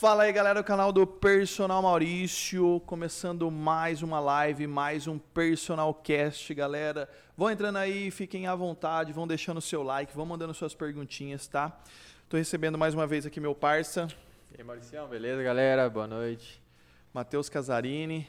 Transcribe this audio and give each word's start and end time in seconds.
Fala 0.00 0.22
aí, 0.22 0.32
galera 0.32 0.62
do 0.62 0.64
canal 0.64 0.90
do 0.90 1.06
Personal 1.06 1.82
Maurício, 1.82 2.80
começando 2.86 3.50
mais 3.50 4.02
uma 4.02 4.18
live, 4.18 4.66
mais 4.66 5.06
um 5.06 5.18
Personal 5.18 5.92
Cast, 5.92 6.54
galera. 6.54 7.06
Vão 7.36 7.50
entrando 7.50 7.76
aí, 7.76 8.10
fiquem 8.10 8.46
à 8.46 8.54
vontade, 8.54 9.12
vão 9.12 9.26
deixando 9.26 9.58
o 9.58 9.60
seu 9.60 9.82
like, 9.82 10.16
vão 10.16 10.24
mandando 10.24 10.54
suas 10.54 10.74
perguntinhas, 10.74 11.46
tá? 11.46 11.78
Tô 12.30 12.38
recebendo 12.38 12.78
mais 12.78 12.94
uma 12.94 13.06
vez 13.06 13.26
aqui 13.26 13.38
meu 13.40 13.54
parça. 13.54 14.08
E 14.50 14.56
aí, 14.56 14.64
Mauricião, 14.64 15.06
beleza, 15.06 15.42
galera? 15.42 15.90
Boa 15.90 16.06
noite. 16.06 16.62
Matheus 17.12 17.50
Casarini. 17.50 18.26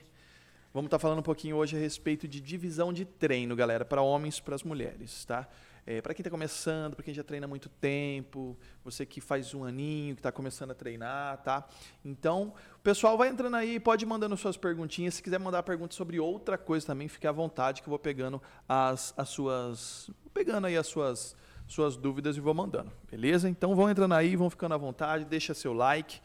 Vamos 0.73 0.87
estar 0.87 0.97
tá 0.97 1.01
falando 1.01 1.19
um 1.19 1.23
pouquinho 1.23 1.55
hoje 1.55 1.77
a 1.77 1.79
respeito 1.79 2.27
de 2.27 2.41
divisão 2.41 2.91
de 2.91 3.05
treino, 3.05 3.55
galera, 3.55 3.85
para 3.85 4.01
homens 4.01 4.39
e 4.39 4.41
para 4.41 4.55
as 4.55 4.63
mulheres, 4.63 5.23
tá? 5.23 5.47
É, 5.85 5.99
para 5.99 6.13
quem 6.13 6.21
está 6.21 6.29
começando, 6.29 6.95
para 6.95 7.03
quem 7.03 7.13
já 7.13 7.23
treina 7.23 7.45
há 7.45 7.49
muito 7.49 7.67
tempo, 7.67 8.55
você 8.83 9.03
que 9.05 9.19
faz 9.19 9.53
um 9.53 9.63
aninho, 9.63 10.15
que 10.15 10.19
está 10.19 10.31
começando 10.31 10.71
a 10.71 10.75
treinar, 10.75 11.37
tá? 11.37 11.67
Então, 12.05 12.53
o 12.75 12.79
pessoal 12.79 13.17
vai 13.17 13.29
entrando 13.29 13.55
aí, 13.55 13.79
pode 13.79 14.05
mandando 14.05 14.37
suas 14.37 14.55
perguntinhas. 14.57 15.15
Se 15.15 15.23
quiser 15.23 15.39
mandar 15.39 15.63
perguntas 15.63 15.95
sobre 15.95 16.19
outra 16.19 16.57
coisa 16.57 16.85
também, 16.85 17.07
fique 17.07 17.25
à 17.25 17.31
vontade 17.31 17.81
que 17.81 17.87
eu 17.87 17.91
vou 17.91 17.99
pegando 17.99 18.39
as, 18.69 19.13
as 19.17 19.29
suas. 19.29 20.11
pegando 20.33 20.67
aí 20.67 20.77
as 20.77 20.85
suas, 20.85 21.35
suas 21.67 21.97
dúvidas 21.97 22.37
e 22.37 22.39
vou 22.39 22.53
mandando, 22.53 22.91
beleza? 23.09 23.49
Então 23.49 23.75
vão 23.75 23.89
entrando 23.89 24.13
aí, 24.13 24.35
vão 24.35 24.49
ficando 24.51 24.75
à 24.75 24.77
vontade, 24.77 25.25
deixa 25.25 25.53
seu 25.53 25.73
like. 25.73 26.21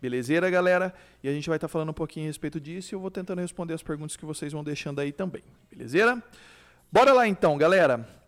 Belezeira, 0.00 0.50
galera? 0.50 0.94
E 1.22 1.28
a 1.28 1.32
gente 1.32 1.48
vai 1.48 1.56
estar 1.56 1.68
tá 1.68 1.72
falando 1.72 1.88
um 1.88 1.94
pouquinho 1.94 2.26
a 2.26 2.28
respeito 2.28 2.60
disso 2.60 2.92
e 2.92 2.94
eu 2.94 3.00
vou 3.00 3.10
tentando 3.10 3.40
responder 3.40 3.72
as 3.72 3.82
perguntas 3.82 4.14
que 4.14 4.26
vocês 4.26 4.52
vão 4.52 4.62
deixando 4.62 5.00
aí 5.00 5.10
também. 5.10 5.42
Belezeira? 5.70 6.22
Bora 6.92 7.12
lá 7.14 7.26
então, 7.26 7.56
galera. 7.56 8.25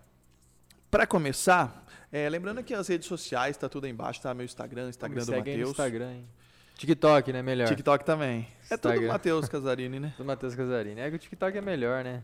Para 0.90 1.06
começar, 1.06 1.84
é, 2.10 2.28
lembrando 2.28 2.62
que 2.62 2.72
as 2.72 2.88
redes 2.88 3.06
sociais, 3.06 3.56
tá 3.56 3.68
tudo 3.68 3.84
aí 3.84 3.90
embaixo, 3.90 4.22
tá? 4.22 4.32
Meu 4.32 4.44
Instagram, 4.44 4.88
Instagram 4.88 5.24
do 5.24 5.32
Matheus. 5.32 5.70
Instagram, 5.70 6.12
hein? 6.12 6.28
TikTok, 6.76 7.32
né? 7.32 7.42
Melhor. 7.42 7.68
TikTok 7.68 8.04
também. 8.04 8.48
Instagram. 8.62 8.70
É 8.70 8.76
tudo 8.76 9.00
do 9.00 9.08
Matheus 9.08 9.48
Casarini, 9.50 10.00
né? 10.00 10.14
do 10.16 10.24
Matheus 10.24 10.54
Casarini. 10.54 11.00
É 11.00 11.10
que 11.10 11.16
o 11.16 11.18
TikTok 11.18 11.58
é 11.58 11.60
melhor, 11.60 12.02
né? 12.02 12.22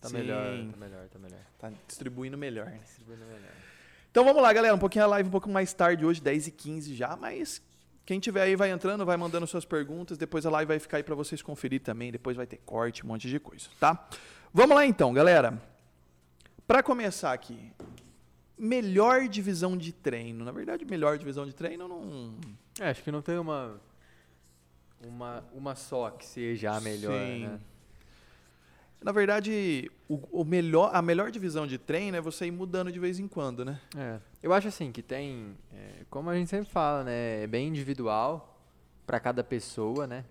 Tá 0.00 0.08
Sim. 0.08 0.18
melhor, 0.18 0.44
tá 0.70 0.76
melhor, 0.76 1.08
tá 1.08 1.18
melhor. 1.18 1.40
Tá 1.58 1.72
distribuindo 1.86 2.36
melhor, 2.36 2.66
né? 2.66 2.80
Distribuindo 2.84 3.24
melhor. 3.24 3.52
Então 4.10 4.22
vamos 4.22 4.42
lá, 4.42 4.52
galera. 4.52 4.74
Um 4.74 4.78
pouquinho 4.78 5.04
a 5.04 5.08
live 5.08 5.28
um 5.28 5.32
pouco 5.32 5.48
mais 5.48 5.72
tarde 5.72 6.04
hoje, 6.04 6.20
10h15 6.20 6.94
já, 6.94 7.16
mas 7.16 7.62
quem 8.04 8.20
tiver 8.20 8.42
aí 8.42 8.54
vai 8.54 8.70
entrando, 8.70 9.06
vai 9.06 9.16
mandando 9.16 9.46
suas 9.46 9.64
perguntas, 9.64 10.18
depois 10.18 10.44
a 10.44 10.50
live 10.50 10.68
vai 10.68 10.78
ficar 10.78 10.98
aí 10.98 11.02
para 11.02 11.14
vocês 11.14 11.40
conferir 11.40 11.80
também, 11.80 12.12
depois 12.12 12.36
vai 12.36 12.46
ter 12.46 12.58
corte, 12.58 13.02
um 13.02 13.08
monte 13.08 13.28
de 13.28 13.40
coisa, 13.40 13.66
tá? 13.80 14.06
Vamos 14.52 14.76
lá 14.76 14.84
então, 14.84 15.14
galera. 15.14 15.58
Para 16.66 16.82
começar 16.82 17.32
aqui, 17.32 17.72
melhor 18.58 19.28
divisão 19.28 19.76
de 19.76 19.92
treino. 19.92 20.44
Na 20.44 20.52
verdade, 20.52 20.84
melhor 20.84 21.18
divisão 21.18 21.46
de 21.46 21.54
treino 21.54 21.88
não. 21.88 22.34
É, 22.80 22.90
acho 22.90 23.02
que 23.02 23.10
não 23.10 23.22
tem 23.22 23.38
uma 23.38 23.80
uma, 25.06 25.44
uma 25.52 25.74
só 25.74 26.10
que 26.10 26.24
seja 26.24 26.72
a 26.72 26.80
melhor, 26.80 27.12
Sim. 27.12 27.46
né? 27.46 27.60
Na 29.02 29.12
verdade, 29.12 29.90
o, 30.08 30.40
o, 30.40 30.44
melhor, 30.44 30.90
a 30.94 31.02
melhor 31.02 31.30
divisão 31.30 31.66
de 31.66 31.76
treino 31.76 32.16
é 32.16 32.22
você 32.22 32.46
ir 32.46 32.50
mudando 32.50 32.90
de 32.90 32.98
vez 32.98 33.18
em 33.18 33.28
quando, 33.28 33.62
né? 33.62 33.78
É. 33.94 34.18
Eu 34.42 34.50
acho 34.50 34.68
assim 34.68 34.90
que 34.90 35.02
tem, 35.02 35.54
é, 35.74 36.04
como 36.08 36.30
a 36.30 36.34
gente 36.34 36.48
sempre 36.48 36.70
fala, 36.70 37.04
né? 37.04 37.42
É 37.42 37.46
bem 37.46 37.68
individual 37.68 38.58
para 39.06 39.20
cada 39.20 39.44
pessoa, 39.44 40.06
né? 40.06 40.24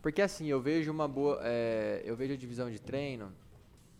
Porque 0.00 0.22
assim, 0.22 0.46
eu 0.46 0.60
vejo 0.60 0.90
uma 0.92 1.08
boa, 1.08 1.40
é, 1.42 2.00
eu 2.04 2.14
vejo 2.14 2.34
a 2.34 2.36
divisão 2.36 2.70
de 2.70 2.80
treino, 2.80 3.32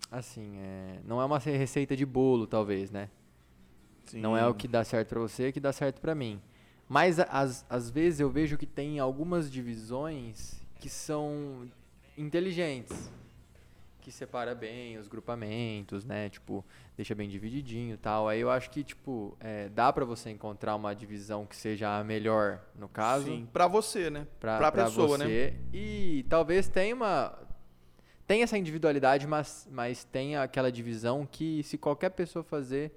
assim, 0.09 0.57
é, 0.57 1.01
não 1.05 1.21
é 1.21 1.25
uma 1.25 1.39
receita 1.39 1.97
de 1.97 2.07
bolo, 2.07 2.47
talvez, 2.47 2.93
né? 2.93 3.09
Sim. 4.07 4.21
Não 4.21 4.37
é 4.37 4.47
o 4.47 4.55
que 4.55 4.69
dá 4.69 4.85
certo 4.85 5.09
para 5.11 5.21
você 5.21 5.53
que 5.53 5.61
dá 5.61 5.73
certo 5.73 6.01
para 6.01 6.15
mim. 6.15 6.41
Mas 6.89 7.19
às, 7.19 7.91
vezes 7.91 8.21
eu 8.21 8.29
vejo 8.29 8.59
que 8.59 8.67
tem 8.67 8.99
algumas 8.99 9.51
divisões 9.51 10.61
que 10.79 10.91
são 10.91 11.67
inteligentes. 12.19 13.11
Que 14.03 14.13
separa 14.13 14.55
bem 14.55 14.99
os 14.99 15.09
grupamentos, 15.09 16.05
né? 16.05 16.29
Tipo, 16.29 16.63
deixa 16.95 17.15
bem 17.15 17.31
divididinho 17.31 17.97
tal. 17.97 18.29
Aí 18.29 18.41
eu 18.41 18.51
acho 18.51 18.69
que, 18.69 18.85
tipo, 18.85 19.35
é, 19.41 19.69
dá 19.69 19.91
para 19.91 20.05
você 20.05 20.29
encontrar 20.29 20.75
uma 20.75 20.93
divisão 20.93 21.47
que 21.47 21.57
seja 21.57 21.99
a 21.99 22.05
melhor, 22.05 22.61
no 22.75 22.89
caso. 22.89 23.27
Sim, 23.27 23.49
pra 23.51 23.67
você, 23.69 24.11
né? 24.11 24.27
Pra, 24.39 24.59
pra, 24.59 24.73
pra 24.73 24.85
pessoa, 24.85 25.17
né? 25.17 25.25
você. 25.25 25.51
né? 25.53 25.57
E 25.73 26.27
talvez 26.29 26.69
tenha 26.69 26.95
uma... 26.95 27.39
Tem 28.27 28.43
essa 28.43 28.59
individualidade, 28.59 29.27
mas, 29.27 29.69
mas 29.71 30.05
tem 30.05 30.37
aquela 30.37 30.71
divisão 30.71 31.27
que 31.31 31.63
se 31.63 31.79
qualquer 31.79 32.11
pessoa 32.11 32.43
fazer 32.43 32.93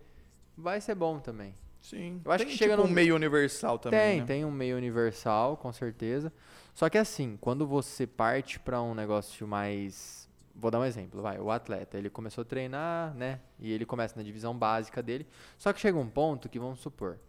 vai 0.57 0.81
ser 0.81 0.95
bom 0.95 1.19
também. 1.19 1.53
Sim. 1.81 2.19
Eu 2.25 2.31
acho 2.31 2.43
tem, 2.43 2.51
que 2.51 2.57
chega 2.57 2.75
tipo, 2.75 2.87
num 2.87 2.93
meio 2.93 3.15
universal 3.15 3.77
também. 3.77 3.99
Tem, 3.99 4.19
né? 4.21 4.25
tem 4.25 4.45
um 4.45 4.51
meio 4.51 4.75
universal, 4.75 5.55
com 5.55 5.71
certeza. 5.71 6.33
Só 6.73 6.89
que 6.89 6.97
assim, 6.97 7.37
quando 7.39 7.67
você 7.67 8.07
parte 8.07 8.59
para 8.59 8.81
um 8.81 8.95
negócio 8.95 9.47
mais. 9.47 10.27
Vou 10.55 10.71
dar 10.71 10.79
um 10.79 10.85
exemplo, 10.85 11.21
vai. 11.21 11.37
O 11.39 11.51
atleta, 11.51 11.97
ele 11.97 12.09
começou 12.09 12.41
a 12.41 12.45
treinar, 12.45 13.13
né? 13.13 13.39
E 13.59 13.71
ele 13.71 13.85
começa 13.85 14.15
na 14.15 14.23
divisão 14.23 14.57
básica 14.57 15.03
dele. 15.03 15.27
Só 15.57 15.71
que 15.71 15.79
chega 15.79 15.97
um 15.97 16.09
ponto 16.09 16.49
que, 16.49 16.57
vamos 16.57 16.79
supor, 16.79 17.19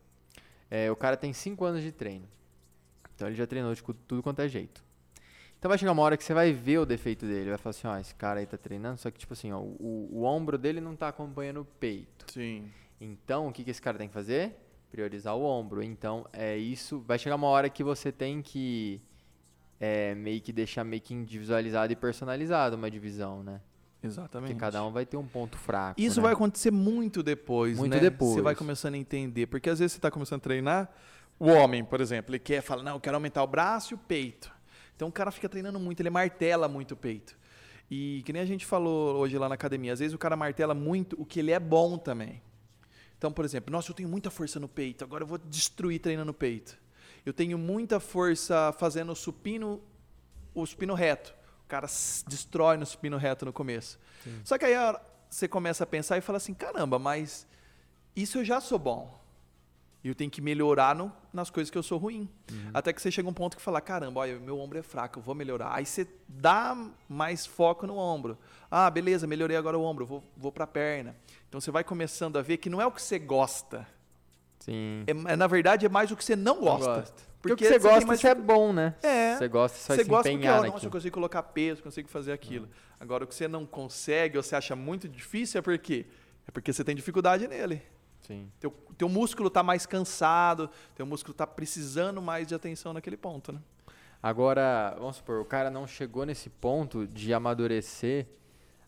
é, 0.70 0.91
o 0.91 0.97
cara 0.97 1.16
tem 1.16 1.32
5 1.32 1.65
anos 1.65 1.82
de 1.82 1.92
treino. 1.92 2.26
Então 3.15 3.28
ele 3.28 3.36
já 3.36 3.47
treinou 3.47 3.75
de 3.75 3.82
tudo 3.82 4.22
quanto 4.22 4.41
é 4.41 4.48
jeito. 4.48 4.84
Então 5.59 5.69
vai 5.69 5.78
chegar 5.78 5.92
uma 5.92 6.03
hora 6.03 6.16
que 6.16 6.25
você 6.25 6.32
vai 6.32 6.53
ver 6.53 6.78
o 6.78 6.86
defeito 6.86 7.26
dele. 7.26 7.50
Vai 7.50 7.59
falar 7.59 7.70
assim, 7.70 7.86
ó, 7.88 7.98
esse 7.98 8.15
cara 8.15 8.41
aí 8.41 8.47
tá 8.47 8.56
treinando, 8.56 8.98
só 8.98 9.10
que 9.10 9.19
tipo 9.19 9.32
assim, 9.32 9.53
ó, 9.53 9.59
o, 9.59 10.09
o 10.12 10.22
ombro 10.22 10.56
dele 10.56 10.81
não 10.81 10.94
tá 10.94 11.09
acompanhando 11.09 11.60
o 11.60 11.65
peito. 11.65 12.31
Sim. 12.32 12.70
Então, 13.01 13.49
o 13.49 13.53
que, 13.53 13.65
que 13.65 13.71
esse 13.71 13.83
cara 13.83 13.99
tem 13.99 14.09
que 14.09 14.15
fazer? 14.15 14.57
Priorizar 14.91 15.37
o 15.37 15.43
ombro. 15.43 15.83
Então, 15.83 16.27
é 16.33 16.57
isso. 16.57 17.01
Vai 17.01 17.19
chegar 17.19 17.37
uma 17.37 17.49
hora 17.49 17.69
que 17.69 17.84
você 17.84 18.11
tem 18.11 18.41
que 18.41 19.01
é, 19.81 20.15
meio 20.15 20.41
que 20.41 20.53
deixar 20.53 20.84
meio 20.84 21.03
que 21.03 21.15
individualizado 21.15 21.93
e 21.93 21.97
personalizado 21.97 22.77
uma 22.77 22.91
divisão, 22.91 23.43
né? 23.43 23.61
Exatamente. 24.03 24.51
Porque 24.51 24.61
cada 24.61 24.84
um 24.84 24.93
vai 24.93 25.05
ter 25.05 25.17
um 25.17 25.27
ponto 25.27 25.57
fraco. 25.59 26.01
Isso 26.01 26.21
né? 26.21 26.25
vai 26.25 26.33
acontecer 26.33 26.71
muito 26.71 27.23
depois, 27.23 27.77
muito 27.79 27.93
né? 27.93 28.01
depois. 28.01 28.34
Você 28.34 28.43
vai 28.43 28.55
começando 28.55 28.95
a 28.95 28.99
entender. 28.99 29.47
Porque 29.47 29.69
às 29.69 29.78
vezes 29.78 29.93
você 29.93 29.99
está 29.99 30.11
começando 30.11 30.41
a 30.41 30.43
treinar, 30.43 30.91
o 31.39 31.49
homem, 31.49 31.84
por 31.84 32.01
exemplo, 32.01 32.33
ele 32.33 32.39
quer, 32.39 32.63
fala, 32.63 32.83
não, 32.83 32.95
eu 32.95 33.01
quero 33.01 33.17
aumentar 33.17 33.43
o 33.43 33.47
braço 33.47 33.93
e 33.93 33.95
o 33.95 33.99
peito. 33.99 34.51
Então 34.95 35.09
o 35.09 35.13
cara 35.13 35.31
fica 35.31 35.49
treinando 35.49 35.78
muito, 35.78 36.01
ele 36.01 36.09
martela 36.09 36.69
muito 36.69 36.93
o 36.93 36.97
peito. 36.97 37.37
E 37.91 38.23
que 38.25 38.33
nem 38.33 38.43
a 38.43 38.47
gente 38.47 38.65
falou 38.65 39.17
hoje 39.17 39.37
lá 39.39 39.49
na 39.49 39.55
academia, 39.55 39.93
às 39.93 39.99
vezes 39.99 40.15
o 40.15 40.19
cara 40.19 40.34
martela 40.34 40.75
muito 40.75 41.15
o 41.21 41.25
que 41.25 41.39
ele 41.41 41.53
é 41.53 41.61
bom 41.61 41.99
também. 41.99 42.43
Então, 43.19 43.32
por 43.32 43.44
exemplo, 43.44 43.72
nossa, 43.72 43.91
eu 43.91 43.94
tenho 43.94 44.09
muita 44.09 44.31
força 44.31 44.60
no 44.60 44.69
peito, 44.69 45.03
agora 45.04 45.25
eu 45.25 45.27
vou 45.27 45.38
destruir 45.38 45.99
treinando 46.00 46.27
no 46.27 46.34
peito. 46.34 46.77
Eu 47.25 47.32
tenho 47.32 47.59
muita 47.59 47.99
força 47.99 48.72
fazendo 48.78 49.12
o 49.12 49.16
supino, 49.16 49.82
o 50.54 50.65
supino 50.65 50.94
reto. 50.94 51.34
O 51.65 51.69
cara 51.69 51.87
destrói 52.28 52.77
no 52.77 52.87
supino 52.87 53.16
reto 53.16 53.44
no 53.44 53.53
começo. 53.53 53.99
Sim. 54.22 54.41
Só 54.44 54.56
que 54.56 54.65
aí 54.65 54.75
você 55.28 55.49
começa 55.49 55.82
a 55.82 55.87
pensar 55.87 56.16
e 56.16 56.21
fala 56.21 56.37
assim, 56.37 56.54
caramba, 56.54 56.99
mas 56.99 57.47
isso 58.15 58.38
eu 58.38 58.44
já 58.44 58.60
sou 58.60 58.78
bom. 58.78 59.25
E 60.05 60.09
eu 60.09 60.15
tenho 60.15 60.31
que 60.31 60.41
melhorar 60.41 60.95
no, 60.95 61.12
nas 61.33 61.51
coisas 61.51 61.71
que 61.71 61.77
eu 61.77 61.83
sou 61.83 61.99
ruim. 61.99 62.29
Uhum. 62.51 62.71
Até 62.73 62.93
que 62.93 63.03
você 63.03 63.11
chega 63.11 63.29
a 63.29 63.31
um 63.31 63.34
ponto 63.34 63.57
que 63.57 63.62
fala, 63.62 63.81
caramba, 63.81 64.21
olha, 64.21 64.39
meu 64.39 64.59
ombro 64.59 64.79
é 64.79 64.83
fraco, 64.83 65.19
eu 65.19 65.23
vou 65.23 65.34
melhorar. 65.34 65.75
Aí 65.75 65.84
você 65.84 66.07
dá 66.29 66.77
mais 67.09 67.45
foco 67.45 67.87
no 67.87 67.97
ombro. 67.97 68.39
Ah, 68.71 68.89
beleza, 68.89 69.27
melhorei 69.27 69.57
agora 69.57 69.77
o 69.77 69.83
ombro, 69.83 70.07
vou, 70.07 70.25
vou 70.37 70.53
para 70.53 70.65
a 70.65 70.67
perna. 70.69 71.17
Então 71.49 71.61
você 71.61 71.71
vai 71.71 71.83
começando 71.83 72.39
a 72.39 72.43
ver 72.43 72.59
que 72.59 72.71
não 72.71 72.81
é 72.81 72.87
o 72.87 72.93
que 72.93 73.03
você 73.03 73.19
gosta. 73.19 73.87
Sim. 74.61 75.05
É, 75.07 75.33
é 75.33 75.37
na 75.37 75.47
verdade, 75.47 75.87
é 75.87 75.89
mais 75.89 76.11
o 76.11 76.17
que 76.17 76.25
você 76.25 76.37
não 76.37 76.61
gosta. 76.61 76.89
Não 76.89 76.97
gosta. 76.97 77.15
Porque, 77.15 77.27
porque 77.41 77.53
o 77.53 77.57
que 77.57 77.65
você, 77.65 77.81
você 77.81 77.89
gosta, 77.89 78.07
mais... 78.07 78.21
você 78.21 78.28
é 78.28 78.34
bom, 78.34 78.73
né? 78.73 78.95
É. 79.03 79.37
Você 79.37 79.49
gosta, 79.49 79.78
você 79.78 79.89
vai 79.89 79.97
você 79.97 80.03
se 80.05 80.09
gosta 80.09 80.31
empenhar 80.31 80.57
porque, 80.57 80.71
nossa, 80.71 80.87
eu 80.87 80.91
consigo 80.91 81.15
colocar 81.15 81.43
peso, 81.43 81.83
consigo 81.83 82.09
fazer 82.09 82.33
aquilo. 82.33 82.65
Uhum. 82.65 82.71
Agora, 82.99 83.25
o 83.25 83.27
que 83.27 83.34
você 83.34 83.47
não 83.47 83.67
consegue 83.67 84.37
ou 84.37 84.43
você 84.43 84.57
acha 84.57 84.75
muito 84.75 85.09
difícil 85.09 85.59
é 85.59 85.63
porque 85.63 86.07
é 86.49 86.51
porque 86.51 86.73
você 86.73 86.84
tem 86.84 86.95
dificuldade 86.95 87.47
nele. 87.49 87.83
Sim. 88.26 88.50
Teu, 88.59 88.70
teu 88.98 89.09
músculo 89.09 89.48
está 89.48 89.62
mais 89.62 89.87
cansado, 89.87 90.69
teu 90.94 91.06
músculo 91.06 91.32
está 91.32 91.47
precisando 91.47 92.20
mais 92.20 92.47
de 92.47 92.54
atenção 92.54 92.92
naquele 92.92 93.16
ponto, 93.16 93.53
né? 93.53 93.60
Agora, 94.22 94.97
vamos 94.98 95.16
supor, 95.16 95.41
o 95.41 95.45
cara 95.45 95.71
não 95.71 95.86
chegou 95.86 96.27
nesse 96.27 96.51
ponto 96.51 97.06
de 97.06 97.33
amadurecer 97.33 98.27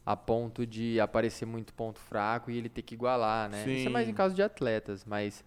a 0.05 0.17
ponto 0.17 0.67
de 0.67 0.99
aparecer 0.99 1.45
muito 1.45 1.73
ponto 1.75 2.01
fraco 2.01 2.51
e 2.51 2.57
ele 2.57 2.69
ter 2.69 2.83
que 2.83 2.95
igualar, 2.95 3.49
né? 3.51 3.63
Sim. 3.63 3.75
Isso 3.75 3.89
é 3.89 3.91
mais 3.91 4.09
em 4.09 4.15
caso 4.15 4.35
de 4.35 4.43
atletas, 4.43 5.05
mas 5.05 5.45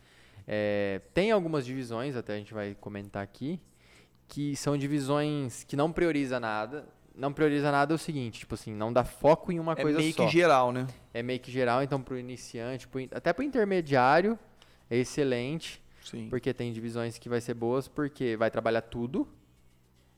é, 0.47 1.01
tem 1.13 1.31
algumas 1.31 1.65
divisões, 1.65 2.15
até 2.15 2.33
a 2.35 2.37
gente 2.37 2.53
vai 2.53 2.75
comentar 2.79 3.23
aqui, 3.23 3.59
que 4.27 4.55
são 4.55 4.77
divisões 4.77 5.63
que 5.63 5.75
não 5.75 5.91
prioriza 5.91 6.39
nada, 6.39 6.87
não 7.15 7.33
prioriza 7.33 7.71
nada 7.71 7.93
é 7.93 7.95
o 7.95 7.97
seguinte, 7.97 8.39
tipo 8.39 8.55
assim, 8.55 8.73
não 8.73 8.91
dá 8.91 9.03
foco 9.03 9.51
em 9.51 9.59
uma 9.59 9.73
é 9.73 9.81
coisa 9.81 9.97
só. 9.97 10.01
É 10.01 10.03
meio 10.03 10.15
que 10.15 10.27
geral, 10.29 10.71
né? 10.71 10.87
É 11.13 11.21
meio 11.21 11.39
que 11.39 11.51
geral, 11.51 11.83
então 11.83 12.01
pro 12.01 12.17
iniciante, 12.17 12.87
pro, 12.87 13.01
até 13.11 13.33
pro 13.33 13.43
intermediário, 13.43 14.37
é 14.89 14.97
excelente. 14.97 15.81
Sim. 16.03 16.29
Porque 16.29 16.53
tem 16.53 16.73
divisões 16.73 17.17
que 17.17 17.29
vai 17.29 17.39
ser 17.39 17.53
boas, 17.53 17.87
porque 17.87 18.35
vai 18.35 18.49
trabalhar 18.49 18.81
tudo, 18.81 19.27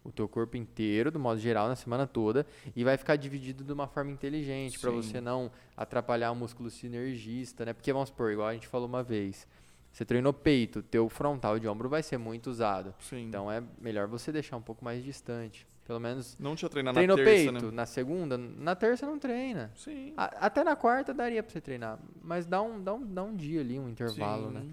o 0.03 0.11
teu 0.11 0.27
corpo 0.29 0.55
inteiro, 0.55 1.11
do 1.11 1.19
modo 1.19 1.39
geral, 1.39 1.67
na 1.67 1.75
semana 1.75 2.07
toda, 2.07 2.45
e 2.75 2.83
vai 2.83 2.97
ficar 2.97 3.15
dividido 3.15 3.63
de 3.63 3.73
uma 3.73 3.87
forma 3.87 4.11
inteligente, 4.11 4.79
para 4.79 4.91
você 4.91 5.19
não 5.19 5.51
atrapalhar 5.75 6.31
o 6.31 6.35
músculo 6.35 6.69
sinergista, 6.69 7.65
né? 7.65 7.73
Porque 7.73 7.91
vamos 7.91 8.09
supor, 8.09 8.31
igual 8.31 8.47
a 8.47 8.53
gente 8.53 8.67
falou 8.67 8.87
uma 8.87 9.03
vez, 9.03 9.47
Você 9.93 10.03
treinou 10.03 10.33
peito, 10.33 10.81
teu 10.81 11.07
frontal 11.07 11.59
de 11.59 11.67
ombro 11.67 11.87
vai 11.87 12.01
ser 12.01 12.17
muito 12.17 12.49
usado. 12.49 12.95
Sim. 12.99 13.27
Então 13.27 13.51
é 13.51 13.61
melhor 13.79 14.07
você 14.07 14.31
deixar 14.31 14.57
um 14.57 14.61
pouco 14.61 14.83
mais 14.83 15.03
distante. 15.03 15.67
Pelo 15.85 15.99
menos 15.99 16.37
não 16.39 16.55
tinha 16.55 16.69
treinar 16.69 16.93
treinou 16.93 17.17
na 17.17 17.23
terça, 17.23 17.51
peito, 17.51 17.65
né? 17.65 17.71
na 17.71 17.85
segunda, 17.85 18.37
na 18.37 18.73
terça 18.73 19.05
não 19.05 19.19
treina. 19.19 19.69
Sim. 19.75 20.13
A- 20.15 20.45
até 20.45 20.63
na 20.63 20.75
quarta 20.77 21.13
daria 21.13 21.43
pra 21.43 21.51
você 21.51 21.59
treinar, 21.59 21.99
mas 22.21 22.45
dá 22.45 22.61
um, 22.61 22.81
dá 22.81 22.93
um, 22.93 23.05
dá 23.05 23.23
um 23.23 23.35
dia 23.35 23.59
ali, 23.59 23.77
um 23.77 23.89
intervalo, 23.89 24.47
Sim. 24.47 24.53
né? 24.53 24.65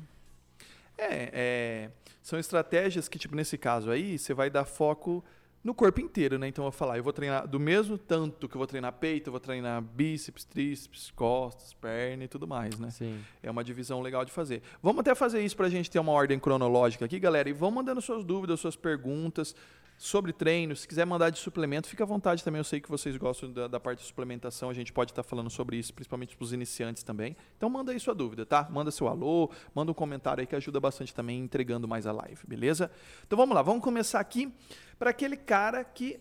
É, 0.96 1.30
é, 1.32 1.90
são 2.22 2.38
estratégias 2.38 3.08
que, 3.08 3.18
tipo, 3.18 3.34
nesse 3.34 3.56
caso 3.56 3.90
aí, 3.90 4.18
você 4.18 4.34
vai 4.34 4.50
dar 4.50 4.64
foco 4.64 5.24
no 5.64 5.74
corpo 5.74 6.00
inteiro, 6.00 6.38
né? 6.38 6.46
Então 6.48 6.64
eu 6.64 6.70
vou 6.70 6.78
falar, 6.78 6.96
eu 6.98 7.02
vou 7.02 7.12
treinar 7.12 7.46
do 7.48 7.58
mesmo 7.58 7.98
tanto 7.98 8.48
que 8.48 8.54
eu 8.54 8.58
vou 8.58 8.66
treinar 8.66 8.92
peito, 8.92 9.28
eu 9.28 9.32
vou 9.32 9.40
treinar 9.40 9.82
bíceps, 9.82 10.44
tríceps, 10.44 11.10
costas, 11.10 11.72
perna 11.74 12.24
e 12.24 12.28
tudo 12.28 12.46
mais, 12.46 12.78
né? 12.78 12.90
Sim. 12.90 13.18
É 13.42 13.50
uma 13.50 13.64
divisão 13.64 14.00
legal 14.00 14.24
de 14.24 14.30
fazer. 14.32 14.62
Vamos 14.82 15.00
até 15.00 15.14
fazer 15.14 15.42
isso 15.42 15.56
pra 15.56 15.68
gente 15.68 15.90
ter 15.90 15.98
uma 15.98 16.12
ordem 16.12 16.38
cronológica 16.38 17.04
aqui, 17.04 17.18
galera. 17.18 17.48
E 17.48 17.52
vão 17.52 17.70
mandando 17.70 18.00
suas 18.00 18.24
dúvidas, 18.24 18.60
suas 18.60 18.76
perguntas 18.76 19.54
sobre 20.00 20.32
treino. 20.32 20.74
Se 20.74 20.88
quiser 20.88 21.04
mandar 21.04 21.28
de 21.28 21.38
suplemento, 21.38 21.86
fica 21.86 22.04
à 22.04 22.06
vontade 22.06 22.42
também. 22.42 22.58
Eu 22.58 22.64
sei 22.64 22.80
que 22.80 22.88
vocês 22.88 23.14
gostam 23.18 23.52
da, 23.52 23.68
da 23.68 23.78
parte 23.78 23.98
de 23.98 24.06
suplementação. 24.06 24.70
A 24.70 24.72
gente 24.72 24.94
pode 24.94 25.12
estar 25.12 25.22
falando 25.22 25.50
sobre 25.50 25.76
isso, 25.76 25.92
principalmente 25.92 26.34
para 26.34 26.42
os 26.42 26.54
iniciantes 26.54 27.02
também. 27.02 27.36
Então 27.58 27.68
manda 27.68 27.92
aí 27.92 28.00
sua 28.00 28.14
dúvida, 28.14 28.46
tá? 28.46 28.66
Manda 28.70 28.90
seu 28.90 29.06
alô, 29.08 29.50
manda 29.74 29.90
um 29.92 29.94
comentário 29.94 30.40
aí 30.40 30.46
que 30.46 30.56
ajuda 30.56 30.80
bastante 30.80 31.14
também 31.14 31.40
entregando 31.40 31.86
mais 31.86 32.06
a 32.06 32.12
live, 32.12 32.40
beleza? 32.48 32.90
Então 33.26 33.36
vamos 33.36 33.54
lá, 33.54 33.60
vamos 33.60 33.84
começar 33.84 34.20
aqui 34.20 34.50
para 34.98 35.10
aquele 35.10 35.36
cara 35.36 35.84
que 35.84 36.18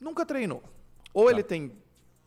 nunca 0.00 0.26
treinou. 0.26 0.64
Ou 1.14 1.26
Tá. 1.26 1.30
ele 1.30 1.44
tem 1.44 1.70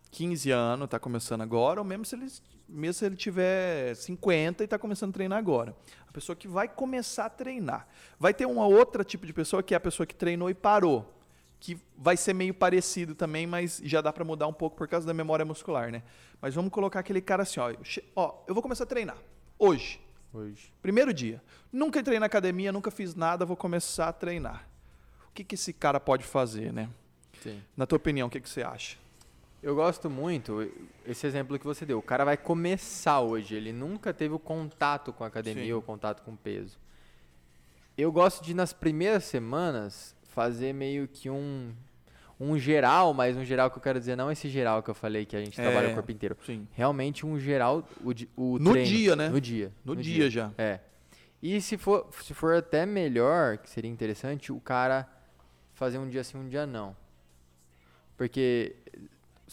15 0.10 0.52
anos, 0.52 0.86
está 0.86 1.00
começando 1.00 1.42
agora, 1.42 1.82
ou 1.82 1.86
mesmo 1.86 2.06
se 2.06 2.16
ele, 2.16 2.32
mesmo 2.74 2.94
se 2.94 3.06
ele 3.06 3.16
tiver 3.16 3.96
50 3.96 4.64
e 4.64 4.66
está 4.66 4.80
começando 4.80 5.12
a 5.12 5.14
treinar 5.14 5.38
agora. 5.38 5.76
A 6.08 6.12
pessoa 6.12 6.36
que 6.36 6.48
vai 6.48 6.68
começar 6.68 7.26
a 7.26 7.30
treinar. 7.30 7.88
Vai 8.20 8.34
ter 8.34 8.46
uma 8.46 8.66
outra 8.66 9.04
tipo 9.04 9.26
de 9.26 9.34
pessoa 9.34 9.62
que 9.62 9.74
é 9.74 9.78
a 9.78 9.80
pessoa 9.80 10.08
que 10.08 10.16
treinou 10.16 10.50
e 10.50 10.54
parou. 10.54 11.14
Que 11.60 11.78
vai 11.98 12.18
ser 12.18 12.34
meio 12.34 12.54
parecido 12.54 13.16
também, 13.16 13.48
mas 13.48 13.80
já 13.86 14.02
dá 14.02 14.12
para 14.12 14.26
mudar 14.26 14.48
um 14.48 14.54
pouco 14.54 14.76
por 14.76 14.88
causa 14.88 15.06
da 15.06 15.14
memória 15.14 15.46
muscular, 15.46 15.92
né? 15.92 16.04
Mas 16.42 16.56
vamos 16.56 16.72
colocar 16.72 17.00
aquele 17.00 17.22
cara 17.22 17.44
assim, 17.44 17.60
ó. 17.60 17.70
eu 17.70 17.78
Ó, 18.16 18.44
eu 18.48 18.54
vou 18.54 18.62
começar 18.62 18.84
a 18.84 18.88
treinar. 18.88 19.18
Hoje. 19.58 20.02
Hoje. 20.34 20.74
Primeiro 20.82 21.14
dia. 21.14 21.42
Nunca 21.72 22.00
entrei 22.00 22.20
na 22.20 22.26
academia, 22.26 22.72
nunca 22.72 22.90
fiz 22.90 23.16
nada, 23.16 23.46
vou 23.46 23.56
começar 23.56 24.10
a 24.10 24.14
treinar. 24.14 24.68
O 25.30 25.34
que, 25.34 25.44
que 25.44 25.56
esse 25.56 25.72
cara 25.72 26.00
pode 26.00 26.24
fazer, 26.24 26.74
né? 26.74 26.90
Sim. 27.42 27.62
Na 27.78 27.86
tua 27.86 27.98
opinião, 27.98 28.28
o 28.28 28.32
que, 28.32 28.40
que 28.40 28.50
você 28.50 28.64
acha? 28.64 28.98
Eu 29.64 29.74
gosto 29.76 30.10
muito 30.10 30.70
esse 31.08 31.26
exemplo 31.26 31.58
que 31.58 31.66
você 31.66 31.86
deu. 31.86 31.98
O 31.98 32.02
cara 32.02 32.26
vai 32.26 32.36
começar 32.36 33.22
hoje, 33.22 33.56
ele 33.56 33.72
nunca 33.72 34.14
teve 34.14 34.34
o 34.34 34.40
contato 34.40 35.14
com 35.14 35.24
a 35.24 35.28
academia 35.28 35.64
Sim. 35.64 35.72
ou 35.72 35.82
contato 35.82 36.22
com 36.22 36.36
peso. 36.36 36.78
Eu 37.98 38.12
gosto 38.12 38.44
de 38.44 38.54
nas 38.54 38.74
primeiras 38.74 39.24
semanas 39.24 40.14
fazer 40.24 40.74
meio 40.74 41.08
que 41.08 41.30
um 41.30 41.74
um 42.40 42.58
geral, 42.60 43.14
mas 43.14 43.38
um 43.38 43.46
geral 43.46 43.72
que 43.72 43.78
eu 43.78 43.82
quero 43.82 44.00
dizer 44.00 44.18
não 44.18 44.30
esse 44.30 44.50
geral 44.50 44.84
que 44.84 44.90
eu 44.90 44.94
falei 44.96 45.24
que 45.26 45.36
a 45.36 45.40
gente 45.40 45.58
É. 45.62 45.64
trabalha 45.64 45.92
o 45.92 45.94
corpo 45.94 46.12
inteiro. 46.12 46.36
Sim. 46.46 46.68
Realmente 46.74 47.26
um 47.26 47.40
geral 47.40 47.88
o, 48.04 48.10
o 48.36 48.60
No 48.60 48.72
treino. 48.72 48.90
dia, 48.90 49.16
né? 49.16 49.30
No 49.30 49.40
dia. 49.40 49.72
No, 49.86 49.96
dia, 49.96 50.30
já. 50.30 50.52
É. 50.58 50.80
E 51.42 51.62
se 51.62 51.78
for, 51.78 52.10
se 52.22 52.34
for 52.34 52.56
até 52.56 52.86
melhor, 52.86 53.60
que 53.60 53.70
seria 53.70 53.90
interessante, 53.90 54.52
o 54.52 54.60
cara 54.60 55.08
fazer 55.74 56.00
um 56.00 56.10
dia 56.10 56.22
sim, 56.24 56.38
um 56.38 56.50
dia 56.50 56.66
não. 56.66 56.94
Porque 58.18 58.76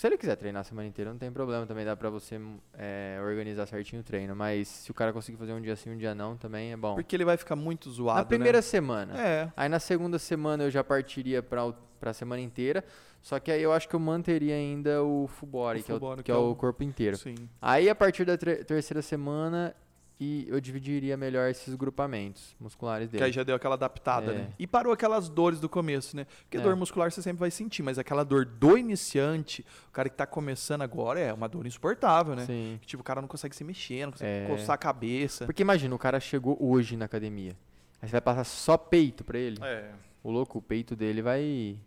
se 0.00 0.06
ele 0.06 0.16
quiser 0.16 0.34
treinar 0.34 0.62
a 0.62 0.64
semana 0.64 0.88
inteira, 0.88 1.10
não 1.10 1.18
tem 1.18 1.30
problema, 1.30 1.66
também 1.66 1.84
dá 1.84 1.94
pra 1.94 2.08
você 2.08 2.40
é, 2.72 3.18
organizar 3.22 3.66
certinho 3.66 4.00
o 4.00 4.02
treino. 4.02 4.34
Mas 4.34 4.66
se 4.66 4.90
o 4.90 4.94
cara 4.94 5.12
conseguir 5.12 5.36
fazer 5.36 5.52
um 5.52 5.60
dia 5.60 5.76
sim, 5.76 5.90
um 5.90 5.96
dia 5.98 6.14
não, 6.14 6.38
também 6.38 6.72
é 6.72 6.76
bom. 6.76 6.94
Porque 6.94 7.14
ele 7.14 7.24
vai 7.26 7.36
ficar 7.36 7.54
muito 7.54 7.90
zoado. 7.90 8.20
Na 8.20 8.24
primeira 8.24 8.56
né? 8.58 8.62
semana. 8.62 9.20
É. 9.20 9.52
Aí 9.54 9.68
na 9.68 9.78
segunda 9.78 10.18
semana 10.18 10.64
eu 10.64 10.70
já 10.70 10.82
partiria 10.82 11.42
pra, 11.42 11.70
pra 12.00 12.14
semana 12.14 12.40
inteira. 12.40 12.82
Só 13.20 13.38
que 13.38 13.52
aí 13.52 13.60
eu 13.62 13.74
acho 13.74 13.90
que 13.90 13.94
eu 13.94 14.00
manteria 14.00 14.54
ainda 14.54 15.02
o 15.04 15.26
full 15.26 15.50
body, 15.50 15.80
O 15.80 15.84
que, 15.84 15.92
é 15.92 15.94
o, 15.94 16.00
body, 16.00 16.22
que 16.22 16.32
é 16.32 16.34
o 16.34 16.54
corpo 16.54 16.82
inteiro. 16.82 17.18
Sim. 17.18 17.34
Aí 17.60 17.90
a 17.90 17.94
partir 17.94 18.24
da 18.24 18.38
terceira 18.38 19.02
semana 19.02 19.76
e 20.22 20.44
eu 20.48 20.60
dividiria 20.60 21.16
melhor 21.16 21.48
esses 21.48 21.74
grupamentos 21.74 22.54
musculares 22.60 23.06
Que 23.08 23.12
dele. 23.12 23.24
aí 23.24 23.32
já 23.32 23.42
deu 23.42 23.56
aquela 23.56 23.74
adaptada, 23.74 24.32
É. 24.32 24.34
né? 24.34 24.48
E 24.58 24.66
parou 24.66 24.92
aquelas 24.92 25.30
dores 25.30 25.58
do 25.58 25.68
começo, 25.68 26.14
né? 26.14 26.26
Porque 26.42 26.58
É. 26.58 26.60
dor 26.60 26.76
muscular 26.76 27.10
você 27.10 27.22
sempre 27.22 27.40
vai 27.40 27.50
sentir, 27.50 27.82
mas 27.82 27.98
aquela 27.98 28.22
dor 28.22 28.44
do 28.44 28.76
iniciante, 28.76 29.64
o 29.88 29.90
cara 29.92 30.10
que 30.10 30.14
tá 30.16 30.26
começando 30.26 30.82
agora, 30.82 31.18
é 31.18 31.32
uma 31.32 31.48
dor 31.48 31.66
insuportável, 31.66 32.36
né? 32.36 32.44
Sim. 32.44 32.78
Que, 32.82 32.86
Tipo, 32.86 33.00
o 33.00 33.04
cara 33.04 33.22
não 33.22 33.28
consegue 33.28 33.56
se 33.56 33.64
mexer, 33.64 34.04
não 34.04 34.12
consegue 34.12 34.44
É. 34.44 34.46
coçar 34.46 34.74
a 34.74 34.78
cabeça. 34.78 35.46
Porque 35.46 35.62
imagina, 35.62 35.94
o 35.94 35.98
cara 35.98 36.20
chegou 36.20 36.54
hoje 36.60 36.96
na 36.98 37.06
academia. 37.06 37.56
Aí 38.02 38.08
você 38.08 38.12
vai 38.12 38.20
passar 38.20 38.44
só 38.44 38.76
peito 38.76 39.24
pra 39.24 39.38
ele. 39.38 39.56
É. 39.62 39.90
O 40.22 40.30
louco, 40.30 40.58
o 40.58 40.62
peito 40.62 40.94
dele 40.94 41.22
vai 41.22 41.78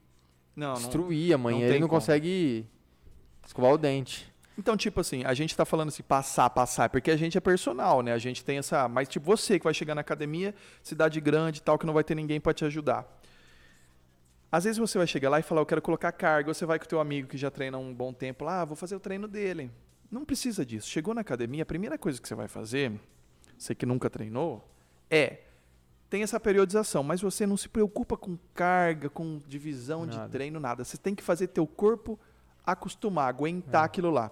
Não, 0.55 0.69
não. 0.69 0.73
destruir 0.73 1.33
amanhã. 1.33 1.59
não 1.59 1.65
ele 1.67 1.79
não 1.79 1.87
como. 1.87 1.99
consegue 1.99 2.65
escovar 3.45 3.71
o 3.73 3.77
dente. 3.77 4.32
Então, 4.57 4.77
tipo 4.77 4.99
assim, 4.99 5.23
a 5.23 5.33
gente 5.33 5.55
tá 5.55 5.65
falando 5.65 5.87
assim, 5.87 6.03
passar, 6.03 6.49
passar, 6.49 6.89
porque 6.89 7.09
a 7.09 7.17
gente 7.17 7.37
é 7.37 7.41
personal, 7.41 8.01
né? 8.01 8.13
A 8.13 8.17
gente 8.19 8.45
tem 8.45 8.59
essa. 8.59 8.87
Mas, 8.87 9.07
tipo, 9.09 9.25
você 9.25 9.57
que 9.57 9.63
vai 9.63 9.73
chegar 9.73 9.95
na 9.95 10.01
academia, 10.01 10.53
cidade 10.83 11.19
grande 11.19 11.59
e 11.59 11.61
tal, 11.61 11.77
que 11.77 11.85
não 11.85 11.93
vai 11.93 12.03
ter 12.03 12.15
ninguém 12.15 12.39
pra 12.39 12.53
te 12.53 12.63
ajudar. 12.63 13.07
Às 14.51 14.65
vezes 14.65 14.77
você 14.77 14.99
vai 14.99 15.07
chegar 15.07 15.29
lá 15.31 15.39
e 15.39 15.43
falar, 15.43 15.61
eu 15.61 15.65
quero 15.65 15.81
colocar 15.81 16.11
carga, 16.11 16.51
ou 16.51 16.53
você 16.53 16.65
vai 16.65 16.77
com 16.77 16.85
o 16.85 16.87
teu 16.87 16.99
amigo 16.99 17.27
que 17.27 17.37
já 17.37 17.49
treina 17.49 17.75
um 17.79 17.91
bom 17.91 18.13
tempo 18.13 18.45
lá, 18.45 18.61
ah, 18.61 18.65
vou 18.65 18.75
fazer 18.75 18.95
o 18.95 18.99
treino 18.99 19.27
dele. 19.27 19.71
Não 20.11 20.23
precisa 20.23 20.63
disso. 20.63 20.87
Chegou 20.87 21.15
na 21.15 21.21
academia, 21.21 21.63
a 21.63 21.65
primeira 21.65 21.97
coisa 21.97 22.21
que 22.21 22.27
você 22.27 22.35
vai 22.35 22.47
fazer, 22.47 22.91
você 23.57 23.73
que 23.73 23.83
nunca 23.83 24.11
treinou, 24.11 24.63
é 25.09 25.39
tem 26.07 26.21
essa 26.21 26.39
periodização, 26.39 27.01
mas 27.01 27.19
você 27.21 27.47
não 27.47 27.57
se 27.57 27.67
preocupa 27.67 28.15
com 28.15 28.37
carga, 28.53 29.09
com 29.09 29.41
divisão 29.47 30.05
de 30.05 30.15
Nada. 30.15 30.29
treino, 30.29 30.59
nada. 30.59 30.83
Você 30.83 30.95
tem 30.95 31.15
que 31.15 31.23
fazer 31.23 31.47
teu 31.47 31.65
corpo 31.65 32.19
acostumar, 32.65 33.27
aguentar 33.29 33.83
É. 33.83 33.85
aquilo 33.85 34.09
lá. 34.09 34.31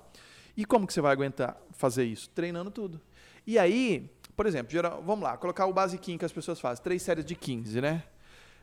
E 0.56 0.66
como 0.66 0.86
que 0.86 0.94
você 0.94 1.02
vai 1.02 1.12
aguentar 1.12 1.58
fazer 1.72 2.04
isso? 2.06 2.30
Treinando 2.30 2.70
tudo. 2.72 3.00
E 3.48 3.58
aí, 3.58 4.10
por 4.36 4.46
exemplo, 4.46 4.72
geral, 4.72 5.02
vamos 5.06 5.24
lá, 5.24 5.38
colocar 5.38 5.66
o 5.66 5.74
basiquinho 5.74 6.20
que 6.20 6.26
as 6.26 6.32
pessoas 6.32 6.60
fazem, 6.60 6.84
três 6.84 7.02
séries 7.02 7.26
de 7.26 7.36
15, 7.36 7.82
né? 7.82 8.04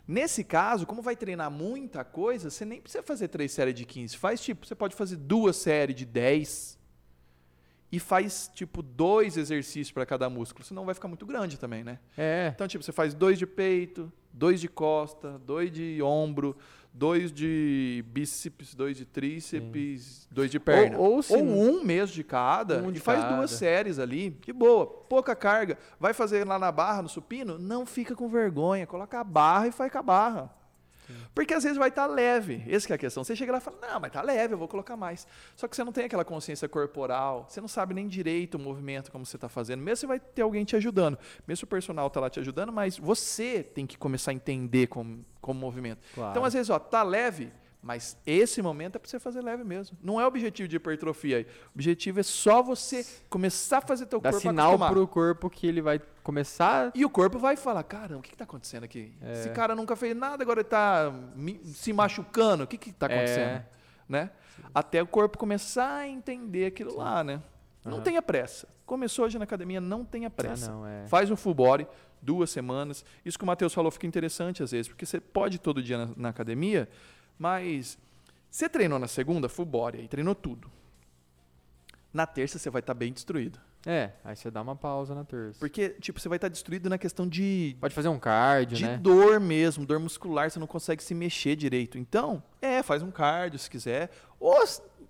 Nesse 0.07 0.43
caso, 0.43 0.87
como 0.87 1.03
vai 1.03 1.15
treinar 1.15 1.51
muita 1.51 2.03
coisa, 2.03 2.49
você 2.51 2.65
nem 2.65 2.81
precisa 2.81 3.03
fazer 3.03 3.29
três 3.29 3.53
séries 3.53 3.75
de 3.75 3.85
15. 3.85 4.17
Faz 4.17 4.41
tipo, 4.41 4.67
você 4.67 4.75
pode 4.75 4.95
fazer 4.95 5.17
duas 5.17 5.57
séries 5.57 5.95
de 5.97 6.07
10 6.07 6.79
e 7.91 7.99
faz 7.99 8.51
tipo 8.55 8.83
dois 8.83 9.37
exercícios 9.37 9.91
para 9.93 10.05
cada 10.07 10.29
músculo, 10.31 10.65
senão 10.65 10.85
vai 10.85 10.95
ficar 10.95 11.09
muito 11.09 11.25
grande 11.27 11.59
também, 11.59 11.83
né? 11.85 11.99
É. 12.17 12.53
Então, 12.55 12.67
tipo, 12.69 12.83
você 12.85 12.93
faz 12.93 13.15
dois 13.15 13.39
de 13.39 13.47
peito, 13.47 14.11
dois 14.33 14.61
de 14.61 14.69
costa, 14.69 15.39
dois 15.41 15.71
de 15.73 16.01
ombro, 16.03 16.57
dois 16.99 17.31
de 17.33 18.05
bíceps, 18.09 18.75
dois 18.75 18.97
de 18.97 19.05
tríceps, 19.05 20.27
dois 20.31 20.51
de 20.51 20.59
perna. 20.59 20.99
Ou- 20.99 21.13
ou 21.15 21.23
se- 21.23 21.37
um 21.37 21.85
mesmo 21.85 22.15
de 22.15 22.25
cada. 22.25 22.83
Um 22.83 22.91
e 22.91 22.93
de 22.95 23.01
faz 23.01 23.21
cada. 23.21 23.37
duas 23.37 23.51
séries 23.53 23.99
ali, 23.99 24.31
de 24.31 24.53
boa, 24.53 24.85
pouca 24.87 25.37
carga. 25.37 25.79
Vai 26.01 26.13
fazer 26.13 26.45
lá 26.47 26.59
na 26.59 26.73
barra, 26.73 27.03
no 27.03 27.09
supino, 27.09 27.59
não 27.59 27.87
fica 27.87 28.15
com 28.17 28.29
vergonha. 28.29 28.87
Coloca 28.87 29.21
a 29.21 29.25
barra 29.25 29.69
e 29.69 29.73
faz 29.73 29.91
com 29.93 29.99
a 29.99 30.03
barra. 30.03 30.58
Porque 31.35 31.55
às 31.55 31.63
vezes 31.63 31.79
vai 31.79 31.89
estar 31.89 32.07
leve. 32.07 32.65
Essa 32.69 32.87
que 32.87 32.93
é 32.93 32.97
a 32.97 32.99
questão. 32.99 33.25
Você 33.25 33.35
chega 33.37 33.53
lá 33.53 33.59
e 33.59 33.61
fala, 33.61 33.79
não, 33.81 34.01
mas 34.01 34.13
tá 34.13 34.23
leve, 34.23 34.55
eu 34.55 34.59
vou 34.59 34.69
colocar 34.69 34.97
mais. 34.97 35.27
Só 35.57 35.67
que 35.69 35.77
você 35.77 35.85
não 35.85 35.93
tem 35.93 36.05
aquela 36.05 36.25
consciência 36.25 36.69
corporal, 36.69 37.47
você 37.49 37.61
não 37.61 37.69
sabe 37.69 37.95
nem 37.95 38.09
direito 38.09 38.57
o 38.57 38.59
movimento, 38.59 39.11
como 39.11 39.25
você 39.25 39.37
está 39.37 39.49
fazendo. 39.49 39.83
Mesmo 39.83 39.97
você 39.97 40.07
vai 40.07 40.21
ter 40.21 40.43
alguém 40.43 40.65
te 40.65 40.77
ajudando. 40.77 41.19
Mesmo 41.47 41.65
o 41.65 41.69
personal 41.69 42.09
tá 42.11 42.21
lá 42.21 42.31
te 42.31 42.41
ajudando, 42.41 42.73
mas 42.73 42.99
você 42.99 43.63
tem 43.63 43.87
que 43.87 43.97
começar 43.97 44.31
a 44.31 44.35
entender 44.35 44.87
como, 44.89 45.25
como 45.41 45.59
movimento. 45.59 46.01
Claro. 46.15 46.31
Então, 46.31 46.45
às 46.45 46.53
vezes, 46.53 46.71
ó, 46.71 46.79
tá 46.79 47.03
leve, 47.03 47.53
mas 47.81 48.17
esse 48.27 48.61
momento 48.61 48.97
é 48.97 48.99
para 48.99 49.09
você 49.09 49.19
fazer 49.21 49.41
leve 49.41 49.63
mesmo. 49.65 49.97
Não 50.03 50.21
é 50.21 50.25
o 50.25 50.27
objetivo 50.29 50.69
de 50.69 50.77
hipertrofia 50.77 51.39
aí. 51.39 51.45
O 51.45 51.71
objetivo 51.77 52.19
é 52.21 52.23
só 52.23 52.63
você 52.63 53.07
começar 53.31 53.79
a 53.79 53.81
fazer 53.81 54.07
teu 54.07 54.21
Dá 54.21 54.31
corpo 54.31 54.47
sinal 54.49 54.69
acostumar. 54.71 54.93
pro 54.93 55.07
corpo 55.07 55.49
que 55.49 55.67
ele 55.67 55.81
vai 55.81 56.01
começar. 56.23 56.91
E 56.95 57.05
o 57.05 57.11
corpo 57.11 57.39
vai 57.39 57.57
falar, 57.57 57.83
caramba, 57.85 58.19
o 58.21 58.23
que 58.23 58.33
está 58.35 58.45
acontecendo 58.45 58.85
aqui? 58.85 59.13
É. 59.23 59.33
Esse 59.33 59.51
cara 59.51 59.75
nunca 59.75 59.95
fez 59.97 60.15
nada, 60.17 60.43
agora 60.43 60.61
ele 60.61 60.67
está 60.67 61.13
se 61.65 61.93
machucando. 61.93 62.65
O 62.65 62.67
que 62.67 62.91
está 62.91 63.07
acontecendo? 63.07 63.49
É. 63.49 63.67
Né? 64.09 64.31
Até 64.75 65.03
o 65.03 65.07
corpo 65.07 65.39
começar 65.39 65.99
a 65.99 66.09
entender 66.09 66.67
aquilo 66.67 66.97
lá, 66.97 67.23
né? 67.23 67.41
Não 67.85 67.95
Aham. 67.95 68.03
tenha 68.03 68.21
pressa. 68.21 68.69
Começou 68.85 69.25
hoje 69.25 69.39
na 69.39 69.45
academia, 69.45 69.81
não 69.81 70.05
tenha 70.05 70.27
Ah, 70.29 70.31
pressa. 70.31 70.71
não, 70.73 70.87
é. 70.87 71.07
Faz 71.07 71.31
um 71.31 71.37
full 71.37 71.55
body, 71.55 71.87
duas 72.21 72.51
semanas. 72.51 73.05
Isso 73.25 73.39
que 73.39 73.45
o 73.45 73.47
Matheus 73.47 73.73
falou 73.73 73.91
fica 73.91 74.07
interessante 74.07 74.63
às 74.63 74.73
vezes, 74.73 74.89
porque 74.89 75.07
você 75.07 75.21
pode 75.21 75.59
todo 75.59 75.83
dia 75.83 75.99
na, 76.07 76.11
na 76.17 76.29
academia, 76.31 76.89
mas 77.39 77.97
você 78.51 78.69
treinou 78.69 78.99
na 78.99 79.09
segunda, 79.09 79.49
full 79.49 79.65
body, 79.65 79.99
aí 79.99 80.09
treinou 80.09 80.35
tudo. 80.35 80.71
Na 82.13 82.27
terça 82.27 82.59
você 82.59 82.71
vai 82.71 82.81
estar 82.81 82.95
bem 82.95 83.13
destruído. 83.13 83.61
É, 83.87 84.11
aí 84.25 84.35
você 84.35 84.51
dá 84.51 84.61
uma 84.61 84.75
pausa 84.75 85.15
na 85.15 85.25
terça. 85.25 85.59
Porque, 85.61 85.91
tipo, 86.01 86.19
você 86.19 86.29
vai 86.29 86.37
estar 86.37 86.49
destruído 86.49 86.91
na 86.91 86.99
questão 86.99 87.29
de, 87.29 87.77
Pode 87.81 87.95
fazer 87.95 88.09
um 88.09 88.19
cardio, 88.19 88.77
de 88.77 88.85
né? 88.85 88.99
dor 88.99 89.39
mesmo, 89.39 89.87
dor 89.87 90.01
muscular, 90.01 90.51
você 90.51 90.59
não 90.59 90.67
consegue 90.67 91.03
se 91.03 91.15
mexer 91.15 91.55
direito. 91.55 91.97
Então, 91.97 92.43
é, 92.61 92.83
faz 92.83 93.03
um 93.03 93.11
cardio 93.11 93.59
se 93.59 93.71
quiser. 93.71 94.11
Ou, 94.41 94.65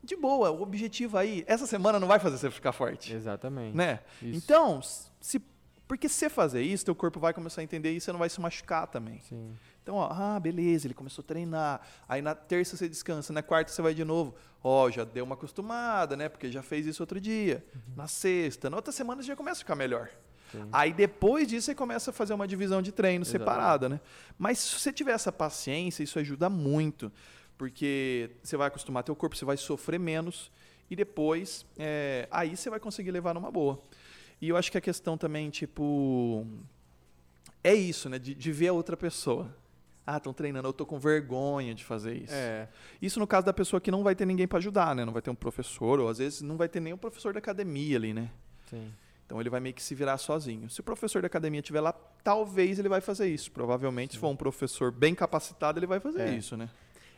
de 0.05 0.15
boa, 0.17 0.51
o 0.51 0.61
objetivo 0.63 1.17
aí, 1.17 1.45
essa 1.47 1.67
semana 1.67 1.99
não 1.99 2.07
vai 2.07 2.19
fazer 2.19 2.37
você 2.37 2.51
ficar 2.51 2.73
forte, 2.73 3.15
Exatamente. 3.15 3.77
né? 3.77 4.01
Isso. 4.21 4.37
Então, 4.37 4.81
se 5.21 5.41
Porque 5.89 6.07
se 6.07 6.17
você 6.17 6.29
fazer 6.29 6.61
isso, 6.61 6.85
teu 6.85 6.95
corpo 6.95 7.19
vai 7.19 7.33
começar 7.33 7.63
a 7.63 7.65
entender 7.65 7.91
isso 7.91 8.05
e 8.05 8.07
você 8.07 8.13
não 8.13 8.19
vai 8.19 8.29
se 8.29 8.39
machucar 8.39 8.87
também. 8.87 9.21
Sim. 9.27 9.57
Então, 9.83 9.97
ó, 9.97 10.09
ah, 10.13 10.39
beleza, 10.39 10.87
ele 10.87 10.93
começou 10.93 11.23
a 11.23 11.27
treinar. 11.27 11.81
Aí 12.07 12.21
na 12.21 12.35
terça 12.35 12.77
você 12.77 12.87
descansa, 12.87 13.33
na 13.33 13.43
quarta 13.43 13.73
você 13.73 13.81
vai 13.81 13.95
de 13.95 14.05
novo. 14.05 14.35
Ó, 14.63 14.91
já 14.91 15.03
deu 15.03 15.25
uma 15.25 15.35
acostumada, 15.35 16.15
né? 16.15 16.29
Porque 16.29 16.53
já 16.53 16.63
fez 16.63 16.87
isso 16.87 17.03
outro 17.03 17.19
dia. 17.19 17.65
Na 17.97 18.07
sexta, 18.07 18.69
na 18.69 18.77
outra 18.77 18.93
semana 18.93 19.23
você 19.23 19.29
já 19.29 19.37
começa 19.37 19.61
a 19.61 19.65
ficar 19.65 19.75
melhor. 19.77 20.11
Sim. 20.53 20.69
Aí 20.71 20.93
depois 20.93 21.49
disso 21.49 21.67
você 21.67 21.75
começa 21.75 22.11
a 22.11 22.13
fazer 22.13 22.35
uma 22.35 22.47
divisão 22.47 22.83
de 22.83 22.93
treino 22.93 23.25
Exatamente. 23.25 23.49
separada, 23.49 23.89
né? 23.89 24.01
Mas 24.39 24.59
se 24.59 24.79
você 24.79 24.93
tiver 24.93 25.13
essa 25.13 25.33
paciência, 25.33 26.03
isso 26.03 26.19
ajuda 26.19 26.51
muito. 26.51 27.11
Porque 27.57 28.31
você 28.43 28.59
vai 28.59 28.69
acostumar 28.69 29.03
teu 29.03 29.17
corpo, 29.17 29.35
você 29.35 29.47
vai 29.47 29.57
sofrer 29.57 29.99
menos. 29.99 30.51
E 30.91 30.97
depois, 30.97 31.67
é, 31.79 32.29
aí 32.31 32.57
você 32.57 32.69
vai 32.69 32.79
conseguir 32.79 33.11
levar 33.11 33.35
numa 33.35 33.51
boa. 33.51 33.83
E 34.41 34.49
eu 34.49 34.57
acho 34.57 34.71
que 34.71 34.79
a 34.79 34.81
questão 34.81 35.17
também, 35.19 35.51
tipo. 35.51 36.47
É 37.63 37.75
isso, 37.75 38.09
né? 38.09 38.19
De, 38.19 38.35
de 38.35 38.53
ver 38.53 38.69
a 38.69 38.73
outra 38.73 38.97
pessoa. 38.97 39.49
Ah, 40.07 40.17
estão 40.17 40.33
treinando, 40.33 40.67
eu 40.67 40.73
tô 40.73 40.87
com 40.87 40.99
vergonha 40.99 41.75
de 41.75 41.85
fazer 41.85 42.15
isso. 42.17 42.33
É. 42.33 42.67
Isso 43.03 43.21
no 43.21 43.27
caso 43.27 43.45
da 43.45 43.53
pessoa 43.53 43.79
que 43.79 43.91
não 43.91 44.03
vai 44.03 44.15
ter 44.15 44.25
ninguém 44.25 44.49
para 44.49 44.57
ajudar, 44.59 44.95
né? 44.95 45.05
Não 45.05 45.13
vai 45.13 45.21
ter 45.21 45.29
um 45.29 45.35
professor, 45.35 46.01
ou 46.01 46.09
às 46.09 46.17
vezes 46.17 46.41
não 46.41 46.57
vai 46.57 46.67
ter 46.67 46.81
nem 46.81 46.95
o 46.95 46.97
professor 46.99 47.35
da 47.35 47.39
academia 47.41 47.99
ali, 47.99 48.15
né? 48.15 48.31
Sim. 48.71 48.91
Então 49.27 49.39
ele 49.39 49.51
vai 49.51 49.61
meio 49.61 49.75
que 49.75 49.83
se 49.83 49.95
virar 49.95 50.17
sozinho. 50.17 50.71
Se 50.71 50.81
o 50.81 50.83
professor 50.83 51.21
da 51.21 51.27
academia 51.27 51.61
estiver 51.61 51.83
lá, 51.83 51.93
talvez 52.25 52.79
ele 52.79 52.89
vai 52.89 53.03
fazer 53.03 53.29
isso. 53.29 53.53
Provavelmente, 53.53 54.15
se 54.15 54.19
for 54.19 54.29
um 54.29 54.37
professor 54.37 54.91
bem 54.91 55.15
capacitado, 55.15 55.79
ele 55.79 55.87
vai 55.87 56.01
fazer 56.01 56.23
É. 56.23 56.31
isso, 56.35 56.57
né? 56.57 56.71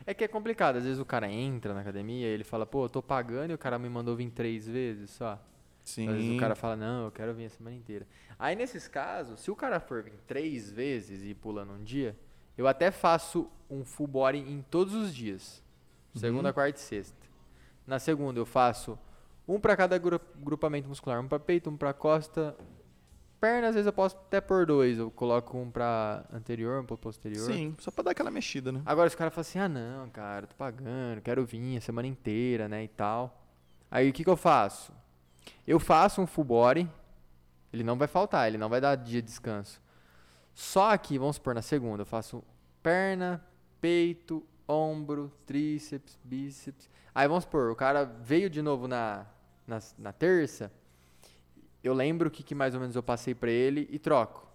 É 0.05 0.13
que 0.13 0.25
é 0.25 0.27
complicado. 0.27 0.75
Às 0.75 0.83
vezes 0.83 0.99
o 0.99 1.05
cara 1.05 1.31
entra 1.31 1.73
na 1.73 1.79
academia 1.79 2.27
e 2.27 2.29
ele 2.29 2.43
fala, 2.43 2.65
pô, 2.65 2.83
eu 2.85 2.89
tô 2.89 3.01
pagando 3.01 3.51
e 3.51 3.53
o 3.53 3.57
cara 3.57 3.79
me 3.79 3.87
mandou 3.87 4.17
vir 4.17 4.29
três 4.31 4.67
vezes 4.67 5.11
só. 5.11 5.39
Sim. 5.83 6.07
Às 6.09 6.15
vezes 6.15 6.31
o 6.31 6.37
cara 6.39 6.55
fala, 6.55 6.75
não, 6.75 7.05
eu 7.05 7.11
quero 7.11 7.33
vir 7.33 7.45
a 7.45 7.49
semana 7.49 7.75
inteira. 7.75 8.07
Aí 8.37 8.55
nesses 8.55 8.87
casos, 8.87 9.39
se 9.39 9.49
o 9.51 9.55
cara 9.55 9.79
for 9.79 10.03
vir 10.03 10.13
três 10.27 10.71
vezes 10.71 11.23
e 11.23 11.33
pulando 11.33 11.73
um 11.73 11.83
dia, 11.83 12.15
eu 12.57 12.67
até 12.67 12.91
faço 12.91 13.49
um 13.69 13.83
full 13.83 14.07
body 14.07 14.37
em 14.39 14.61
todos 14.69 14.93
os 14.93 15.13
dias. 15.13 15.63
Segunda, 16.15 16.49
Uhum. 16.49 16.53
quarta 16.53 16.77
e 16.77 16.81
sexta. 16.81 17.15
Na 17.87 17.97
segunda 17.99 18.39
eu 18.39 18.45
faço 18.45 18.97
um 19.47 19.59
pra 19.59 19.75
cada 19.75 19.97
gru- 19.97 20.19
grupamento 20.37 20.87
muscular, 20.87 21.19
um 21.19 21.27
pra 21.27 21.39
peito, 21.39 21.69
um 21.69 21.75
pra 21.77 21.93
costa. 21.93 22.55
Perna, 23.39 23.69
às 23.69 23.73
vezes 23.73 23.87
eu 23.87 23.93
posso 23.93 24.15
até 24.15 24.39
por 24.39 24.67
dois. 24.67 24.99
Eu 24.99 25.09
coloco 25.09 25.57
um 25.57 25.71
pra 25.71 26.23
anterior, 26.31 26.81
um 26.81 26.85
pra 26.85 26.95
posterior. 26.95 27.43
Sim, 27.51 27.75
só 27.79 27.89
pra 27.89 28.03
dar 28.03 28.11
aquela 28.11 28.29
mexida, 28.29 28.71
né? 28.71 28.83
Agora 28.85 29.07
os 29.07 29.15
caras 29.15 29.33
falam 29.33 29.41
assim, 29.41 29.57
ah 29.57 29.67
não, 29.67 30.09
cara, 30.11 30.45
tô 30.45 30.55
pagando, 30.55 31.21
quero 31.21 31.43
vir 31.43 31.77
a 31.77 31.81
semana 31.81 32.07
inteira, 32.07 32.69
né, 32.69 32.83
e 32.83 32.87
tal. 32.87 33.43
Aí 33.89 34.07
o 34.09 34.13
que 34.13 34.23
que 34.23 34.29
eu 34.29 34.37
faço? 34.37 34.93
Eu 35.67 35.79
faço 35.79 36.21
um 36.21 36.27
full 36.27 36.43
body, 36.43 36.89
ele 37.71 37.83
não 37.83 37.97
vai 37.97 38.07
faltar, 38.07 38.47
ele 38.47 38.57
não 38.57 38.69
vai 38.69 38.81
dar 38.81 38.95
dia 38.95 39.21
de 39.21 39.27
descanso. 39.27 39.81
Só 40.53 40.95
que, 40.97 41.17
vamos 41.17 41.37
supor, 41.37 41.55
na 41.55 41.61
segunda 41.61 42.01
eu 42.01 42.05
faço 42.05 42.43
perna, 42.83 43.43
peito, 43.79 44.45
ombro, 44.67 45.31
tríceps, 45.45 46.19
bíceps. 46.23 46.89
Aí 47.13 47.27
vamos 47.27 47.43
supor, 47.43 47.71
o 47.71 47.75
cara 47.75 48.03
veio 48.03 48.49
de 48.49 48.61
novo 48.61 48.87
na, 48.87 49.25
na, 49.67 49.79
na 49.97 50.13
terça, 50.13 50.71
eu 51.83 51.93
lembro 51.93 52.27
o 52.27 52.31
que, 52.31 52.43
que 52.43 52.53
mais 52.53 52.73
ou 52.73 52.79
menos 52.79 52.95
eu 52.95 53.03
passei 53.03 53.33
pra 53.33 53.49
ele 53.49 53.87
e 53.91 53.97
troco. 53.97 54.47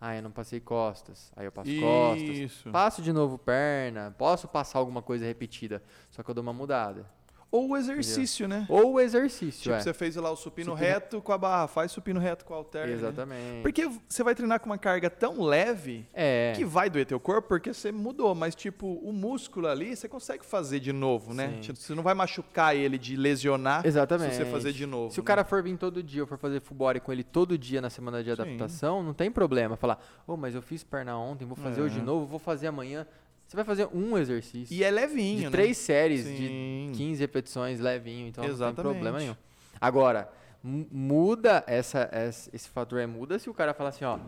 Ah, 0.00 0.16
eu 0.16 0.22
não 0.22 0.32
passei 0.32 0.58
costas, 0.58 1.32
aí 1.36 1.44
eu 1.46 1.52
passo 1.52 1.70
costas. 1.78 2.36
Isso. 2.36 2.70
Passo 2.70 3.00
de 3.00 3.12
novo 3.12 3.38
perna, 3.38 4.12
posso 4.18 4.48
passar 4.48 4.80
alguma 4.80 5.00
coisa 5.00 5.24
repetida, 5.24 5.80
só 6.10 6.24
que 6.24 6.30
eu 6.30 6.34
dou 6.34 6.42
uma 6.42 6.52
mudada. 6.52 7.08
Ou 7.52 7.68
o 7.72 7.76
exercício, 7.76 8.48
né? 8.48 8.64
Ou 8.68 8.94
o 8.94 9.00
exercício, 9.00 9.62
Tipo, 9.62 9.74
é. 9.74 9.80
você 9.80 9.92
fez 9.92 10.16
lá 10.16 10.30
o 10.30 10.36
supino, 10.36 10.72
Supino- 10.72 10.74
reto 10.92 11.20
com 11.20 11.32
a 11.32 11.38
barra, 11.38 11.66
faz 11.68 11.92
supino 11.92 12.18
reto 12.18 12.44
com 12.46 12.54
a 12.54 12.56
halter. 12.56 12.86
né? 12.86 12.94
Exatamente. 12.94 13.60
Porque 13.62 13.86
você 14.08 14.22
vai 14.24 14.34
treinar 14.34 14.58
com 14.58 14.66
uma 14.66 14.78
carga 14.78 15.10
tão 15.10 15.42
leve 15.42 16.06
É. 16.14 16.54
que 16.56 16.64
vai 16.64 16.88
doer 16.88 17.04
teu 17.04 17.20
corpo 17.20 17.48
porque 17.48 17.74
você 17.74 17.92
mudou, 17.92 18.34
mas 18.34 18.54
tipo, 18.54 18.86
o 18.86 19.12
músculo 19.12 19.68
ali 19.68 19.94
você 19.94 20.08
consegue 20.08 20.44
fazer 20.46 20.80
de 20.80 20.92
novo, 20.92 21.34
né? 21.34 21.48
Sim. 21.56 21.60
Tipo, 21.60 21.78
Você 21.78 21.94
não 21.94 22.02
vai 22.02 22.14
machucar 22.14 22.74
ele 22.74 22.96
de 22.96 23.16
lesionar 23.16 23.86
Exatamente. 23.86 24.34
se 24.34 24.38
você 24.44 24.50
fazer 24.50 24.72
de 24.72 24.86
novo. 24.86 25.12
Se 25.12 25.20
o 25.20 25.22
né? 25.22 25.26
cara 25.26 25.44
for 25.44 25.62
vir 25.62 25.76
todo 25.76 26.02
dia, 26.02 26.22
eu 26.22 26.26
for 26.26 26.38
fazer 26.38 26.60
full 26.60 26.78
com 27.04 27.12
ele 27.12 27.22
todo 27.22 27.58
dia 27.58 27.80
na 27.82 27.90
semana 27.90 28.22
de 28.24 28.34
Sim. 28.34 28.40
adaptação, 28.40 29.02
não 29.02 29.12
tem 29.12 29.30
problema. 29.30 29.76
Falar, 29.76 29.98
ô, 30.26 30.36
mas 30.38 30.54
eu 30.54 30.62
fiz 30.62 30.82
perna 30.82 31.18
ontem, 31.18 31.44
vou 31.44 31.56
fazer 31.56 31.80
É. 31.80 31.84
hoje 31.84 31.98
de 32.00 32.02
novo, 32.04 32.24
vou 32.24 32.38
fazer 32.38 32.66
amanhã. 32.66 33.06
Você 33.52 33.56
vai 33.56 33.64
fazer 33.66 33.86
um 33.92 34.16
exercício. 34.16 34.74
E 34.74 34.82
é 34.82 34.90
levinho, 34.90 35.36
de 35.40 35.44
né? 35.44 35.50
três 35.50 35.76
séries 35.76 36.24
de 36.24 36.48
Sim. 36.48 36.92
15 36.96 37.20
repetições 37.20 37.80
levinho, 37.80 38.28
então 38.28 38.40
não 38.42 38.48
tem 38.48 38.54
Exatamente. 38.56 38.80
problema 38.94 39.18
nenhum. 39.18 39.36
Agora, 39.78 40.32
mu- 40.62 40.86
muda 40.90 41.62
essa, 41.66 42.08
essa- 42.10 42.48
esse 42.56 42.66
fator 42.70 42.98
é 42.98 43.06
muda 43.06 43.38
se 43.38 43.50
o 43.50 43.52
cara 43.52 43.74
falar 43.74 43.90
assim, 43.90 44.06
ó, 44.06 44.18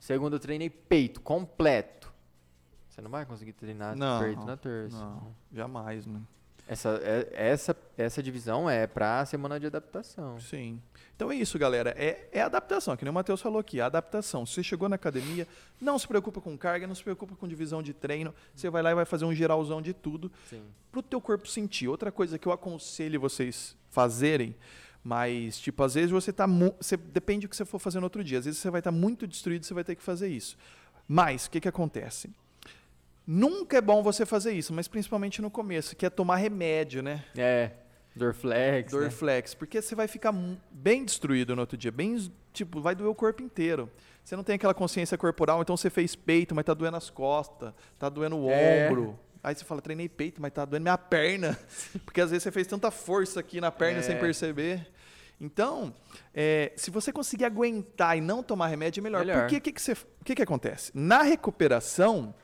segundo 0.00 0.34
eu 0.34 0.40
treinei 0.40 0.68
peito 0.68 1.20
completo. 1.20 2.12
Você 2.88 3.00
não 3.00 3.08
vai 3.12 3.24
conseguir 3.24 3.52
treinar 3.52 3.96
Não, 3.96 4.20
peito 4.24 4.44
na 4.44 4.56
terça. 4.56 4.96
Não, 4.98 5.32
jamais, 5.52 6.04
né? 6.04 6.20
Essa, 6.68 7.00
é- 7.02 7.28
essa, 7.32 7.74
essa 7.96 8.22
divisão 8.22 8.68
é 8.68 8.86
pra 8.86 9.24
semana 9.24 9.58
de 9.58 9.66
adaptação. 9.66 10.38
Sim. 10.38 10.80
Então 11.16 11.32
é 11.32 11.34
isso, 11.34 11.58
galera. 11.58 11.94
É, 11.96 12.28
é 12.30 12.42
adaptação, 12.42 12.94
que 12.96 13.04
nem 13.04 13.10
o 13.10 13.14
Matheus 13.14 13.40
falou 13.40 13.58
aqui. 13.58 13.80
A 13.80 13.86
adaptação. 13.86 14.44
Se 14.44 14.52
você 14.54 14.62
chegou 14.62 14.88
na 14.88 14.96
academia, 14.96 15.48
não 15.80 15.98
se 15.98 16.06
preocupa 16.06 16.40
com 16.40 16.56
carga, 16.58 16.86
não 16.86 16.94
se 16.94 17.02
preocupa 17.02 17.34
com 17.34 17.48
divisão 17.48 17.82
de 17.82 17.94
treino. 17.94 18.34
Você 18.54 18.68
vai 18.68 18.82
lá 18.82 18.90
e 18.90 18.94
vai 18.94 19.04
fazer 19.06 19.24
um 19.24 19.34
geralzão 19.34 19.80
de 19.80 19.94
tudo 19.94 20.30
Sim. 20.48 20.62
pro 20.92 21.02
teu 21.02 21.20
corpo 21.20 21.48
sentir. 21.48 21.88
Outra 21.88 22.12
coisa 22.12 22.38
que 22.38 22.46
eu 22.46 22.52
aconselho 22.52 23.18
vocês 23.18 23.74
fazerem, 23.90 24.54
mas 25.02 25.58
tipo, 25.58 25.82
às 25.82 25.94
vezes 25.94 26.10
você 26.10 26.32
tá 26.32 26.46
você 26.78 26.96
depende 26.96 27.46
do 27.46 27.50
que 27.50 27.56
você 27.56 27.64
for 27.64 27.78
fazer 27.78 27.98
no 27.98 28.04
outro 28.04 28.22
dia. 28.22 28.38
Às 28.38 28.44
vezes 28.44 28.60
você 28.60 28.70
vai 28.70 28.80
estar 28.80 28.92
muito 28.92 29.26
destruído, 29.26 29.64
você 29.64 29.72
vai 29.72 29.82
ter 29.84 29.96
que 29.96 30.02
fazer 30.02 30.28
isso. 30.28 30.56
Mas 31.08 31.46
o 31.46 31.50
que 31.50 31.60
que 31.62 31.68
acontece? 31.68 32.30
Nunca 33.30 33.76
é 33.76 33.80
bom 33.82 34.02
você 34.02 34.24
fazer 34.24 34.52
isso, 34.52 34.72
mas 34.72 34.88
principalmente 34.88 35.42
no 35.42 35.50
começo, 35.50 35.94
que 35.94 36.06
é 36.06 36.08
tomar 36.10 36.36
remédio, 36.36 37.02
né? 37.02 37.22
É, 37.36 37.72
Dorflex, 38.16 38.90
né? 38.90 39.00
Dorflex, 39.00 39.52
porque 39.52 39.82
você 39.82 39.94
vai 39.94 40.08
ficar 40.08 40.32
bem 40.70 41.04
destruído 41.04 41.54
no 41.54 41.60
outro 41.60 41.76
dia, 41.76 41.92
bem, 41.92 42.16
tipo, 42.54 42.80
vai 42.80 42.94
doer 42.94 43.10
o 43.10 43.14
corpo 43.14 43.42
inteiro. 43.42 43.90
Você 44.24 44.34
não 44.34 44.42
tem 44.42 44.54
aquela 44.54 44.72
consciência 44.72 45.18
corporal, 45.18 45.60
então 45.60 45.76
você 45.76 45.90
fez 45.90 46.16
peito, 46.16 46.54
mas 46.54 46.64
tá 46.64 46.72
doendo 46.72 46.96
as 46.96 47.10
costas, 47.10 47.74
tá 47.98 48.08
doendo 48.08 48.38
o 48.38 48.50
É. 48.50 48.88
ombro. 48.88 49.18
Aí 49.44 49.54
você 49.54 49.62
fala, 49.64 49.82
treinei 49.82 50.08
peito, 50.08 50.40
mas 50.40 50.50
tá 50.50 50.64
doendo 50.64 50.84
minha 50.84 50.96
perna. 50.98 51.58
Porque 52.06 52.22
às 52.22 52.30
vezes 52.30 52.42
você 52.44 52.50
fez 52.50 52.66
tanta 52.66 52.90
força 52.90 53.40
aqui 53.40 53.60
na 53.60 53.70
perna 53.70 53.98
É. 54.00 54.02
sem 54.02 54.16
perceber. 54.18 54.88
Então, 55.40 55.94
é, 56.34 56.72
se 56.76 56.90
você 56.90 57.12
conseguir 57.12 57.44
aguentar 57.44 58.16
e 58.18 58.20
não 58.22 58.42
tomar 58.42 58.68
remédio, 58.68 59.00
é 59.00 59.02
melhor. 59.02 59.20
Melhor. 59.24 59.40
Porque 59.42 59.56
o 59.58 59.60
que, 59.60 59.72
que, 59.72 59.80
você- 59.82 59.92
o 59.92 60.24
que, 60.24 60.34
que 60.34 60.42
acontece? 60.42 60.90
Na 60.94 61.22
recuperação, 61.22 62.34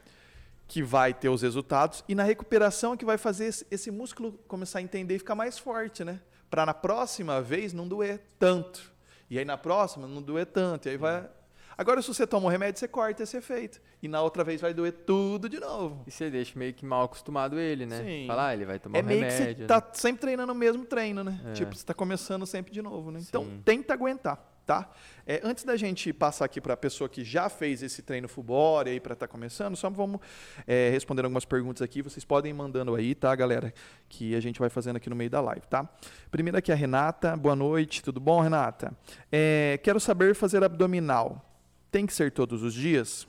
que 0.66 0.82
vai 0.82 1.12
ter 1.12 1.28
os 1.28 1.42
resultados, 1.42 2.02
e 2.08 2.14
na 2.14 2.22
recuperação 2.22 2.94
é 2.94 2.96
que 2.96 3.04
vai 3.04 3.18
fazer 3.18 3.46
esse, 3.46 3.66
esse 3.70 3.90
músculo 3.90 4.32
começar 4.48 4.78
a 4.78 4.82
entender 4.82 5.16
e 5.16 5.18
ficar 5.18 5.34
mais 5.34 5.58
forte, 5.58 6.04
né? 6.04 6.20
Para 6.48 6.64
na 6.64 6.74
próxima 6.74 7.40
vez 7.40 7.72
não 7.72 7.86
doer 7.86 8.20
tanto. 8.38 8.92
E 9.28 9.38
aí 9.38 9.44
na 9.44 9.56
próxima 9.56 10.06
não 10.06 10.22
doer 10.22 10.46
tanto. 10.46 10.86
E 10.86 10.90
aí 10.90 10.96
vai. 10.96 11.28
Agora, 11.76 12.00
se 12.00 12.08
você 12.08 12.26
toma 12.26 12.46
um 12.46 12.48
remédio, 12.48 12.78
você 12.78 12.86
corta 12.86 13.24
esse 13.24 13.36
efeito. 13.36 13.80
E 14.00 14.06
na 14.06 14.22
outra 14.22 14.44
vez 14.44 14.60
vai 14.60 14.72
doer 14.72 14.92
tudo 14.92 15.48
de 15.48 15.58
novo. 15.58 16.04
E 16.06 16.10
você 16.10 16.30
deixa 16.30 16.56
meio 16.56 16.72
que 16.72 16.84
mal 16.86 17.04
acostumado 17.04 17.58
ele, 17.58 17.84
né? 17.84 18.02
Sim. 18.02 18.26
Falar, 18.28 18.48
ah, 18.48 18.54
ele 18.54 18.64
vai 18.64 18.78
tomar 18.78 18.98
É 18.98 19.02
um 19.02 19.04
meio 19.04 19.24
que 19.24 19.32
você 19.32 19.54
né? 19.54 19.66
tá 19.66 19.90
sempre 19.92 20.20
treinando 20.20 20.52
o 20.52 20.54
mesmo 20.54 20.84
treino, 20.84 21.24
né? 21.24 21.40
É. 21.46 21.52
Tipo, 21.52 21.74
você 21.74 21.84
tá 21.84 21.92
começando 21.94 22.46
sempre 22.46 22.72
de 22.72 22.80
novo, 22.80 23.10
né? 23.10 23.20
Então, 23.26 23.44
Sim. 23.44 23.62
tenta 23.64 23.92
aguentar, 23.92 24.53
tá? 24.64 24.90
É, 25.26 25.40
antes 25.42 25.64
da 25.64 25.76
gente 25.76 26.12
passar 26.12 26.44
aqui 26.44 26.60
para 26.60 26.74
a 26.74 26.76
pessoa 26.76 27.08
que 27.08 27.24
já 27.24 27.48
fez 27.48 27.82
esse 27.82 28.02
treino 28.02 28.28
full 28.28 28.44
body 28.44 28.90
aí 28.90 29.00
para 29.00 29.14
estar 29.14 29.28
começando, 29.28 29.76
só 29.76 29.88
vamos 29.88 30.20
é, 30.66 30.90
responder 30.90 31.24
algumas 31.24 31.44
perguntas 31.44 31.82
aqui. 31.82 32.02
Vocês 32.02 32.24
podem 32.24 32.50
ir 32.50 32.54
mandando 32.54 32.94
aí, 32.94 33.14
tá, 33.14 33.34
galera? 33.34 33.72
Que 34.08 34.34
a 34.34 34.40
gente 34.40 34.58
vai 34.58 34.68
fazendo 34.68 34.96
aqui 34.96 35.08
no 35.08 35.16
meio 35.16 35.30
da 35.30 35.40
live, 35.40 35.66
tá? 35.66 35.88
Primeiro 36.30 36.58
aqui 36.58 36.72
a 36.72 36.74
Renata. 36.74 37.36
Boa 37.36 37.56
noite, 37.56 38.02
tudo 38.02 38.20
bom, 38.20 38.40
Renata? 38.40 38.92
É, 39.30 39.78
quero 39.82 39.98
saber 40.00 40.34
fazer 40.34 40.62
abdominal. 40.62 41.44
Tem 41.90 42.06
que 42.06 42.12
ser 42.12 42.32
todos 42.32 42.62
os 42.62 42.74
dias? 42.74 43.26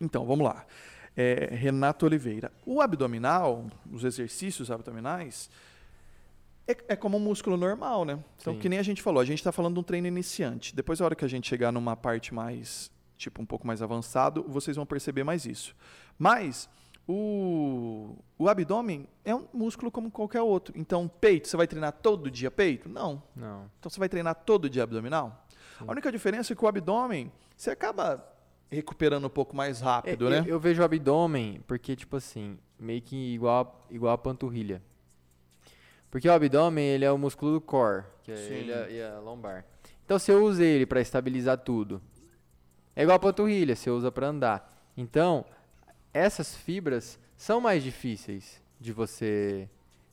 Então, 0.00 0.26
vamos 0.26 0.44
lá. 0.44 0.66
É, 1.16 1.50
Renato 1.52 2.04
Oliveira. 2.04 2.50
O 2.66 2.80
abdominal, 2.80 3.66
os 3.92 4.02
exercícios 4.04 4.70
abdominais, 4.70 5.48
é, 6.66 6.76
é 6.88 6.96
como 6.96 7.16
um 7.16 7.20
músculo 7.20 7.56
normal, 7.56 8.04
né? 8.04 8.18
Então, 8.40 8.54
Sim. 8.54 8.58
que 8.60 8.68
nem 8.68 8.78
a 8.78 8.82
gente 8.82 9.02
falou, 9.02 9.20
a 9.20 9.24
gente 9.24 9.38
está 9.38 9.52
falando 9.52 9.74
de 9.74 9.80
um 9.80 9.82
treino 9.82 10.06
iniciante. 10.06 10.74
Depois, 10.74 11.00
a 11.00 11.04
hora 11.04 11.14
que 11.14 11.24
a 11.24 11.28
gente 11.28 11.48
chegar 11.48 11.70
numa 11.72 11.96
parte 11.96 12.32
mais, 12.32 12.90
tipo, 13.16 13.42
um 13.42 13.46
pouco 13.46 13.66
mais 13.66 13.82
avançado, 13.82 14.44
vocês 14.48 14.76
vão 14.76 14.86
perceber 14.86 15.24
mais 15.24 15.44
isso. 15.44 15.74
Mas, 16.18 16.68
o, 17.06 18.16
o 18.38 18.48
abdômen 18.48 19.06
é 19.24 19.34
um 19.34 19.46
músculo 19.52 19.90
como 19.90 20.10
qualquer 20.10 20.40
outro. 20.40 20.74
Então, 20.76 21.06
peito, 21.08 21.48
você 21.48 21.56
vai 21.56 21.66
treinar 21.66 21.92
todo 21.92 22.30
dia 22.30 22.50
peito? 22.50 22.88
Não. 22.88 23.22
Não. 23.36 23.70
Então, 23.78 23.90
você 23.90 23.98
vai 23.98 24.08
treinar 24.08 24.34
todo 24.34 24.68
dia 24.70 24.82
abdominal? 24.82 25.46
Sim. 25.78 25.84
A 25.86 25.90
única 25.92 26.10
diferença 26.10 26.52
é 26.52 26.56
que 26.56 26.64
o 26.64 26.68
abdômen, 26.68 27.30
você 27.56 27.70
acaba 27.70 28.26
recuperando 28.70 29.26
um 29.26 29.30
pouco 29.30 29.54
mais 29.54 29.80
É, 29.80 29.84
rápido, 29.84 30.24
eu, 30.26 30.30
né? 30.30 30.44
eu 30.46 30.58
vejo 30.58 30.80
o 30.82 30.84
abdômen 30.84 31.60
porque, 31.66 31.94
tipo 31.94 32.16
assim, 32.16 32.58
meio 32.78 33.02
que 33.02 33.34
igual, 33.34 33.86
igual 33.90 34.12
a 34.14 34.18
panturrilha. 34.18 34.82
Porque 36.14 36.28
o 36.28 36.32
abdômen, 36.32 36.84
ele 36.84 37.04
é 37.04 37.10
o 37.10 37.18
músculo 37.18 37.54
do 37.54 37.60
core, 37.60 38.04
que 38.22 38.30
é 38.30 38.36
Sim. 38.36 38.54
ele 38.54 38.94
e 38.94 39.02
a- 39.02 39.18
lombar. 39.18 39.64
Então 40.04 40.16
você 40.16 40.32
usa 40.32 40.62
ele 40.62 40.86
para 40.86 41.00
estabilizar 41.00 41.58
tudo. 41.58 42.00
É 42.94 43.02
igual 43.02 43.16
a 43.16 43.18
panturrilha, 43.18 43.74
você 43.74 43.90
usa 43.90 44.12
para 44.12 44.28
andar. 44.28 44.80
Então, 44.96 45.44
essas 46.12 46.54
fibras 46.54 47.18
são 47.36 47.60
mais 47.60 47.82
difíceis 47.82 48.62
de 48.80 48.92
você 48.92 49.68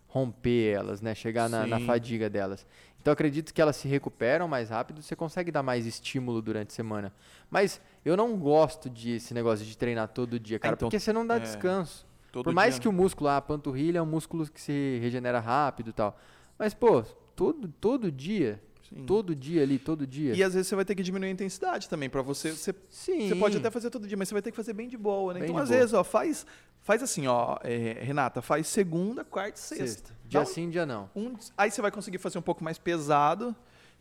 romper 0.08 0.74
elas, 0.74 1.02
né? 1.02 1.14
Chegar 1.14 1.48
na, 1.48 1.68
na 1.68 1.80
fadiga 1.80 2.28
delas. 2.32 2.66
Então 3.00 3.14
acredito 3.14 3.54
que 3.54 3.62
elas 3.62 3.76
se 3.76 3.88
recuperam 3.88 4.48
mais 4.48 4.72
rápido, 4.72 5.04
você 5.04 5.16
consegue 5.16 5.52
dar 5.52 5.62
mais 5.62 5.86
estímulo 5.86 6.42
durante 6.42 6.70
a 6.72 6.74
semana. 6.74 7.14
Mas 7.48 7.80
eu 8.04 8.18
não 8.18 8.36
gosto 8.38 8.90
de 8.90 9.18
esse 9.18 9.36
negócio 9.36 9.64
de 9.64 9.78
treinar 9.78 10.08
todo 10.08 10.40
dia, 10.40 10.58
cara, 10.58 10.74
então, 10.74 10.88
porque 10.90 11.00
você 11.00 11.14
não 11.14 11.28
dá 11.28 11.36
é, 11.36 11.42
descanso. 11.42 12.08
Todo 12.32 12.46
Por 12.46 12.54
mais 12.54 12.76
dia, 12.76 12.82
que 12.82 12.88
o 12.88 12.92
músculo, 12.94 13.30
a 13.30 13.42
panturrilha 13.42 14.00
é 14.00 14.02
um 14.02 14.06
músculo 14.06 14.50
que 14.50 14.62
se 14.62 15.00
regenera 15.02 15.40
rápido 15.40 15.90
e 15.90 15.94
tal. 15.94 16.18
Mas, 16.58 16.74
pô, 16.74 17.04
todo, 17.36 17.68
todo 17.68 18.12
dia, 18.12 18.62
Sim. 18.88 19.04
todo 19.06 19.36
dia 19.36 19.62
ali, 19.64 19.78
todo 19.78 20.08
dia. 20.08 20.34
E 20.34 20.42
às 20.44 20.54
vezes 20.54 20.68
você 20.68 20.76
vai 20.76 20.86
ter 20.86 20.96
que 20.96 21.04
diminuir 21.04 21.28
a 21.30 21.32
intensidade 21.32 21.90
também, 21.90 22.10
pra 22.10 22.22
você. 22.22 22.52
Você, 22.52 22.74
Sim. 22.90 23.28
você 23.28 23.36
pode 23.36 23.58
até 23.58 23.70
fazer 23.70 23.90
todo 23.90 24.08
dia, 24.08 24.16
mas 24.18 24.30
você 24.30 24.34
vai 24.36 24.42
ter 24.42 24.52
que 24.52 24.56
fazer 24.58 24.74
bem 24.74 24.88
de 24.88 24.96
boa, 24.98 25.34
né? 25.34 25.40
Bem 25.42 25.50
então, 25.50 25.62
às 25.62 25.68
boa. 25.70 25.80
vezes, 25.80 25.94
ó, 25.94 26.04
faz, 26.04 26.46
faz 26.82 27.04
assim, 27.04 27.28
ó, 27.28 27.58
é, 27.64 27.98
Renata, 28.02 28.42
faz 28.42 28.68
segunda, 28.68 29.26
quarta 29.26 29.58
e 29.58 29.62
sexta. 29.62 29.86
Sexta. 29.86 30.14
Dia 30.26 30.42
um- 30.42 30.46
sim, 30.46 30.70
dia 30.70 30.86
não. 30.86 31.10
um- 31.16 31.36
aí 31.58 31.70
você 31.70 31.82
vai 31.82 31.92
conseguir 31.92 32.18
fazer 32.18 32.38
um 32.38 32.42
pouco 32.42 32.64
mais 32.64 32.78
pesado. 32.78 33.54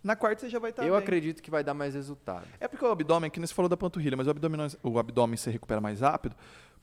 Na 0.03 0.17
quarta 0.17 0.41
você 0.43 0.49
já 0.49 0.59
vai 0.59 0.71
estar. 0.71 0.85
eu 0.85 0.95
bem. 0.95 0.99
acredito 1.03 1.43
que 1.43 1.51
vai 1.51 1.63
dar 1.63 1.75
mais 1.75 1.95
resultado. 1.95 2.47
É 2.59 2.67
porque 2.67 2.83
o 2.85 2.91
abdômen, 2.91 3.29
que 3.31 3.39
nem 3.39 3.47
você 3.47 3.53
falou 3.53 3.69
da 3.69 3.77
panturrilha, 3.77 4.17
mas 4.17 4.27
o 4.27 4.31
abdômen, 4.31 4.69
o 4.83 4.99
abdômen 4.99 5.37
você 5.37 5.51
recupera 5.51 5.79
mais 5.81 6.01
rápido, 6.01 6.35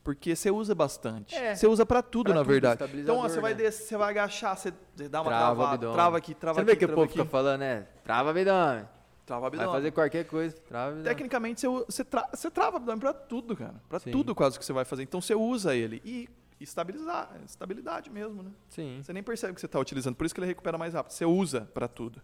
porque 0.03 0.35
você 0.35 0.49
usa 0.49 0.73
bastante. 0.73 1.35
É. 1.35 1.53
Você 1.55 1.67
usa 1.67 1.85
pra 1.85 2.01
tudo, 2.01 2.25
Pra 2.27 2.35
na 2.35 2.41
tudo, 2.41 2.51
verdade. 2.51 2.83
Então, 2.97 3.17
ó, 3.17 3.23
você 3.27 3.39
vai 3.41 3.53
né? 3.53 3.63
descer, 3.63 3.83
você 3.87 3.97
vai 3.97 4.09
agachar, 4.09 4.55
você 4.57 4.71
dá 5.09 5.21
uma 5.21 5.29
Trava 5.29 5.45
travada, 5.55 5.73
abdômen. 5.73 5.95
trava 5.95 6.17
aqui, 6.17 6.33
trava 6.33 6.55
Você 6.55 6.61
aqui, 6.61 6.69
vê 6.71 6.75
que 6.77 6.85
o 6.85 6.89
povo 6.89 7.01
aqui. 7.03 7.13
fica 7.13 7.25
falando, 7.25 7.59
né? 7.59 7.87
Trava 8.03 8.29
abdômen. 8.29 8.87
Trava 9.25 9.39
o 9.47 9.49
Vai 9.49 9.59
abdômen. 9.59 9.71
fazer 9.73 9.91
qualquer 9.91 10.23
coisa. 10.25 10.55
Trava 10.67 10.85
abdômen. 10.91 11.03
Tecnicamente, 11.03 11.67
você, 11.67 11.85
você, 11.85 12.03
tra- 12.05 12.29
você 12.33 12.49
trava 12.49 12.77
abdômen 12.77 12.99
pra 12.99 13.13
tudo, 13.13 13.55
cara. 13.57 13.75
Pra 13.89 13.99
Sim. 13.99 14.11
tudo 14.11 14.33
quase 14.33 14.57
que 14.57 14.63
você 14.63 14.71
vai 14.71 14.85
fazer. 14.85 15.03
Então, 15.03 15.19
você 15.19 15.35
usa 15.35 15.75
ele. 15.75 16.01
E 16.05 16.29
estabilizar, 16.61 17.29
estabilidade 17.45 18.09
mesmo, 18.09 18.41
né? 18.41 18.51
Sim. 18.69 19.01
Você 19.03 19.11
nem 19.13 19.21
percebe 19.21 19.53
que 19.53 19.59
você 19.59 19.65
está 19.65 19.79
utilizando, 19.79 20.15
por 20.15 20.25
isso 20.25 20.33
que 20.33 20.39
ele 20.39 20.47
recupera 20.47 20.77
mais 20.77 20.93
rápido. 20.93 21.11
Você 21.11 21.25
usa 21.25 21.69
para 21.73 21.87
tudo. 21.87 22.21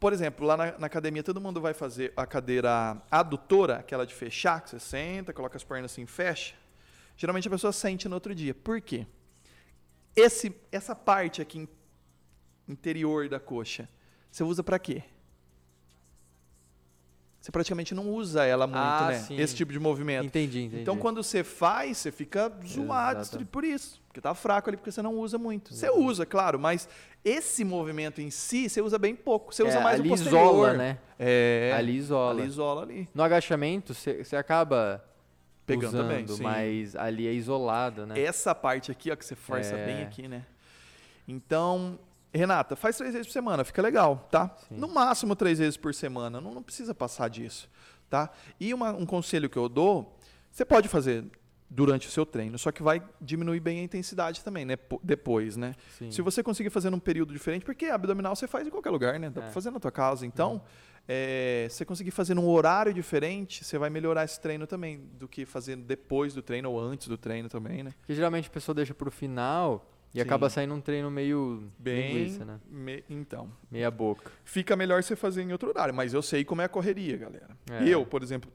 Por 0.00 0.12
exemplo, 0.12 0.46
lá 0.46 0.56
na, 0.56 0.78
na 0.78 0.86
academia 0.86 1.22
todo 1.22 1.40
mundo 1.40 1.60
vai 1.60 1.74
fazer 1.74 2.12
a 2.16 2.26
cadeira 2.26 2.96
adutora, 3.10 3.76
aquela 3.76 4.04
de 4.06 4.14
fechar, 4.14 4.60
que 4.60 4.70
você 4.70 4.78
senta, 4.80 5.32
coloca 5.32 5.56
as 5.56 5.62
pernas 5.64 5.92
assim, 5.92 6.06
fecha. 6.06 6.54
Geralmente 7.16 7.46
a 7.48 7.50
pessoa 7.50 7.72
sente 7.72 8.08
no 8.08 8.14
outro 8.14 8.34
dia. 8.34 8.54
Por 8.54 8.80
quê? 8.80 9.06
Esse, 10.16 10.54
essa 10.70 10.94
parte 10.94 11.40
aqui 11.40 11.58
in- 11.60 11.68
interior 12.68 13.28
da 13.28 13.40
coxa, 13.40 13.88
você 14.30 14.42
usa 14.44 14.62
para 14.62 14.78
quê? 14.78 15.02
Você 17.40 17.50
praticamente 17.50 17.92
não 17.92 18.08
usa 18.08 18.44
ela 18.44 18.68
muito, 18.68 18.78
Ah, 18.78 19.08
né? 19.08 19.18
sim. 19.18 19.36
Esse 19.36 19.52
tipo 19.56 19.72
de 19.72 19.78
movimento. 19.80 20.24
Entendi, 20.26 20.60
entendi. 20.62 20.80
Então, 20.82 20.96
quando 20.96 21.20
você 21.24 21.42
faz, 21.42 21.98
você 21.98 22.12
fica 22.12 22.52
zoado 22.64 23.20
Exatamente. 23.20 23.48
por 23.48 23.64
isso. 23.64 24.00
Porque 24.06 24.20
tá 24.20 24.32
fraco 24.32 24.70
ali, 24.70 24.76
porque 24.76 24.92
você 24.92 25.02
não 25.02 25.14
usa 25.18 25.38
muito. 25.38 25.74
Você 25.74 25.86
Exatamente. 25.86 26.08
usa, 26.08 26.24
claro, 26.26 26.60
mas 26.60 26.88
esse 27.24 27.64
movimento 27.64 28.20
em 28.20 28.30
si, 28.30 28.68
você 28.68 28.80
usa 28.80 28.96
bem 28.96 29.16
pouco. 29.16 29.52
Você 29.52 29.64
usa 29.64 29.78
É, 29.78 29.82
mais 29.82 29.98
ali 29.98 30.08
o 30.08 30.12
posterior. 30.12 30.40
isola, 30.40 30.72
né? 30.74 30.98
É. 31.18 31.74
Ali 31.76 31.96
isola. 31.96 32.40
Ali 32.40 32.46
isola 32.48 32.82
ali. 32.82 33.08
No 33.12 33.24
agachamento, 33.24 33.92
você 33.92 34.22
você 34.22 34.36
acaba 34.36 35.04
Pegando 35.76 35.94
usando, 35.94 36.08
também, 36.08 36.26
sim. 36.28 36.42
mas 36.42 36.96
ali 36.96 37.26
é 37.26 37.32
isolado, 37.32 38.06
né? 38.06 38.20
Essa 38.20 38.54
parte 38.54 38.90
aqui, 38.90 39.10
ó, 39.10 39.16
que 39.16 39.24
você 39.24 39.34
força 39.34 39.74
É. 39.74 39.86
bem 39.86 40.02
aqui, 40.02 40.28
né? 40.28 40.44
Então, 41.26 41.98
Renata, 42.32 42.74
faz 42.76 42.96
três 42.96 43.12
vezes 43.12 43.26
por 43.26 43.32
semana, 43.32 43.64
fica 43.64 43.82
legal, 43.82 44.26
tá? 44.30 44.54
Sim. 44.68 44.76
No 44.76 44.88
máximo 44.88 45.36
três 45.36 45.58
vezes 45.58 45.76
por 45.76 45.94
semana, 45.94 46.40
não, 46.40 46.52
não 46.54 46.62
precisa 46.62 46.94
passar 46.94 47.28
disso, 47.28 47.68
tá? 48.08 48.30
E 48.58 48.72
uma- 48.72 48.92
um 48.92 49.04
conselho 49.06 49.48
que 49.50 49.56
eu 49.58 49.68
dou, 49.68 50.18
você 50.50 50.64
pode 50.64 50.88
fazer 50.88 51.24
durante 51.68 52.06
o 52.06 52.10
seu 52.10 52.26
treino, 52.26 52.58
só 52.58 52.70
que 52.70 52.82
vai 52.82 53.02
diminuir 53.20 53.60
bem 53.60 53.80
a 53.80 53.82
intensidade 53.82 54.42
também, 54.44 54.64
né? 54.64 54.76
Po- 54.76 55.00
Depois, 55.02 55.56
né? 55.56 55.74
Sim. 55.98 56.10
Se 56.10 56.20
você 56.20 56.42
conseguir 56.42 56.68
fazer 56.70 56.90
num 56.90 56.98
período 56.98 57.32
diferente, 57.32 57.64
porque 57.64 57.86
abdominal 57.86 58.36
você 58.36 58.46
faz 58.46 58.66
em 58.66 58.70
qualquer 58.70 58.90
lugar, 58.90 59.18
né? 59.18 59.30
Dá 59.30 59.40
É. 59.40 59.44
pra 59.44 59.52
fazer 59.52 59.70
na 59.70 59.80
tua 59.80 59.90
casa. 59.92 60.26
Então, 60.26 60.60
é, 60.66 60.91
se 61.68 61.76
você 61.78 61.84
conseguir 61.84 62.10
fazer 62.10 62.34
num 62.34 62.48
horário 62.48 62.92
diferente, 62.94 63.64
você 63.64 63.76
vai 63.78 63.90
melhorar 63.90 64.24
esse 64.24 64.40
treino 64.40 64.66
também, 64.66 64.98
do 65.18 65.28
que 65.28 65.44
fazer 65.44 65.76
depois 65.76 66.32
do 66.34 66.42
treino 66.42 66.70
ou 66.70 66.80
antes 66.80 67.08
do 67.08 67.18
treino 67.18 67.48
também, 67.48 67.82
né? 67.82 67.92
Porque 67.98 68.14
geralmente 68.14 68.48
a 68.48 68.50
pessoa 68.52 68.74
deixa 68.74 68.94
pro 68.94 69.10
final 69.10 69.88
e 70.14 70.18
Sim. 70.18 70.20
acaba 70.22 70.48
saindo 70.50 70.74
um 70.74 70.80
treino 70.80 71.10
meio 71.10 71.70
Bem. 71.78 72.14
linguiça, 72.14 72.44
né? 72.44 72.60
me- 72.70 73.02
então, 73.10 73.50
Meia 73.70 73.90
boca. 73.90 74.30
fica 74.44 74.76
melhor 74.76 75.02
você 75.02 75.16
fazer 75.16 75.42
em 75.42 75.52
outro 75.52 75.68
horário, 75.70 75.92
mas 75.94 76.12
eu 76.14 76.22
sei 76.22 76.44
como 76.44 76.60
é 76.62 76.64
a 76.66 76.68
correria, 76.68 77.16
galera. 77.16 77.56
É. 77.70 77.88
Eu, 77.88 78.04
por 78.06 78.22
exemplo, 78.22 78.50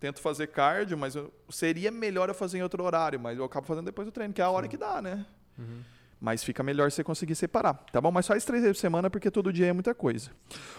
tento 0.00 0.20
fazer 0.20 0.48
cardio, 0.48 0.98
mas 0.98 1.14
eu- 1.14 1.32
seria 1.50 1.90
melhor 1.90 2.28
eu 2.28 2.34
fazer 2.34 2.58
em 2.58 2.62
outro 2.62 2.82
horário, 2.82 3.20
mas 3.20 3.38
eu 3.38 3.44
acabo 3.44 3.66
fazendo 3.66 3.84
depois 3.84 4.06
do 4.06 4.12
treino, 4.12 4.34
que 4.34 4.40
é 4.40 4.44
a 4.44 4.50
hora 4.50 4.66
que 4.66 4.76
dá, 4.76 5.00
né? 5.00 5.24
Uhum. 5.58 5.80
Mas 6.22 6.44
fica 6.44 6.62
melhor 6.62 6.88
você 6.88 7.02
conseguir 7.02 7.34
separar, 7.34 7.74
tá 7.90 8.00
bom? 8.00 8.12
Mas 8.12 8.28
faz 8.28 8.44
três 8.44 8.62
vezes 8.62 8.76
por 8.76 8.80
semana, 8.80 9.10
porque 9.10 9.28
todo 9.28 9.52
dia 9.52 9.66
é 9.66 9.72
muita 9.72 9.92
coisa. 9.92 10.30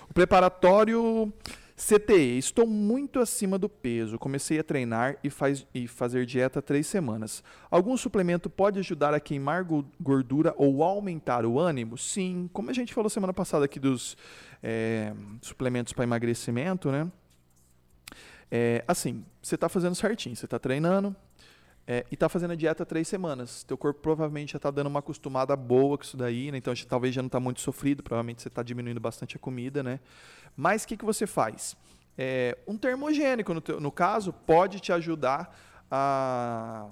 O 0.09 0.13
preparatório 0.13 1.33
CTE. 1.75 2.37
Estou 2.37 2.65
muito 2.65 3.19
acima 3.19 3.59
do 3.59 3.67
peso. 3.67 4.17
Comecei 4.17 4.57
a 4.57 4.63
treinar 4.63 5.17
e, 5.21 5.29
faz, 5.29 5.67
e 5.73 5.85
fazer 5.85 6.25
dieta 6.25 6.61
três 6.61 6.87
semanas. 6.87 7.43
Algum 7.69 7.97
suplemento 7.97 8.49
pode 8.49 8.79
ajudar 8.79 9.13
a 9.13 9.19
queimar 9.19 9.65
go- 9.65 9.85
gordura 9.99 10.53
ou 10.55 10.81
aumentar 10.81 11.45
o 11.45 11.59
ânimo? 11.59 11.97
Sim. 11.97 12.49
Como 12.53 12.69
a 12.69 12.73
gente 12.73 12.93
falou 12.93 13.09
semana 13.09 13.33
passada 13.33 13.65
aqui 13.65 13.81
dos 13.81 14.15
é, 14.61 15.13
suplementos 15.41 15.91
para 15.91 16.05
emagrecimento, 16.05 16.89
né? 16.89 17.11
É, 18.49 18.81
assim, 18.87 19.25
você 19.41 19.55
está 19.55 19.67
fazendo 19.67 19.95
certinho, 19.95 20.35
você 20.37 20.45
está 20.45 20.59
treinando, 20.59 21.13
é, 21.85 22.05
e 22.11 22.15
tá 22.15 22.29
fazendo 22.29 22.51
a 22.51 22.55
dieta 22.55 22.85
três 22.85 23.07
semanas. 23.07 23.63
Teu 23.63 23.77
corpo 23.77 23.99
provavelmente 24.01 24.53
já 24.53 24.59
tá 24.59 24.71
dando 24.71 24.87
uma 24.87 24.99
acostumada 24.99 25.55
boa 25.55 25.97
com 25.97 26.03
isso 26.03 26.15
daí, 26.17 26.51
né? 26.51 26.57
Então 26.57 26.73
já- 26.73 26.85
talvez 26.85 27.13
já 27.13 27.21
não 27.21 27.29
tá 27.29 27.39
muito 27.39 27.59
sofrido, 27.61 28.01
provavelmente 28.01 28.41
você 28.41 28.49
tá 28.49 28.63
diminuindo 28.63 28.99
bastante 28.99 29.35
a 29.35 29.39
comida, 29.39 29.83
né? 29.83 29.99
Mas 30.55 30.83
o 30.83 30.87
que, 30.87 30.95
que 30.97 31.03
você 31.05 31.27
faz? 31.27 31.75
É, 32.17 32.57
um 32.67 32.77
termogênico, 32.77 33.53
no, 33.53 33.59
teu- 33.61 33.79
no 33.81 33.91
caso, 33.91 34.31
pode 34.31 34.79
te 34.79 34.91
ajudar 34.93 35.57
a 35.89 36.87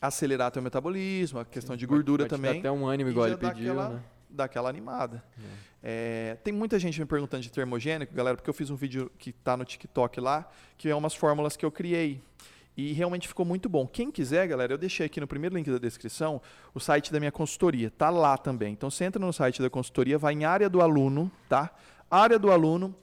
acelerar 0.00 0.50
teu 0.50 0.62
metabolismo, 0.62 1.38
a 1.40 1.44
questão 1.44 1.76
de 1.76 1.86
gordura 1.86 2.24
Pode 2.24 2.28
te 2.28 2.30
dar 2.30 2.36
também 2.48 2.60
até 2.60 2.70
um 2.72 2.86
ânimo 2.86 3.10
igual 3.10 3.26
ele 3.26 3.36
pediu, 3.36 3.72
aquela- 3.72 3.88
né? 3.90 4.02
dar 4.30 4.44
aquela 4.44 4.68
animada. 4.70 5.22
É, 5.82 6.36
tem 6.42 6.54
muita 6.54 6.78
gente 6.78 6.98
me 6.98 7.04
perguntando 7.06 7.42
de 7.42 7.50
termogênico, 7.52 8.14
galera, 8.14 8.36
porque 8.36 8.48
eu 8.48 8.54
fiz 8.54 8.70
um 8.70 8.76
vídeo 8.76 9.10
que 9.18 9.30
tá 9.32 9.56
no 9.56 9.64
TikTok 9.64 10.20
lá, 10.20 10.48
que 10.78 10.88
é 10.88 10.94
umas 10.94 11.14
fórmulas 11.14 11.56
que 11.56 11.64
eu 11.66 11.70
criei. 11.70 12.22
E 12.76 12.92
realmente 12.92 13.28
ficou 13.28 13.44
muito 13.44 13.68
bom. 13.68 13.86
Quem 13.86 14.10
quiser, 14.10 14.46
galera, 14.48 14.72
eu 14.72 14.78
deixei 14.78 15.06
aqui 15.06 15.20
no 15.20 15.26
primeiro 15.26 15.54
link 15.54 15.70
da 15.70 15.78
descrição 15.78 16.40
o 16.74 16.80
site 16.80 17.12
da 17.12 17.18
minha 17.18 17.32
consultoria. 17.32 17.90
Tá 17.90 18.08
lá 18.08 18.38
também. 18.38 18.72
Então 18.72 18.90
você 18.90 19.04
entra 19.04 19.20
no 19.24 19.32
site 19.32 19.60
da 19.60 19.68
consultoria, 19.68 20.16
vai 20.16 20.32
em 20.32 20.44
área 20.44 20.70
do 20.70 20.80
aluno, 20.80 21.30
tá? 21.48 21.70
Área 22.10 22.38
do 22.38 22.50
aluno. 22.50 22.94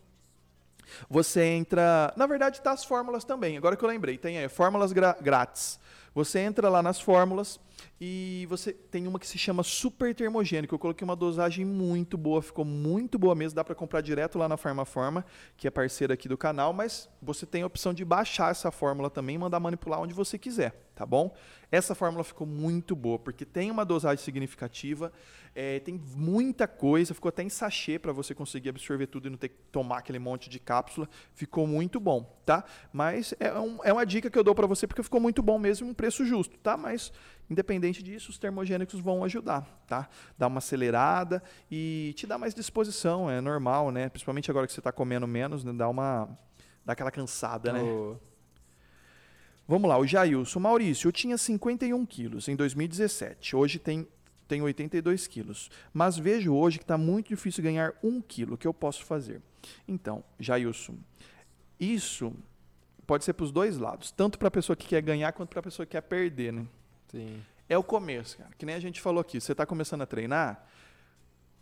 Você 1.07 1.43
entra. 1.43 2.11
Na 2.17 2.25
verdade, 2.25 2.61
tá 2.61 2.71
as 2.71 2.83
fórmulas 2.83 3.23
também. 3.23 3.57
Agora 3.57 3.75
que 3.75 3.83
eu 3.83 3.89
lembrei, 3.89 4.17
tem 4.17 4.39
aí 4.39 4.49
fórmulas 4.49 4.91
grátis. 4.91 5.79
Você 6.15 6.39
entra 6.39 6.67
lá 6.67 6.81
nas 6.81 6.99
fórmulas 6.99 7.59
e 7.99 8.45
você 8.49 8.71
tem 8.73 9.07
uma 9.07 9.19
que 9.19 9.27
se 9.27 9.37
chama 9.37 9.63
super 9.63 10.13
termogênico. 10.15 10.73
Eu 10.75 10.79
coloquei 10.79 11.05
uma 11.05 11.15
dosagem 11.15 11.65
muito 11.65 12.17
boa, 12.17 12.41
ficou 12.41 12.63
muito 12.65 13.17
boa 13.19 13.35
mesmo. 13.35 13.55
Dá 13.55 13.63
para 13.63 13.75
comprar 13.75 14.01
direto 14.01 14.37
lá 14.37 14.47
na 14.47 14.57
Farmaforma, 14.57 15.25
que 15.57 15.67
é 15.67 15.71
parceira 15.71 16.13
aqui 16.13 16.27
do 16.27 16.37
canal, 16.37 16.73
mas 16.73 17.09
você 17.21 17.45
tem 17.45 17.61
a 17.63 17.67
opção 17.67 17.93
de 17.93 18.03
baixar 18.05 18.51
essa 18.51 18.71
fórmula 18.71 19.09
também 19.09 19.35
e 19.35 19.39
mandar 19.39 19.59
manipular 19.59 19.99
onde 20.01 20.13
você 20.13 20.37
quiser, 20.37 20.73
tá 20.95 21.05
bom? 21.05 21.33
Essa 21.71 21.93
fórmula 21.93 22.23
ficou 22.23 22.47
muito 22.47 22.95
boa, 22.95 23.19
porque 23.19 23.45
tem 23.45 23.69
uma 23.69 23.85
dosagem 23.85 24.23
significativa, 24.23 25.11
é, 25.55 25.79
tem 25.79 25.99
muita 26.15 26.67
coisa, 26.67 27.13
ficou 27.13 27.29
até 27.29 27.43
em 27.43 27.49
sachê 27.49 27.99
para 27.99 28.11
você 28.11 28.33
conseguir 28.33 28.69
absorver 28.69 29.07
tudo 29.07 29.27
e 29.27 29.29
não 29.29 29.37
ter 29.37 29.49
que 29.49 29.55
tomar 29.71 29.99
aquele 29.99 30.19
monte 30.19 30.49
de 30.49 30.59
cápsula. 30.59 31.07
Ficou 31.33 31.67
muito 31.67 31.99
bom, 31.99 32.23
tá? 32.45 32.63
Mas 32.93 33.33
é, 33.39 33.53
um- 33.59 33.79
é 33.83 33.91
uma 33.93 34.05
dica 34.05 34.29
que 34.29 34.37
eu 34.37 34.43
dou 34.43 34.55
para 34.55 34.65
você, 34.67 34.87
porque 34.87 35.03
ficou 35.03 35.19
muito 35.19 35.41
bom 35.41 35.59
mesmo, 35.59 35.87
um 35.89 35.93
preço 35.93 36.25
justo, 36.25 36.57
tá? 36.59 36.75
Mas, 36.77 37.11
independente 37.49 38.03
disso, 38.03 38.29
os 38.29 38.37
termogênicos 38.37 38.99
vão 38.99 39.23
ajudar, 39.23 39.61
tá? 39.87 40.07
Dá 40.37 40.47
uma 40.47 40.59
acelerada 40.59 41.41
e 41.69 42.13
te 42.15 42.27
dá 42.27 42.37
mais 42.37 42.53
disposição, 42.53 43.29
é 43.29 43.41
normal, 43.41 43.91
né? 43.91 44.09
Principalmente 44.09 44.51
agora 44.51 44.67
que 44.67 44.73
você 44.73 44.79
está 44.79 44.91
comendo 44.91 45.27
menos, 45.27 45.63
né? 45.63 45.73
Dá 45.73 45.89
uma... 45.89 46.29
Dá 46.85 46.93
aquela 46.93 47.11
cansada, 47.11 47.73
né? 47.73 47.81
Vamos 49.67 49.87
lá, 49.87 49.99
o 49.99 50.07
Jailson. 50.07 50.59
Maurício, 50.59 51.07
eu 51.07 51.11
tinha 51.11 51.37
51 51.37 52.03
quilos 52.05 52.47
em 52.47 52.55
2017. 52.55 53.55
Hoje 53.55 53.77
tem, 53.77 54.07
tenho 54.47 54.63
82 54.63 55.27
quilos. 55.27 55.69
Mas 55.93 56.17
vejo 56.17 56.53
hoje 56.53 56.79
que 56.79 56.83
está 56.83 56.97
muito 56.97 57.27
difícil 57.27 57.63
ganhar 57.63 57.93
um 58.01 58.19
quilo. 58.19 58.55
O 58.55 58.57
que 58.57 58.65
eu 58.65 58.73
posso 58.73 59.05
fazer? 59.05 59.41
Então, 59.87 60.23
Jailson, 60.39 60.95
isso 61.79 62.33
pode 63.05 63.23
ser 63.23 63.33
para 63.33 63.43
os 63.43 63.51
dois 63.51 63.77
lados. 63.77 64.11
Tanto 64.11 64.39
para 64.39 64.47
a 64.47 64.51
pessoa 64.51 64.75
que 64.75 64.87
quer 64.87 65.01
ganhar, 65.03 65.31
quanto 65.33 65.49
para 65.49 65.59
a 65.59 65.63
pessoa 65.63 65.85
que 65.85 65.91
quer 65.91 66.01
perder, 66.01 66.53
né? 66.53 66.65
Sim. 67.11 67.41
É 67.67 67.77
o 67.77 67.83
começo, 67.83 68.37
cara. 68.37 68.49
Que 68.57 68.65
nem 68.65 68.75
a 68.75 68.79
gente 68.79 68.99
falou 68.99 69.21
aqui. 69.21 69.39
Você 69.39 69.51
está 69.51 69.65
começando 69.65 70.01
a 70.01 70.05
treinar, 70.05 70.65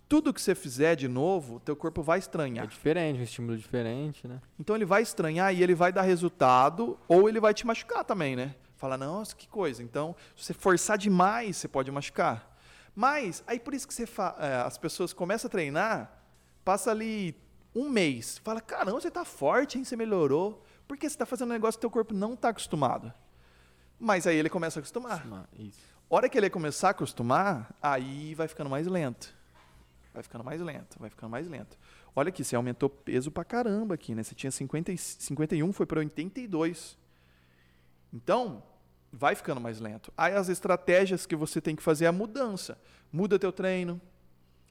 tudo 0.07 0.33
que 0.33 0.41
você 0.41 0.55
fizer 0.55 0.95
de 0.95 1.07
novo, 1.07 1.59
teu 1.59 1.75
corpo 1.75 2.01
vai 2.01 2.17
É 2.17 2.19
estranhar. 2.19 2.65
diferente, 2.65 3.19
um 3.19 3.23
estímulo 3.23 3.57
diferente, 3.57 4.25
né? 4.25 4.41
Então 4.57 4.75
ele 4.75 4.85
vai 4.85 5.01
estranhar 5.01 5.53
e 5.53 5.61
ele 5.61 5.75
vai 5.75 5.91
dar 5.91 6.03
resultado, 6.03 6.97
ou 7.09 7.27
ele 7.27 7.39
vai 7.41 7.53
te 7.53 7.67
machucar 7.67 8.05
também, 8.05 8.35
né? 8.35 8.55
Fala, 8.77 8.95
nossa, 8.97 9.35
que 9.35 9.47
coisa. 9.49 9.83
Então, 9.83 10.15
se 10.35 10.45
você 10.45 10.53
forçar 10.53 10.97
demais, 10.97 11.57
você 11.57 11.67
pode 11.67 11.91
machucar. 11.91 12.55
Mas, 12.95 13.43
aí 13.45 13.59
por 13.59 13.73
isso 13.73 13.85
que 13.87 13.93
você 13.93 14.05
fa- 14.05 14.35
é, 14.39 14.55
as 14.65 14.77
pessoas 14.77 15.11
começam 15.11 15.49
a 15.49 15.51
treinar, 15.51 16.23
passa 16.63 16.89
ali 16.89 17.35
um 17.75 17.89
mês, 17.89 18.37
fala, 18.43 18.61
caramba, 18.61 18.93
você 19.01 19.11
tá 19.11 19.25
forte, 19.25 19.77
hein? 19.77 19.83
Você 19.83 19.95
melhorou. 19.97 20.63
Porque 20.87 21.07
você 21.09 21.15
está 21.15 21.25
fazendo 21.25 21.49
um 21.49 21.53
negócio 21.53 21.77
que 21.77 21.81
teu 21.81 21.91
corpo 21.91 22.13
não 22.13 22.33
está 22.33 22.47
acostumado. 22.49 23.11
Mas 23.99 24.27
aí 24.27 24.37
ele 24.37 24.49
começa 24.49 24.79
a 24.79 24.81
acostumar. 24.81 25.47
Isso. 25.57 25.79
hora 26.09 26.29
que 26.29 26.37
ele 26.37 26.49
começar 26.49 26.89
a 26.89 26.91
acostumar, 26.91 27.73
aí 27.81 28.33
vai 28.35 28.47
ficando 28.47 28.69
mais 28.69 28.87
lento. 28.87 29.35
Vai 30.13 30.23
ficando 30.23 30.43
mais 30.43 30.61
lento, 30.61 30.97
vai 30.99 31.09
ficando 31.09 31.29
mais 31.29 31.47
lento. 31.47 31.77
Olha 32.15 32.29
aqui, 32.29 32.43
você 32.43 32.55
aumentou 32.55 32.89
peso 32.89 33.29
pra 33.31 33.43
caramba 33.43 33.93
aqui, 33.95 34.15
né? 34.15 34.23
Você 34.23 34.33
tinha 34.33 34.49
50, 34.51 34.91
e- 34.91 34.97
51, 34.97 35.71
foi 35.71 35.85
para 35.85 35.99
82. 35.99 36.97
Então, 38.13 38.63
vai 39.11 39.35
ficando 39.35 39.61
mais 39.61 39.79
lento. 39.79 40.11
Aí 40.17 40.33
as 40.33 40.49
estratégias 40.49 41.25
que 41.25 41.35
você 41.35 41.61
tem 41.61 41.75
que 41.75 41.83
fazer 41.83 42.05
é 42.05 42.07
a 42.07 42.11
mudança. 42.11 42.77
Muda 43.11 43.37
teu 43.37 43.51
treino. 43.51 44.01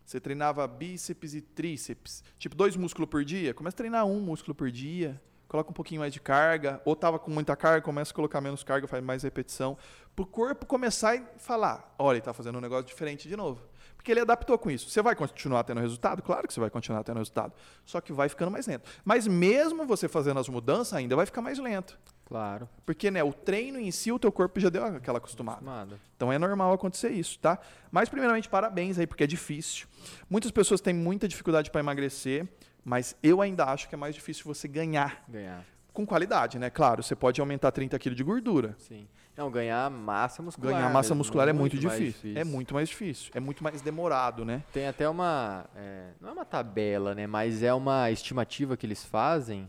Você 0.04 0.20
treinava 0.20 0.66
bíceps 0.66 1.34
e 1.34 1.40
tríceps. 1.40 2.22
Tipo, 2.38 2.54
dois 2.56 2.76
músculos 2.76 3.08
por 3.08 3.24
dia. 3.24 3.52
Começa 3.54 3.74
a 3.74 3.78
treinar 3.78 4.04
um 4.06 4.20
músculo 4.20 4.54
por 4.54 4.70
dia. 4.70 5.20
Coloca 5.48 5.70
um 5.70 5.72
pouquinho 5.72 6.00
mais 6.00 6.12
de 6.12 6.20
carga. 6.20 6.80
Ou 6.84 6.96
tava 6.96 7.18
com 7.18 7.30
muita 7.30 7.54
carga, 7.56 7.80
começa 7.80 8.12
a 8.12 8.14
colocar 8.14 8.40
menos 8.40 8.62
carga, 8.62 8.86
faz 8.86 9.02
mais 9.02 9.22
repetição. 9.22 9.76
Para 10.14 10.22
o 10.22 10.26
corpo 10.26 10.66
começar 10.66 11.16
e 11.16 11.22
falar: 11.38 11.94
olha, 11.98 12.16
ele 12.16 12.20
está 12.20 12.32
fazendo 12.32 12.58
um 12.58 12.60
negócio 12.60 12.86
diferente 12.86 13.28
de 13.28 13.36
novo. 13.36 13.60
Porque 13.96 14.12
ele 14.12 14.20
adaptou 14.20 14.56
com 14.56 14.70
isso. 14.70 14.88
Você 14.88 15.02
vai 15.02 15.16
continuar 15.16 15.64
tendo 15.64 15.80
resultado? 15.80 16.22
Claro 16.22 16.46
que 16.46 16.54
você 16.54 16.60
vai 16.60 16.70
continuar 16.70 17.02
tendo 17.02 17.16
resultado. 17.16 17.52
Só 17.84 18.00
que 18.00 18.12
vai 18.12 18.28
ficando 18.28 18.50
mais 18.50 18.66
lento. 18.66 18.88
Mas 19.04 19.26
mesmo 19.26 19.84
você 19.84 20.06
fazendo 20.06 20.38
as 20.38 20.48
mudanças, 20.48 20.94
ainda 20.94 21.16
vai 21.16 21.26
ficar 21.26 21.42
mais 21.42 21.58
lento. 21.58 21.98
Claro. 22.26 22.68
Porque 22.84 23.10
né, 23.10 23.22
o 23.22 23.32
treino 23.32 23.78
em 23.78 23.90
si, 23.90 24.10
o 24.10 24.18
teu 24.18 24.32
corpo 24.32 24.58
já 24.58 24.68
deu 24.68 24.84
aquela 24.84 25.18
acostumada. 25.18 25.58
Acostumado. 25.58 26.00
Então 26.16 26.32
é 26.32 26.38
normal 26.38 26.72
acontecer 26.72 27.10
isso, 27.10 27.38
tá? 27.38 27.58
Mas 27.90 28.08
primeiramente 28.08 28.48
parabéns 28.48 28.98
aí 28.98 29.06
porque 29.06 29.24
é 29.24 29.26
difícil. 29.26 29.86
Muitas 30.28 30.50
pessoas 30.50 30.80
têm 30.80 30.92
muita 30.92 31.28
dificuldade 31.28 31.70
para 31.70 31.80
emagrecer, 31.80 32.48
mas 32.86 33.16
eu 33.20 33.42
ainda 33.42 33.64
acho 33.64 33.88
que 33.88 33.96
é 33.96 33.98
mais 33.98 34.14
difícil 34.14 34.44
você 34.44 34.68
ganhar 34.68 35.24
Ganhar. 35.28 35.64
com 35.92 36.06
qualidade, 36.06 36.56
né? 36.56 36.70
Claro, 36.70 37.02
você 37.02 37.16
pode 37.16 37.40
aumentar 37.40 37.72
30 37.72 37.98
quilos 37.98 38.16
de 38.16 38.22
gordura. 38.22 38.76
Sim. 38.78 39.08
Não, 39.36 39.50
ganhar 39.50 39.90
massa 39.90 40.40
muscular. 40.40 40.72
Ganhar 40.72 40.88
massa 40.90 41.08
mesmo, 41.08 41.16
muscular 41.18 41.48
é 41.48 41.52
muito, 41.52 41.74
mais 41.82 41.98
difícil. 41.98 42.38
É 42.38 42.44
muito 42.44 42.72
mais 42.72 42.88
difícil. 42.88 43.30
É 43.34 43.40
muito 43.40 43.62
mais 43.64 43.82
demorado, 43.82 44.44
né? 44.44 44.62
Tem 44.72 44.86
até 44.86 45.08
uma. 45.08 45.66
é, 45.74 46.12
não 46.20 46.28
é 46.28 46.32
uma 46.32 46.44
tabela, 46.44 47.12
né? 47.12 47.26
Mas 47.26 47.60
é 47.62 47.74
uma 47.74 48.08
estimativa 48.10 48.76
que 48.76 48.86
eles 48.86 49.04
fazem 49.04 49.68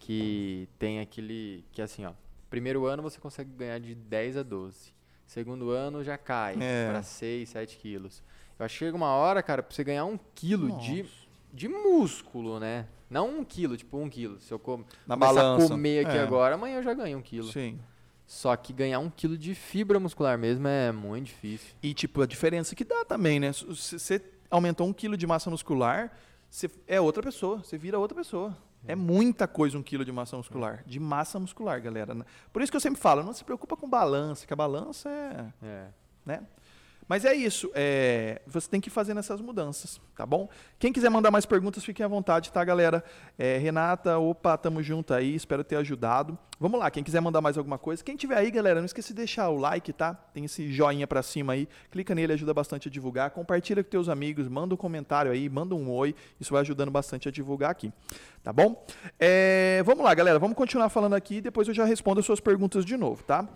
que 0.00 0.68
tem 0.80 1.00
aquele. 1.00 1.64
Que 1.72 1.80
é 1.80 1.84
assim, 1.84 2.04
ó. 2.04 2.12
Primeiro 2.50 2.84
ano 2.86 3.02
você 3.02 3.20
consegue 3.20 3.50
ganhar 3.50 3.78
de 3.78 3.94
10 3.94 4.38
a 4.38 4.42
12. 4.42 4.92
Segundo 5.26 5.70
ano 5.70 6.02
já 6.02 6.18
cai 6.18 6.56
É. 6.60 6.88
para 6.90 7.02
6, 7.02 7.48
7 7.50 7.76
quilos. 7.78 8.22
Eu 8.58 8.66
acho 8.66 8.74
que 8.74 8.84
chega 8.84 8.96
uma 8.96 9.12
hora, 9.14 9.42
cara, 9.42 9.62
pra 9.62 9.74
você 9.74 9.84
ganhar 9.84 10.04
um 10.04 10.18
quilo 10.34 10.68
Nossa. 10.68 10.80
de 10.86 11.04
músculo, 11.68 12.58
né? 12.60 12.86
Não 13.10 13.38
um 13.38 13.44
quilo, 13.44 13.76
tipo 13.76 13.96
um 13.98 14.08
quilo. 14.08 14.38
Se 14.40 14.52
eu 14.52 14.58
com, 14.58 14.84
Na 15.06 15.14
começar 15.16 15.32
balança. 15.34 15.64
a 15.64 15.68
comer 15.68 16.06
aqui 16.06 16.16
É. 16.16 16.20
agora, 16.20 16.54
amanhã 16.56 16.76
eu 16.76 16.82
já 16.82 16.92
ganho 16.92 17.18
um 17.18 17.22
quilo. 17.22 17.50
Sim. 17.50 17.78
Só 18.26 18.54
que 18.56 18.72
ganhar 18.74 18.98
um 18.98 19.08
quilo 19.08 19.38
de 19.38 19.54
fibra 19.54 19.98
muscular 19.98 20.36
mesmo 20.36 20.68
é 20.68 20.92
muito 20.92 21.26
difícil. 21.26 21.74
E, 21.82 21.94
tipo, 21.94 22.20
a 22.20 22.26
diferença 22.26 22.74
que 22.74 22.84
dá 22.84 23.02
também, 23.04 23.40
né? 23.40 23.52
Você 23.52 24.22
aumentou 24.50 24.86
um 24.86 24.92
quilo 24.92 25.16
de 25.16 25.26
massa 25.26 25.48
muscular, 25.48 26.12
você 26.50 26.70
é 26.86 27.00
outra 27.00 27.22
pessoa. 27.22 27.58
Você 27.64 27.78
vira 27.78 27.98
outra 27.98 28.14
pessoa. 28.14 28.54
É 28.86 28.94
muita 28.94 29.48
coisa 29.48 29.76
um 29.76 29.82
quilo 29.82 30.04
de 30.04 30.12
massa 30.12 30.36
muscular. 30.36 30.84
De 30.86 31.00
massa 31.00 31.38
muscular, 31.40 31.80
galera. 31.82 32.14
Por 32.52 32.62
isso 32.62 32.70
que 32.70 32.76
eu 32.76 32.80
sempre 32.80 33.00
falo, 33.00 33.22
não 33.22 33.32
se 33.32 33.44
preocupa 33.44 33.76
com 33.76 33.88
balança, 33.88 34.46
que 34.46 34.52
a 34.52 34.56
balança 34.56 35.08
é... 35.08 35.66
É. 35.66 35.86
né? 36.24 36.42
Mas 37.08 37.24
é 37.24 37.34
isso, 37.34 37.70
é, 37.74 38.42
você 38.46 38.68
tem 38.68 38.82
que 38.82 38.88
ir 38.88 38.92
fazendo 38.92 39.18
essas 39.18 39.40
mudanças, 39.40 39.98
tá 40.14 40.26
bom? 40.26 40.46
Quem 40.78 40.92
quiser 40.92 41.08
mandar 41.08 41.30
mais 41.30 41.46
perguntas, 41.46 41.82
fiquem 41.82 42.04
à 42.04 42.08
vontade, 42.08 42.52
tá, 42.52 42.62
galera? 42.62 43.02
É, 43.38 43.56
Renata, 43.56 44.18
opa, 44.18 44.58
tamo 44.58 44.82
junto 44.82 45.14
aí, 45.14 45.34
espero 45.34 45.64
ter 45.64 45.76
ajudado. 45.76 46.38
Vamos 46.60 46.78
lá, 46.78 46.90
quem 46.90 47.02
quiser 47.02 47.20
mandar 47.20 47.40
mais 47.40 47.56
alguma 47.56 47.78
coisa. 47.78 48.04
Quem 48.04 48.14
tiver 48.14 48.36
aí, 48.36 48.50
galera, 48.50 48.80
não 48.80 48.84
esqueça 48.84 49.08
de 49.08 49.14
deixar 49.14 49.48
o 49.48 49.56
like, 49.56 49.90
tá? 49.90 50.12
Tem 50.12 50.44
esse 50.44 50.70
joinha 50.70 51.06
pra 51.06 51.22
cima 51.22 51.54
aí, 51.54 51.66
clica 51.90 52.14
nele, 52.14 52.34
ajuda 52.34 52.52
bastante 52.52 52.88
a 52.88 52.90
divulgar. 52.90 53.30
Compartilha 53.30 53.82
com 53.82 53.88
teus 53.88 54.10
amigos, 54.10 54.46
manda 54.46 54.74
um 54.74 54.76
comentário 54.76 55.32
aí, 55.32 55.48
manda 55.48 55.74
um 55.74 55.90
oi, 55.90 56.14
isso 56.38 56.52
vai 56.52 56.60
ajudando 56.60 56.90
bastante 56.90 57.26
a 57.26 57.32
divulgar 57.32 57.70
aqui, 57.70 57.90
tá 58.42 58.52
bom? 58.52 58.84
É, 59.18 59.82
vamos 59.86 60.04
lá, 60.04 60.12
galera, 60.12 60.38
vamos 60.38 60.58
continuar 60.58 60.90
falando 60.90 61.14
aqui 61.14 61.36
e 61.36 61.40
depois 61.40 61.66
eu 61.68 61.72
já 61.72 61.86
respondo 61.86 62.20
as 62.20 62.26
suas 62.26 62.40
perguntas 62.40 62.84
de 62.84 62.98
novo, 62.98 63.22
tá? 63.22 63.48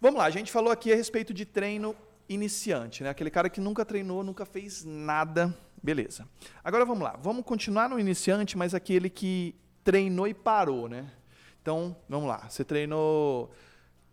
Vamos 0.00 0.18
lá, 0.18 0.24
a 0.24 0.30
gente 0.30 0.50
falou 0.50 0.72
aqui 0.72 0.90
a 0.90 0.96
respeito 0.96 1.34
de 1.34 1.44
treino 1.44 1.94
iniciante, 2.28 3.02
né? 3.02 3.10
Aquele 3.10 3.30
cara 3.30 3.48
que 3.48 3.60
nunca 3.60 3.84
treinou, 3.84 4.22
nunca 4.22 4.44
fez 4.44 4.84
nada. 4.84 5.56
Beleza. 5.82 6.28
Agora 6.62 6.84
vamos 6.84 7.02
lá. 7.02 7.18
Vamos 7.22 7.44
continuar 7.44 7.88
no 7.88 7.98
iniciante, 7.98 8.58
mas 8.58 8.74
aquele 8.74 9.08
que 9.08 9.54
treinou 9.82 10.26
e 10.28 10.34
parou, 10.34 10.88
né? 10.88 11.10
Então, 11.62 11.96
vamos 12.08 12.28
lá. 12.28 12.48
Você 12.48 12.64
treinou 12.64 13.50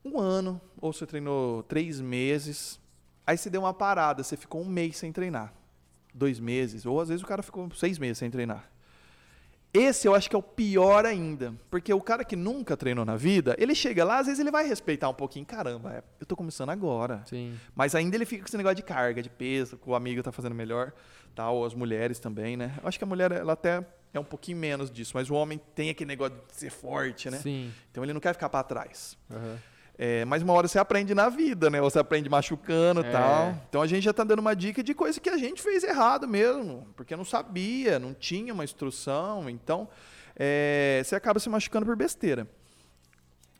um 0.03 0.19
ano, 0.19 0.61
ou 0.79 0.93
você 0.93 1.05
treinou 1.05 1.63
três 1.63 1.99
meses. 1.99 2.79
Aí 3.25 3.37
você 3.37 3.49
deu 3.49 3.61
uma 3.61 3.73
parada, 3.73 4.23
você 4.23 4.37
ficou 4.37 4.61
um 4.61 4.65
mês 4.65 4.97
sem 4.97 5.11
treinar. 5.11 5.53
Dois 6.13 6.39
meses. 6.39 6.85
Ou 6.85 7.01
às 7.01 7.09
vezes 7.09 7.23
o 7.23 7.27
cara 7.27 7.41
ficou 7.41 7.69
seis 7.71 7.97
meses 7.97 8.19
sem 8.19 8.29
treinar. 8.29 8.69
Esse 9.77 10.07
eu 10.07 10.15
acho 10.15 10.29
que 10.29 10.35
é 10.35 10.39
o 10.39 10.43
pior 10.43 11.05
ainda. 11.05 11.53
Porque 11.69 11.93
o 11.93 12.01
cara 12.01 12.23
que 12.23 12.35
nunca 12.35 12.77
treinou 12.77 13.05
na 13.05 13.15
vida, 13.15 13.55
ele 13.59 13.75
chega 13.75 14.03
lá, 14.03 14.19
às 14.19 14.27
vezes 14.27 14.39
ele 14.39 14.51
vai 14.51 14.67
respeitar 14.67 15.09
um 15.09 15.13
pouquinho. 15.13 15.45
Caramba, 15.45 15.93
é, 15.93 16.03
eu 16.19 16.25
tô 16.25 16.35
começando 16.35 16.69
agora. 16.69 17.23
Sim. 17.25 17.57
Mas 17.75 17.95
ainda 17.95 18.15
ele 18.15 18.25
fica 18.25 18.43
com 18.43 18.47
esse 18.47 18.57
negócio 18.57 18.75
de 18.75 18.83
carga, 18.83 19.21
de 19.21 19.29
peso, 19.29 19.77
que 19.77 19.89
o 19.89 19.95
amigo 19.95 20.23
tá 20.23 20.31
fazendo 20.31 20.55
melhor, 20.55 20.93
tal, 21.33 21.57
ou 21.57 21.65
as 21.65 21.73
mulheres 21.73 22.19
também, 22.19 22.55
né? 22.55 22.77
Eu 22.81 22.87
acho 22.87 22.97
que 22.97 23.03
a 23.03 23.07
mulher, 23.07 23.31
ela 23.31 23.53
até 23.53 23.85
é 24.13 24.19
um 24.19 24.23
pouquinho 24.23 24.57
menos 24.57 24.89
disso, 24.89 25.11
mas 25.15 25.29
o 25.29 25.33
homem 25.33 25.59
tem 25.75 25.89
aquele 25.89 26.07
negócio 26.07 26.35
de 26.47 26.55
ser 26.55 26.69
forte, 26.69 27.29
né? 27.29 27.37
Sim. 27.37 27.71
Então 27.91 28.03
ele 28.03 28.13
não 28.13 28.21
quer 28.21 28.33
ficar 28.33 28.49
para 28.49 28.63
trás. 28.63 29.17
Aham. 29.29 29.57
É, 29.97 30.25
mas 30.25 30.41
uma 30.43 30.51
hora 30.53 30.67
você 30.67 30.77
aprende 30.77 31.15
na 31.15 31.29
vida, 31.29 31.69
né? 31.69 31.79
Você 31.79 31.97
aprende 31.99 32.27
machucando 32.29 33.01
e 33.01 33.05
É. 33.05 33.11
tal. 33.11 33.55
Então 33.69 33.81
a 33.81 33.87
gente 33.87 34.03
já 34.03 34.11
tá 34.13 34.23
dando 34.25 34.39
uma 34.39 34.53
dica 34.55 34.83
de 34.83 34.93
coisa 34.93 35.19
que 35.21 35.29
a 35.29 35.37
gente 35.37 35.61
fez 35.61 35.83
errado 35.83 36.27
mesmo, 36.27 36.87
porque 36.97 37.15
não 37.15 37.23
sabia, 37.23 37.97
não 37.97 38.13
tinha 38.13 38.53
uma 38.53 38.63
instrução. 38.65 39.49
Então 39.49 39.87
é, 40.35 41.01
você 41.03 41.15
acaba 41.15 41.39
se 41.39 41.47
machucando 41.49 41.85
por 41.85 41.95
besteira. 41.95 42.45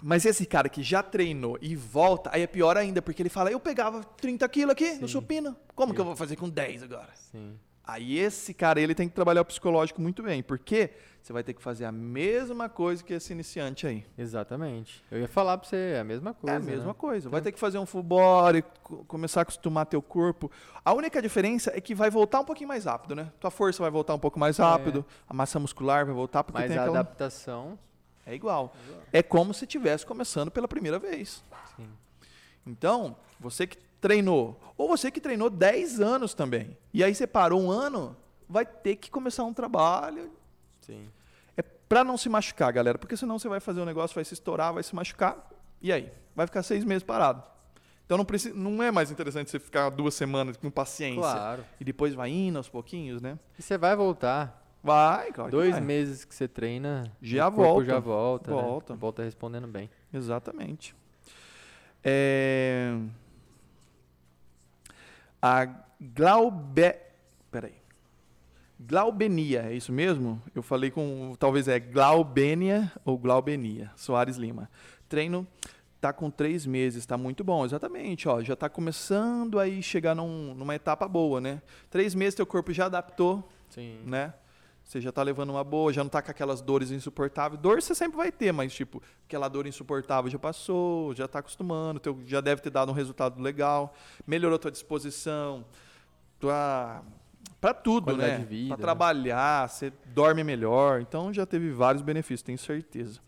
Mas 0.04 0.26
esse 0.26 0.46
cara 0.46 0.68
que 0.68 0.84
já 0.84 1.02
treinou 1.02 1.58
e 1.62 1.74
volta, 1.74 2.30
aí 2.34 2.42
é 2.42 2.48
pior 2.48 2.76
ainda, 2.76 3.02
porque 3.02 3.22
ele 3.22 3.30
fala: 3.30 3.50
Eu 3.50 3.60
pegava 3.60 4.04
30 4.04 4.48
quilos 4.50 4.74
aqui 4.74 4.92
no 4.96 5.08
Sim. 5.08 5.14
supino, 5.14 5.56
como 5.74 5.94
que 5.94 6.02
eu 6.02 6.06
vou 6.06 6.18
fazer 6.18 6.36
com 6.36 6.50
10 6.50 6.84
agora? 6.84 7.10
Sim. 7.32 7.58
Aí 7.88 8.18
esse 8.18 8.54
cara, 8.54 8.82
ele 8.82 8.96
tem 8.96 9.08
que 9.08 9.14
trabalhar 9.14 9.42
o 9.42 9.46
psicológico 9.46 10.02
muito 10.02 10.24
bem, 10.24 10.42
porque 10.42 10.90
você 11.22 11.32
vai 11.32 11.44
ter 11.44 11.54
que 11.54 11.62
fazer 11.62 11.86
a 11.86 11.92
mesma 11.92 12.68
coisa 12.68 13.04
que 13.04 13.14
esse 13.14 13.32
iniciante 13.32 13.86
aí. 13.86 14.04
Exatamente. 14.18 15.04
Eu 15.12 15.20
ia 15.20 15.28
falar 15.28 15.58
pra 15.60 15.68
você, 15.70 15.94
é 15.96 16.00
a 16.00 16.04
mesma 16.04 16.34
coisa. 16.34 16.56
é 16.56 16.58
a 16.58 16.60
mesma 16.60 16.88
né? 16.88 16.94
coisa. 16.98 17.30
Vai 17.30 17.42
ter 17.42 17.52
que 17.52 17.60
fazer 17.60 17.78
um 17.78 17.86
full 17.86 18.02
body, 18.02 18.64
co- 18.82 19.06
começar 19.06 19.42
a 19.42 19.44
acostumar 19.44 19.86
teu 19.86 20.02
corpo. 20.02 20.50
A 20.84 20.94
única 20.94 21.22
diferença 21.22 21.72
é 21.76 21.80
que 21.82 21.94
vai 21.94 22.10
voltar 22.10 22.40
um 22.40 22.46
pouquinho 22.46 22.68
mais 22.68 22.86
rápido, 22.86 23.16
né? 23.16 23.32
Tua 23.40 23.52
força 23.52 23.84
vai 23.84 23.92
voltar 23.92 24.16
um 24.16 24.20
pouco 24.20 24.40
mais 24.40 24.58
rápido, 24.58 25.06
a 25.30 25.34
massa 25.34 25.60
muscular 25.60 26.06
vai 26.06 26.14
voltar 26.16 26.44
porque 26.44 26.60
Mas 26.62 26.70
tem 26.70 26.78
a 26.80 26.82
aquela... 26.82 27.00
adaptação. 27.02 27.78
É 28.26 28.34
igual. 28.34 28.74
É 29.14 29.22
como 29.22 29.54
se 29.54 29.66
estivesse 29.66 30.04
começando 30.04 30.50
pela 30.50 30.68
primeira 30.68 30.98
vez. 30.98 31.44
Sim. 31.78 31.88
Então, 32.66 33.16
você 33.40 33.68
que 33.68 33.78
treinou, 34.02 34.60
ou 34.78 34.88
você 34.88 35.10
que 35.10 35.22
treinou 35.22 35.50
10 35.50 36.00
anos 36.00 36.34
também, 36.34 36.78
e 36.94 37.04
aí 37.04 37.14
você 37.14 37.26
parou 37.26 37.62
um 37.62 37.72
ano, 37.72 38.16
vai 38.48 38.66
ter 38.66 38.96
que 38.96 39.10
começar 39.10 39.44
um 39.44 39.54
trabalho 39.54 40.32
Sim. 40.82 41.08
é 41.58 41.62
pra 41.62 42.04
não 42.04 42.18
se 42.18 42.30
machucar, 42.30 42.72
galera. 42.72 42.98
Porque 42.98 43.18
senão 43.18 43.40
você 43.40 43.48
vai 43.50 43.60
fazer 43.60 43.82
um 43.82 43.86
negócio, 43.86 44.16
vai 44.16 44.24
se 44.26 44.34
estourar, 44.34 44.74
vai 44.74 44.84
se 44.84 44.94
machucar. 44.96 45.50
E 45.82 45.92
aí? 45.92 46.12
Vai 46.36 46.46
ficar 46.46 46.64
seis 46.64 46.84
meses 46.84 47.04
parado. 47.04 47.42
Então 48.06 48.18
não, 48.20 48.26
precisa, 48.26 48.54
não 48.54 48.84
é 48.84 48.92
mais 48.92 49.10
interessante 49.10 49.50
você 49.50 49.60
ficar 49.60 49.90
duas 49.90 50.14
semanas 50.14 50.58
com 50.58 50.70
paciência. 50.70 51.22
Claro. 51.22 51.66
E 51.80 51.84
depois 51.84 52.14
vai 52.14 52.30
indo 52.30 52.58
aos 52.58 52.70
pouquinhos, 52.70 53.20
né? 53.22 53.40
E 53.58 53.64
você 53.64 53.78
vai 53.78 53.96
voltar. 53.96 54.64
Vai, 54.84 55.32
claro. 55.32 55.50
Dois 55.50 55.72
vai. 55.72 55.82
meses 55.82 56.24
que 56.24 56.36
você 56.36 56.48
treina, 56.48 57.12
Já 57.20 57.48
o 57.48 57.52
corpo 57.52 57.72
volta. 57.74 57.86
já 57.86 58.00
volta. 58.00 58.56
né? 58.56 58.62
Volta. 58.62 58.94
Volta 58.94 59.24
respondendo 59.24 59.68
bem. 59.68 59.90
Exatamente. 60.14 60.96
É... 62.04 62.96
A 65.48 65.68
Glaube... 66.02 66.96
Peraí. 67.52 67.76
Glaubenia, 68.80 69.68
é 69.70 69.76
isso 69.76 69.94
mesmo? 69.94 70.42
Eu 70.56 70.64
falei 70.64 70.90
com... 70.90 71.36
Talvez 71.38 71.68
é 71.68 71.80
Glaubenia 71.80 72.92
ou 73.06 73.16
Glaubenia. 73.16 73.92
Soares 73.96 74.38
Lima. 74.38 74.68
Treino... 75.08 75.48
tá 76.02 76.12
com 76.12 76.32
três 76.32 76.66
meses, 76.66 77.00
está 77.00 77.18
muito 77.18 77.44
bom, 77.44 77.66
exatamente, 77.66 78.28
ó, 78.30 78.40
já 78.44 78.54
está 78.54 78.70
começando 78.70 79.58
aí 79.58 79.82
chegar 79.82 80.14
num, 80.14 80.54
numa 80.54 80.76
etapa 80.76 81.08
boa, 81.08 81.42
né? 81.42 81.62
Três 81.90 82.14
meses 82.14 82.36
teu 82.36 82.46
corpo 82.46 82.72
já 82.72 82.86
adaptou, 82.86 83.48
Sim. 83.70 84.02
né? 84.06 84.34
Você 84.86 85.02
já 85.02 85.10
está 85.10 85.24
levando 85.24 85.50
uma 85.50 85.64
boa, 85.64 85.92
já 85.92 86.04
não 86.04 86.08
está 86.08 86.22
com 86.22 86.30
aquelas 86.30 86.62
dores 86.62 86.92
insuportáveis. 86.92 87.60
Dor 87.60 87.82
você 87.82 87.96
sempre 87.96 88.18
vai 88.18 88.32
ter, 88.32 88.52
mas 88.52 88.72
tipo, 88.72 89.02
aquela 89.26 89.48
dor 89.48 89.66
insuportável 89.66 90.30
já 90.30 90.38
passou, 90.38 91.14
já 91.16 91.26
está 91.26 91.40
acostumando, 91.40 92.00
teu, 92.00 92.22
já 92.28 92.40
deve 92.40 92.62
ter 92.62 92.70
dado 92.70 92.92
um 92.92 92.96
resultado 92.96 93.42
legal, 93.42 93.96
melhorou 94.28 94.60
tua 94.60 94.70
disposição, 94.70 95.66
tua 96.40 97.04
para 97.60 97.74
tudo, 97.74 98.06
Qualidade 98.14 98.44
né? 98.44 98.68
Para 98.68 98.78
né? 98.78 98.82
trabalhar, 98.82 99.68
você 99.68 99.92
dorme 100.14 100.44
melhor, 100.44 101.02
então 101.02 101.34
já 101.34 101.48
teve 101.48 101.72
vários 101.72 102.04
benefícios, 102.04 102.44
tenho 102.44 102.60
certeza. 102.60 103.20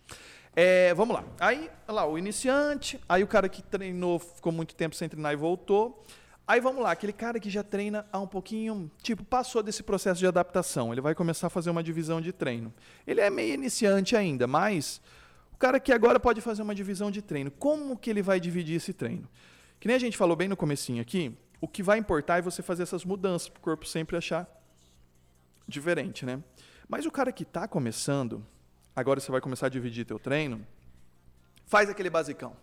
É, 0.55 0.93
vamos 0.93 1.15
lá. 1.15 1.23
Aí, 1.39 1.71
olha 1.87 1.95
lá, 1.95 2.05
o 2.07 2.19
iniciante, 2.19 2.99
aí 3.09 3.23
o 3.23 3.27
cara 3.27 3.49
que 3.49 3.63
treinou, 3.63 4.19
ficou 4.19 4.51
muito 4.51 4.75
tempo 4.75 4.95
sem 4.95 5.09
treinar 5.09 5.33
e 5.33 5.35
voltou. 5.35 6.03
Aí 6.47 6.61
vamos 6.61 6.81
lá, 6.81 6.91
aquele 6.91 7.11
cara 7.11 7.41
que 7.41 7.49
já 7.49 7.61
treina 7.61 8.07
há 8.09 8.19
um 8.19 8.27
pouquinho, 8.27 8.89
tipo, 9.03 9.21
passou 9.21 9.61
desse 9.61 9.83
processo 9.83 10.19
de 10.19 10.25
adaptação, 10.25 10.93
ele 10.93 11.01
vai 11.01 11.13
começar 11.13 11.47
a 11.47 11.49
fazer 11.49 11.69
uma 11.69 11.83
divisão 11.83 12.21
de 12.21 12.31
treino. 12.31 12.73
Ele 13.05 13.19
é 13.19 13.29
meio 13.29 13.53
iniciante 13.53 14.15
ainda, 14.15 14.47
mas 14.47 15.01
o 15.51 15.57
cara 15.57 15.77
que 15.77 15.91
agora 15.91 16.21
pode 16.21 16.39
fazer 16.39 16.61
uma 16.61 16.73
divisão 16.73 17.11
de 17.11 17.21
treino, 17.21 17.51
como 17.51 17.97
que 17.97 18.09
ele 18.09 18.21
vai 18.21 18.39
dividir 18.39 18.77
esse 18.77 18.93
treino? 18.93 19.27
Que 19.77 19.89
nem 19.89 19.97
a 19.97 19.99
gente 19.99 20.15
falou 20.15 20.37
bem 20.37 20.47
no 20.47 20.55
comecinho 20.55 21.01
aqui, 21.01 21.37
o 21.59 21.67
que 21.67 21.83
vai 21.83 21.97
importar 21.97 22.37
é 22.37 22.41
você 22.41 22.61
fazer 22.61 22.83
essas 22.83 23.03
mudanças 23.03 23.49
para 23.49 23.59
o 23.59 23.61
corpo 23.61 23.85
sempre 23.85 24.15
achar 24.15 24.47
diferente, 25.67 26.25
né? 26.25 26.41
Mas 26.87 27.05
o 27.05 27.11
cara 27.11 27.33
que 27.33 27.43
está 27.43 27.67
começando, 27.67 28.41
agora 28.95 29.19
você 29.19 29.29
vai 29.29 29.41
começar 29.41 29.65
a 29.65 29.69
dividir 29.69 30.05
teu 30.05 30.17
treino, 30.17 30.65
faz 31.65 31.89
aquele 31.89 32.09
basicão. 32.09 32.55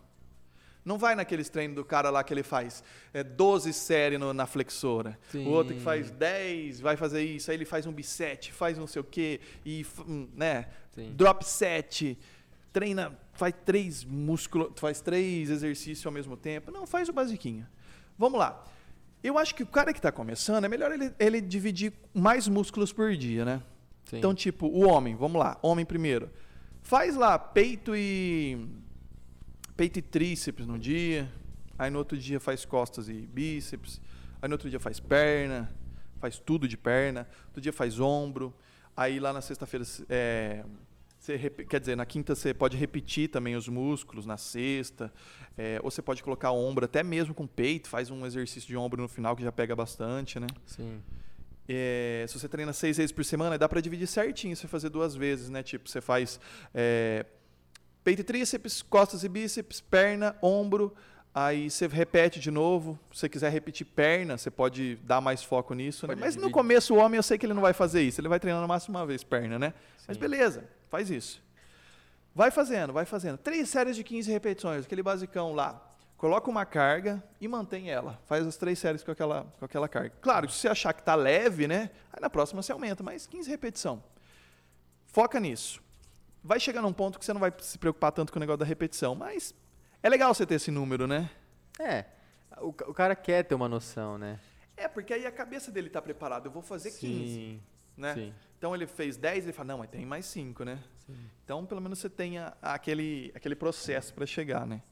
Não 0.84 0.98
vai 0.98 1.14
naqueles 1.14 1.48
treinos 1.48 1.74
do 1.76 1.84
cara 1.84 2.10
lá 2.10 2.22
que 2.22 2.34
ele 2.34 2.42
faz 2.42 2.84
é, 3.12 3.24
12 3.24 3.72
séries 3.72 4.20
no- 4.20 4.34
na 4.34 4.46
flexora. 4.46 5.18
Sim. 5.30 5.46
O 5.46 5.50
outro 5.50 5.74
que 5.74 5.80
faz 5.80 6.10
10, 6.10 6.78
vai 6.80 6.96
fazer 6.96 7.22
isso. 7.24 7.50
Aí 7.50 7.56
ele 7.56 7.64
faz 7.64 7.86
um 7.86 7.92
bisete, 7.92 8.52
faz 8.52 8.76
não 8.76 8.86
sei 8.86 9.00
o 9.00 9.04
quê. 9.04 9.40
E, 9.64 9.86
hum, 10.06 10.28
né? 10.34 10.66
Sim. 10.94 11.12
Drop 11.16 11.42
set. 11.44 12.18
Treina, 12.72 13.16
faz 13.32 13.54
três 13.64 14.04
músculos, 14.04 14.72
faz 14.76 15.00
três 15.00 15.48
exercícios 15.48 16.04
ao 16.04 16.12
mesmo 16.12 16.36
tempo. 16.36 16.70
Não, 16.70 16.86
faz 16.86 17.08
o 17.08 17.12
basiquinho. 17.12 17.66
Vamos 18.18 18.38
lá. 18.38 18.62
Eu 19.22 19.38
acho 19.38 19.54
que 19.54 19.62
o 19.62 19.66
cara 19.66 19.90
que 19.92 19.98
está 19.98 20.12
começando, 20.12 20.64
é 20.64 20.68
melhor 20.68 20.92
ele, 20.92 21.10
ele 21.18 21.40
dividir 21.40 21.94
mais 22.12 22.46
músculos 22.46 22.92
por 22.92 23.16
dia, 23.16 23.42
né? 23.44 23.62
Sim. 24.04 24.18
Então, 24.18 24.34
tipo, 24.34 24.66
o 24.66 24.86
homem, 24.86 25.16
vamos 25.16 25.40
lá, 25.40 25.56
homem 25.62 25.84
primeiro. 25.86 26.28
Faz 26.82 27.16
lá 27.16 27.38
peito 27.38 27.96
e 27.96 28.68
peito 29.76 29.98
e 29.98 30.02
tríceps 30.02 30.66
no 30.66 30.78
dia. 30.78 31.30
Aí 31.78 31.90
no 31.90 31.98
outro 31.98 32.16
dia 32.16 32.38
faz 32.38 32.64
costas 32.64 33.08
e 33.08 33.12
bíceps. 33.12 34.00
Aí 34.40 34.48
no 34.48 34.54
outro 34.54 34.70
dia 34.70 34.80
faz 34.80 35.00
perna, 35.00 35.72
faz 36.20 36.38
tudo 36.38 36.68
de 36.68 36.76
perna. 36.76 37.28
Outro 37.46 37.60
dia 37.60 37.72
faz 37.72 37.98
ombro. 37.98 38.54
Aí 38.96 39.18
lá 39.18 39.32
na 39.32 39.40
sexta-feira, 39.40 39.84
é, 40.08 40.64
você 41.18 41.38
quer 41.38 41.80
dizer, 41.80 41.96
na 41.96 42.06
quinta 42.06 42.34
você 42.34 42.54
pode 42.54 42.76
repetir 42.76 43.28
também 43.28 43.56
os 43.56 43.68
músculos, 43.68 44.24
na 44.24 44.36
sexta. 44.36 45.12
É, 45.56 45.80
ou 45.82 45.90
você 45.90 46.02
pode 46.02 46.22
colocar 46.22 46.52
ombro, 46.52 46.84
até 46.84 47.02
mesmo 47.02 47.34
com 47.34 47.46
peito, 47.46 47.88
faz 47.88 48.10
um 48.10 48.24
exercício 48.24 48.68
de 48.68 48.76
ombro 48.76 49.02
no 49.02 49.08
final 49.08 49.34
que 49.34 49.42
já 49.42 49.50
pega 49.50 49.74
bastante, 49.74 50.38
né? 50.38 50.46
Sim. 50.66 51.00
É, 51.66 52.26
se 52.28 52.38
você 52.38 52.46
treina 52.48 52.72
seis 52.72 52.98
vezes 52.98 53.10
por 53.10 53.24
semana, 53.24 53.56
dá 53.56 53.68
para 53.68 53.80
dividir 53.80 54.06
certinho, 54.06 54.54
você 54.54 54.68
fazer 54.68 54.90
duas 54.90 55.16
vezes, 55.16 55.48
né? 55.48 55.62
Tipo, 55.62 55.88
você 55.88 56.00
faz 56.00 56.38
é, 56.74 57.24
peito 58.04 58.20
e 58.20 58.24
tríceps, 58.24 58.82
costas 58.82 59.24
e 59.24 59.28
bíceps, 59.28 59.80
perna, 59.80 60.36
ombro, 60.42 60.94
aí 61.34 61.70
você 61.70 61.88
repete 61.88 62.38
de 62.38 62.50
novo. 62.50 62.98
Se 63.10 63.20
você 63.20 63.28
quiser 63.28 63.50
repetir 63.50 63.86
perna, 63.86 64.36
você 64.36 64.50
pode 64.50 64.96
dar 64.96 65.20
mais 65.22 65.42
foco 65.42 65.74
nisso, 65.74 66.06
né? 66.06 66.14
Mas 66.14 66.36
no 66.36 66.50
começo 66.50 66.94
o 66.94 66.98
homem 66.98 67.16
eu 67.16 67.22
sei 67.22 67.38
que 67.38 67.46
ele 67.46 67.54
não 67.54 67.62
vai 67.62 67.72
fazer 67.72 68.02
isso, 68.02 68.20
ele 68.20 68.28
vai 68.28 68.38
treinar 68.38 68.60
no 68.60 68.68
máximo 68.68 68.96
uma 68.96 69.06
vez 69.06 69.24
perna, 69.24 69.58
né? 69.58 69.74
Mas 70.06 70.16
Sim. 70.16 70.20
beleza, 70.20 70.68
faz 70.90 71.10
isso. 71.10 71.42
Vai 72.34 72.50
fazendo, 72.50 72.92
vai 72.92 73.06
fazendo. 73.06 73.38
Três 73.38 73.68
séries 73.68 73.96
de 73.96 74.04
15 74.04 74.30
repetições, 74.30 74.84
aquele 74.84 75.02
basicão 75.02 75.54
lá. 75.54 75.80
Coloca 76.16 76.50
uma 76.50 76.64
carga 76.64 77.22
e 77.40 77.46
mantém 77.46 77.90
ela. 77.90 78.18
Faz 78.26 78.46
as 78.46 78.56
três 78.56 78.78
séries 78.78 79.02
com 79.02 79.10
aquela, 79.10 79.46
com 79.58 79.64
aquela 79.64 79.88
carga. 79.88 80.12
Claro, 80.20 80.50
se 80.50 80.58
você 80.58 80.68
achar 80.68 80.92
que 80.92 81.00
está 81.00 81.14
leve, 81.14 81.68
né? 81.68 81.90
Aí 82.12 82.20
na 82.20 82.30
próxima 82.30 82.62
você 82.62 82.72
aumenta, 82.72 83.02
mas 83.02 83.26
15 83.26 83.48
repetição. 83.50 84.02
Foca 85.06 85.38
nisso. 85.38 85.83
Vai 86.46 86.60
chegar 86.60 86.82
num 86.82 86.92
ponto 86.92 87.18
que 87.18 87.24
você 87.24 87.32
não 87.32 87.40
vai 87.40 87.50
se 87.58 87.78
preocupar 87.78 88.12
tanto 88.12 88.30
com 88.30 88.38
o 88.38 88.40
negócio 88.40 88.58
da 88.58 88.66
repetição, 88.66 89.14
mas 89.14 89.54
é 90.02 90.10
legal 90.10 90.34
você 90.34 90.44
ter 90.44 90.56
esse 90.56 90.70
número, 90.70 91.06
né? 91.06 91.30
É. 91.80 92.04
O, 92.58 92.68
o 92.68 92.92
cara 92.92 93.16
quer 93.16 93.44
ter 93.44 93.54
uma 93.54 93.66
noção, 93.66 94.18
né? 94.18 94.38
É, 94.76 94.86
porque 94.86 95.14
aí 95.14 95.24
a 95.24 95.32
cabeça 95.32 95.72
dele 95.72 95.86
está 95.86 96.02
preparada. 96.02 96.46
Eu 96.46 96.52
vou 96.52 96.60
fazer 96.60 96.90
15, 96.90 97.00
Sim. 97.00 97.62
né? 97.96 98.14
Sim. 98.14 98.34
Então 98.58 98.74
ele 98.74 98.86
fez 98.86 99.16
10, 99.16 99.44
ele 99.44 99.52
fala, 99.54 99.68
não, 99.68 99.78
mas 99.78 99.88
tem 99.88 100.04
mais 100.04 100.26
5, 100.26 100.64
né? 100.64 100.78
Sim. 101.06 101.16
Então 101.42 101.64
pelo 101.64 101.80
menos 101.80 101.98
você 101.98 102.10
tenha 102.10 102.52
aquele, 102.60 103.32
aquele 103.34 103.54
processo 103.54 104.12
para 104.12 104.26
chegar, 104.26 104.66
né? 104.66 104.82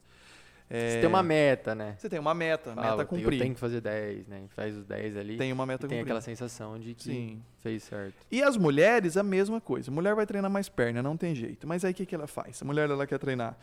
Você 0.73 0.97
É, 0.97 1.01
tem 1.01 1.09
uma 1.09 1.23
meta, 1.23 1.75
né? 1.75 1.95
Você 1.99 2.09
tem 2.09 2.19
uma 2.19 2.33
meta, 2.33 2.75
meta 2.75 3.05
cumprir. 3.05 3.35
Eu 3.35 3.39
tenho 3.41 3.55
que 3.55 3.61
fazer 3.61 3.83
10, 3.83 4.27
né? 4.27 4.45
Faz 4.49 4.75
os 4.75 4.87
10 4.87 5.19
ali. 5.19 5.37
Tem 5.37 5.53
uma 5.53 5.67
meta 5.67 5.85
e 5.85 5.87
a 5.87 5.89
tem 5.91 6.01
aquela 6.01 6.23
sensação 6.23 6.79
de 6.79 6.95
que 6.95 7.05
Sim. 7.05 7.43
fez 7.59 7.83
certo. 7.83 8.15
E 8.31 8.43
as 8.43 8.57
mulheres, 8.57 9.19
a 9.19 9.23
mesma 9.23 9.61
coisa. 9.61 9.91
A 9.91 9.95
mulher 9.95 10.15
vai 10.15 10.25
treinar 10.25 10.51
mais 10.51 10.71
perna, 10.71 11.03
não 11.03 11.15
tem 11.15 11.35
jeito. 11.35 11.69
Mas 11.69 11.85
aí 11.85 11.93
o 11.93 11.95
que, 11.95 12.07
que 12.07 12.15
ela 12.15 12.27
faz? 12.27 12.63
A 12.63 12.65
mulher 12.65 12.89
ela 12.89 13.07
quer 13.07 13.19
treinar. 13.19 13.55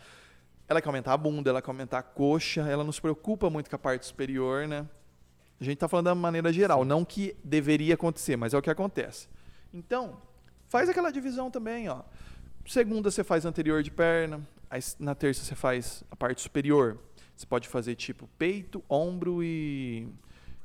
Ela 0.68 0.80
quer 0.80 0.88
aumentar 0.88 1.14
a 1.14 1.16
bunda, 1.16 1.50
ela 1.50 1.60
quer 1.60 1.70
aumentar 1.70 1.98
a 1.98 2.02
coxa, 2.02 2.60
ela 2.60 2.84
não 2.84 2.92
se 2.92 3.00
preocupa 3.00 3.50
muito 3.50 3.68
com 3.68 3.74
a 3.74 3.78
parte 3.78 4.06
superior, 4.06 4.68
né? 4.68 4.86
A 5.60 5.64
gente 5.64 5.74
está 5.74 5.88
falando 5.88 6.06
da 6.06 6.14
maneira 6.14 6.52
geral, 6.52 6.84
não 6.84 7.04
que 7.04 7.36
deveria 7.42 7.94
acontecer, 7.94 8.36
mas 8.36 8.54
é 8.54 8.58
o 8.58 8.62
que 8.62 8.70
acontece. 8.70 9.28
Então, 9.74 10.16
faz 10.68 10.88
aquela 10.88 11.10
divisão 11.10 11.50
também, 11.50 11.88
ó. 11.88 12.02
Segunda 12.64 13.10
você 13.10 13.24
faz 13.24 13.44
anterior 13.44 13.82
de 13.82 13.90
perna, 13.90 14.40
aí 14.70 14.80
na 14.98 15.14
terça 15.14 15.44
você 15.44 15.54
faz 15.54 16.04
a 16.10 16.16
parte 16.16 16.40
superior. 16.40 16.98
Você 17.36 17.46
pode 17.46 17.68
fazer 17.68 17.94
tipo 17.94 18.28
peito, 18.38 18.84
ombro 18.88 19.42
e, 19.42 20.06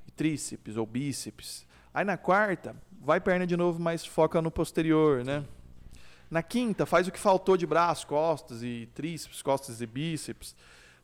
e 0.08 0.12
tríceps 0.15 0.78
ou 0.78 0.86
bíceps. 0.86 1.65
Aí 1.94 2.04
na 2.04 2.18
quarta, 2.18 2.76
vai 3.02 3.20
perna 3.20 3.48
de 3.48 3.56
novo, 3.56 3.80
mas 3.82 4.06
foca 4.06 4.41
no 4.41 4.52
posterior, 4.52 5.24
né? 5.24 5.46
Na 6.30 6.44
quinta, 6.44 6.86
faz 6.86 7.08
o 7.08 7.12
que 7.12 7.20
faltou 7.20 7.56
de 7.56 7.65
braço, 7.65 8.06
costas 8.08 8.62
e 8.62 8.89
tríceps, 8.94 9.41
costas 9.41 9.80
e 9.80 9.86
bíceps. 9.86 10.56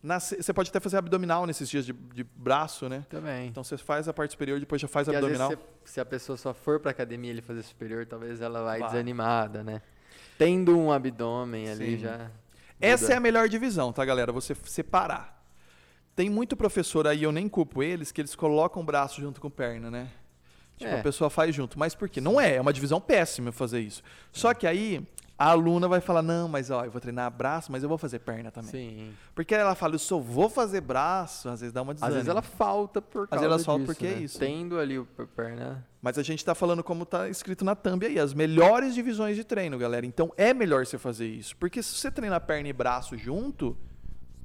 Na 0.04 0.20
você 0.20 0.52
pode 0.52 0.70
até 0.70 0.80
fazer 0.80 0.98
abdominal 0.98 1.46
nesses 1.46 1.70
dias 1.70 1.86
de, 1.86 1.94
de 1.94 2.24
braço, 2.24 2.90
né? 2.90 3.06
Também. 3.08 3.48
Então 3.48 3.64
você 3.64 3.78
faz 3.78 4.08
a 4.10 4.14
parte 4.14 4.32
superior, 4.32 4.60
depois 4.60 4.82
já 4.82 4.88
faz 4.88 5.08
às 5.08 5.14
vezes 5.14 5.40
abdominal. 5.40 5.66
se, 5.86 5.94
se 5.94 6.02
a 6.02 6.06
pessoa 6.06 6.36
só 6.38 6.54
for 6.54 6.80
pra 6.80 6.92
academia 6.92 7.30
ele 7.30 7.42
fazer 7.42 7.62
superior, 7.62 8.06
talvez 8.06 8.42
ela 8.42 8.64
vai, 8.64 8.80
Vai. 8.80 8.90
desanimada, 8.90 9.64
né? 9.64 9.82
Tendo 10.38 10.78
um 10.78 10.92
abdômen 10.92 11.70
ali 11.70 11.92
Sim. 11.92 12.00
já. 12.00 12.32
Essa 12.82 13.14
é 13.14 13.16
a 13.16 13.20
melhor 13.20 13.48
divisão, 13.48 13.92
tá, 13.94 14.04
galera? 14.04 14.32
Você 14.32 14.56
separar. 14.66 15.40
Tem 16.16 16.30
muito 16.30 16.58
professor 16.58 17.08
aí, 17.08 17.24
eu 17.24 17.32
nem 17.32 17.48
culpo 17.48 17.82
eles, 17.82 18.12
que 18.12 18.20
eles 18.22 18.36
colocam 18.36 18.82
o 18.82 18.86
braço 18.86 19.22
junto 19.22 19.40
com 19.40 19.50
perna, 19.50 19.90
né? 19.90 20.10
Tipo, 20.78 20.92
É. 20.92 21.00
a 21.00 21.04
pessoa 21.04 21.30
faz 21.30 21.56
junto. 21.56 21.78
Mas 21.80 21.94
por 21.96 22.10
quê? 22.10 22.20
Não 22.20 22.40
é, 22.42 22.56
é 22.56 22.62
uma 22.62 22.74
divisão 22.74 23.00
péssima 23.00 23.52
fazer 23.52 23.80
isso. 23.82 24.02
Só 24.32 24.54
que 24.54 24.66
aí 24.68 25.02
a 25.42 25.50
aluna 25.52 25.88
vai 25.88 26.00
falar: 26.02 26.22
não, 26.22 26.48
mas 26.48 26.70
ó, 26.70 26.86
eu 26.86 26.92
vou 26.92 27.02
treinar 27.02 27.32
braço, 27.32 27.72
mas 27.72 27.82
eu 27.84 27.90
vou 27.90 27.98
fazer 27.98 28.20
perna 28.20 28.52
também. 28.52 28.70
Sim. 28.72 29.14
Porque 29.34 29.56
ela 29.56 29.74
fala, 29.76 29.96
eu 29.96 30.00
só 30.00 30.20
vou 30.20 30.50
fazer 30.50 30.82
braço, 30.82 31.50
às 31.50 31.62
vezes 31.62 31.74
dá 31.74 31.82
uma 31.82 31.94
Às 31.94 31.96
desânimo. 31.96 32.16
vezes 32.16 32.30
ela 32.30 32.42
falta 32.42 33.02
por 33.02 33.24
Às 33.24 33.30
causa 33.30 33.48
vezes 33.48 33.66
ela 33.66 33.66
falta 33.66 33.80
disso, 33.86 33.94
porque 33.94 34.08
é 34.08 34.16
né? 34.18 34.22
isso. 34.24 34.40
Tendo 34.40 34.78
ali 34.80 35.00
o 35.00 35.06
per- 35.06 35.28
perna. 35.28 35.86
Mas 36.02 36.18
a 36.18 36.24
gente 36.24 36.40
está 36.40 36.54
falando 36.56 36.84
como 36.84 37.04
está 37.04 37.30
escrito 37.30 37.64
na 37.66 37.76
thumb 37.76 38.06
aí, 38.06 38.20
as 38.20 38.34
melhores 38.34 38.94
divisões 38.96 39.36
de 39.36 39.44
treino, 39.44 39.78
galera. 39.78 40.06
Então 40.06 40.32
é 40.38 40.54
melhor 40.54 40.86
você 40.86 40.98
fazer 40.98 41.28
isso. 41.28 41.56
Porque 41.58 41.82
se 41.84 41.96
você 41.96 42.10
treinar 42.12 42.42
perna 42.42 42.70
e 42.70 42.74
braço 42.74 43.16
junto, 43.18 43.78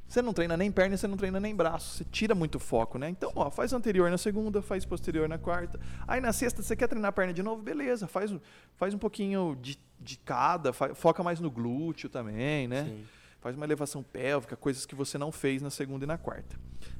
você 0.08 0.22
não 0.22 0.32
treina 0.32 0.56
nem 0.56 0.70
perna 0.70 0.94
e 0.94 0.98
você 0.98 1.06
não 1.08 1.16
treina 1.16 1.40
nem 1.40 1.54
braço. 1.54 1.96
Você 1.98 2.04
tira 2.04 2.34
muito 2.34 2.58
foco, 2.58 2.96
né? 2.98 3.08
Então, 3.08 3.32
ó, 3.34 3.50
faz 3.50 3.72
anterior 3.72 4.10
na 4.10 4.18
segunda, 4.18 4.62
faz 4.62 4.84
posterior 4.84 5.28
na 5.28 5.36
quarta. 5.38 5.80
Aí 6.06 6.20
na 6.20 6.32
sexta, 6.32 6.62
você 6.62 6.76
quer 6.76 6.86
treinar 6.88 7.12
perna 7.12 7.32
de 7.32 7.42
novo? 7.42 7.62
Beleza, 7.62 8.06
faz, 8.06 8.30
um- 8.30 8.40
faz 8.76 8.94
um 8.94 8.98
pouquinho 8.98 9.56
de, 9.60 9.78
de 10.00 10.16
cada, 10.18 10.72
foca 10.72 11.22
mais 11.22 11.40
no 11.40 11.50
glúteo 11.50 12.08
também, 12.08 12.68
né? 12.68 12.84
Sim. 12.84 13.04
Faz 13.40 13.54
uma 13.54 13.64
elevação 13.66 14.02
pélvica, 14.02 14.56
coisas 14.56 14.84
que 14.86 14.94
você 14.94 15.18
não 15.18 15.30
fez 15.30 15.62
na 15.62 15.70
segunda 15.70 16.04
e 16.04 16.06
na 16.08 16.18
quarta. 16.18 16.56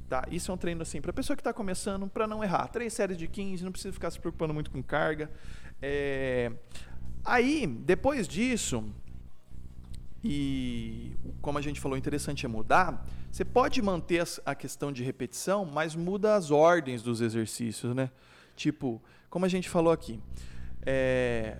Tá? 0.07 0.23
Isso 0.31 0.49
é 0.49 0.53
um 0.53 0.57
treino 0.57 0.81
assim, 0.81 1.01
para 1.01 1.11
pessoa 1.11 1.35
que 1.35 1.41
está 1.41 1.51
começando, 1.51 2.07
para 2.07 2.25
não 2.25 2.41
errar. 2.43 2.67
Três 2.69 2.93
séries 2.93 3.17
de 3.17 3.27
15, 3.27 3.63
não 3.65 3.71
precisa 3.71 3.91
ficar 3.93 4.09
se 4.11 4.19
preocupando 4.19 4.53
muito 4.53 4.71
com 4.71 4.81
carga. 4.81 5.29
É, 5.81 6.51
Aí, 7.25 7.67
depois 7.67 8.25
disso, 8.27 8.83
e 10.29 11.15
como 11.41 11.57
a 11.57 11.61
gente 11.61 11.79
falou, 11.79 11.97
interessante 11.97 12.45
é 12.45 12.49
mudar. 12.49 13.07
Você 13.31 13.45
pode 13.45 13.81
manter 13.81 14.27
a 14.45 14.53
questão 14.53 14.91
de 14.91 15.01
repetição, 15.01 15.63
mas 15.63 15.95
muda 15.95 16.35
as 16.35 16.51
ordens 16.51 17.01
dos 17.01 17.21
exercícios, 17.21 17.95
né? 17.95 18.11
Tipo, 18.53 19.01
como 19.29 19.45
a 19.45 19.47
gente 19.47 19.69
falou 19.69 19.93
aqui, 19.93 20.19
é, 20.85 21.57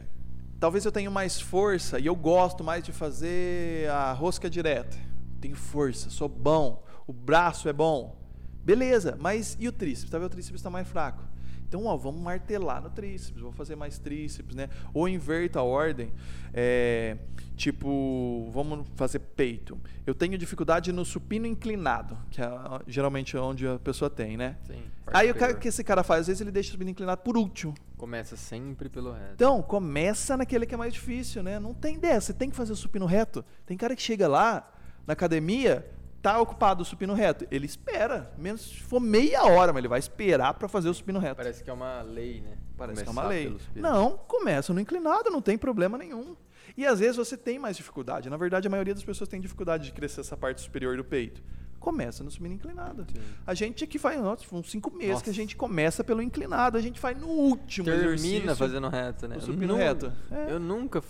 talvez 0.60 0.84
eu 0.84 0.92
tenha 0.92 1.10
mais 1.10 1.40
força 1.40 1.98
e 2.00 2.06
eu 2.06 2.16
gosto 2.16 2.66
mais 2.66 2.84
de 2.84 2.92
fazer 2.92 3.90
a 3.90 4.12
rosca 4.12 4.50
direta. 4.50 4.98
tenho 5.40 5.56
força, 5.56 6.10
sou 6.10 6.28
bom, 6.28 6.84
o 7.06 7.14
braço 7.14 7.70
é 7.70 7.74
bom. 7.74 8.18
Beleza, 8.66 9.18
mas 9.18 9.56
e 9.58 9.70
o 9.70 9.72
tríceps? 9.72 10.10
Talvez 10.10 10.28
o 10.28 10.32
tríceps 10.32 10.60
está 10.60 10.70
mais 10.70 10.86
fraco. 10.86 11.24
Então, 11.68 11.86
ó, 11.86 11.98
vamos 11.98 12.22
martelar 12.22 12.82
no 12.82 12.90
tríceps, 12.90 13.42
vou 13.42 13.52
fazer 13.52 13.76
mais 13.76 14.00
tríceps, 14.00 14.56
né? 14.56 14.70
Ou 14.94 15.08
inverta 15.08 15.60
a 15.60 15.64
ordem. 15.64 16.14
É, 16.54 17.18
tipo, 17.58 18.50
vamos 18.54 18.88
fazer 18.96 19.20
peito. 19.20 19.78
Eu 20.06 20.16
tenho 20.16 20.38
dificuldade 20.38 20.94
no 20.94 21.04
supino 21.04 21.46
inclinado, 21.46 22.18
que 22.32 22.42
é 22.42 22.50
geralmente 22.88 23.36
onde 23.36 23.68
a 23.68 23.78
pessoa 23.78 24.10
tem, 24.10 24.38
né? 24.38 24.58
Sim. 24.66 24.82
Aí 25.08 25.30
o 25.30 25.36
que 25.36 25.68
esse 25.68 25.84
cara 25.84 26.04
faz? 26.04 26.22
Às 26.22 26.28
vezes 26.28 26.42
ele 26.42 26.52
deixa 26.52 26.70
o 26.70 26.72
supino 26.72 26.90
inclinado 26.90 27.22
por 27.22 27.38
último. 27.38 27.74
Começa 27.98 28.38
sempre 28.38 28.88
pelo 28.88 29.12
reto. 29.12 29.34
Então, 29.34 29.62
começa 29.62 30.38
naquele 30.38 30.66
que 30.66 30.74
é 30.74 30.78
mais 30.78 30.94
difícil, 30.94 31.44
né? 31.44 31.60
Não 31.60 31.74
tem 31.74 32.00
dessa, 32.00 32.28
você 32.28 32.34
tem 32.34 32.50
que 32.50 32.56
fazer 32.56 32.72
o 32.72 32.76
supino 32.78 33.06
reto. 33.06 33.44
Tem 33.66 33.76
cara 33.76 33.94
que 33.96 34.02
chega 34.02 34.28
lá 34.28 34.72
na 35.06 35.14
academia, 35.14 35.86
tá 36.22 36.40
ocupado 36.40 36.82
o 36.82 36.86
supino 36.86 37.14
reto. 37.14 37.48
Ele 37.52 37.66
espera, 37.66 38.32
menos 38.38 38.62
se 38.62 38.82
for 38.82 39.00
meia 39.00 39.44
hora, 39.44 39.72
mas 39.72 39.80
ele 39.80 39.88
vai 39.88 40.00
esperar 40.00 40.54
para 40.54 40.68
fazer 40.68 40.90
o 40.90 40.94
supino 40.94 41.20
reto. 41.20 41.38
Parece 41.38 41.64
que 41.64 41.70
é 41.70 41.74
uma 41.74 42.02
lei, 42.02 42.42
né? 42.42 42.58
Parece 42.78 43.04
Começar 43.04 43.12
que 43.12 43.18
é 43.18 43.22
uma 43.22 43.30
lei. 43.30 43.58
Não, 43.76 44.18
começa 44.28 44.74
no 44.74 44.80
inclinado, 44.80 45.30
não 45.30 45.42
tem 45.42 45.58
problema 45.58 45.98
nenhum. 45.98 46.36
E 46.76 46.86
às 46.86 47.00
vezes 47.00 47.16
você 47.16 47.36
tem 47.36 47.58
mais 47.58 47.76
dificuldade. 47.76 48.30
Na 48.30 48.38
verdade, 48.38 48.68
a 48.68 48.70
maioria 48.70 48.94
das 48.94 49.04
pessoas 49.04 49.28
tem 49.28 49.42
dificuldade 49.42 49.86
de 49.86 49.92
crescer 49.94 50.22
essa 50.22 50.38
parte 50.38 50.62
superior 50.62 50.96
do 50.96 51.04
peito. 51.04 51.42
Começa 51.80 52.24
no 52.24 52.30
supino 52.30 52.54
inclinado. 52.54 53.06
Sim. 53.12 53.22
A 53.46 53.54
gente 53.54 53.84
aqui 53.84 53.98
faz, 53.98 54.20
nossa, 54.20 54.44
uns 54.54 54.70
cinco 54.70 54.92
meses 54.92 55.12
nossa. 55.14 55.24
que 55.24 55.30
a 55.30 55.34
gente 55.34 55.56
começa 55.56 56.04
pelo 56.04 56.22
inclinado, 56.22 56.78
a 56.78 56.82
gente 56.82 57.00
faz 57.00 57.18
no 57.20 57.28
último 57.28 57.86
Termina 57.86 58.14
exercício. 58.14 58.56
fazendo 58.56 58.90
reto, 58.90 59.28
né? 59.28 59.38
O 59.38 59.42
supino 59.42 59.76
reto. 59.76 60.12
É. 60.30 60.52
Eu 60.52 60.60
nunca, 60.60 61.02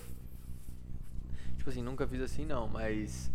tipo 1.57 1.69
assim, 1.69 1.81
nunca 1.81 2.07
fiz 2.07 2.21
assim 2.21 2.45
não, 2.45 2.67
mas 2.67 3.31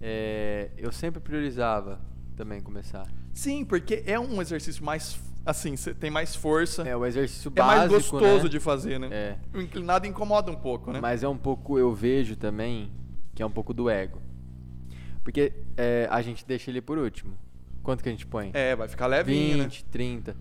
é, 0.00 0.70
eu 0.76 0.92
sempre 0.92 1.20
priorizava 1.20 2.00
também 2.36 2.60
começar. 2.60 3.06
Sim, 3.32 3.64
porque 3.64 4.02
é 4.06 4.18
um 4.18 4.40
exercício 4.40 4.84
mais 4.84 5.18
assim, 5.46 5.76
você 5.76 5.94
tem 5.94 6.10
mais 6.10 6.34
força. 6.34 6.82
É 6.82 6.96
o 6.96 7.06
exercício 7.06 7.50
básico, 7.50 7.72
É 7.72 7.78
mais 7.78 7.90
gostoso 7.90 8.44
né? 8.44 8.48
de 8.48 8.58
fazer, 8.58 8.98
né? 8.98 9.08
É. 9.12 9.36
O 9.54 9.60
inclinado 9.60 10.06
incomoda 10.06 10.50
um 10.50 10.56
pouco, 10.56 10.92
né? 10.92 11.00
Mas 11.00 11.22
é 11.22 11.28
um 11.28 11.36
pouco, 11.36 11.78
eu 11.78 11.94
vejo 11.94 12.34
também, 12.34 12.90
que 13.34 13.42
é 13.42 13.46
um 13.46 13.50
pouco 13.50 13.72
do 13.72 13.88
ego. 13.88 14.20
Porque 15.22 15.52
é, 15.76 16.08
a 16.10 16.20
gente 16.20 16.44
deixa 16.44 16.70
ele 16.70 16.80
por 16.80 16.98
último. 16.98 17.36
Quanto 17.82 18.02
que 18.02 18.08
a 18.08 18.12
gente 18.12 18.26
põe? 18.26 18.50
É, 18.52 18.74
vai 18.74 18.88
ficar 18.88 19.06
levinho, 19.06 19.62
20, 19.62 19.82
né? 19.82 19.88
30. 19.92 20.36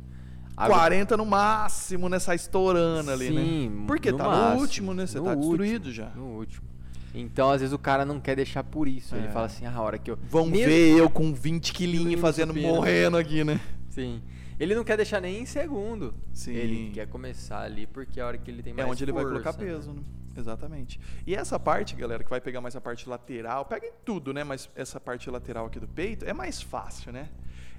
Agora, 0.58 0.80
40 0.80 1.18
no 1.18 1.26
máximo, 1.26 2.10
né? 2.10 2.18
Sai 2.18 2.38
estourando 2.38 3.12
ali, 3.12 3.28
sim, 3.28 3.70
né? 3.70 3.84
Porque 3.86 4.12
no 4.12 4.18
tá 4.18 4.24
máximo, 4.24 4.56
no 4.56 4.62
último, 4.62 4.94
né? 4.94 5.06
Você 5.06 5.20
tá 5.20 5.30
último, 5.30 5.42
destruído 5.42 5.92
já. 5.92 6.10
No 6.12 6.38
último. 6.38 6.68
Então, 7.16 7.50
às 7.50 7.62
vezes, 7.62 7.74
o 7.74 7.80
cara 7.80 8.06
não 8.06 8.20
quer 8.20 8.36
deixar 8.36 8.64
por 8.64 8.88
isso. 8.88 9.16
É. 9.16 9.20
Ele 9.20 9.28
fala 9.30 9.46
assim, 9.46 9.66
ah, 9.66 9.74
a 9.74 9.82
hora 9.82 9.98
que 9.98 10.12
eu... 10.12 10.18
Vão 10.30 10.46
Mesmo... 10.46 10.68
ver 10.68 10.98
eu 10.98 11.10
com 11.10 11.34
20 11.34 11.74
quilinhos 11.74 12.20
fazendo, 12.20 12.54
supino. 12.54 12.68
morrendo 12.68 13.18
aqui, 13.18 13.44
né? 13.44 13.60
Sim. 13.90 14.22
Ele 14.60 14.74
não 14.74 14.84
quer 14.84 14.98
deixar 14.98 15.22
nem 15.22 15.42
em 15.42 15.46
segundo. 15.46 16.14
Sim. 16.34 16.54
Ele 16.54 16.92
quer 16.94 17.08
começar 17.08 17.62
ali 17.62 17.86
porque 17.86 18.20
é 18.20 18.24
a 18.24 18.28
hora 18.28 18.38
que 18.38 18.50
ele 18.50 18.64
tem 18.64 18.74
mais 18.74 18.88
É 18.88 18.92
onde 18.92 19.04
ele 19.04 19.12
vai 19.12 19.24
força, 19.24 19.42
colocar 19.42 19.54
peso, 19.58 19.92
né? 19.92 20.02
Exatamente. 20.38 21.00
E 21.26 21.36
essa 21.36 21.60
parte, 21.60 21.96
galera, 21.96 22.24
que 22.24 22.30
vai 22.30 22.42
pegar 22.42 22.62
mais 22.62 22.76
a 22.76 22.82
parte 22.82 23.08
lateral, 23.08 23.66
pega 23.66 23.88
em 23.88 23.94
tudo, 24.04 24.34
né? 24.34 24.44
Mas 24.44 24.70
essa 24.76 25.00
parte 25.00 25.30
lateral 25.30 25.66
aqui 25.66 25.80
do 25.80 25.88
peito 25.88 26.26
é 26.26 26.34
mais 26.34 26.62
fácil, 26.62 27.12
né? 27.12 27.30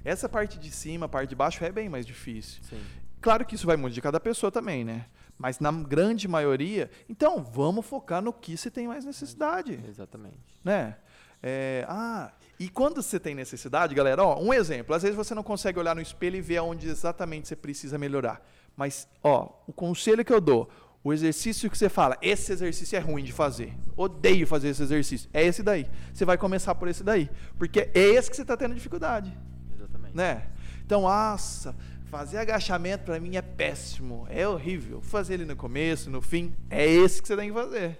Essa 0.03 0.29
parte 0.29 0.59
de 0.59 0.71
cima, 0.71 1.05
a 1.05 1.09
parte 1.09 1.29
de 1.29 1.35
baixo 1.35 1.63
é 1.63 1.71
bem 1.71 1.89
mais 1.89 2.05
difícil. 2.05 2.61
Sim. 2.63 2.79
Claro 3.21 3.45
que 3.45 3.55
isso 3.55 3.65
vai 3.65 3.77
muito 3.77 3.93
de 3.93 4.01
cada 4.01 4.19
pessoa 4.19 4.51
também, 4.51 4.83
né? 4.85 5.05
Mas 5.37 5.59
na 5.59 5.71
grande 5.71 6.27
maioria, 6.27 6.89
então 7.07 7.43
vamos 7.43 7.85
focar 7.85 8.21
no 8.21 8.33
que 8.33 8.57
você 8.57 8.71
tem 8.71 8.87
mais 8.87 9.05
necessidade. 9.05 9.79
Exatamente. 9.87 10.39
Né? 10.63 10.97
É, 11.41 11.85
ah, 11.87 12.31
e 12.59 12.67
quando 12.67 13.01
você 13.01 13.19
tem 13.19 13.35
necessidade, 13.35 13.93
galera, 13.93 14.23
ó, 14.23 14.41
um 14.41 14.53
exemplo. 14.53 14.95
Às 14.95 15.03
vezes 15.03 15.15
você 15.15 15.35
não 15.35 15.43
consegue 15.43 15.77
olhar 15.77 15.95
no 15.95 16.01
espelho 16.01 16.37
e 16.37 16.41
ver 16.41 16.59
onde 16.59 16.87
exatamente 16.89 17.47
você 17.47 17.55
precisa 17.55 17.97
melhorar. 17.97 18.41
Mas, 18.75 19.07
ó, 19.23 19.49
o 19.67 19.73
conselho 19.73 20.25
que 20.25 20.33
eu 20.33 20.41
dou, 20.41 20.69
o 21.03 21.13
exercício 21.13 21.69
que 21.69 21.77
você 21.77 21.89
fala, 21.89 22.17
esse 22.21 22.51
exercício 22.51 22.95
é 22.95 22.99
ruim 22.99 23.23
de 23.23 23.31
fazer. 23.31 23.73
Odeio 23.95 24.47
fazer 24.47 24.69
esse 24.69 24.81
exercício. 24.81 25.29
É 25.33 25.43
esse 25.45 25.61
daí. 25.61 25.87
Você 26.13 26.25
vai 26.25 26.37
começar 26.37 26.73
por 26.75 26.87
esse 26.87 27.03
daí. 27.03 27.29
Porque 27.57 27.91
é 27.93 27.99
esse 27.99 28.29
que 28.29 28.35
você 28.35 28.41
está 28.41 28.57
tendo 28.57 28.73
dificuldade. 28.73 29.37
Exatamente. 29.75 30.15
Né? 30.15 30.47
Então, 30.85 31.03
nossa, 31.03 31.75
fazer 32.09 32.37
agachamento 32.37 33.05
para 33.05 33.19
mim 33.19 33.35
é 33.35 33.41
péssimo. 33.41 34.27
É 34.29 34.47
horrível. 34.47 35.01
Fazer 35.01 35.35
ele 35.35 35.45
no 35.45 35.55
começo, 35.55 36.09
no 36.09 36.21
fim, 36.21 36.55
é 36.69 36.85
esse 36.85 37.21
que 37.21 37.27
você 37.27 37.35
tem 37.35 37.49
que 37.49 37.53
fazer. 37.53 37.99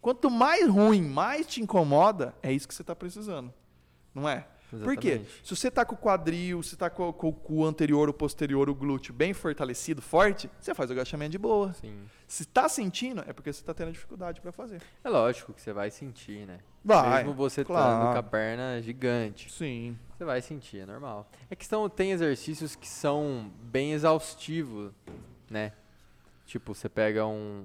Quanto 0.00 0.30
mais 0.30 0.68
ruim, 0.68 1.02
mais 1.02 1.46
te 1.46 1.60
incomoda, 1.60 2.34
é 2.42 2.52
isso 2.52 2.66
que 2.66 2.74
você 2.74 2.82
está 2.82 2.94
precisando. 2.94 3.52
Não 4.14 4.28
é? 4.28 4.46
Por 4.82 4.96
quê? 4.96 5.20
Se 5.44 5.54
você 5.54 5.68
está 5.68 5.84
com 5.84 5.94
o 5.94 5.98
quadril, 5.98 6.62
se 6.62 6.74
está 6.74 6.88
com, 6.88 7.12
com, 7.12 7.28
o 7.28 7.32
cu 7.32 7.64
anterior, 7.64 8.08
o 8.08 8.12
posterior, 8.12 8.70
o 8.70 8.74
glúteo 8.74 9.12
bem 9.12 9.34
fortalecido, 9.34 10.00
forte, 10.00 10.48
você 10.58 10.74
faz 10.74 10.88
o 10.88 10.94
agachamento 10.94 11.32
de 11.32 11.38
boa. 11.38 11.74
Sim. 11.74 12.04
Se 12.26 12.44
está 12.44 12.68
sentindo, 12.68 13.22
é 13.26 13.32
porque 13.34 13.52
você 13.52 13.60
está 13.60 13.74
tendo 13.74 13.92
dificuldade 13.92 14.40
para 14.40 14.50
fazer. 14.50 14.80
É 15.04 15.10
lógico 15.10 15.52
que 15.52 15.60
você 15.60 15.72
vai 15.72 15.90
sentir, 15.90 16.46
né? 16.46 16.60
Vai. 16.82 17.18
Mesmo 17.18 17.34
você 17.34 17.64
claro. 17.64 17.92
estando 17.92 18.12
com 18.12 18.18
a 18.18 18.22
perna 18.22 18.80
gigante. 18.80 19.52
Sim. 19.52 19.98
Você 20.22 20.26
vai 20.26 20.40
sentir, 20.40 20.78
é 20.78 20.86
normal. 20.86 21.28
É 21.50 21.56
que 21.56 21.66
são, 21.66 21.88
tem 21.88 22.12
exercícios 22.12 22.76
que 22.76 22.86
são 22.86 23.50
bem 23.60 23.92
exaustivos, 23.92 24.92
né? 25.50 25.72
Tipo, 26.46 26.76
você 26.76 26.88
pega 26.88 27.26
um, 27.26 27.64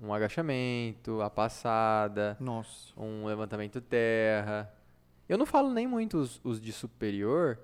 um 0.00 0.14
agachamento, 0.14 1.20
a 1.20 1.28
passada, 1.28 2.36
Nossa. 2.38 2.92
um 2.96 3.26
levantamento 3.26 3.80
terra. 3.80 4.72
Eu 5.28 5.36
não 5.36 5.44
falo 5.44 5.68
nem 5.72 5.84
muito 5.84 6.18
os, 6.18 6.40
os 6.44 6.60
de 6.60 6.72
superior, 6.72 7.58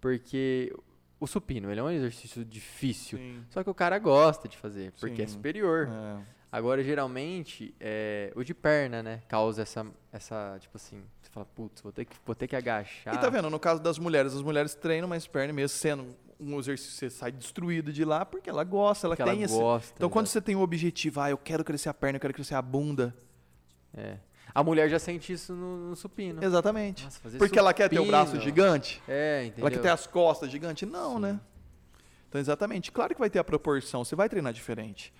porque 0.00 0.74
o 1.20 1.26
supino, 1.28 1.70
ele 1.70 1.78
é 1.78 1.82
um 1.84 1.90
exercício 1.90 2.44
difícil. 2.44 3.18
Sim. 3.18 3.44
Só 3.48 3.62
que 3.62 3.70
o 3.70 3.74
cara 3.74 3.96
gosta 4.00 4.48
de 4.48 4.56
fazer, 4.56 4.92
porque 4.98 5.22
é 5.22 5.26
Sim. 5.28 5.34
superior. 5.34 5.88
É. 5.88 6.20
Agora, 6.56 6.84
geralmente, 6.84 7.74
é, 7.80 8.32
o 8.36 8.44
de 8.44 8.54
perna, 8.54 9.02
né? 9.02 9.22
Causa 9.26 9.62
essa, 9.62 9.84
essa 10.12 10.56
tipo 10.60 10.76
assim, 10.76 11.02
você 11.20 11.28
fala, 11.28 11.44
putz, 11.46 11.82
vou 11.82 11.90
ter 11.90 12.04
que, 12.04 12.14
vou 12.24 12.32
ter 12.32 12.46
que 12.46 12.54
agachar. 12.54 13.12
E 13.12 13.18
tá 13.18 13.28
vendo, 13.28 13.50
no 13.50 13.58
caso 13.58 13.82
das 13.82 13.98
mulheres, 13.98 14.32
as 14.36 14.40
mulheres 14.40 14.72
treinam 14.72 15.08
mais 15.08 15.26
perna 15.26 15.52
mesmo 15.52 15.76
sendo 15.76 16.14
um 16.38 16.56
exercício, 16.60 16.92
você 16.92 17.10
sai 17.10 17.32
destruído 17.32 17.92
de 17.92 18.04
lá 18.04 18.24
porque 18.24 18.48
ela 18.48 18.62
gosta, 18.62 19.08
ela 19.08 19.16
Porque 19.16 19.28
tem 19.28 19.38
ela 19.42 19.44
esse. 19.46 19.58
gosta, 19.58 19.94
Então, 19.96 20.08
quando 20.08 20.26
exato. 20.26 20.34
você 20.34 20.40
tem 20.42 20.54
o 20.54 20.60
objetivo, 20.60 21.20
ah, 21.20 21.28
eu 21.30 21.36
quero 21.38 21.64
crescer 21.64 21.88
a 21.88 21.94
perna, 21.94 22.18
eu 22.18 22.20
quero 22.20 22.34
crescer 22.34 22.54
a 22.54 22.62
bunda. 22.62 23.12
É. 23.92 24.18
A 24.54 24.62
mulher 24.62 24.88
já 24.88 25.00
sente 25.00 25.32
isso 25.32 25.52
no, 25.54 25.88
no 25.90 25.96
supino. 25.96 26.40
Exatamente. 26.44 27.02
Nossa, 27.02 27.20
Porque 27.36 27.58
ela 27.58 27.74
quer 27.74 27.88
ter 27.90 27.98
o 27.98 28.06
braço 28.06 28.26
supino. 28.26 28.44
gigante? 28.44 29.02
É, 29.08 29.46
entendeu? 29.46 29.62
Ela 29.66 29.70
quer 29.72 29.80
ter 29.80 29.88
as 29.88 30.06
costas 30.06 30.48
gigantes? 30.52 30.88
Não, 30.88 31.14
Sim. 31.14 31.20
né? 31.20 31.40
Então, 32.28 32.40
exatamente. 32.40 32.92
Claro 32.92 33.12
que 33.12 33.18
vai 33.20 33.30
ter 33.30 33.40
a 33.40 33.44
proporção, 33.44 34.04
você 34.04 34.14
vai 34.14 34.28
treinar 34.28 34.52
diferente. 34.52 35.12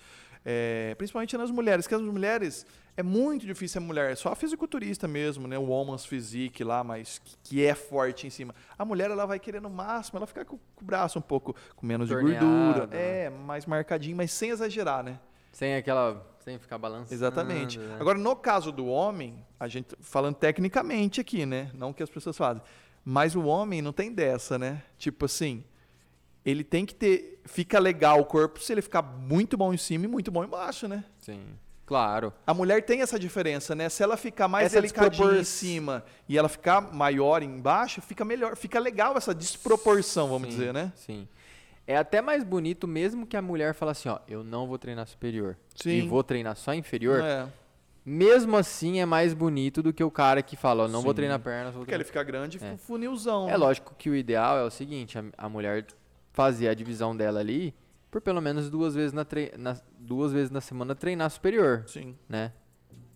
É, 0.45 0.95
principalmente 0.97 1.37
nas 1.39 1.51
mulheres, 1.51 1.87
que 1.87 1.95
as 1.95 2.03
mulheres 2.03 2.67
é 2.97 3.03
muito 3.03 3.47
difícil 3.47 3.81
a 3.81 3.85
mulher, 3.85 4.13
é 4.13 4.15
só 4.15 4.31
a 4.31 4.37
fisiculturista 4.37 5.09
mesmo, 5.09 5.49
né? 5.49 5.59
O 5.59 5.63
woman's 5.63 6.05
physique 6.05 6.63
lá, 6.63 6.85
mas 6.85 7.19
que, 7.19 7.37
que 7.43 7.65
é 7.65 7.75
forte 7.75 8.27
em 8.27 8.31
cima. 8.31 8.55
A 8.79 8.85
mulher 8.85 9.11
ela 9.11 9.27
vai 9.27 9.39
querer 9.39 9.61
no 9.61 9.71
máximo, 9.71 10.19
ela 10.19 10.27
ficar 10.27 10.45
com, 10.45 10.59
com 10.77 10.83
o 10.83 10.85
braço 10.85 11.19
um 11.19 11.23
pouco 11.23 11.57
com 11.75 11.87
menos 11.87 12.09
de 12.09 12.15
gordura, 12.15 12.87
né? 12.87 13.25
é, 13.25 13.31
mais 13.31 13.67
marcadinho, 13.67 14.17
mas 14.17 14.31
sem 14.31 14.51
exagerar, 14.51 15.03
né? 15.03 15.19
Sem 15.51 15.77
aquela. 15.77 16.25
Sem 16.41 16.59
ficar 16.59 16.77
balançando. 16.77 17.15
Exatamente. 17.15 17.79
né? 17.79 17.97
Agora, 17.99 18.19
no 18.19 18.37
caso 18.37 18.71
do 18.71 18.87
homem, 18.87 19.43
a 19.59 19.67
gente 19.67 19.97
falando 20.01 20.35
tecnicamente 20.35 21.21
aqui, 21.21 21.47
né? 21.47 21.71
Não 21.73 21.91
o 21.91 21.95
que 21.95 22.03
as 22.03 22.11
pessoas 22.11 22.37
fazem. 22.37 22.63
Mas 23.05 23.35
o 23.35 23.45
homem 23.45 23.81
não 23.81 23.93
tem 23.93 24.13
dessa, 24.13 24.59
né? 24.59 24.83
Tipo 24.99 25.25
assim, 25.25 25.65
ele 26.45 26.65
tem 26.65 26.85
que 26.85 26.95
ter. 26.95 27.41
Fica 27.45 27.79
legal 27.79 28.21
o 28.21 28.25
corpo 28.25 28.61
se 28.61 28.73
ele 28.73 28.83
ficar 28.83 29.03
muito 29.03 29.57
bom 29.57 29.73
em 29.73 29.77
cima 29.77 30.05
e 30.05 30.09
muito 30.09 30.31
bom 30.31 30.45
embaixo, 30.45 30.89
né? 30.89 31.05
Sim. 31.21 31.41
Claro. 31.87 32.33
A 32.47 32.55
mulher 32.55 32.83
tem 32.83 33.03
essa 33.03 33.19
diferença, 33.19 33.75
né? 33.75 33.89
Se 33.91 34.03
ela 34.03 34.17
ficar 34.17 34.49
mais 34.49 34.67
Essa 34.67 34.81
delicadinha 34.81 35.39
em 35.39 35.45
cima 35.45 36.03
e 36.27 36.39
ela 36.39 36.49
ficar 36.49 36.81
maior 36.81 37.43
embaixo, 37.43 38.01
fica 38.01 38.25
melhor, 38.25 38.57
fica 38.57 38.79
legal 38.79 39.17
essa 39.17 39.35
desproporção, 39.35 40.29
vamos 40.29 40.49
Sim, 40.49 40.55
dizer, 40.57 40.73
né? 40.73 40.93
Sim. 40.97 41.29
É 41.87 41.99
até 41.99 42.23
mais 42.23 42.43
bonito 42.43 42.89
mesmo 42.89 43.27
que 43.27 43.37
a 43.37 43.43
mulher 43.43 43.75
fala 43.75 43.93
assim, 43.93 44.09
ó, 44.09 44.19
eu 44.27 44.43
não 44.43 44.67
vou 44.67 44.79
treinar 44.79 45.07
superior. 45.07 45.59
Sim. 45.75 45.91
E 45.91 46.09
vou 46.09 46.25
treinar 46.25 46.57
só 46.57 46.73
inferior. 46.73 47.21
É, 47.23 47.47
Mesmo 48.07 48.57
assim 48.57 49.01
é 49.01 49.07
mais 49.07 49.33
bonito 49.33 49.83
do 49.83 49.93
que 49.93 50.05
o 50.05 50.11
cara 50.11 50.43
que 50.43 50.57
fala, 50.57 50.85
ó, 50.85 50.89
não 50.89 51.01
vou 51.01 51.13
Sim. 51.13 51.17
treinar 51.17 51.41
perna, 51.41 51.67
só 51.67 51.73
vou 51.73 51.81
porque 51.81 51.95
ele 51.95 52.05
treinar... 52.05 52.25
fica 52.25 52.39
grande 52.39 52.59
e 52.59 52.65
É. 52.65 52.77
funilzão. 52.77 53.49
É 53.49 53.53
né? 53.53 53.57
lógico 53.57 53.95
que 53.97 54.11
o 54.11 54.17
ideal 54.17 54.59
é 54.59 54.63
o 54.65 54.71
seguinte, 54.71 55.19
a, 55.19 55.25
a 55.39 55.49
mulher 55.49 55.87
fazer 56.35 56.69
a 56.69 56.75
divisão 56.75 57.17
dela 57.17 57.41
ali 57.41 57.73
por 58.11 58.21
pelo 58.21 58.41
menos 58.43 58.69
duas 58.69 58.95
vezes 58.95 59.13
na, 59.13 59.27
na- 59.59 59.77
duas 59.99 60.33
vezes 60.33 60.51
na 60.51 60.61
semana 60.61 60.95
treinar 60.95 61.31
superior, 61.31 61.85
Sim. 61.87 62.15
né? 62.29 62.53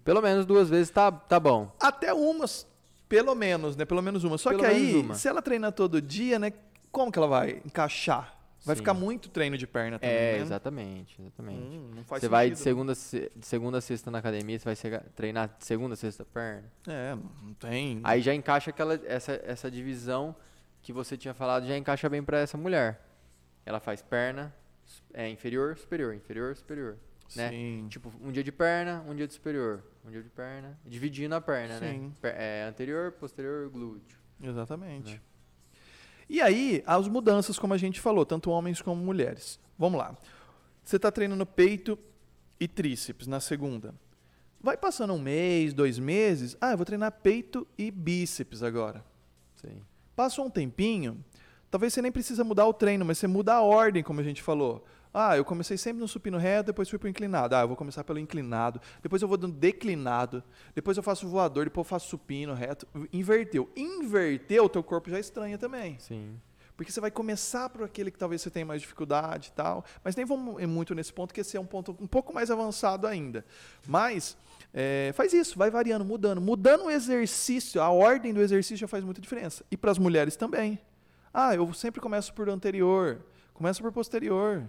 Pelo 0.03 0.23
menos 0.23 0.47
duas 0.47 0.69
vezes 0.71 0.89
tá, 0.91 1.13
tá 1.13 1.39
bom. 1.39 1.71
Até 1.79 2.13
umas, 2.15 2.67
pelo 3.09 3.35
menos, 3.35 3.77
né? 3.77 3.85
Pelo 3.85 4.01
menos 4.03 4.25
uma. 4.25 4.39
Só 4.39 4.49
Pelo 4.51 4.63
que 4.63 4.67
aí, 4.67 4.97
uma. 4.97 5.15
se 5.15 5.29
ela 5.29 5.43
treinar 5.43 5.71
todo 5.73 6.01
dia, 6.01 6.39
né? 6.39 6.53
Como 6.91 7.13
que 7.13 7.19
ela 7.19 7.29
vai 7.29 7.61
encaixar? 7.65 8.35
Vai 8.65 8.75
Sim. 8.75 8.81
ficar 8.81 8.95
muito 8.95 9.29
treino 9.29 9.57
de 9.57 9.67
perna 9.69 9.99
também, 10.01 10.17
É, 10.17 10.33
né? 10.33 10.39
exatamente, 10.43 11.21
exatamente. 11.21 11.61
Hum, 11.79 11.91
não 11.95 12.03
faz 12.05 12.21
Você 12.21 12.29
vai 12.29 12.51
de 12.51 12.57
sentido. 12.57 12.65
segunda, 12.65 13.31
de 13.37 13.47
segunda 13.47 13.79
a 13.79 13.81
sexta 13.81 14.11
na 14.11 14.19
academia, 14.19 14.59
você 14.59 14.65
vai 14.65 14.75
chegar- 14.75 15.05
treinar 15.15 15.55
de 15.59 15.65
segunda 15.65 15.95
a 15.95 15.97
sexta 15.97 16.25
perna. 16.25 16.65
É, 16.89 17.15
não 17.15 17.55
tem. 17.55 18.01
Aí 18.03 18.21
já 18.21 18.35
encaixa 18.35 18.71
aquela 18.71 18.95
essa, 19.07 19.41
essa 19.45 19.71
divisão 19.71 20.35
que 20.83 20.93
você 20.93 21.17
tinha 21.17 21.35
falado, 21.35 21.67
já 21.69 21.77
encaixa 21.79 22.09
bem 22.09 22.23
pra 22.23 22.39
essa 22.41 22.57
mulher. 22.59 23.01
Ela 23.69 23.81
faz 23.81 24.01
perna, 24.01 24.55
é 25.13 25.29
inferior, 25.29 25.77
superior, 25.77 26.15
inferior, 26.15 26.57
superior, 26.57 26.97
né? 27.37 27.51
Sim. 27.51 27.87
Tipo, 27.91 28.11
um 28.23 28.33
dia 28.33 28.43
de 28.43 28.51
perna, 28.51 29.05
um 29.07 29.15
dia 29.15 29.27
de 29.27 29.35
superior, 29.35 29.85
um 30.07 30.11
dia 30.11 30.23
de 30.23 30.31
perna, 30.31 30.79
dividindo 30.87 31.35
a 31.35 31.41
perna, 31.43 31.79
né? 31.79 31.93
Sim. 31.93 32.15
Per- 32.19 32.35
é, 32.35 32.65
anterior, 32.67 33.13
posterior, 33.13 33.69
glúteo. 33.69 34.17
Exatamente. 34.43 35.17
Né? 35.17 35.21
E 36.31 36.41
aí, 36.41 36.83
as 36.87 37.07
mudanças, 37.09 37.59
como 37.59 37.75
a 37.75 37.77
gente 37.77 38.01
falou, 38.01 38.25
tanto 38.25 38.51
homens 38.51 38.81
como 38.81 39.05
mulheres. 39.05 39.61
Vamos 39.79 39.99
lá. 39.99 40.17
Você 40.83 40.97
está 40.97 41.13
treinando 41.13 41.45
peito 41.45 41.99
e 42.59 42.67
tríceps 42.67 43.27
na 43.27 43.39
segunda. 43.41 43.95
Vai 44.63 44.79
passando 44.79 45.13
um 45.13 45.19
mês, 45.21 45.75
dois 45.75 45.99
meses. 45.99 46.57
Ah, 46.59 46.71
eu 46.71 46.79
vou 46.79 46.87
treinar 46.87 47.13
peito 47.13 47.67
e 47.77 47.91
bíceps 47.91 48.63
agora. 48.63 49.05
Sim. 49.57 49.83
Passou 50.17 50.47
um 50.47 50.51
tempinho, 50.51 51.23
talvez 51.71 51.93
você 51.93 52.03
nem 52.03 52.13
precisa 52.13 52.45
mudar 52.45 52.67
o 52.67 52.73
treino, 52.73 53.05
mas 53.05 53.19
você 53.19 53.27
muda 53.27 53.55
a 53.55 53.63
ordem, 53.63 54.03
como 54.03 54.21
a 54.21 54.25
gente 54.25 54.43
falou. 54.43 54.85
Ah, 55.13 55.37
eu 55.37 55.45
comecei 55.45 55.77
sempre 55.77 56.01
no 56.01 56.09
supino 56.09 56.37
reto, 56.39 56.67
depois 56.67 56.89
fui 56.89 56.99
para 56.99 57.07
o 57.07 57.09
inclinado. 57.09 57.55
Ah, 57.57 57.63
eu 57.63 57.69
vou 57.69 57.77
começar 57.77 58.05
pelo 58.05 58.19
inclinado, 58.19 58.81
depois 59.03 59.23
eu 59.23 59.29
vou 59.29 59.37
dando 59.37 59.55
declinado, 59.55 60.43
depois 60.75 60.97
eu 60.97 61.03
faço 61.03 61.27
voador, 61.27 61.65
depois 61.65 61.87
eu 61.87 61.89
faço 61.89 62.09
supino 62.09 62.55
reto. 62.55 62.87
Inverteu. 63.13 63.71
Inverteu, 63.75 64.65
o 64.65 64.69
teu 64.69 64.83
corpo 64.83 65.11
já 65.11 65.19
estranha 65.19 65.57
também. 65.57 65.99
Sim. 65.99 66.39
Porque 66.77 66.93
você 66.93 67.01
vai 67.01 67.11
começar 67.11 67.69
por 67.71 67.83
aquele 67.83 68.09
que 68.09 68.19
talvez 68.19 68.41
você 68.41 68.51
tenha 68.51 68.65
mais 68.65 68.81
dificuldade 68.81 69.49
e 69.49 69.53
tal. 69.53 69.85
Mas 70.05 70.15
nem 70.15 70.25
vamos 70.25 70.65
muito 70.65 70.95
nesse 70.95 71.13
ponto, 71.13 71.35
que 71.35 71.41
esse 71.41 71.57
é 71.57 71.61
um 71.61 71.67
ponto 71.67 71.97
um 72.01 72.07
pouco 72.07 72.33
mais 72.33 72.53
avançado 72.53 73.05
ainda. 73.05 73.45
Mas 73.85 74.37
é, 74.73 75.11
faz 75.15 75.33
isso, 75.33 75.59
vai 75.59 75.73
variando, 75.73 76.05
mudando. 76.05 76.41
Mudando 76.41 76.85
o 76.85 76.91
exercício, 76.91 77.83
a 77.83 77.91
ordem 77.91 78.33
do 78.33 78.41
exercício 78.41 78.77
já 78.77 78.87
faz 78.87 79.03
muita 79.03 79.21
diferença. 79.21 79.65
E 79.73 79.77
para 79.77 79.91
as 79.91 79.99
mulheres 79.99 80.37
também. 80.37 80.79
Ah, 81.33 81.55
eu 81.55 81.73
sempre 81.73 82.01
começo 82.01 82.33
por 82.33 82.49
anterior, 82.49 83.21
começo 83.53 83.83
por 83.83 83.93
posterior. 83.93 84.69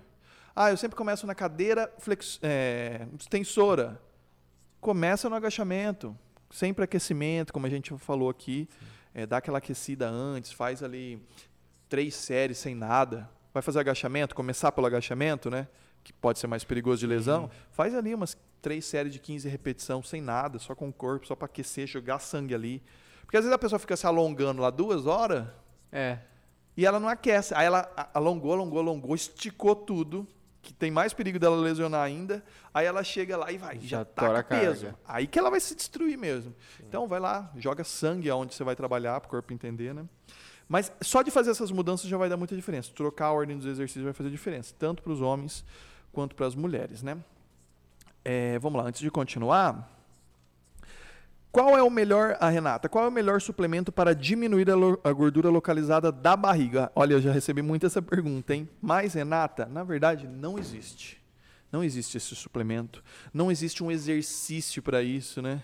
Ah, 0.56 0.72
eu 0.72 0.78
sempre 0.78 0.96
começo 0.98 1.26
na 1.26 1.34
cadeira 1.34 1.92
flex, 2.00 2.40
é, 2.42 3.08
extensora. 3.18 4.02
Começa 4.82 5.30
no 5.30 5.36
agachamento, 5.36 6.18
sempre 6.50 6.84
aquecimento, 6.84 7.54
como 7.54 7.66
a 7.66 7.70
gente 7.70 7.96
falou 7.98 8.30
aqui. 8.30 8.68
É, 9.14 9.26
dá 9.26 9.38
aquela 9.38 9.58
aquecida 9.58 10.10
antes, 10.10 10.52
faz 10.52 10.84
ali 10.84 11.22
três 11.88 12.14
séries 12.16 12.58
sem 12.58 12.76
nada. 12.76 13.30
Vai 13.54 13.64
fazer 13.64 13.80
agachamento, 13.80 14.36
começar 14.36 14.72
pelo 14.72 14.86
agachamento, 14.88 15.50
né? 15.50 15.68
Que 16.04 16.14
pode 16.14 16.40
ser 16.40 16.48
mais 16.48 16.64
perigoso 16.64 17.00
de 17.00 17.08
lesão. 17.08 17.50
Faz 17.72 17.96
ali 17.96 18.14
umas 18.14 18.38
três 18.62 18.86
séries 18.86 19.12
de 19.14 19.20
15 19.20 19.48
repetição 19.50 20.04
sem 20.04 20.22
nada, 20.22 20.60
só 20.60 20.76
com 20.76 20.90
o 20.90 20.94
corpo, 20.94 21.26
só 21.26 21.36
para 21.36 21.46
aquecer, 21.46 21.88
jogar 21.88 22.20
sangue 22.20 22.54
ali. 22.54 22.84
Porque 23.24 23.38
às 23.38 23.44
vezes 23.44 23.56
a 23.56 23.60
pessoa 23.60 23.80
fica 23.80 23.96
se 23.96 24.06
alongando 24.06 24.62
lá 24.62 24.70
duas 24.70 25.06
horas 25.06 25.48
É. 25.92 26.20
e 26.80 26.86
ela 26.86 26.98
não 26.98 27.10
aquece. 27.10 27.54
Aí 27.54 27.66
ela 27.66 27.92
alongou, 28.14 28.54
alongou, 28.54 28.80
alongou, 28.80 29.14
esticou 29.14 29.76
tudo, 29.76 30.26
que 30.62 30.72
tem 30.72 30.90
mais 30.90 31.12
perigo 31.12 31.38
dela 31.38 31.58
lesionar 31.58 32.02
ainda. 32.02 32.42
Aí 32.74 32.86
ela 32.86 33.04
chega 33.04 33.36
lá 33.36 33.52
e 33.52 33.58
vai, 33.58 33.82
já, 33.82 33.98
Já 33.98 34.02
a 34.02 34.44
peso. 34.44 34.86
carga. 34.86 35.00
Aí 35.06 35.28
que 35.28 35.38
ela 35.38 35.50
vai 35.50 35.60
se 35.60 35.76
destruir 35.76 36.18
mesmo. 36.18 36.56
Então 36.80 37.06
vai 37.06 37.20
lá, 37.20 37.52
joga 37.58 37.84
sangue 37.84 38.30
aonde 38.30 38.56
você 38.56 38.64
vai 38.64 38.78
trabalhar, 38.78 39.20
para 39.20 39.28
o 39.28 39.30
corpo 39.30 39.52
entender, 39.52 39.94
né? 39.94 40.06
Mas 40.70 40.90
só 41.02 41.22
de 41.22 41.30
fazer 41.30 41.52
essas 41.52 41.70
mudanças 41.70 42.08
já 42.10 42.16
vai 42.16 42.30
dar 42.30 42.38
muita 42.38 42.56
diferença. 42.56 42.94
Trocar 42.96 43.26
a 43.26 43.34
ordem 43.34 43.58
dos 43.58 43.66
exercícios 43.66 44.06
vai 44.06 44.14
fazer 44.14 44.30
diferença, 44.30 44.74
tanto 44.80 45.04
para 45.04 45.12
os 45.12 45.20
homens 45.20 45.66
quanto 46.14 46.34
para 46.34 46.48
as 46.48 46.56
mulheres, 46.56 47.04
né? 47.04 47.18
É, 48.24 48.58
vamos 48.60 48.82
lá, 48.82 48.88
antes 48.88 49.02
de 49.02 49.12
continuar, 49.12 49.99
qual 51.52 51.78
é 51.78 51.82
o 51.82 51.90
melhor, 51.90 52.38
a 52.40 52.50
Renata, 52.50 52.88
qual 52.88 53.06
é 53.06 53.08
o 53.08 53.12
melhor 53.12 53.42
suplemento 53.42 53.92
para 53.92 54.14
diminuir 54.14 54.70
a, 54.70 54.76
lo- 54.76 55.00
a 55.04 55.12
gordura 55.12 55.50
localizada 55.50 56.12
da 56.12 56.36
barriga? 56.36 56.92
Olha, 56.96 57.14
eu 57.14 57.22
já 57.22 57.32
recebi 57.32 57.62
muito 57.62 57.86
essa 57.86 58.02
pergunta, 58.02 58.54
hein? 58.54 58.70
Mas, 58.82 59.16
Renata, 59.16 59.66
na 59.66 59.84
verdade, 59.84 60.28
não 60.28 60.60
existe. 60.60 61.20
Não 61.72 61.84
existe 61.84 62.18
esse 62.18 62.36
suplemento. 62.36 63.04
Não 63.34 63.52
existe 63.52 63.84
um 63.84 63.92
exercício 63.92 64.82
para 64.82 65.02
isso, 65.02 65.42
né? 65.42 65.64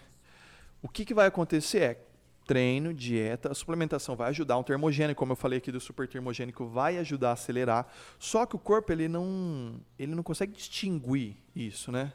O 0.81 0.87
que, 0.89 1.05
que 1.05 1.13
vai 1.13 1.27
acontecer 1.27 1.79
é 1.79 2.01
treino, 2.45 2.93
dieta, 2.93 3.51
a 3.51 3.55
suplementação 3.55 4.15
vai 4.15 4.29
ajudar. 4.29 4.57
Um 4.57 4.63
termogênico, 4.63 5.17
como 5.17 5.31
eu 5.31 5.35
falei 5.35 5.57
aqui 5.57 5.71
do 5.71 5.79
super 5.79 6.07
termogênico, 6.07 6.67
vai 6.67 6.97
ajudar 6.99 7.29
a 7.29 7.33
acelerar. 7.33 7.87
Só 8.19 8.45
que 8.45 8.55
o 8.55 8.59
corpo 8.59 8.91
ele 8.91 9.07
não, 9.07 9.79
ele 9.97 10.13
não 10.13 10.21
consegue 10.21 10.53
distinguir 10.53 11.37
isso, 11.55 11.91
né? 11.91 12.13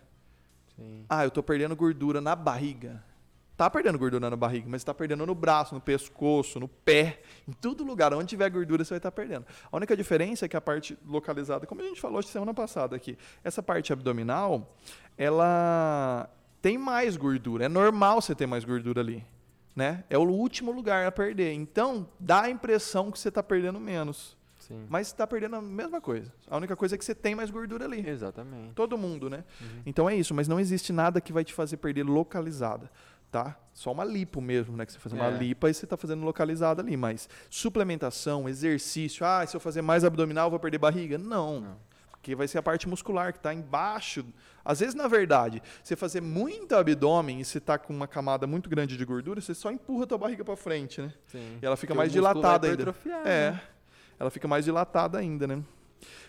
Sim. 0.76 1.04
Ah, 1.08 1.24
eu 1.24 1.30
tô 1.30 1.42
perdendo 1.42 1.74
gordura 1.74 2.20
na 2.20 2.36
barriga. 2.36 3.02
Tá 3.61 3.68
perdendo 3.68 3.98
gordura 3.98 4.30
na 4.30 4.36
barriga, 4.36 4.66
mas 4.70 4.82
tá 4.82 4.94
perdendo 4.94 5.26
no 5.26 5.34
braço, 5.34 5.74
no 5.74 5.82
pescoço, 5.82 6.58
no 6.58 6.66
pé, 6.66 7.20
em 7.46 7.52
todo 7.52 7.84
lugar. 7.84 8.11
Onde 8.14 8.28
tiver 8.28 8.48
gordura, 8.48 8.82
você 8.82 8.94
vai 8.94 8.98
estar 8.98 9.12
perdendo. 9.12 9.44
A 9.70 9.76
única 9.76 9.94
diferença 9.94 10.46
é 10.46 10.48
que 10.48 10.56
a 10.56 10.62
parte 10.62 10.98
localizada, 11.06 11.66
como 11.66 11.82
a 11.82 11.84
gente 11.84 12.00
falou 12.00 12.22
semana 12.22 12.54
passada 12.54 12.96
aqui, 12.96 13.18
essa 13.44 13.62
parte 13.62 13.92
abdominal, 13.92 14.74
ela 15.14 16.30
tem 16.62 16.78
mais 16.78 17.18
gordura. 17.18 17.66
É 17.66 17.68
normal 17.68 18.22
você 18.22 18.34
ter 18.34 18.46
mais 18.46 18.64
gordura 18.64 19.02
ali. 19.02 19.22
Né? 19.76 20.04
É 20.08 20.16
o 20.16 20.22
último 20.22 20.72
lugar 20.72 21.06
a 21.06 21.12
perder. 21.12 21.52
Então, 21.52 22.08
dá 22.18 22.44
a 22.44 22.50
impressão 22.50 23.11
que 23.11 23.18
você 23.18 23.28
está 23.28 23.42
perdendo 23.42 23.78
menos. 23.78 24.38
Sim. 24.58 24.86
Mas 24.88 25.08
você 25.08 25.14
está 25.14 25.26
perdendo 25.26 25.56
a 25.56 25.61
mesma 25.61 26.00
coisa. 26.00 26.32
A 26.48 26.56
única 26.56 26.76
coisa 26.76 26.94
é 26.94 26.98
que 26.98 27.04
você 27.04 27.14
tem 27.14 27.34
mais 27.34 27.50
gordura 27.50 27.84
ali. 27.84 28.08
Exatamente. 28.08 28.72
Todo 28.72 28.96
mundo, 28.96 29.28
né? 29.28 29.44
Uhum. 29.61 29.82
Então 29.84 30.08
é 30.08 30.14
isso, 30.14 30.32
mas 30.32 30.48
não 30.48 30.58
existe 30.58 30.92
nada 30.92 31.20
que 31.20 31.32
vai 31.32 31.44
te 31.44 31.52
fazer 31.52 31.76
perder 31.76 32.04
localizada, 32.04 32.90
tá? 33.31 33.57
Só 33.72 33.93
uma 33.93 34.05
lipo 34.05 34.41
mesmo, 34.41 34.76
né? 34.76 34.85
Que 34.85 34.93
você 34.93 34.99
faz 34.99 35.12
uma 35.12 35.26
É. 35.26 35.31
lipa 35.31 35.70
e 35.70 35.74
você 35.74 35.87
tá 35.87 35.97
fazendo 35.97 36.24
localizada 36.24 36.83
ali, 36.83 36.97
mas 36.97 37.28
suplementação, 37.49 38.49
exercício, 38.49 39.24
ah, 39.24 39.47
se 39.47 39.57
eu 39.57 39.61
fazer 39.61 39.83
mais 39.83 40.05
abdominal 40.05 40.47
eu 40.47 40.51
vou 40.51 40.59
perder 40.61 40.78
barriga? 40.78 41.16
Não. 41.16 41.61
Não. 41.61 41.91
Porque 42.11 42.35
vai 42.35 42.47
ser 42.47 42.59
a 42.59 42.62
parte 42.62 42.87
muscular 42.87 43.33
que 43.33 43.39
está 43.39 43.55
embaixo. 43.55 44.22
Às 44.62 44.81
vezes, 44.81 44.95
na 44.95 45.09
verdade, 45.09 45.62
você 45.83 45.97
fazer 45.97 46.20
muito 46.20 46.74
abdômen 46.74 47.41
e 47.41 47.45
você 47.45 47.59
tá 47.59 47.78
com 47.78 47.95
uma 47.95 48.07
camada 48.07 48.47
muito 48.47 48.68
grande 48.68 48.95
de 48.99 49.05
gordura, 49.07 49.41
você 49.41 49.55
só 49.55 49.70
empurra 49.70 50.05
a 50.05 50.07
tua 50.07 50.18
barriga 50.18 50.45
para 50.45 50.55
frente, 50.57 51.01
né? 51.01 51.14
Sim. 51.28 51.59
E 51.62 51.64
ela 51.64 51.76
fica 51.76 51.95
Porque 51.95 51.99
mais 51.99 52.12
dilatada 52.12 52.68
ainda. 52.68 52.95
É. 53.24 53.53
né? 53.53 53.62
Ela 54.18 54.31
fica 54.31 54.47
mais 54.47 54.66
dilatada 54.66 55.16
ainda, 55.18 55.47
né? 55.47 55.62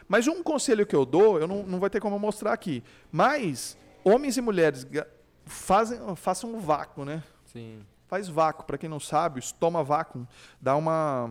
Mas 0.08 0.28
um 0.28 0.42
conselho 0.42 0.86
que 0.86 0.96
eu 0.96 1.06
dou, 1.06 1.40
eu 1.40 1.48
não, 1.48 1.64
não 1.64 1.80
vai 1.80 1.90
ter 1.90 2.00
como 2.00 2.18
mostrar 2.18 2.54
aqui. 2.54 2.82
Mas 3.12 3.78
homens 4.04 4.38
e 4.38 4.42
mulheres 4.42 4.88
fazem, 5.52 6.00
façam 6.16 6.54
um 6.54 6.60
vácuo, 6.60 7.06
né? 7.06 7.24
Sim. 7.46 7.86
Faz 8.08 8.28
vácuo. 8.28 8.66
Para 8.66 8.78
quem 8.78 8.90
não 8.90 9.00
sabe, 9.00 9.40
estoma 9.40 9.84
vácuo 9.84 10.28
dá 10.60 10.76
uma. 10.76 11.30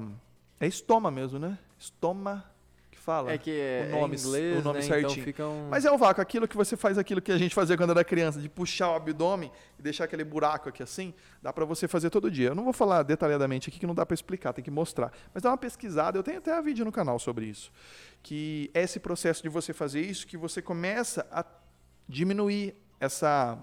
É 0.59 0.67
estoma 0.67 1.11
mesmo, 1.11 1.39
né? 1.39 1.59
Estoma 1.79 2.45
que 2.91 2.99
fala. 2.99 3.33
É 3.33 3.39
que 3.39 3.51
é, 3.51 3.87
o 3.89 4.01
nome, 4.01 4.15
é 4.15 4.19
em 4.19 4.21
inglês, 4.21 4.61
o 4.61 4.63
nome 4.63 4.79
né? 4.81 4.85
certinho. 4.85 5.13
Então 5.13 5.25
fica 5.25 5.47
um... 5.47 5.69
Mas 5.71 5.85
é 5.85 5.91
o 5.91 5.97
vácuo, 5.97 6.21
aquilo 6.21 6.47
que 6.47 6.57
você 6.57 6.77
faz, 6.77 6.99
aquilo 6.99 7.21
que 7.23 7.33
a 7.33 7.39
gente 7.39 7.55
fazia 7.55 7.77
quando 7.77 7.91
era 7.91 8.05
criança, 8.05 8.41
de 8.41 8.49
puxar 8.49 8.91
o 8.91 8.95
abdômen 8.95 9.51
e 9.79 9.83
deixar 9.83 10.05
aquele 10.05 10.25
buraco 10.25 10.69
aqui 10.69 10.83
assim, 10.83 11.15
dá 11.43 11.53
para 11.53 11.65
você 11.65 11.89
fazer 11.89 12.11
todo 12.11 12.31
dia. 12.31 12.49
Eu 12.49 12.55
não 12.55 12.65
vou 12.65 12.73
falar 12.73 13.03
detalhadamente 13.03 13.71
aqui 13.71 13.79
que 13.79 13.87
não 13.87 13.95
dá 13.95 14.05
para 14.05 14.15
explicar, 14.15 14.53
tem 14.53 14.63
que 14.63 14.71
mostrar. 14.71 15.13
Mas 15.33 15.43
dá 15.43 15.51
uma 15.51 15.59
pesquisada, 15.59 16.19
eu 16.19 16.23
tenho 16.23 16.39
até 16.39 16.59
um 16.59 16.63
vídeo 16.63 16.85
no 16.85 16.93
canal 16.93 17.19
sobre 17.19 17.47
isso. 17.47 17.73
Que 18.23 18.71
é 18.75 18.83
esse 18.83 19.01
processo 19.01 19.43
de 19.43 19.49
você 19.49 19.73
fazer 19.73 20.03
isso, 20.03 20.27
que 20.27 20.37
você 20.37 20.61
começa 20.61 21.27
a 21.33 21.45
diminuir 22.07 22.75
essa 22.99 23.59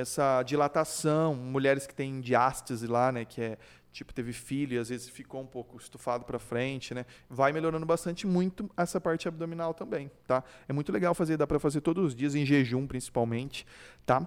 essa 0.00 0.42
dilatação, 0.42 1.34
mulheres 1.34 1.86
que 1.86 1.94
têm 1.94 2.20
diástase 2.20 2.86
lá, 2.86 3.12
né, 3.12 3.24
que 3.24 3.40
é 3.40 3.58
tipo 3.92 4.14
teve 4.14 4.32
filho 4.32 4.74
e 4.74 4.78
às 4.78 4.88
vezes 4.88 5.08
ficou 5.08 5.40
um 5.42 5.46
pouco 5.46 5.76
estufado 5.76 6.24
para 6.24 6.38
frente, 6.38 6.94
né? 6.94 7.04
Vai 7.28 7.52
melhorando 7.52 7.84
bastante 7.84 8.24
muito 8.26 8.70
essa 8.76 9.00
parte 9.00 9.26
abdominal 9.26 9.74
também, 9.74 10.10
tá? 10.26 10.44
É 10.68 10.72
muito 10.72 10.92
legal 10.92 11.12
fazer, 11.14 11.36
dá 11.36 11.46
para 11.46 11.58
fazer 11.58 11.80
todos 11.80 12.04
os 12.04 12.14
dias 12.14 12.34
em 12.34 12.46
jejum 12.46 12.86
principalmente, 12.86 13.66
tá? 14.06 14.26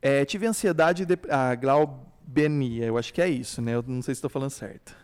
É, 0.00 0.24
tive 0.24 0.46
ansiedade 0.46 1.02
e 1.02 1.06
dep- 1.06 1.30
a 1.30 1.54
glaubenia, 1.54 2.86
eu 2.86 2.96
acho 2.96 3.12
que 3.12 3.20
é 3.20 3.28
isso, 3.28 3.60
né? 3.60 3.74
Eu 3.74 3.82
não 3.82 4.02
sei 4.02 4.14
se 4.14 4.18
estou 4.18 4.30
falando 4.30 4.50
certo. 4.50 4.94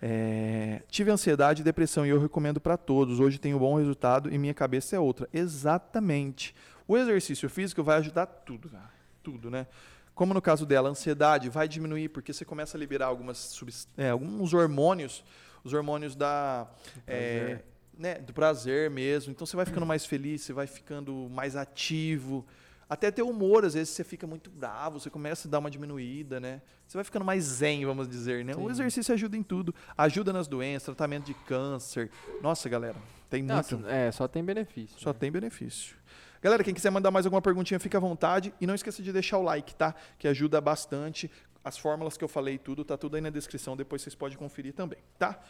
É, 0.00 0.82
tive 0.88 1.10
ansiedade 1.10 1.60
e 1.60 1.64
depressão 1.64 2.06
e 2.06 2.08
eu 2.08 2.20
recomendo 2.20 2.60
para 2.60 2.76
todos. 2.76 3.20
Hoje 3.20 3.38
tenho 3.38 3.58
bom 3.58 3.76
resultado 3.76 4.32
e 4.32 4.38
minha 4.38 4.54
cabeça 4.54 4.96
é 4.96 4.98
outra. 4.98 5.28
Exatamente. 5.32 6.54
O 6.86 6.96
exercício 6.96 7.48
físico 7.48 7.82
vai 7.82 7.98
ajudar 7.98 8.26
tudo, 8.26 8.70
cara. 8.70 8.97
Tudo, 9.22 9.50
né? 9.50 9.66
Como 10.14 10.34
no 10.34 10.42
caso 10.42 10.66
dela, 10.66 10.88
a 10.88 10.90
ansiedade 10.90 11.48
vai 11.48 11.68
diminuir 11.68 12.08
porque 12.08 12.32
você 12.32 12.44
começa 12.44 12.76
a 12.76 12.78
liberar 12.78 13.06
algumas 13.06 13.56
é, 13.96 14.10
alguns 14.10 14.52
hormônios, 14.52 15.24
os 15.62 15.72
hormônios 15.72 16.16
da 16.16 16.68
é, 17.06 17.38
prazer. 17.38 17.64
né, 17.96 18.14
do 18.16 18.32
prazer 18.32 18.90
mesmo. 18.90 19.30
Então 19.30 19.46
você 19.46 19.54
vai 19.54 19.64
ficando 19.64 19.86
mais 19.86 20.04
feliz, 20.04 20.42
você 20.42 20.52
vai 20.52 20.66
ficando 20.66 21.28
mais 21.30 21.54
ativo. 21.54 22.44
Até 22.88 23.10
teu 23.10 23.28
humor, 23.28 23.64
às 23.64 23.74
vezes 23.74 23.90
você 23.90 24.02
fica 24.02 24.26
muito 24.26 24.50
bravo, 24.50 24.98
você 24.98 25.10
começa 25.10 25.46
a 25.46 25.50
dar 25.50 25.58
uma 25.58 25.70
diminuída, 25.70 26.40
né? 26.40 26.62
Você 26.86 26.96
vai 26.96 27.04
ficando 27.04 27.24
mais 27.24 27.44
zen, 27.44 27.84
vamos 27.84 28.08
dizer, 28.08 28.44
né? 28.44 28.54
Sim. 28.54 28.60
O 28.60 28.70
exercício 28.70 29.12
ajuda 29.12 29.36
em 29.36 29.42
tudo. 29.42 29.74
Ajuda 29.96 30.32
nas 30.32 30.48
doenças, 30.48 30.84
tratamento 30.84 31.26
de 31.26 31.34
câncer. 31.34 32.10
Nossa, 32.42 32.66
galera, 32.66 32.96
tem 33.28 33.42
muito. 33.42 33.76
Nossa, 33.76 33.90
é, 33.90 34.10
só 34.10 34.26
tem 34.26 34.42
benefício. 34.42 34.98
Só 34.98 35.10
né? 35.12 35.16
tem 35.20 35.30
benefício. 35.30 35.96
Galera, 36.40 36.62
quem 36.62 36.72
quiser 36.72 36.90
mandar 36.90 37.10
mais 37.10 37.26
alguma 37.26 37.42
perguntinha, 37.42 37.80
fica 37.80 37.98
à 37.98 38.00
vontade. 38.00 38.52
E 38.60 38.66
não 38.66 38.74
esqueça 38.74 39.02
de 39.02 39.12
deixar 39.12 39.38
o 39.38 39.42
like, 39.42 39.74
tá? 39.74 39.94
Que 40.18 40.28
ajuda 40.28 40.60
bastante. 40.60 41.30
As 41.64 41.76
fórmulas 41.76 42.16
que 42.16 42.24
eu 42.24 42.28
falei 42.28 42.58
tudo, 42.58 42.84
tá 42.84 42.96
tudo 42.96 43.16
aí 43.16 43.20
na 43.20 43.30
descrição. 43.30 43.76
Depois 43.76 44.02
vocês 44.02 44.14
podem 44.14 44.38
conferir 44.38 44.72
também, 44.72 44.98
tá? 45.18 45.40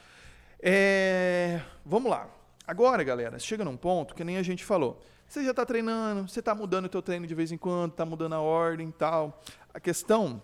É, 0.60 1.60
Vamos 1.84 2.10
lá. 2.10 2.28
Agora, 2.66 3.02
galera, 3.02 3.38
chega 3.38 3.64
num 3.64 3.78
ponto 3.78 4.14
que 4.14 4.22
nem 4.22 4.36
a 4.36 4.42
gente 4.42 4.62
falou. 4.62 5.00
Você 5.26 5.42
já 5.42 5.52
está 5.52 5.64
treinando, 5.64 6.28
você 6.28 6.40
está 6.40 6.54
mudando 6.54 6.84
o 6.84 6.88
teu 6.88 7.00
treino 7.00 7.26
de 7.26 7.34
vez 7.34 7.50
em 7.50 7.56
quando, 7.56 7.92
está 7.92 8.04
mudando 8.04 8.34
a 8.34 8.40
ordem 8.40 8.88
e 8.88 8.92
tal. 8.92 9.42
A 9.72 9.80
questão, 9.80 10.42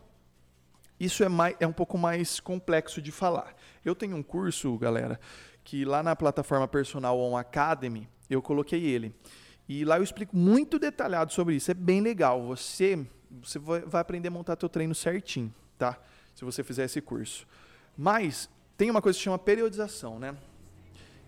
isso 0.98 1.22
é, 1.22 1.28
mais, 1.28 1.54
é 1.60 1.66
um 1.66 1.72
pouco 1.72 1.98
mais 1.98 2.40
complexo 2.40 3.02
de 3.02 3.12
falar. 3.12 3.54
Eu 3.84 3.94
tenho 3.94 4.16
um 4.16 4.22
curso, 4.22 4.76
galera, 4.78 5.20
que 5.62 5.84
lá 5.84 6.02
na 6.02 6.16
plataforma 6.16 6.66
Personal 6.66 7.18
On 7.20 7.36
Academy, 7.36 8.08
eu 8.30 8.40
coloquei 8.40 8.82
ele. 8.82 9.14
E 9.68 9.84
lá 9.84 9.96
eu 9.98 10.02
explico 10.02 10.36
muito 10.36 10.78
detalhado 10.78 11.32
sobre 11.32 11.54
isso. 11.56 11.70
É 11.70 11.74
bem 11.74 12.00
legal. 12.00 12.42
Você, 12.46 13.06
você 13.30 13.58
vai 13.58 14.00
aprender 14.00 14.28
a 14.28 14.30
montar 14.30 14.56
teu 14.56 14.68
treino 14.68 14.94
certinho, 14.94 15.52
tá? 15.78 15.98
Se 16.34 16.44
você 16.44 16.62
fizer 16.62 16.84
esse 16.84 17.00
curso. 17.00 17.46
Mas 17.96 18.48
tem 18.76 18.90
uma 18.90 19.00
coisa 19.00 19.16
que 19.18 19.22
chama 19.24 19.38
periodização, 19.38 20.18
né? 20.18 20.36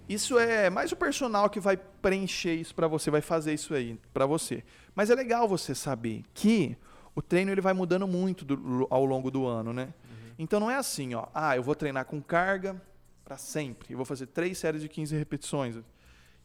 Isso 0.09 0.39
é 0.39 0.71
mais 0.71 0.93
o 0.93 0.97
personal 0.97 1.51
que 1.51 1.59
vai 1.59 1.77
preencher 1.77 2.55
isso 2.55 2.75
para 2.75 2.87
você, 2.87 3.11
vai 3.11 3.21
fazer 3.21 3.53
isso 3.55 3.75
aí 3.75 3.99
para 4.15 4.25
você. 4.27 4.63
Mas 4.95 5.11
é 5.11 5.15
legal 5.15 5.49
você 5.49 5.75
saber 5.75 6.23
que 6.33 6.77
o 7.15 7.21
treino 7.23 7.51
ele 7.51 7.61
vai 7.61 7.73
mudando 7.73 8.07
muito 8.07 8.45
do- 8.45 8.87
ao 8.89 9.05
longo 9.05 9.31
do 9.31 9.47
ano, 9.47 9.73
né? 9.73 9.93
Então 10.39 10.61
não 10.61 10.71
é 10.71 10.77
assim, 10.77 11.15
ó. 11.15 11.27
Ah, 11.35 11.57
eu 11.57 11.63
vou 11.63 11.75
treinar 11.75 12.05
com 12.05 12.21
carga 12.23 12.81
para 13.25 13.37
sempre. 13.39 13.93
Eu 13.95 13.97
vou 13.97 14.05
fazer 14.07 14.27
três 14.27 14.59
séries 14.59 14.83
de 14.83 14.89
15 14.89 15.17
repetições. 15.17 15.77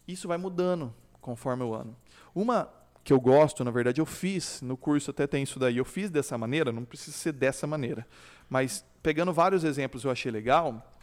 Isso 0.07 0.27
vai 0.27 0.37
mudando 0.39 0.91
conforme 1.21 1.63
o 1.63 1.73
ano. 1.73 1.95
Uma 2.33 2.69
que 3.03 3.13
eu 3.13 3.19
gosto, 3.19 3.63
na 3.63 3.71
verdade, 3.71 3.99
eu 3.99 4.05
fiz 4.05 4.61
no 4.61 4.77
curso 4.77 5.11
até 5.11 5.25
tem 5.25 5.43
isso 5.43 5.59
daí. 5.59 5.77
Eu 5.77 5.85
fiz 5.85 6.09
dessa 6.09 6.37
maneira, 6.37 6.71
não 6.71 6.85
precisa 6.85 7.15
ser 7.15 7.31
dessa 7.31 7.65
maneira. 7.65 8.05
Mas 8.49 8.85
pegando 9.01 9.33
vários 9.33 9.63
exemplos 9.63 10.03
eu 10.03 10.11
achei 10.11 10.31
legal. 10.31 10.95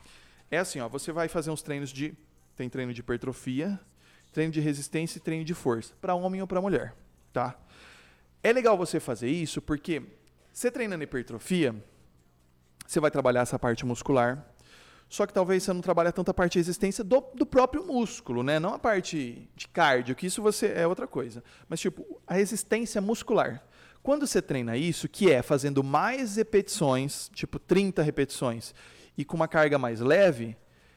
É 0.51 0.59
assim, 0.59 0.81
ó, 0.81 0.89
você 0.89 1.13
vai 1.13 1.29
fazer 1.29 1.51
uns 1.51 1.63
treinos 1.63 1.91
de 1.91 2.15
tem 2.55 2.69
treino 2.69 2.93
de 2.93 3.01
hipertrofia, 3.01 3.79
treino 4.33 4.53
de 4.53 4.61
resistência 4.61 5.19
e 5.19 5.21
treino 5.21 5.45
de 5.45 5.55
força, 5.55 5.95
para 6.01 6.15
homem 6.15 6.41
ou 6.41 6.47
para 6.47 6.61
mulher, 6.61 6.95
tá? 7.33 7.57
É 8.43 8.53
legal 8.53 8.77
você 8.77 8.99
fazer 8.99 9.29
isso 9.29 9.63
porque 9.63 10.03
você 10.53 10.71
treinando 10.71 11.05
hipertrofia, 11.05 11.75
você 12.87 12.99
vai 12.99 13.11
trabalhar 13.11 13.43
essa 13.43 13.59
parte 13.59 13.87
muscular, 13.87 14.45
só 15.09 15.27
que 15.27 15.33
talvez 15.33 15.63
você 15.63 15.73
não 15.73 15.81
trabalhe 15.81 16.13
tanto 16.13 16.31
a 16.31 16.35
parte 16.35 16.53
de 16.53 16.59
resistência 16.59 17.03
do, 17.03 17.25
do 17.35 17.47
próprio 17.47 17.85
músculo, 17.85 18.43
né? 18.43 18.59
Não 18.59 18.75
a 18.75 18.79
parte 18.79 19.49
de 19.57 19.69
cardio, 19.69 20.15
que 20.15 20.27
isso 20.27 20.43
você 20.43 20.73
é 20.75 20.87
outra 20.87 21.07
coisa. 21.07 21.43
Mas 21.69 21.81
tipo, 21.81 22.21
a 22.27 22.35
resistência 22.35 23.01
muscular. 23.01 23.63
Quando 24.03 24.27
você 24.27 24.43
treina 24.43 24.77
isso, 24.77 25.09
que 25.09 25.31
é 25.31 25.43
fazendo 25.43 25.83
mais 25.83 26.37
repetições, 26.37 27.31
tipo 27.35 27.59
30 27.59 28.03
repetições, 28.03 28.75
e 29.17 29.25
com 29.25 29.37
uma 29.37 29.49
carga 29.49 29.79
mais 29.79 30.01
leve, 30.01 30.57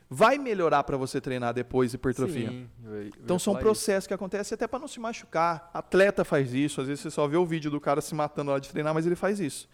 vai 0.09 0.37
melhorar 0.37 0.83
para 0.83 0.97
você 0.97 1.21
treinar 1.21 1.53
depois 1.53 1.93
hipertrofia. 1.93 2.49
Sim, 2.49 2.69
eu 2.83 3.03
eu 3.03 3.07
Então 3.23 3.39
são 3.39 3.55
processos 3.55 4.07
que 4.07 4.13
acontecem 4.13 4.55
até 4.55 4.67
para 4.67 4.79
não 4.79 4.87
se 4.87 4.99
machucar. 4.99 5.71
Atleta 5.73 6.25
faz 6.25 6.53
isso, 6.53 6.81
às 6.81 6.87
vezes 6.87 7.01
você 7.01 7.09
só 7.09 7.25
vê 7.27 7.37
o 7.37 7.45
vídeo 7.45 7.71
do 7.71 7.79
cara 7.79 8.01
se 8.01 8.13
matando 8.13 8.51
hora 8.51 8.59
de 8.59 8.69
treinar, 8.69 8.93
mas 8.93 9.05
ele 9.05 9.15
faz 9.15 9.39
isso. 9.39 9.69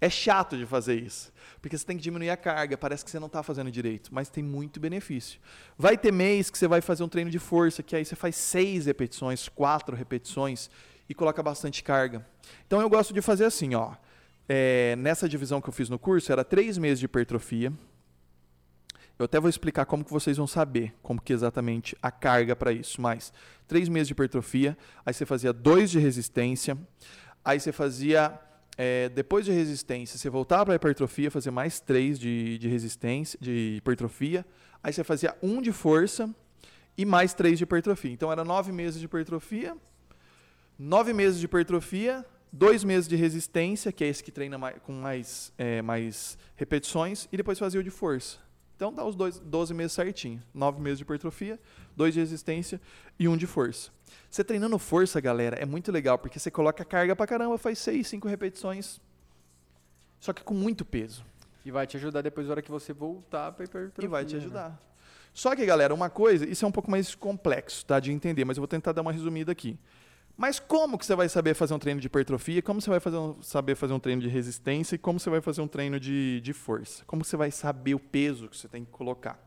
É 0.00 0.08
chato 0.08 0.56
de 0.56 0.64
fazer 0.64 0.94
isso, 0.94 1.30
porque 1.60 1.76
você 1.76 1.84
tem 1.84 1.96
que 1.96 2.02
diminuir 2.02 2.30
a 2.30 2.36
carga, 2.36 2.78
parece 2.78 3.04
que 3.04 3.10
você 3.10 3.18
não 3.18 3.26
está 3.26 3.42
fazendo 3.42 3.70
direito, 3.70 4.08
mas 4.14 4.30
tem 4.30 4.42
muito 4.42 4.80
benefício. 4.80 5.38
Vai 5.76 5.98
ter 5.98 6.10
mês 6.10 6.48
que 6.48 6.56
você 6.56 6.66
vai 6.66 6.80
fazer 6.80 7.02
um 7.02 7.08
treino 7.08 7.30
de 7.30 7.38
força, 7.38 7.82
que 7.82 7.94
aí 7.94 8.04
você 8.04 8.16
faz 8.16 8.34
seis 8.36 8.86
repetições, 8.86 9.48
quatro 9.48 9.94
repetições 9.94 10.70
e 11.08 11.14
coloca 11.14 11.42
bastante 11.42 11.82
carga. 11.82 12.26
Então 12.66 12.80
eu 12.80 12.88
gosto 12.88 13.12
de 13.12 13.20
fazer 13.20 13.44
assim, 13.44 13.74
ó. 13.74 13.94
É, 14.48 14.96
nessa 14.96 15.28
divisão 15.28 15.60
que 15.60 15.68
eu 15.68 15.72
fiz 15.72 15.88
no 15.88 15.98
curso, 15.98 16.32
era 16.32 16.42
três 16.42 16.76
meses 16.76 16.98
de 16.98 17.04
hipertrofia, 17.04 17.72
eu 19.20 19.26
até 19.26 19.38
vou 19.38 19.50
explicar 19.50 19.84
como 19.84 20.02
que 20.02 20.10
vocês 20.10 20.38
vão 20.38 20.46
saber 20.46 20.94
como 21.02 21.20
que 21.20 21.30
exatamente 21.30 21.94
a 22.00 22.10
carga 22.10 22.56
para 22.56 22.72
isso. 22.72 23.02
Mas 23.02 23.34
três 23.68 23.86
meses 23.86 24.08
de 24.08 24.12
hipertrofia, 24.12 24.78
aí 25.04 25.12
você 25.12 25.26
fazia 25.26 25.52
dois 25.52 25.90
de 25.90 25.98
resistência, 25.98 26.74
aí 27.44 27.60
você 27.60 27.70
fazia 27.70 28.40
é, 28.82 29.10
depois 29.10 29.44
de 29.44 29.52
resistência, 29.52 30.18
você 30.18 30.30
voltava 30.30 30.64
para 30.64 30.74
hipertrofia, 30.76 31.30
fazer 31.30 31.50
mais 31.50 31.80
três 31.80 32.18
de, 32.18 32.56
de 32.56 32.66
resistência, 32.66 33.38
de 33.38 33.74
hipertrofia, 33.76 34.42
aí 34.82 34.90
você 34.90 35.04
fazia 35.04 35.36
um 35.42 35.60
de 35.60 35.70
força 35.70 36.34
e 36.96 37.04
mais 37.04 37.34
três 37.34 37.58
de 37.58 37.64
hipertrofia. 37.64 38.10
Então 38.10 38.32
era 38.32 38.42
nove 38.42 38.72
meses 38.72 38.98
de 38.98 39.04
hipertrofia, 39.04 39.76
nove 40.78 41.12
meses 41.12 41.38
de 41.38 41.44
hipertrofia, 41.44 42.24
dois 42.50 42.82
meses 42.82 43.06
de 43.06 43.16
resistência, 43.16 43.92
que 43.92 44.02
é 44.02 44.08
esse 44.08 44.24
que 44.24 44.32
treina 44.32 44.56
mais, 44.56 44.78
com 44.78 44.94
mais, 44.94 45.52
é, 45.58 45.82
mais 45.82 46.38
repetições, 46.56 47.28
e 47.30 47.36
depois 47.36 47.58
fazia 47.58 47.80
o 47.80 47.84
de 47.84 47.90
força. 47.90 48.38
Então 48.80 48.90
dá 48.90 49.04
os 49.04 49.14
dois, 49.14 49.38
12 49.38 49.74
meses 49.74 49.92
certinho. 49.92 50.42
9 50.54 50.80
meses 50.80 50.96
de 50.96 51.02
hipertrofia, 51.02 51.60
2 51.94 52.14
de 52.14 52.20
resistência 52.20 52.80
e 53.18 53.28
um 53.28 53.36
de 53.36 53.46
força. 53.46 53.90
Você 54.30 54.42
treinando 54.42 54.78
força, 54.78 55.20
galera, 55.20 55.54
é 55.56 55.66
muito 55.66 55.92
legal, 55.92 56.16
porque 56.16 56.38
você 56.38 56.50
coloca 56.50 56.82
carga 56.82 57.14
pra 57.14 57.26
caramba, 57.26 57.58
faz 57.58 57.78
6, 57.80 58.08
5 58.08 58.26
repetições. 58.26 58.98
Só 60.18 60.32
que 60.32 60.42
com 60.42 60.54
muito 60.54 60.82
peso. 60.82 61.22
E 61.62 61.70
vai 61.70 61.86
te 61.86 61.98
ajudar 61.98 62.22
depois 62.22 62.46
na 62.46 62.52
hora 62.52 62.62
que 62.62 62.70
você 62.70 62.94
voltar 62.94 63.52
pra 63.52 63.66
hipertrofia. 63.66 64.02
E 64.02 64.08
vai 64.08 64.24
te 64.24 64.36
né? 64.36 64.40
ajudar. 64.40 64.82
Só 65.34 65.54
que, 65.54 65.66
galera, 65.66 65.92
uma 65.92 66.08
coisa, 66.08 66.48
isso 66.48 66.64
é 66.64 66.68
um 66.68 66.72
pouco 66.72 66.90
mais 66.90 67.14
complexo, 67.14 67.84
tá? 67.84 68.00
De 68.00 68.10
entender, 68.10 68.46
mas 68.46 68.56
eu 68.56 68.62
vou 68.62 68.68
tentar 68.68 68.92
dar 68.92 69.02
uma 69.02 69.12
resumida 69.12 69.52
aqui. 69.52 69.78
Mas 70.36 70.58
como 70.58 70.96
que 70.98 71.04
você 71.04 71.14
vai 71.14 71.28
saber 71.28 71.54
fazer 71.54 71.74
um 71.74 71.78
treino 71.78 72.00
de 72.00 72.06
hipertrofia? 72.06 72.62
Como 72.62 72.80
você 72.80 72.88
vai 72.88 73.00
fazer 73.00 73.16
um- 73.18 73.42
saber 73.42 73.74
fazer 73.74 73.92
um 73.92 74.00
treino 74.00 74.22
de 74.22 74.28
resistência? 74.28 74.94
E 74.94 74.98
como 74.98 75.20
você 75.20 75.28
vai 75.28 75.40
fazer 75.40 75.60
um 75.60 75.68
treino 75.68 76.00
de, 76.00 76.40
de 76.40 76.52
força? 76.52 77.04
Como 77.06 77.22
você 77.24 77.36
vai 77.36 77.50
saber 77.50 77.94
o 77.94 77.98
peso 78.00 78.48
que 78.48 78.56
você 78.56 78.66
tem 78.68 78.84
que 78.84 78.90
colocar? 78.90 79.38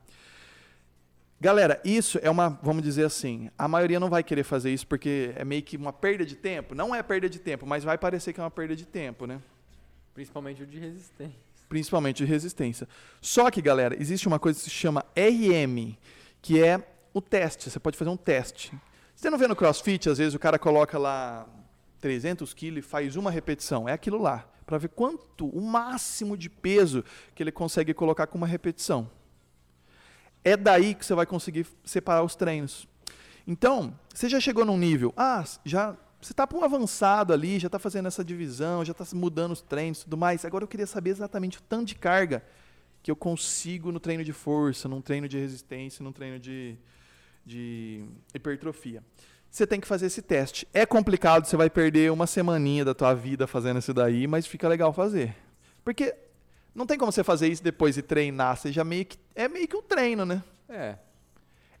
Galera, 1.40 1.80
isso 1.84 2.18
é 2.22 2.30
uma, 2.30 2.48
vamos 2.62 2.82
dizer 2.82 3.04
assim, 3.04 3.50
a 3.58 3.66
maioria 3.68 3.98
não 4.00 4.08
vai 4.08 4.22
querer 4.22 4.44
fazer 4.44 4.72
isso 4.72 4.86
porque 4.86 5.32
é 5.36 5.44
meio 5.44 5.62
que 5.62 5.76
uma 5.76 5.92
perda 5.92 6.24
de 6.24 6.36
tempo. 6.36 6.74
Não 6.74 6.94
é 6.94 7.02
perda 7.02 7.28
de 7.28 7.38
tempo, 7.40 7.66
mas 7.66 7.82
vai 7.84 7.98
parecer 7.98 8.32
que 8.32 8.40
é 8.40 8.42
uma 8.42 8.50
perda 8.50 8.74
de 8.76 8.86
tempo, 8.86 9.26
né? 9.26 9.40
Principalmente 10.14 10.62
o 10.62 10.66
de 10.66 10.78
resistência. 10.78 11.34
principalmente 11.68 12.18
de 12.18 12.24
resistência. 12.24 12.88
Só 13.20 13.50
que, 13.50 13.60
galera, 13.60 13.96
existe 14.00 14.28
uma 14.28 14.38
coisa 14.38 14.58
que 14.58 14.64
se 14.64 14.70
chama 14.70 15.04
RM, 15.16 15.96
que 16.40 16.62
é 16.62 16.80
o 17.12 17.20
teste. 17.20 17.68
Você 17.68 17.80
pode 17.80 17.96
fazer 17.98 18.10
um 18.10 18.16
teste. 18.16 18.72
Você 19.14 19.30
não 19.30 19.38
vê 19.38 19.46
no 19.46 19.56
CrossFit, 19.56 20.10
às 20.10 20.18
vezes 20.18 20.34
o 20.34 20.38
cara 20.38 20.58
coloca 20.58 20.98
lá 20.98 21.46
300 22.00 22.52
quilos 22.52 22.84
e 22.84 22.88
faz 22.88 23.16
uma 23.16 23.30
repetição. 23.30 23.88
É 23.88 23.92
aquilo 23.92 24.20
lá, 24.20 24.46
para 24.66 24.76
ver 24.78 24.88
quanto, 24.88 25.48
o 25.48 25.60
máximo 25.60 26.36
de 26.36 26.50
peso 26.50 27.04
que 27.34 27.42
ele 27.42 27.52
consegue 27.52 27.94
colocar 27.94 28.26
com 28.26 28.36
uma 28.36 28.46
repetição. 28.46 29.10
É 30.42 30.56
daí 30.56 30.94
que 30.94 31.06
você 31.06 31.14
vai 31.14 31.24
conseguir 31.24 31.66
separar 31.84 32.22
os 32.22 32.36
treinos. 32.36 32.86
Então, 33.46 33.98
você 34.12 34.28
já 34.28 34.40
chegou 34.40 34.64
num 34.64 34.76
nível, 34.76 35.12
ah, 35.16 35.44
já 35.64 35.96
você 36.20 36.32
está 36.32 36.46
para 36.46 36.56
um 36.56 36.64
avançado 36.64 37.34
ali, 37.34 37.58
já 37.58 37.66
está 37.66 37.78
fazendo 37.78 38.08
essa 38.08 38.24
divisão, 38.24 38.82
já 38.82 38.92
está 38.92 39.04
mudando 39.14 39.52
os 39.52 39.60
treinos 39.60 40.00
e 40.00 40.04
tudo 40.04 40.16
mais. 40.16 40.42
Agora 40.46 40.64
eu 40.64 40.68
queria 40.68 40.86
saber 40.86 41.10
exatamente 41.10 41.58
o 41.58 41.62
tanto 41.62 41.88
de 41.88 41.94
carga 41.96 42.42
que 43.02 43.10
eu 43.10 43.16
consigo 43.16 43.92
no 43.92 44.00
treino 44.00 44.24
de 44.24 44.32
força, 44.32 44.88
num 44.88 45.02
treino 45.02 45.28
de 45.28 45.38
resistência, 45.38 46.02
num 46.02 46.12
treino 46.12 46.38
de, 46.38 46.78
de 47.44 48.04
hipertrofia. 48.34 49.02
Você 49.50 49.66
tem 49.66 49.80
que 49.80 49.86
fazer 49.86 50.06
esse 50.06 50.20
teste. 50.20 50.66
É 50.72 50.84
complicado, 50.84 51.44
você 51.46 51.56
vai 51.56 51.70
perder 51.70 52.10
uma 52.10 52.26
semaninha 52.26 52.84
da 52.84 52.94
tua 52.94 53.14
vida 53.14 53.46
fazendo 53.46 53.78
isso 53.78 53.94
daí, 53.94 54.26
mas 54.26 54.46
fica 54.46 54.66
legal 54.68 54.92
fazer. 54.92 55.34
Porque 55.84 56.14
não 56.74 56.86
tem 56.86 56.98
como 56.98 57.12
você 57.12 57.22
fazer 57.22 57.48
isso 57.48 57.62
depois 57.62 57.94
de 57.94 58.02
treinar, 58.02 58.56
você 58.56 58.72
já 58.72 58.82
meio 58.82 59.04
que 59.06 59.16
é 59.34 59.48
meio 59.48 59.68
que 59.68 59.76
um 59.76 59.82
treino, 59.82 60.24
né? 60.26 60.42
É. 60.68 60.96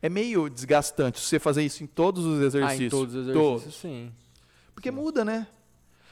É 0.00 0.08
meio 0.08 0.48
desgastante 0.50 1.18
você 1.18 1.38
fazer 1.38 1.62
isso 1.64 1.82
em 1.82 1.86
todos 1.86 2.24
os 2.24 2.40
Ah, 2.42 2.44
exercícios. 2.46 2.86
em 2.86 2.88
todos 2.90 3.14
os 3.14 3.20
exercícios, 3.22 3.62
Todos. 3.62 3.74
sim. 3.80 4.12
Porque 4.74 4.90
Sim. 4.90 4.94
muda, 4.96 5.24
né? 5.24 5.46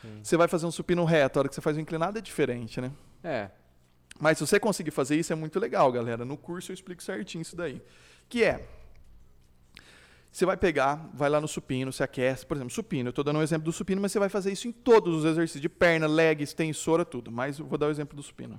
Sim. 0.00 0.20
Você 0.22 0.36
vai 0.36 0.48
fazer 0.48 0.66
um 0.66 0.70
supino 0.70 1.04
reto, 1.04 1.38
a 1.38 1.40
hora 1.40 1.48
que 1.48 1.54
você 1.54 1.60
faz 1.60 1.76
um 1.76 1.80
inclinado 1.80 2.18
é 2.18 2.20
diferente, 2.22 2.80
né? 2.80 2.90
É. 3.22 3.50
Mas 4.18 4.38
se 4.38 4.46
você 4.46 4.58
conseguir 4.58 4.90
fazer 4.92 5.16
isso, 5.16 5.32
é 5.32 5.36
muito 5.36 5.60
legal, 5.60 5.92
galera. 5.92 6.24
No 6.24 6.36
curso 6.36 6.72
eu 6.72 6.74
explico 6.74 7.02
certinho 7.02 7.42
isso 7.42 7.54
daí. 7.54 7.82
Que 8.28 8.42
é, 8.44 8.66
você 10.32 10.46
vai 10.46 10.56
pegar, 10.56 11.10
vai 11.12 11.28
lá 11.28 11.38
no 11.38 11.46
supino, 11.46 11.92
você 11.92 12.02
aquece, 12.02 12.46
por 12.46 12.56
exemplo, 12.56 12.72
supino. 12.72 13.08
Eu 13.08 13.10
estou 13.10 13.22
dando 13.22 13.38
um 13.38 13.42
exemplo 13.42 13.66
do 13.66 13.72
supino, 13.72 14.00
mas 14.00 14.12
você 14.12 14.18
vai 14.18 14.30
fazer 14.30 14.50
isso 14.50 14.66
em 14.66 14.72
todos 14.72 15.14
os 15.18 15.24
exercícios, 15.26 15.60
de 15.60 15.68
perna, 15.68 16.06
leg, 16.06 16.42
extensora, 16.42 17.04
tudo. 17.04 17.30
Mas 17.30 17.58
eu 17.58 17.66
vou 17.66 17.76
dar 17.76 17.88
o 17.88 17.90
exemplo 17.90 18.16
do 18.16 18.22
supino. 18.22 18.58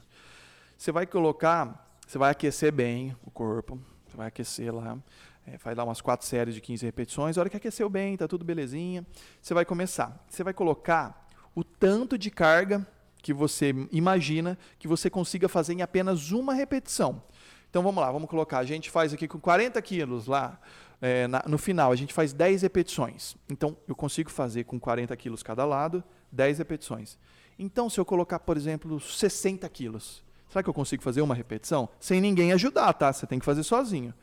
Você 0.78 0.92
vai 0.92 1.08
colocar, 1.08 1.92
você 2.06 2.20
vai 2.20 2.30
aquecer 2.30 2.72
bem 2.72 3.18
o 3.26 3.32
corpo, 3.32 3.82
você 4.06 4.16
vai 4.16 4.28
aquecer 4.28 4.74
lá. 4.74 5.00
É, 5.48 5.58
faz 5.58 5.76
lá 5.76 5.84
umas 5.84 6.00
quatro 6.00 6.28
séries 6.28 6.54
de 6.54 6.62
15 6.62 6.86
repetições. 6.86 7.38
A 7.38 7.42
hora 7.42 7.50
que 7.50 7.58
aqueceu 7.58 7.90
bem, 7.90 8.16
tá 8.16 8.28
tudo 8.28 8.46
belezinha, 8.46 9.04
você 9.42 9.56
vai 9.56 9.66
começar. 9.66 10.24
Você 10.30 10.44
vai 10.44 10.54
colocar 10.54 11.28
o 11.56 11.64
tanto 11.64 12.20
de 12.20 12.30
carga 12.30 12.86
que 13.18 13.34
você 13.34 13.74
imagina 13.92 14.60
que 14.78 14.88
você 14.88 15.10
consiga 15.10 15.50
fazer 15.50 15.74
em 15.74 15.82
apenas 15.82 16.32
uma 16.32 16.54
repetição. 16.54 17.24
Então 17.68 17.82
vamos 17.82 18.04
lá, 18.04 18.12
vamos 18.12 18.30
colocar. 18.30 18.60
A 18.60 18.64
gente 18.64 18.92
faz 18.92 19.12
aqui 19.12 19.28
com 19.28 19.40
40 19.40 19.82
quilos 19.82 20.28
lá. 20.28 20.60
É, 21.06 21.28
na, 21.28 21.44
no 21.46 21.58
final, 21.58 21.92
a 21.92 21.98
gente 21.98 22.14
faz 22.14 22.32
10 22.32 22.62
repetições. 22.62 23.36
Então 23.50 23.76
eu 23.86 23.94
consigo 23.94 24.32
fazer 24.32 24.64
com 24.64 24.80
40 24.80 25.14
quilos 25.18 25.44
cada 25.44 25.66
lado, 25.66 26.02
10 26.32 26.60
repetições. 26.60 27.18
Então, 27.60 27.90
se 27.90 28.00
eu 28.00 28.06
colocar, 28.06 28.40
por 28.40 28.56
exemplo, 28.56 28.98
60 29.02 29.68
quilos, 29.68 30.24
será 30.48 30.64
que 30.64 30.70
eu 30.70 30.74
consigo 30.74 31.04
fazer 31.04 31.22
uma 31.22 31.36
repetição? 31.36 31.90
Sem 32.00 32.22
ninguém 32.22 32.54
ajudar, 32.54 32.94
tá? 32.94 33.12
Você 33.12 33.28
tem 33.28 33.38
que 33.38 33.44
fazer 33.44 33.64
sozinho. 33.64 34.14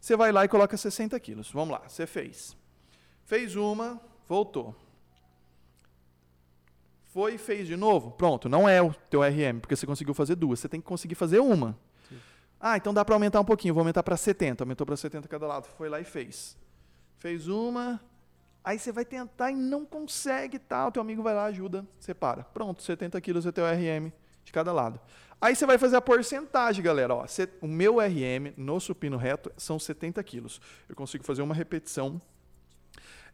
Você 0.00 0.16
vai 0.16 0.30
lá 0.30 0.44
e 0.44 0.48
coloca 0.48 0.76
60 0.76 1.18
quilos. 1.18 1.50
Vamos 1.50 1.72
lá, 1.72 1.82
você 1.88 2.06
fez. 2.06 2.56
Fez 3.24 3.56
uma, 3.56 4.00
voltou. 4.28 4.72
Foi 7.06 7.34
e 7.34 7.38
fez 7.38 7.66
de 7.66 7.74
novo. 7.74 8.12
Pronto, 8.12 8.48
não 8.48 8.68
é 8.68 8.80
o 8.80 8.94
teu 9.10 9.20
RM, 9.22 9.58
porque 9.60 9.74
você 9.74 9.84
conseguiu 9.84 10.14
fazer 10.14 10.36
duas. 10.36 10.60
Você 10.60 10.68
tem 10.68 10.80
que 10.80 10.86
conseguir 10.86 11.16
fazer 11.16 11.40
uma. 11.40 11.76
Ah, 12.66 12.78
então 12.78 12.94
dá 12.94 13.04
para 13.04 13.14
aumentar 13.14 13.40
um 13.40 13.44
pouquinho. 13.44 13.74
Vou 13.74 13.82
aumentar 13.82 14.02
para 14.02 14.16
70. 14.16 14.64
Aumentou 14.64 14.86
para 14.86 14.96
70 14.96 15.28
cada 15.28 15.46
lado. 15.46 15.66
Foi 15.76 15.88
lá 15.88 16.00
e 16.00 16.04
fez. 16.04 16.56
Fez 17.18 17.46
uma, 17.46 18.00
Aí 18.64 18.78
você 18.78 18.90
vai 18.90 19.04
tentar 19.04 19.50
e 19.50 19.54
não 19.54 19.84
consegue. 19.84 20.58
Tá? 20.58 20.88
O 20.88 20.90
teu 20.90 21.02
amigo 21.02 21.22
vai 21.22 21.34
lá, 21.34 21.44
ajuda, 21.44 21.86
separa. 22.00 22.44
Pronto, 22.44 22.82
70 22.82 23.20
quilos 23.20 23.44
é 23.44 23.52
teu 23.52 23.66
RM 23.66 24.10
de 24.42 24.50
cada 24.50 24.72
lado. 24.72 24.98
Aí 25.38 25.54
você 25.54 25.66
vai 25.66 25.76
fazer 25.76 25.96
a 25.96 26.00
porcentagem, 26.00 26.82
galera. 26.82 27.14
Ó, 27.14 27.26
o 27.60 27.68
meu 27.68 27.98
RM 27.98 28.54
no 28.56 28.80
supino 28.80 29.18
reto 29.18 29.52
são 29.58 29.78
70 29.78 30.24
quilos. 30.24 30.58
Eu 30.88 30.96
consigo 30.96 31.22
fazer 31.22 31.42
uma 31.42 31.54
repetição 31.54 32.18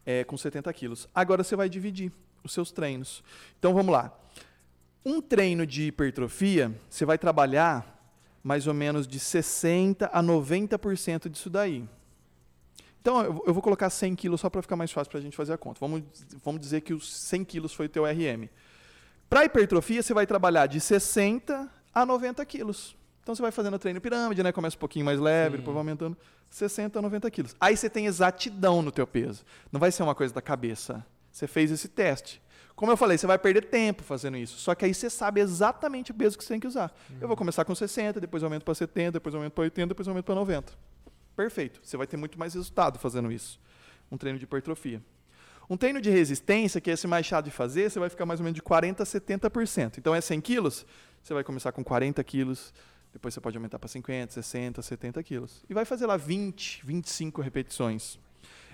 é, 0.05 0.25
com 0.25 0.35
70 0.35 0.71
quilos. 0.73 1.07
Agora 1.15 1.41
você 1.41 1.55
vai 1.55 1.69
dividir 1.69 2.11
os 2.43 2.51
seus 2.51 2.69
treinos. 2.69 3.23
Então 3.57 3.73
vamos 3.73 3.93
lá. 3.93 4.13
Um 5.05 5.21
treino 5.21 5.65
de 5.65 5.83
hipertrofia, 5.83 6.77
você 6.89 7.05
vai 7.05 7.17
trabalhar 7.17 8.00
mais 8.43 8.67
ou 8.67 8.73
menos 8.73 9.07
de 9.07 9.19
60 9.19 10.07
a 10.07 10.23
90% 10.23 11.29
disso 11.29 11.49
daí. 11.49 11.87
Então, 13.01 13.41
eu 13.45 13.53
vou 13.53 13.63
colocar 13.63 13.89
100 13.89 14.15
quilos 14.15 14.41
só 14.41 14.49
para 14.49 14.61
ficar 14.61 14.75
mais 14.75 14.91
fácil 14.91 15.09
para 15.09 15.19
a 15.19 15.23
gente 15.23 15.35
fazer 15.35 15.53
a 15.53 15.57
conta. 15.57 15.79
Vamos, 15.79 16.03
vamos 16.43 16.61
dizer 16.61 16.81
que 16.81 16.93
os 16.93 17.11
100 17.11 17.43
quilos 17.45 17.73
foi 17.73 17.87
o 17.87 17.89
teu 17.89 18.05
RM. 18.05 18.47
Para 19.27 19.45
hipertrofia, 19.45 20.03
você 20.03 20.13
vai 20.13 20.27
trabalhar 20.27 20.67
de 20.67 20.79
60 20.79 21.67
a 21.93 22.05
90 22.05 22.45
quilos. 22.45 22.95
Então, 23.23 23.33
você 23.33 23.41
vai 23.41 23.51
fazendo 23.51 23.79
treino 23.79 23.99
pirâmide, 23.99 24.43
né? 24.43 24.51
Começa 24.51 24.75
um 24.75 24.79
pouquinho 24.79 25.05
mais 25.05 25.19
leve, 25.19 25.55
Sim. 25.55 25.57
depois 25.61 25.73
vai 25.73 25.81
aumentando 25.81 26.15
60 26.49 26.99
a 26.99 27.01
90 27.01 27.31
quilos. 27.31 27.55
Aí 27.59 27.75
você 27.75 27.89
tem 27.89 28.05
exatidão 28.05 28.83
no 28.83 28.91
teu 28.91 29.07
peso. 29.07 29.43
Não 29.71 29.79
vai 29.79 29.91
ser 29.91 30.03
uma 30.03 30.13
coisa 30.13 30.33
da 30.33 30.41
cabeça. 30.41 31.03
Você 31.31 31.47
fez 31.47 31.71
esse 31.71 31.87
teste. 31.87 32.41
Como 32.81 32.91
eu 32.91 32.97
falei, 32.97 33.15
você 33.15 33.27
vai 33.27 33.37
perder 33.37 33.65
tempo 33.65 34.01
fazendo 34.01 34.37
isso. 34.37 34.57
Só 34.57 34.73
que 34.73 34.83
aí 34.83 34.91
você 34.91 35.07
sabe 35.07 35.39
exatamente 35.39 36.09
o 36.09 36.15
peso 36.15 36.35
que 36.35 36.43
você 36.43 36.55
tem 36.55 36.59
que 36.59 36.65
usar. 36.65 36.91
Uhum. 37.11 37.17
Eu 37.21 37.27
vou 37.27 37.37
começar 37.37 37.63
com 37.63 37.75
60, 37.75 38.19
depois 38.19 38.41
aumento 38.41 38.63
para 38.63 38.73
70, 38.73 39.11
depois 39.11 39.35
aumento 39.35 39.53
para 39.53 39.61
80, 39.65 39.89
depois 39.89 40.07
aumento 40.07 40.25
para 40.25 40.33
90. 40.33 40.73
Perfeito. 41.35 41.79
Você 41.83 41.95
vai 41.95 42.07
ter 42.07 42.17
muito 42.17 42.39
mais 42.39 42.55
resultado 42.55 42.97
fazendo 42.97 43.31
isso. 43.31 43.59
Um 44.11 44.17
treino 44.17 44.39
de 44.39 44.45
hipertrofia. 44.45 44.99
Um 45.69 45.77
treino 45.77 46.01
de 46.01 46.09
resistência, 46.09 46.81
que 46.81 46.89
é 46.89 46.93
esse 46.93 47.05
mais 47.05 47.23
chato 47.23 47.45
de 47.45 47.51
fazer, 47.51 47.91
você 47.91 47.99
vai 47.99 48.09
ficar 48.09 48.25
mais 48.25 48.39
ou 48.39 48.45
menos 48.45 48.55
de 48.55 48.63
40% 48.63 48.99
a 48.99 49.03
70%. 49.03 49.99
Então 49.99 50.15
é 50.15 50.19
100 50.19 50.41
quilos, 50.41 50.83
você 51.21 51.35
vai 51.35 51.43
começar 51.43 51.71
com 51.71 51.83
40 51.83 52.23
quilos, 52.23 52.73
depois 53.13 53.31
você 53.31 53.39
pode 53.39 53.55
aumentar 53.55 53.77
para 53.77 53.89
50, 53.89 54.33
60, 54.33 54.81
70 54.81 55.21
quilos. 55.21 55.63
E 55.69 55.73
vai 55.75 55.85
fazer 55.85 56.07
lá 56.07 56.17
20, 56.17 56.83
25 56.83 57.43
repetições. 57.43 58.17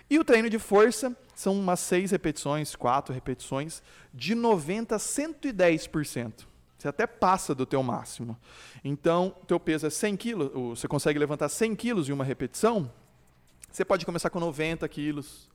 E 0.10 0.18
o 0.18 0.24
treino 0.24 0.50
de 0.50 0.58
força 0.58 1.16
são 1.36 1.54
umas 1.54 1.80
6 1.82 2.12
repetições, 2.12 2.76
4 2.76 3.14
repetições, 3.14 3.84
de 4.14 4.36
90% 4.36 4.92
a 4.94 4.98
110%. 4.98 6.46
Você 6.78 6.88
até 6.88 7.08
passa 7.08 7.56
do 7.56 7.66
teu 7.66 7.82
máximo. 7.82 8.38
Então, 8.84 9.36
teu 9.48 9.60
peso 9.60 9.88
é 9.88 9.90
100 9.90 10.16
quilos, 10.18 10.52
você 10.54 10.88
consegue 10.88 11.18
levantar 11.18 11.50
100 11.50 11.76
quilos 11.76 12.08
em 12.08 12.12
uma 12.12 12.24
repetição, 12.24 12.90
você 13.72 13.86
pode 13.86 14.06
começar 14.06 14.30
com 14.30 14.40
90 14.40 14.88
quilos. 14.88 15.48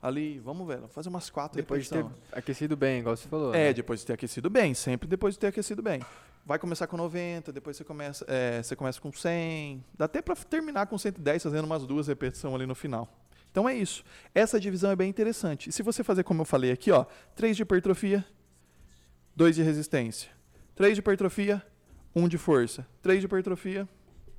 Ali, 0.00 0.38
vamos 0.38 0.66
ver, 0.66 0.80
fazer 0.88 1.08
umas 1.08 1.28
quatro 1.30 1.56
Depois 1.56 1.84
de 1.84 1.90
ter 1.90 2.06
aquecido 2.30 2.76
bem, 2.76 3.00
igual 3.00 3.16
você 3.16 3.26
falou. 3.26 3.54
É, 3.54 3.68
né? 3.68 3.72
depois 3.72 4.00
de 4.00 4.06
ter 4.06 4.12
aquecido 4.12 4.48
bem, 4.48 4.72
sempre 4.72 5.08
depois 5.08 5.34
de 5.34 5.40
ter 5.40 5.48
aquecido 5.48 5.82
bem. 5.82 6.00
Vai 6.44 6.58
começar 6.58 6.86
com 6.86 6.96
90, 6.96 7.52
depois 7.52 7.76
você 7.76 7.82
começa, 7.82 8.24
é, 8.28 8.62
você 8.62 8.76
começa 8.76 9.00
com 9.00 9.10
100. 9.10 9.84
Dá 9.96 10.04
até 10.04 10.22
para 10.22 10.36
terminar 10.36 10.86
com 10.86 10.96
110, 10.96 11.42
fazendo 11.42 11.64
umas 11.64 11.84
duas 11.86 12.06
repetições 12.06 12.54
ali 12.54 12.66
no 12.66 12.74
final. 12.74 13.08
Então 13.56 13.66
é 13.66 13.74
isso. 13.74 14.04
Essa 14.34 14.60
divisão 14.60 14.90
é 14.90 14.96
bem 14.96 15.08
interessante. 15.08 15.70
E 15.70 15.72
se 15.72 15.82
você 15.82 16.04
fazer 16.04 16.24
como 16.24 16.42
eu 16.42 16.44
falei 16.44 16.70
aqui, 16.70 16.90
ó, 16.90 17.06
3 17.34 17.56
de 17.56 17.62
hipertrofia, 17.62 18.22
2 19.34 19.56
de 19.56 19.62
resistência. 19.62 20.30
3 20.74 20.92
de 20.92 20.98
hipertrofia, 20.98 21.62
1 22.14 22.28
de 22.28 22.36
força. 22.36 22.86
3 23.00 23.20
de 23.20 23.24
hipertrofia, 23.24 23.88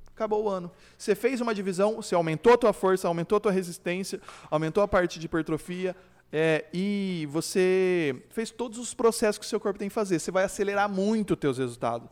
acabou 0.06 0.44
o 0.44 0.48
ano. 0.48 0.70
Você 0.96 1.16
fez 1.16 1.40
uma 1.40 1.52
divisão, 1.52 1.96
você 1.96 2.14
aumentou 2.14 2.52
a 2.52 2.56
tua 2.56 2.72
força, 2.72 3.08
aumentou 3.08 3.38
a 3.38 3.40
tua 3.40 3.50
resistência, 3.50 4.20
aumentou 4.48 4.84
a 4.84 4.86
parte 4.86 5.18
de 5.18 5.26
hipertrofia, 5.26 5.96
é, 6.30 6.66
e 6.72 7.26
você 7.28 8.22
fez 8.30 8.52
todos 8.52 8.78
os 8.78 8.94
processos 8.94 9.36
que 9.36 9.44
o 9.44 9.48
seu 9.48 9.58
corpo 9.58 9.80
tem 9.80 9.88
que 9.88 9.94
fazer. 9.96 10.20
Você 10.20 10.30
vai 10.30 10.44
acelerar 10.44 10.88
muito 10.88 11.32
os 11.32 11.40
teus 11.40 11.58
resultados. 11.58 12.08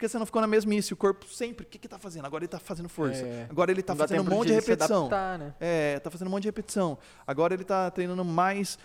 Porque 0.00 0.08
você 0.08 0.18
não 0.18 0.24
ficou 0.24 0.40
na 0.40 0.46
mesmice. 0.46 0.94
O 0.94 0.96
corpo 0.96 1.26
sempre, 1.26 1.66
o 1.66 1.68
que 1.68 1.76
está 1.86 1.98
fazendo? 1.98 2.24
Agora 2.24 2.42
ele 2.42 2.46
está 2.46 2.58
fazendo 2.58 2.88
força. 2.88 3.22
É, 3.22 3.46
Agora 3.50 3.70
ele 3.70 3.80
está 3.80 3.94
fazendo 3.94 4.22
um 4.22 4.34
monte 4.34 4.46
de, 4.46 4.54
de 4.54 4.60
repetição. 4.60 5.00
Adaptar, 5.08 5.38
né? 5.38 5.54
É, 5.60 5.96
está 5.98 6.10
fazendo 6.10 6.28
um 6.28 6.30
monte 6.30 6.44
de 6.44 6.48
repetição. 6.48 6.96
Agora 7.26 7.52
ele 7.52 7.60
está 7.60 7.90
treinando 7.90 8.24
mais 8.24 8.78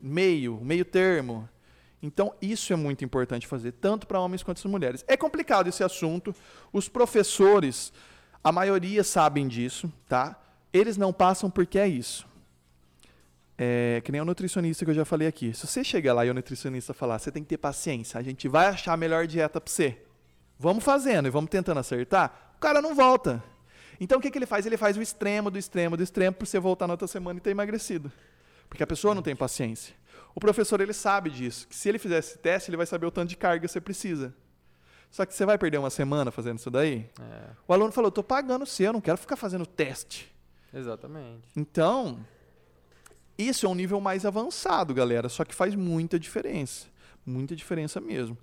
meio, 0.00 0.60
meio 0.62 0.84
termo. 0.84 1.48
Então, 2.00 2.32
isso 2.40 2.72
é 2.72 2.76
muito 2.76 3.04
importante 3.04 3.44
fazer, 3.44 3.72
tanto 3.72 4.06
para 4.06 4.20
homens 4.20 4.44
quanto 4.44 4.62
para 4.62 4.70
mulheres. 4.70 5.04
É 5.08 5.16
complicado 5.16 5.66
esse 5.66 5.82
assunto. 5.82 6.32
Os 6.72 6.88
professores, 6.88 7.92
a 8.44 8.52
maioria 8.52 9.02
sabem 9.02 9.48
disso, 9.48 9.92
tá? 10.08 10.40
Eles 10.72 10.96
não 10.96 11.12
passam 11.12 11.50
porque 11.50 11.76
é 11.76 11.88
isso. 11.88 12.24
É, 13.58 14.00
que 14.04 14.12
nem 14.12 14.20
o 14.20 14.24
nutricionista 14.24 14.84
que 14.84 14.92
eu 14.92 14.94
já 14.94 15.04
falei 15.04 15.26
aqui. 15.26 15.52
Se 15.54 15.66
você 15.66 15.82
chegar 15.82 16.14
lá 16.14 16.24
e 16.24 16.30
o 16.30 16.34
nutricionista 16.34 16.94
falar, 16.94 17.18
você 17.18 17.32
tem 17.32 17.42
que 17.42 17.48
ter 17.48 17.58
paciência, 17.58 18.20
a 18.20 18.22
gente 18.22 18.46
vai 18.46 18.68
achar 18.68 18.92
a 18.92 18.96
melhor 18.96 19.26
dieta 19.26 19.60
para 19.60 19.72
você. 19.72 19.98
Vamos 20.60 20.84
fazendo 20.84 21.26
e 21.26 21.30
vamos 21.30 21.48
tentando 21.48 21.80
acertar. 21.80 22.52
O 22.54 22.60
cara 22.60 22.82
não 22.82 22.94
volta. 22.94 23.42
Então 23.98 24.18
o 24.18 24.20
que, 24.20 24.30
que 24.30 24.36
ele 24.36 24.44
faz? 24.44 24.66
Ele 24.66 24.76
faz 24.76 24.94
o 24.94 25.00
extremo 25.00 25.50
do 25.50 25.58
extremo 25.58 25.96
do 25.96 26.02
extremo 26.02 26.36
para 26.36 26.44
você 26.44 26.58
voltar 26.58 26.86
na 26.86 26.92
outra 26.92 27.08
semana 27.08 27.38
e 27.38 27.40
ter 27.40 27.48
emagrecido. 27.48 28.12
Porque 28.68 28.82
a 28.82 28.86
pessoa 28.86 29.14
não 29.14 29.22
tem 29.22 29.34
paciência. 29.34 29.94
O 30.34 30.38
professor 30.38 30.78
ele 30.82 30.92
sabe 30.92 31.30
disso, 31.30 31.66
que 31.66 31.74
se 31.74 31.88
ele 31.88 31.98
fizer 31.98 32.18
esse 32.18 32.36
teste, 32.36 32.68
ele 32.68 32.76
vai 32.76 32.84
saber 32.84 33.06
o 33.06 33.10
tanto 33.10 33.30
de 33.30 33.38
carga 33.38 33.66
que 33.66 33.72
você 33.72 33.80
precisa. 33.80 34.34
Só 35.10 35.24
que 35.24 35.34
você 35.34 35.46
vai 35.46 35.56
perder 35.56 35.78
uma 35.78 35.88
semana 35.88 36.30
fazendo 36.30 36.58
isso 36.58 36.70
daí? 36.70 37.08
É. 37.18 37.50
O 37.66 37.72
aluno 37.72 37.90
falou: 37.90 38.10
"Estou 38.10 38.22
pagando 38.22 38.66
você, 38.66 38.86
eu 38.86 38.92
não 38.92 39.00
quero 39.00 39.16
ficar 39.16 39.36
fazendo 39.36 39.64
teste". 39.64 40.30
Exatamente. 40.74 41.48
Então, 41.56 42.20
isso 43.38 43.64
é 43.64 43.68
um 43.70 43.74
nível 43.74 43.98
mais 43.98 44.26
avançado, 44.26 44.92
galera, 44.92 45.30
só 45.30 45.42
que 45.42 45.54
faz 45.54 45.74
muita 45.74 46.18
diferença. 46.18 46.86
Muita 47.24 47.56
diferença 47.56 47.98
mesmo. 47.98 48.36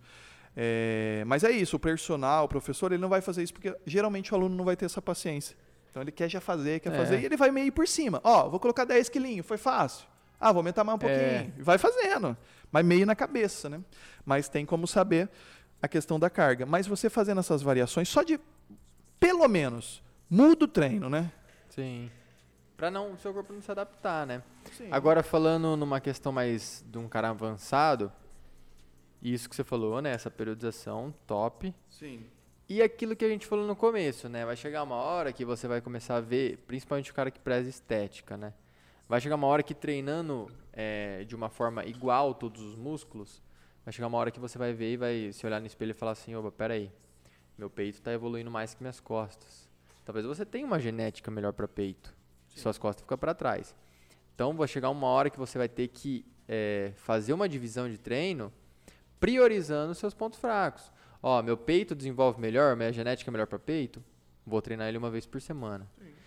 É, 0.60 1.24
mas 1.28 1.43
é 1.43 1.51
isso, 1.51 1.76
o 1.76 1.80
personal, 1.80 2.45
o 2.45 2.47
professor, 2.47 2.91
ele 2.91 2.99
não 2.99 3.10
vai 3.10 3.22
fazer 3.22 3.43
isso 3.43 3.53
porque 3.53 3.78
geralmente 3.86 4.34
o 4.34 4.36
aluno 4.36 4.55
não 4.55 4.66
vai 4.66 4.76
ter 4.76 4.86
essa 4.86 4.99
paciência. 4.99 5.55
Então 5.91 6.01
ele 6.01 6.12
quer 6.12 6.28
já 6.28 6.41
fazer, 6.41 6.80
quer 6.80 6.91
é. 6.91 6.97
fazer, 6.97 7.20
e 7.20 7.26
ele 7.26 7.38
vai 7.38 7.51
meio 7.51 7.72
por 7.72 7.88
cima. 7.88 8.20
Ó, 8.24 8.49
vou 8.49 8.60
colocar 8.60 8.84
10 8.84 9.08
quilinhos, 9.10 9.45
foi 9.45 9.58
fácil. 9.58 10.08
Ah, 10.39 10.51
vou 10.51 10.62
aumentar 10.62 10.84
mais 10.84 10.95
um 10.95 10.99
pouquinho. 10.99 11.22
É. 11.22 11.51
Vai 11.60 11.78
fazendo. 11.78 12.36
Mas 12.72 12.84
meio 12.84 13.05
na 13.05 13.16
cabeça, 13.16 13.70
né? 13.70 13.82
Mas 14.26 14.49
tem 14.49 14.66
como 14.66 14.88
saber 14.88 15.30
a 15.80 15.88
questão 15.88 16.20
da 16.20 16.30
carga. 16.30 16.66
Mas 16.66 16.88
você 16.88 17.08
fazendo 17.08 17.39
essas 17.39 17.62
variações, 17.62 18.10
só 18.10 18.24
de, 18.24 18.39
pelo 19.20 19.47
menos, 19.47 20.01
muda 20.28 20.66
o 20.66 20.68
treino, 20.68 21.08
né? 21.08 21.32
Sim. 21.70 22.10
Para 22.76 22.89
não, 22.91 23.14
o 23.14 23.18
seu 23.18 23.34
corpo 23.34 23.53
não 23.53 23.62
se 23.62 23.72
adaptar, 23.72 24.26
né? 24.26 24.41
Sim. 24.76 24.89
Agora, 24.91 25.22
falando 25.22 25.76
numa 25.76 25.99
questão 25.99 26.32
mais 26.32 26.84
de 26.88 26.97
um 26.97 27.08
cara 27.08 27.30
avançado, 27.30 28.12
isso 29.22 29.49
que 29.49 29.55
você 29.55 29.63
falou, 29.63 30.01
né? 30.01 30.11
Essa 30.11 30.30
periodização 30.30 31.13
top. 31.26 31.74
Sim. 31.89 32.26
E 32.70 32.82
aquilo 32.82 33.15
que 33.15 33.24
a 33.24 33.30
gente 33.30 33.45
falou 33.45 33.65
no 33.65 33.76
começo, 33.76 34.28
né? 34.28 34.45
Vai 34.45 34.55
chegar 34.55 34.84
uma 34.84 34.95
hora 34.95 35.32
que 35.32 35.45
você 35.45 35.68
vai 35.68 35.80
começar 35.80 36.18
a 36.18 36.22
ver, 36.22 36.57
principalmente 36.68 37.11
o 37.11 37.13
cara 37.13 37.32
que 37.32 37.39
preza 37.39 37.70
estética, 37.70 38.36
né? 38.36 38.53
Vai 39.07 39.22
chegar 39.22 39.36
uma 39.36 39.47
hora 39.47 39.63
que 39.63 39.74
treinando 39.74 40.51
é, 40.74 41.24
de 41.24 41.34
uma 41.34 41.49
forma 41.49 41.86
igual 41.86 42.34
todos 42.34 42.61
os 42.61 42.76
músculos, 42.76 43.41
vai 43.86 43.93
chegar 43.93 44.07
uma 44.07 44.18
hora 44.18 44.30
que 44.30 44.39
você 44.39 44.57
vai 44.57 44.74
ver 44.74 44.93
e 44.93 44.97
vai 44.97 45.32
se 45.32 45.45
olhar 45.45 45.61
no 45.61 45.65
espelho 45.65 45.91
e 45.91 45.93
falar 45.93 46.11
assim, 46.11 46.36
opa, 46.36 46.51
peraí, 46.51 46.91
meu 47.57 47.70
peito 47.70 47.99
está 47.99 48.11
evoluindo 48.11 48.51
mais 48.51 48.74
que 48.74 48.84
minhas 48.84 48.99
costas. 48.99 49.70
Talvez 50.03 50.26
você 50.26 50.45
tenha 50.45 50.65
uma 50.65 50.80
genética 50.80 51.32
melhor 51.32 51.53
para 51.53 51.70
peito, 51.70 52.13
Sim. 52.49 52.59
suas 52.59 52.78
costas 52.78 53.01
ficam 53.01 53.18
para 53.18 53.34
trás. 53.34 53.74
Então 54.36 54.53
vai 54.55 54.68
chegar 54.68 54.89
uma 54.89 55.07
hora 55.07 55.30
que 55.30 55.39
você 55.39 55.57
vai 55.57 55.70
ter 55.70 55.88
que 55.88 56.26
é, 56.47 56.91
fazer 56.97 57.32
uma 57.32 57.47
divisão 57.47 57.89
de 57.89 57.97
treino 57.97 58.51
priorizando 59.20 59.91
os 59.91 59.97
seus 59.97 60.13
pontos 60.13 60.39
fracos. 60.39 60.91
Ó, 61.22 61.41
meu 61.41 61.57
peito 61.57 61.95
desenvolve 61.95 62.39
melhor, 62.39 62.76
minha 62.76 62.91
genética 62.93 63.30
é 63.30 63.32
melhor 63.32 63.47
para 63.47 63.59
peito, 63.59 64.03
vou 64.45 64.61
treinar 64.61 64.88
ele 64.88 64.97
uma 64.97 65.09
vez 65.09 65.26
por 65.26 65.41
semana. 65.41 65.88
Sim 65.97 66.18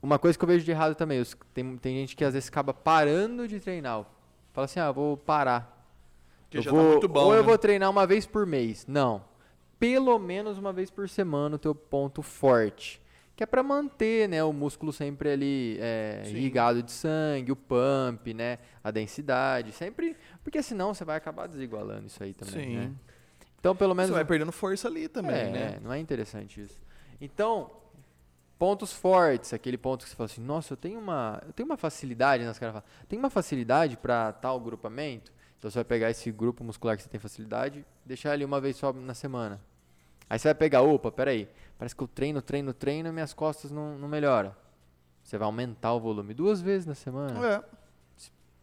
uma 0.00 0.18
coisa 0.18 0.38
que 0.38 0.44
eu 0.44 0.48
vejo 0.48 0.64
de 0.64 0.70
errado 0.70 0.94
também, 0.94 1.20
os- 1.20 1.36
tem, 1.52 1.76
tem 1.76 1.96
gente 1.96 2.16
que 2.16 2.24
às 2.24 2.34
vezes 2.34 2.48
acaba 2.48 2.72
parando 2.72 3.46
de 3.48 3.60
treinar. 3.60 4.04
Fala 4.52 4.64
assim, 4.64 4.80
ah, 4.80 4.90
vou 4.90 5.16
parar. 5.16 5.76
Que 6.50 6.58
eu 6.58 6.62
já 6.62 6.70
vou, 6.70 6.80
tá 6.82 6.88
muito 6.90 7.08
bom, 7.08 7.24
ou 7.26 7.34
eu 7.34 7.42
né? 7.42 7.46
vou 7.46 7.58
treinar 7.58 7.90
uma 7.90 8.06
vez 8.06 8.26
por 8.26 8.46
mês. 8.46 8.86
Não. 8.86 9.24
Pelo 9.78 10.18
menos 10.18 10.58
uma 10.58 10.72
vez 10.72 10.90
por 10.90 11.08
semana 11.08 11.56
o 11.56 11.58
teu 11.58 11.74
ponto 11.74 12.22
forte. 12.22 13.00
Que 13.36 13.44
é 13.44 13.46
pra 13.46 13.62
manter, 13.62 14.28
né, 14.28 14.42
o 14.42 14.52
músculo 14.52 14.92
sempre 14.92 15.30
ali 15.30 15.78
é, 15.80 16.22
irrigado 16.26 16.82
de 16.82 16.90
sangue, 16.90 17.52
o 17.52 17.56
pump, 17.56 18.34
né, 18.34 18.58
a 18.82 18.90
densidade, 18.90 19.70
sempre, 19.70 20.16
porque 20.42 20.62
senão 20.62 20.94
você 20.94 21.04
vai 21.04 21.16
acabar 21.16 21.46
desigualando 21.46 22.06
isso 22.06 22.22
aí 22.22 22.34
também, 22.34 22.64
Sim. 22.66 22.76
né? 22.76 22.92
Então, 23.60 23.74
pelo 23.74 23.94
menos 23.94 24.10
Você 24.10 24.14
vai 24.14 24.24
perdendo 24.24 24.52
força 24.52 24.86
ali 24.86 25.08
também, 25.08 25.34
é, 25.34 25.50
né? 25.50 25.80
não 25.82 25.92
é 25.92 25.98
interessante 25.98 26.62
isso. 26.62 26.80
Então, 27.20 27.70
pontos 28.58 28.92
fortes, 28.92 29.52
aquele 29.52 29.76
ponto 29.76 30.04
que 30.04 30.10
você 30.10 30.16
fala 30.16 30.26
assim, 30.26 30.40
nossa, 30.40 30.72
eu 30.72 30.76
tenho 30.76 30.98
uma, 30.98 31.42
eu 31.46 31.52
tenho 31.52 31.68
uma 31.68 31.76
facilidade, 31.76 32.44
né, 32.44 32.50
os 32.50 32.58
caras 32.58 32.74
falam, 32.74 32.88
tem 33.08 33.18
uma 33.18 33.30
facilidade 33.30 33.96
para 33.96 34.32
tal 34.32 34.60
grupamento, 34.60 35.32
então 35.58 35.70
você 35.70 35.78
vai 35.78 35.84
pegar 35.84 36.10
esse 36.10 36.30
grupo 36.30 36.62
muscular 36.62 36.96
que 36.96 37.02
você 37.02 37.08
tem 37.08 37.18
facilidade, 37.18 37.84
deixar 38.04 38.32
ali 38.32 38.44
uma 38.44 38.60
vez 38.60 38.76
só 38.76 38.92
na 38.92 39.14
semana. 39.14 39.60
Aí 40.30 40.38
você 40.38 40.48
vai 40.48 40.54
pegar, 40.54 40.82
opa, 40.82 41.10
peraí, 41.10 41.48
parece 41.76 41.96
que 41.96 42.02
eu 42.02 42.08
treino, 42.08 42.40
treino, 42.42 42.72
treino 42.72 43.08
e 43.08 43.12
minhas 43.12 43.32
costas 43.32 43.70
não, 43.70 43.98
não 43.98 44.06
melhoram. 44.08 44.54
Você 45.22 45.36
vai 45.36 45.46
aumentar 45.46 45.92
o 45.94 46.00
volume 46.00 46.32
duas 46.32 46.60
vezes 46.60 46.86
na 46.86 46.94
semana, 46.94 47.46
É, 47.46 47.64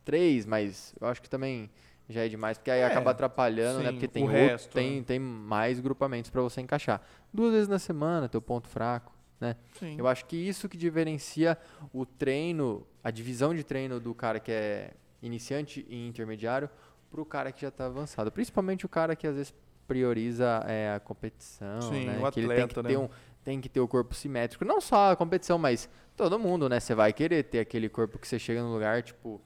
três, 0.06 0.45
mas 0.45 0.93
eu 1.01 1.08
acho 1.08 1.22
que 1.22 1.30
também 1.30 1.70
já 2.08 2.24
é 2.24 2.30
demais, 2.30 2.58
porque 2.58 2.70
aí 2.72 2.82
É, 2.82 2.86
acaba 2.86 3.12
atrapalhando, 3.12 3.80
né? 3.80 3.89
sim, 3.89 3.93
Porque 3.95 4.08
tem, 4.08 4.24
o 4.24 4.28
outro- 4.28 4.39
resto, 4.39 4.72
tem, 4.74 4.99
né? 4.99 5.03
tem 5.06 5.20
mais 5.20 5.80
grupamentos 5.80 6.30
para 6.30 6.41
você 6.41 6.62
encaixar. 6.62 7.01
Duas 7.34 7.51
vezes 7.51 7.68
na 7.68 7.80
semana, 7.80 8.30
teu 8.30 8.41
ponto 8.41 8.68
fraco, 8.68 9.12
né? 9.41 9.56
sim. 9.80 9.95
Eu 9.97 10.08
acho 10.08 10.26
que 10.26 10.36
isso 10.38 10.70
que 10.70 10.78
diferencia 10.78 11.58
o 11.91 12.06
treino, 12.06 12.86
a 13.03 13.10
divisão 13.10 13.53
de 13.56 13.64
treino 13.64 13.99
do 13.99 14.14
cara 14.14 14.39
que 14.39 14.51
é 14.51 14.91
iniciante 15.22 15.84
e 15.89 16.08
intermediário 16.08 16.70
pro 17.10 17.26
cara 17.26 17.51
que 17.51 17.62
já 17.64 17.70
está 17.70 17.88
avançado. 17.88 18.32
Principalmente 18.32 18.86
o 18.86 18.89
cara 18.89 19.16
que 19.16 19.26
às 19.26 19.36
vezes 19.36 19.53
prioriza 19.88 20.64
é, 20.68 20.93
a 20.93 20.99
competição, 20.99 21.82
Sim, 21.82 22.06
né? 22.06 22.20
o 22.24 22.32
que 22.32 22.39
ele 22.39 22.47
tem 22.49 22.56
que 22.68 22.74
atleta, 22.80 22.84
ter 22.84 22.97
né? 22.97 23.03
um 23.03 23.10
tem 23.43 23.62
que 23.62 23.70
ter 23.70 23.80
o 23.80 23.88
corpo 23.88 24.14
simétrico, 24.16 24.66
não 24.66 24.82
só 24.82 25.12
a 25.12 25.16
competição, 25.16 25.58
mas 25.60 25.88
todo 26.18 26.39
mundo, 26.39 26.68
né? 26.68 26.80
Você 26.80 26.95
vai 26.95 27.14
querer 27.14 27.43
ter 27.43 27.60
aquele 27.60 27.88
corpo 27.88 28.18
que 28.18 28.28
você 28.28 28.39
chega 28.39 28.62
no 28.64 28.74
lugar, 28.74 29.03
tipo, 29.03 29.39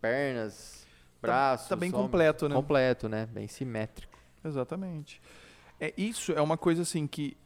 pernas, 0.00 0.86
braços, 1.20 1.68
Tá 1.68 1.76
bem 1.76 1.90
completo, 1.90 2.48
né? 2.48 2.54
completo, 2.54 3.08
né? 3.08 3.26
Bem 3.26 3.48
simétrico. 3.48 4.18
Exatamente. 4.44 5.20
É, 5.80 5.92
isso 5.96 6.32
é 6.32 6.40
uma 6.40 6.56
coisa 6.56 6.82
assim 6.82 7.06
que 7.06 7.36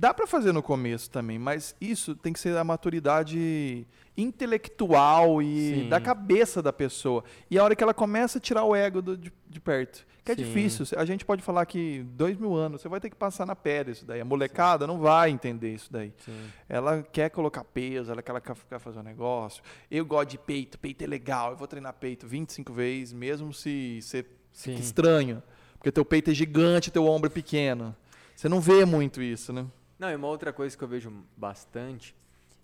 dá 0.00 0.14
pra 0.14 0.26
fazer 0.26 0.50
no 0.52 0.62
começo 0.62 1.10
também, 1.10 1.38
mas 1.38 1.74
isso 1.78 2.14
tem 2.14 2.32
que 2.32 2.40
ser 2.40 2.56
a 2.56 2.64
maturidade 2.64 3.86
intelectual 4.16 5.42
e 5.42 5.74
Sim. 5.82 5.88
da 5.88 6.00
cabeça 6.00 6.62
da 6.62 6.72
pessoa. 6.72 7.22
E 7.50 7.58
a 7.58 7.64
hora 7.64 7.76
que 7.76 7.82
ela 7.82 7.92
começa 7.92 8.38
a 8.38 8.40
tirar 8.40 8.64
o 8.64 8.74
ego 8.74 9.02
do- 9.02 9.16
de, 9.16 9.30
de 9.48 9.60
perto. 9.60 10.06
Que 10.24 10.32
é 10.32 10.34
Sim. 10.34 10.44
difícil. 10.44 10.86
A 10.98 11.04
gente 11.04 11.24
pode 11.24 11.42
falar 11.42 11.64
que 11.66 12.02
dois 12.14 12.36
mil 12.38 12.54
anos, 12.54 12.80
você 12.80 12.88
vai 12.88 12.98
ter 13.00 13.10
que 13.10 13.16
passar 13.16 13.46
na 13.46 13.54
pele 13.56 13.90
isso 13.92 14.04
daí. 14.06 14.20
A 14.20 14.24
molecada 14.24 14.86
não 14.86 14.98
vai 14.98 15.30
entender 15.30 15.74
isso 15.74 15.92
daí. 15.92 16.12
Sim. 16.24 16.32
Ela 16.68 17.02
quer 17.02 17.30
colocar 17.30 17.62
peso, 17.64 18.10
ela 18.12 18.22
quer, 18.22 18.30
ela 18.30 18.40
quer 18.40 18.54
ficar 18.54 18.78
fazer 18.78 19.00
um 19.00 19.02
negócio. 19.02 19.62
Eu 19.90 20.04
gosto 20.06 20.30
de 20.30 20.38
peito, 20.38 20.78
peito 20.78 21.04
é 21.04 21.06
legal, 21.06 21.50
eu 21.52 21.56
vou 21.56 21.66
treinar 21.68 21.92
peito 21.94 22.26
25 22.26 22.72
vezes, 22.72 23.12
mesmo 23.12 23.52
se 23.52 24.00
você 24.02 24.24
Sim. 24.52 24.70
fique 24.72 24.80
estranho. 24.82 25.42
Porque 25.78 25.90
teu 25.92 26.04
peito 26.04 26.30
é 26.30 26.34
gigante, 26.34 26.90
teu 26.90 27.06
ombro 27.06 27.28
é 27.30 27.32
pequeno. 27.32 27.94
Você 28.36 28.48
não 28.48 28.60
vê 28.60 28.84
muito 28.84 29.20
isso, 29.22 29.52
né? 29.52 29.66
Não, 30.00 30.10
e 30.10 30.16
uma 30.16 30.28
outra 30.28 30.50
coisa 30.50 30.74
que 30.74 30.82
eu 30.82 30.88
vejo 30.88 31.12
bastante 31.36 32.16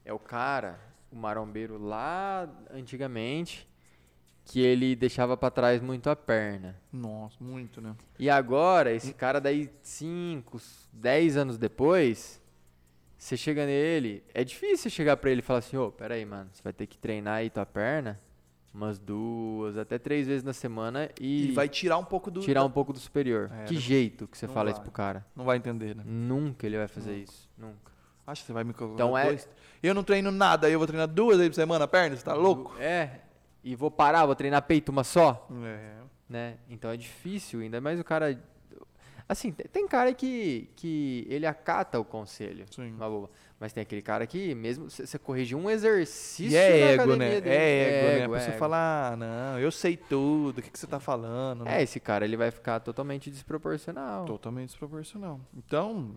é 0.06 0.10
o 0.10 0.18
cara, 0.18 0.80
o 1.12 1.16
marombeiro 1.16 1.76
lá 1.76 2.48
antigamente, 2.70 3.68
que 4.42 4.58
ele 4.62 4.96
deixava 4.96 5.36
pra 5.36 5.50
trás 5.50 5.82
muito 5.82 6.08
a 6.08 6.16
perna. 6.16 6.80
Nossa, 6.90 7.36
muito, 7.38 7.78
né? 7.78 7.94
E 8.18 8.30
agora, 8.30 8.90
esse 8.90 9.12
cara 9.12 9.38
daí 9.38 9.70
5, 9.82 10.58
10 10.94 11.36
anos 11.36 11.58
depois, 11.58 12.40
você 13.18 13.36
chega 13.36 13.66
nele, 13.66 14.24
é 14.32 14.42
difícil 14.42 14.90
chegar 14.90 15.18
pra 15.18 15.30
ele 15.30 15.40
e 15.40 15.44
falar 15.44 15.58
assim, 15.58 15.76
ô, 15.76 15.92
peraí, 15.92 16.24
mano, 16.24 16.48
você 16.50 16.62
vai 16.62 16.72
ter 16.72 16.86
que 16.86 16.96
treinar 16.96 17.34
aí 17.34 17.50
tua 17.50 17.66
perna 17.66 18.18
umas 18.76 18.98
duas, 18.98 19.76
até 19.78 19.98
três 19.98 20.26
vezes 20.26 20.42
na 20.44 20.52
semana 20.52 21.10
e, 21.20 21.48
E 21.48 21.52
vai 21.52 21.68
tirar 21.68 21.96
um 21.98 22.04
pouco 22.04 22.30
do. 22.30 22.40
tirar 22.40 22.62
um 22.64 22.70
pouco 22.70 22.92
do 22.92 22.98
superior. 22.98 23.50
É, 23.52 23.64
que 23.64 23.74
não- 23.74 23.80
jeito 23.80 24.28
que 24.28 24.36
você 24.36 24.46
fala 24.46 24.64
vai. 24.64 24.72
isso 24.74 24.82
pro 24.82 24.90
cara? 24.92 25.24
Não 25.34 25.44
vai 25.44 25.56
entender, 25.56 25.96
né? 25.96 26.02
Nunca 26.06 26.66
ele 26.66 26.76
vai 26.76 26.86
fazer 26.88 27.16
isso, 27.16 27.48
nunca. 27.56 27.90
Acho 28.26 28.42
que 28.42 28.46
você 28.48 28.52
vai 28.52 28.64
me 28.64 28.74
colocar 28.74 28.94
Então 28.94 29.16
é- 29.16 29.26
dois. 29.26 29.48
Eu 29.82 29.94
não 29.94 30.02
treino 30.04 30.30
nada, 30.30 30.66
aí 30.66 30.72
eu 30.72 30.78
vou 30.78 30.86
treinar 30.86 31.08
duas 31.08 31.36
vezes 31.38 31.50
por 31.50 31.54
semana 31.56 31.86
perna, 31.88 32.16
você 32.16 32.24
tá 32.24 32.34
louco? 32.34 32.74
É, 32.78 33.20
e 33.64 33.74
vou 33.74 33.90
parar, 33.90 34.26
vou 34.26 34.34
treinar 34.34 34.62
peito 34.62 34.90
uma 34.90 35.04
só, 35.04 35.48
É. 35.64 35.94
né? 36.28 36.56
Então 36.68 36.90
é 36.90 36.96
difícil, 36.96 37.60
ainda 37.60 37.80
mais 37.80 37.98
o 37.98 38.04
cara... 38.04 38.38
Assim, 39.28 39.50
tem- 39.50 39.88
cara 39.88 40.12
que, 40.14 40.70
que 40.76 41.26
ele 41.28 41.46
acata 41.46 41.98
o 41.98 42.04
conselho, 42.04 42.64
Sim. 42.70 42.92
uma 42.92 43.08
boa. 43.08 43.30
Mas 43.58 43.72
tem 43.72 43.80
aquele 43.80 44.02
cara 44.02 44.26
que, 44.26 44.54
mesmo 44.54 44.90
você 44.90 45.18
corrigir 45.18 45.56
um 45.56 45.70
exercício 45.70 46.52
E 46.52 46.56
é 46.56 46.92
ego, 46.92 47.16
né? 47.16 47.40
dele, 47.40 47.48
É 47.48 47.54
ego, 47.54 48.06
né? 48.06 48.12
A 48.20 48.24
ego, 48.24 48.32
pessoa 48.34 48.50
ego. 48.50 48.58
fala, 48.58 49.12
ah, 49.12 49.16
não, 49.16 49.58
eu 49.58 49.70
sei 49.72 49.96
tudo, 49.96 50.58
o 50.58 50.62
que, 50.62 50.70
que 50.70 50.78
você 50.78 50.86
tá 50.86 51.00
falando? 51.00 51.64
né? 51.64 51.78
É, 51.78 51.82
esse 51.82 51.98
cara, 51.98 52.26
ele 52.26 52.36
vai 52.36 52.50
ficar 52.50 52.80
totalmente 52.80 53.30
desproporcional. 53.30 54.26
Totalmente 54.26 54.68
desproporcional. 54.68 55.40
Então, 55.56 56.10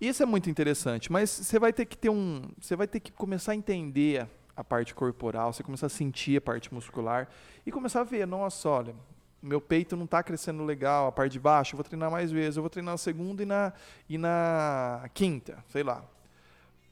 isso 0.00 0.22
é 0.22 0.26
muito 0.26 0.48
interessante, 0.48 1.12
mas 1.12 1.28
você 1.28 1.58
vai 1.58 1.70
ter 1.70 1.84
que 1.84 1.98
ter 1.98 2.08
um, 2.08 2.40
você 2.58 2.74
vai 2.74 2.86
ter 2.86 2.98
que 3.00 3.12
começar 3.12 3.52
a 3.52 3.54
entender 3.54 4.26
a 4.56 4.64
parte 4.64 4.94
corporal, 4.94 5.52
você 5.52 5.62
começar 5.62 5.86
a 5.86 5.90
sentir 5.90 6.38
a 6.38 6.40
parte 6.40 6.72
muscular 6.72 7.28
e 7.66 7.70
começar 7.70 8.00
a 8.00 8.04
ver, 8.04 8.26
nossa, 8.26 8.70
olha, 8.70 8.94
meu 9.42 9.60
peito 9.60 9.96
não 9.96 10.06
está 10.06 10.22
crescendo 10.22 10.64
legal, 10.64 11.08
a 11.08 11.12
parte 11.12 11.32
de 11.32 11.40
baixo, 11.40 11.74
eu 11.74 11.76
vou 11.76 11.84
treinar 11.84 12.10
mais 12.10 12.30
vezes, 12.32 12.56
eu 12.56 12.62
vou 12.62 12.70
treinar 12.70 12.94
na 12.94 12.98
segunda 12.98 13.42
e 13.42 13.46
na 13.46 13.72
e 14.08 14.16
na 14.16 15.04
quinta, 15.12 15.62
sei 15.68 15.82
lá. 15.82 16.02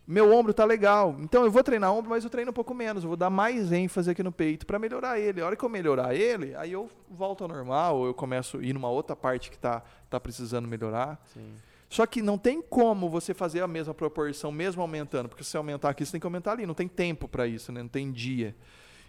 Meu 0.07 0.33
ombro 0.33 0.53
tá 0.53 0.65
legal, 0.65 1.17
então 1.21 1.45
eu 1.45 1.51
vou 1.51 1.63
treinar 1.63 1.93
ombro, 1.93 2.11
mas 2.11 2.25
eu 2.25 2.31
treino 2.31 2.51
um 2.51 2.55
pouco 2.55 2.75
menos, 2.75 3.05
eu 3.05 3.09
vou 3.09 3.17
dar 3.17 3.31
mais 3.31 3.71
ênfase 3.71 4.11
aqui 4.11 4.23
no 4.23 4.33
peito 4.33 4.67
para 4.67 4.79
melhorar 4.79 5.19
ele. 5.19 5.41
A 5.41 5.47
hora 5.47 5.55
que 5.55 5.65
eu 5.65 5.69
melhorar 5.69 6.15
ele, 6.15 6.55
aí 6.57 6.73
eu 6.73 6.91
volto 7.09 7.43
ao 7.45 7.49
normal, 7.49 7.99
ou 7.99 8.07
eu 8.07 8.15
começo 8.15 8.59
a 8.59 8.63
ir 8.63 8.73
numa 8.73 8.91
outra 8.91 9.15
parte 9.15 9.51
que 9.51 9.59
tá 9.59 9.83
tá 10.11 10.21
precisando 10.21 10.69
melhorar. 10.69 11.21
Sim. 11.33 11.55
Só 11.89 12.07
que 12.07 12.23
não 12.23 12.39
tem 12.39 12.63
como 12.63 13.09
você 13.09 13.35
fazer 13.35 13.61
a 13.61 13.69
mesma 13.69 13.95
proporção, 13.95 14.51
mesmo 14.51 14.81
aumentando, 14.83 15.29
porque 15.29 15.45
se 15.45 15.51
você 15.51 15.57
aumentar 15.57 15.91
aqui, 15.91 16.05
você 16.05 16.13
tem 16.13 16.21
que 16.21 16.27
aumentar 16.27 16.53
ali, 16.53 16.67
não 16.67 16.75
tem 16.75 16.89
tempo 16.89 17.29
para 17.29 17.47
isso, 17.47 17.71
né? 17.71 17.83
não 17.83 17.89
tem 17.89 18.11
dia. 18.11 18.57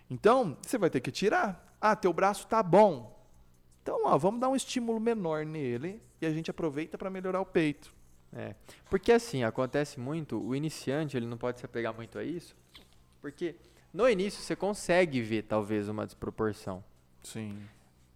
Então, 0.10 0.58
você 0.62 0.78
vai 0.78 0.89
ter 0.89 1.00
que 1.00 1.12
tirar. 1.12 1.76
Ah, 1.80 1.96
teu 1.96 2.12
braço 2.12 2.46
tá 2.48 2.62
bom. 2.62 3.18
Então, 3.82 4.02
ó, 4.06 4.18
vamos 4.18 4.39
dar 4.39 4.50
um 4.50 4.56
estímulo 4.56 5.00
menor 5.00 5.46
nele 5.46 6.02
e 6.22 6.26
a 6.26 6.32
gente 6.32 6.52
aproveita 6.52 6.98
para 6.98 7.10
melhorar 7.10 7.41
o 7.41 7.46
peito. 7.46 7.94
É, 8.36 8.56
porque 8.90 9.12
assim, 9.12 9.44
acontece 9.44 10.00
muito, 10.00 10.42
o 10.42 10.56
iniciante, 10.56 11.16
ele 11.16 11.28
não 11.28 11.38
pode 11.38 11.60
se 11.60 11.66
apegar 11.66 11.94
muito 11.94 12.18
a 12.18 12.24
isso, 12.24 12.56
porque 13.22 13.56
no 13.94 14.10
início 14.10 14.42
você 14.42 14.56
consegue 14.56 15.22
ver, 15.22 15.44
talvez, 15.44 15.88
uma 15.88 16.06
desproporção. 16.06 16.84
Sim. 17.22 17.62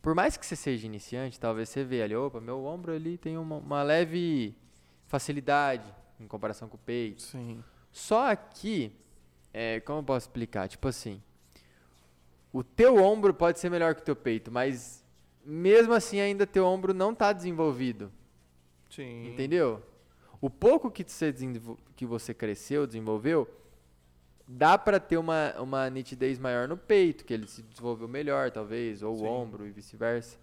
Por 0.02 0.16
mais 0.16 0.36
que 0.36 0.46
você 0.46 0.56
seja 0.56 0.86
iniciante, 0.86 1.40
talvez 1.40 1.70
você 1.70 1.84
vê 1.84 2.02
ali, 2.02 2.16
opa, 2.16 2.42
meu 2.42 2.66
ombro 2.66 2.94
ali 2.94 3.18
tem 3.18 3.38
uma, 3.38 3.58
uma 3.58 3.84
leve 3.84 4.56
facilidade 5.06 5.94
em 6.20 6.28
comparação 6.28 6.68
com 6.68 6.76
o 6.76 6.80
peito. 6.80 7.22
Sim. 7.22 7.64
Só 7.92 8.32
aqui, 8.32 8.92
é, 9.54 9.80
como 9.82 10.00
eu 10.00 10.04
posso 10.04 10.28
explicar? 10.28 10.68
Tipo 10.68 10.88
assim, 10.88 11.22
o 12.52 12.64
teu 12.64 12.98
ombro 12.98 13.34
pode 13.34 13.60
ser 13.60 13.70
melhor 13.70 13.94
que 13.94 14.02
o 14.02 14.06
teu 14.06 14.16
peito, 14.16 14.52
mas 14.52 15.04
mesmo 15.46 15.94
assim 15.94 16.20
ainda 16.20 16.48
teu 16.48 16.66
ombro 16.66 16.94
não 16.94 17.12
está 17.12 17.32
desenvolvido. 17.32 18.12
Sim. 18.90 19.28
Entendeu? 19.28 19.84
O 20.40 20.50
pouco 20.50 20.92
que 20.92 21.04
você, 21.04 21.34
que 21.96 22.06
você 22.06 22.34
cresceu, 22.34 22.86
desenvolveu, 22.86 23.48
dá 24.48 24.78
pra 24.78 25.00
ter 25.00 25.18
uma, 25.18 25.54
uma 25.60 25.90
nitidez 25.90 26.40
maior 26.40 26.68
no 26.68 26.78
peito, 26.78 27.26
que 27.26 27.34
ele 27.34 27.48
se 27.48 27.62
desenvolveu 27.64 28.08
melhor, 28.08 28.52
talvez, 28.52 29.02
ou 29.02 29.18
Sim. 29.18 29.24
o 29.24 29.28
ombro 29.28 29.68
e 29.68 29.72
vice-versa. 29.72 30.38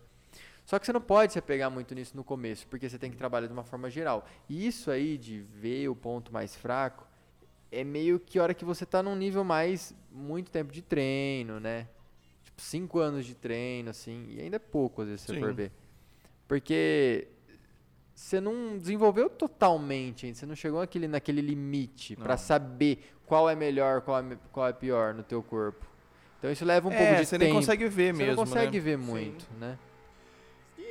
Só 0.64 0.78
que 0.78 0.86
você 0.86 0.92
não 0.92 1.01
pode 1.01 1.32
se 1.32 1.38
apegar 1.38 1.70
muito 1.70 1.95
nisso 1.95 2.16
no 2.16 2.24
começo, 2.24 2.66
porque 2.68 2.88
você 2.88 2.99
tem 2.99 3.11
que 3.11 3.16
trabalhar 3.16 3.47
de 3.47 3.53
uma 3.53 3.64
forma 3.64 3.90
geral. 3.90 4.26
E 4.49 4.66
isso 4.66 4.90
aí 4.90 5.18
de 5.18 5.40
ver 5.40 5.88
o 5.88 5.95
ponto 5.95 6.32
mais 6.32 6.57
fraco 6.57 7.07
é 7.70 7.84
meio 7.84 8.18
que 8.18 8.38
a 8.38 8.42
hora 8.42 8.55
que 8.55 8.64
você 8.64 8.86
tá 8.86 9.03
num 9.03 9.14
nível 9.16 9.45
mais 9.45 9.95
muito 10.11 10.51
tempo 10.51 10.72
de 10.72 10.80
treino, 10.80 11.61
né? 11.61 11.88
Tipo, 12.45 12.62
cinco 12.62 12.99
anos 12.99 13.26
de 13.26 13.34
treino, 13.34 13.90
assim, 13.90 14.26
e 14.30 14.40
ainda 14.40 14.57
é 14.57 14.61
pouco, 14.61 15.03
às 15.03 15.09
vezes, 15.09 15.22
se 15.22 15.26
você 15.32 15.40
for 15.40 15.53
ver. 15.53 15.72
Porque 16.47 17.28
você 18.14 18.40
não 18.40 18.78
desenvolveu 18.78 19.28
totalmente 19.28 20.32
você 20.32 20.46
não 20.46 20.54
chegou 20.54 20.80
naquele, 20.80 21.08
naquele 21.08 21.40
limite 21.40 22.14
pra 22.16 22.36
saber 22.36 23.10
qual 23.26 23.50
é 23.50 23.56
melhor, 23.56 24.02
qual 24.02 24.20
é, 24.20 24.38
qual 24.52 24.68
é 24.68 24.72
pior 24.72 25.14
no 25.14 25.22
teu 25.22 25.42
corpo. 25.42 25.84
Então 26.38 26.52
isso 26.52 26.64
leva 26.64 26.88
um 26.88 26.92
é, 26.92 26.96
pouco 26.96 27.14
de 27.14 27.26
você 27.26 27.38
tempo. 27.38 27.44
nem 27.44 27.54
consegue 27.54 27.88
ver 27.88 28.14
você 28.14 28.22
mesmo, 28.22 28.36
não 28.36 28.44
consegue 28.46 28.78
né? 28.78 28.84
ver 28.84 28.98
Sim. 28.98 29.04
muito, 29.04 29.46
né? 29.58 29.78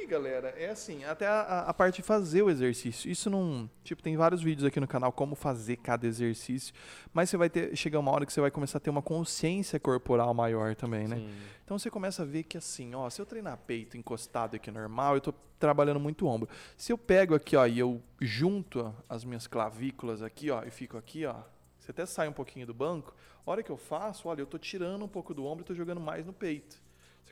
Aí, 0.04 0.08
galera, 0.08 0.50
é 0.58 0.70
assim, 0.70 1.06
até 1.06 1.26
a, 1.26 1.62
a 1.62 1.74
parte 1.74 1.98
de 1.98 2.02
fazer 2.02 2.42
o 2.42 2.50
exercício. 2.50 3.10
Isso 3.10 3.30
não. 3.30 3.70
Tipo, 3.86 4.04
tem 4.04 4.18
vários 4.18 4.42
vídeos 4.42 4.68
aqui 4.68 4.78
no 4.78 4.88
canal 4.88 5.14
como 5.14 5.34
fazer 5.34 5.78
cada 5.78 6.06
exercício. 6.06 6.74
Mas 7.14 7.30
você 7.30 7.38
vai 7.38 7.50
ter. 7.50 7.74
Chegar 7.74 8.00
uma 8.00 8.12
hora 8.12 8.26
que 8.26 8.34
você 8.34 8.42
vai 8.42 8.52
começar 8.52 8.80
a 8.80 8.82
ter 8.82 8.90
uma 8.90 9.02
consciência 9.02 9.80
corporal 9.80 10.34
maior 10.34 10.76
também, 10.76 11.08
né? 11.08 11.16
Sim. 11.16 11.30
Então 11.64 11.80
você 11.80 11.90
começa 11.90 12.24
a 12.24 12.26
ver 12.26 12.44
que 12.44 12.58
assim, 12.58 12.94
ó, 12.94 13.10
se 13.10 13.22
eu 13.22 13.26
treinar 13.26 13.58
peito 13.66 13.96
encostado 13.96 14.58
aqui 14.58 14.70
normal, 14.70 15.16
eu 15.16 15.22
tô 15.22 15.34
trabalhando 15.58 16.02
muito 16.02 16.28
ombro. 16.28 16.50
Se 16.76 16.92
eu 16.92 16.98
pego 16.98 17.34
aqui, 17.34 17.56
ó, 17.56 17.66
e 17.66 17.80
eu 17.80 18.02
junto 18.20 18.94
as 19.08 19.24
minhas 19.24 19.48
clavículas 19.48 20.22
aqui, 20.22 20.52
ó, 20.52 20.64
e 20.66 20.70
fico 20.70 20.98
aqui, 20.98 21.26
ó, 21.26 21.36
você 21.80 21.92
até 21.92 22.06
sai 22.06 22.28
um 22.28 22.34
pouquinho 22.34 22.68
do 22.68 22.74
banco, 22.74 23.16
a 23.46 23.52
hora 23.52 23.64
que 23.64 23.72
eu 23.72 23.78
faço, 23.78 24.28
olha, 24.28 24.42
eu 24.42 24.46
tô 24.46 24.58
tirando 24.58 25.06
um 25.06 25.08
pouco 25.08 25.34
do 25.34 25.46
ombro 25.46 25.64
e 25.64 25.66
tô 25.66 25.74
jogando 25.74 26.02
mais 26.02 26.26
no 26.26 26.34
peito. 26.34 26.83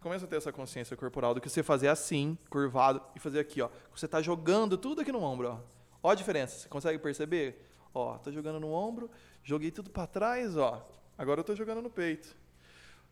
Começa 0.02 0.26
a 0.26 0.28
ter 0.28 0.38
essa 0.38 0.52
consciência 0.52 0.98
corporal 0.98 1.34
do 1.34 1.40
que 1.40 1.48
você 1.50 1.62
fazer 1.62 1.88
assim, 1.88 2.36
curvado, 2.50 3.02
e 3.16 3.20
fazer 3.20 3.40
aqui, 3.40 3.62
ó. 3.62 3.70
Você 3.96 4.08
tá 4.08 4.22
jogando 4.22 4.76
tudo 4.78 5.02
aqui 5.02 5.12
no 5.12 5.22
ombro, 5.22 5.50
ó. 5.50 5.60
Ó 6.02 6.10
a 6.10 6.16
diferença, 6.16 6.58
você 6.58 6.68
consegue 6.68 6.98
perceber? 6.98 7.64
Ó, 7.94 8.18
tô 8.18 8.32
jogando 8.32 8.60
no 8.60 8.72
ombro, 8.74 9.12
joguei 9.44 9.70
tudo 9.70 9.92
para 9.92 10.08
trás, 10.08 10.58
ó. 10.58 10.90
Agora 11.16 11.42
eu 11.42 11.44
tô 11.44 11.56
jogando 11.56 11.84
no 11.84 11.90
peito. 11.90 12.36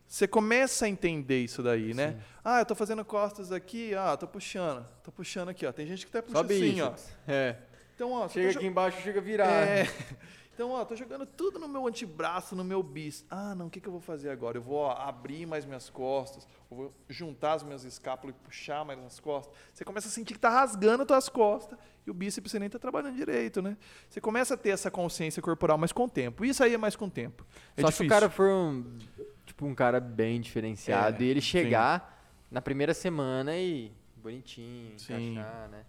Você 0.04 0.26
começa 0.26 0.86
a 0.86 0.88
entender 0.88 1.38
isso 1.44 1.62
daí, 1.62 1.94
né? 1.94 2.14
Sim. 2.14 2.18
Ah, 2.44 2.58
eu 2.60 2.66
tô 2.66 2.74
fazendo 2.74 3.04
costas 3.04 3.52
aqui, 3.52 3.94
ah, 3.94 4.16
tô 4.16 4.26
puxando. 4.26 4.84
Tô 5.04 5.12
puxando 5.12 5.50
aqui, 5.50 5.64
ó. 5.64 5.70
Tem 5.70 5.86
gente 5.86 6.04
que 6.04 6.10
até 6.10 6.20
puxa 6.20 6.38
Só 6.38 6.44
assim, 6.44 6.80
ó. 6.80 6.90
bíceps. 6.90 7.16
É. 7.28 7.56
Então, 7.94 8.10
ó, 8.12 8.28
Chega 8.28 8.52
tá 8.52 8.58
aqui 8.58 8.66
embaixo, 8.66 9.00
chega 9.02 9.20
a 9.20 9.22
virar. 9.22 9.48
é. 9.48 9.86
Então, 10.54 10.72
ó, 10.72 10.84
tô 10.84 10.94
jogando 10.94 11.24
tudo 11.24 11.58
no 11.58 11.66
meu 11.66 11.86
antebraço, 11.86 12.54
no 12.54 12.62
meu 12.62 12.82
bis. 12.82 13.24
Ah, 13.30 13.54
não, 13.54 13.68
o 13.68 13.70
que, 13.70 13.80
que 13.80 13.88
eu 13.88 13.92
vou 13.92 14.00
fazer 14.00 14.28
agora? 14.30 14.58
Eu 14.58 14.62
vou 14.62 14.76
ó, 14.76 14.90
abrir 14.92 15.46
mais 15.46 15.64
minhas 15.64 15.88
costas, 15.88 16.46
eu 16.70 16.76
vou 16.76 16.94
juntar 17.08 17.54
as 17.54 17.62
minhas 17.62 17.82
escápulas 17.84 18.36
e 18.36 18.38
puxar 18.44 18.84
mais 18.84 18.98
as 19.00 19.18
costas. 19.18 19.54
Você 19.72 19.84
começa 19.84 20.08
a 20.08 20.10
sentir 20.10 20.34
que 20.34 20.40
tá 20.40 20.50
rasgando 20.50 21.02
as 21.02 21.06
tuas 21.06 21.28
costas 21.30 21.78
e 22.06 22.10
o 22.10 22.14
bíceps 22.14 22.50
você 22.52 22.58
nem 22.58 22.68
tá 22.68 22.78
trabalhando 22.78 23.16
direito, 23.16 23.62
né? 23.62 23.76
Você 24.08 24.20
começa 24.20 24.52
a 24.54 24.56
ter 24.56 24.70
essa 24.70 24.90
consciência 24.90 25.40
corporal, 25.40 25.78
mas 25.78 25.92
com 25.92 26.04
o 26.04 26.08
tempo. 26.10 26.44
Isso 26.44 26.62
aí 26.62 26.74
é 26.74 26.78
mais 26.78 26.94
com 26.94 27.06
o 27.06 27.10
tempo. 27.10 27.46
É 27.76 27.80
Só 27.80 27.86
difícil. 27.88 28.04
se 28.04 28.06
o 28.06 28.08
cara 28.10 28.28
for 28.28 28.50
um, 28.50 28.98
tipo, 29.46 29.64
um 29.64 29.74
cara 29.74 29.98
bem 29.98 30.40
diferenciado 30.40 31.22
É, 31.22 31.26
e 31.26 31.28
ele 31.30 31.40
sim. 31.40 31.46
chegar 31.46 32.22
na 32.50 32.60
primeira 32.60 32.92
semana 32.92 33.56
e 33.56 33.92
bonitinho, 34.16 34.98
Sim. 34.98 35.32
encaixar, 35.32 35.68
né? 35.70 35.84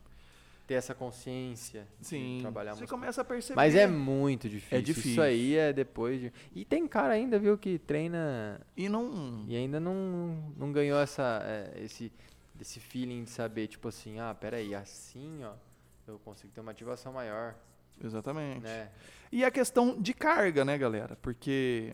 Ter 0.72 0.76
essa 0.78 0.96
consciência 0.96 1.86
de 2.00 2.08
Sim, 2.08 2.38
trabalhar 2.40 2.76
você 2.76 2.88
começa 2.88 3.20
a 3.20 3.26
perceber. 3.26 3.58
Mas 3.58 3.76
é 3.76 3.86
muito 3.86 4.48
difícil. 4.48 4.78
É 4.78 4.82
difícil. 4.82 5.12
Isso 5.12 5.22
aí 5.22 5.58
é 5.58 5.74
depois 5.74 6.22
de... 6.22 6.32
E 6.56 6.64
tem 6.64 6.88
cara 6.88 7.14
ainda, 7.14 7.38
viu, 7.38 7.58
que 7.58 7.78
treina 7.78 8.58
E 8.78 8.88
não... 8.88 9.44
e 9.50 9.58
ainda 9.58 9.82
não, 9.82 10.54
não 10.56 10.72
ganhou 10.72 10.98
essa, 10.98 11.42
é, 11.44 11.74
esse, 11.84 12.10
esse 12.58 12.80
feeling 12.80 13.26
de 13.26 13.32
saber, 13.32 13.68
tipo 13.68 13.90
assim, 13.90 14.22
ah, 14.22 14.34
peraí, 14.34 14.74
assim, 14.74 15.44
ó, 15.44 15.52
eu 16.08 16.18
consigo 16.20 16.54
ter 16.54 16.62
uma 16.62 16.72
ativação 16.72 17.12
maior, 17.12 17.54
Exatamente. 18.02 18.62
né? 18.62 18.92
E 19.30 19.44
a 19.44 19.52
questão 19.52 20.02
de 20.02 20.14
carga, 20.14 20.64
né, 20.64 20.78
galera? 20.78 21.18
Porque, 21.22 21.94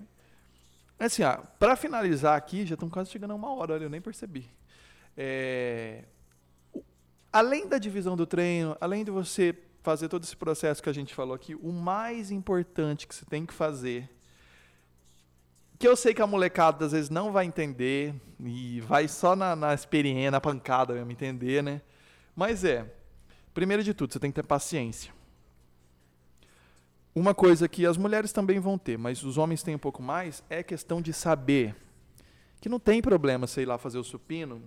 assim, 1.00 1.24
ó, 1.24 1.38
pra 1.58 1.76
finalizar 1.76 2.38
aqui, 2.38 2.64
já 2.64 2.76
estamos 2.76 2.94
quase 2.94 3.10
chegando 3.10 3.32
a 3.32 3.36
uma 3.36 3.52
hora, 3.56 3.74
olha, 3.74 3.86
eu 3.86 3.90
nem 3.90 4.02
percebi. 4.02 4.48
É, 5.18 6.04
além 7.32 7.68
da 7.68 7.78
divisão 7.78 8.16
do 8.16 8.26
treino, 8.26 8.76
além 8.80 9.04
de 9.04 9.12
você 9.12 9.56
fazer 9.82 10.10
todo 10.10 10.24
esse 10.24 10.36
processo 10.36 10.84
que 10.84 10.90
a 10.90 10.94
gente 10.94 11.14
falou 11.14 11.34
aqui, 11.34 11.56
o 11.56 11.72
mais 11.72 12.32
importante 12.32 13.08
que 13.08 13.16
você 13.16 13.26
tem 13.26 13.46
que 13.46 13.54
fazer, 13.54 14.10
que 15.80 15.88
eu 15.88 15.96
sei 15.96 16.14
que 16.14 16.22
a 16.22 16.28
molecada 16.28 16.86
às 16.86 16.92
vezes 16.92 17.10
não 17.10 17.32
vai 17.32 17.46
entender, 17.46 18.14
e 18.40 18.82
vai 18.82 19.08
só 19.08 19.36
na, 19.36 19.56
na 19.56 19.74
experiência, 19.74 20.32
na 20.32 20.42
pancada 20.42 20.94
mesmo 20.94 21.12
entender, 21.12 21.64
né? 21.64 21.82
Mas 22.36 22.64
é, 22.64 22.92
primeiro 23.54 23.84
de 23.84 23.94
tudo, 23.94 24.14
você 24.14 24.20
tem 24.20 24.32
que 24.32 24.36
ter 24.36 24.46
paciência. 24.46 25.14
Uma 27.16 27.34
coisa 27.34 27.68
que 27.68 27.86
as 27.86 27.98
mulheres 27.98 28.32
também 28.32 28.60
vão 28.60 28.78
ter, 28.78 28.98
mas 28.98 29.24
os 29.24 29.38
homens 29.38 29.64
têm 29.64 29.76
um 29.76 29.80
pouco 29.80 30.04
mais, 30.04 30.44
é 30.50 30.62
questão 30.62 31.02
de 31.02 31.14
saber 31.14 31.76
que 32.60 32.70
não 32.70 32.80
tem 32.80 33.02
problema 33.02 33.48
ir 33.58 33.66
lá 33.66 33.78
fazer 33.78 33.98
o 33.98 34.04
supino 34.04 34.62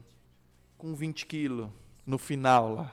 com 0.77 0.95
20 0.95 1.27
quilos 1.27 1.69
no 2.07 2.19
final 2.19 2.75
lá. 2.75 2.93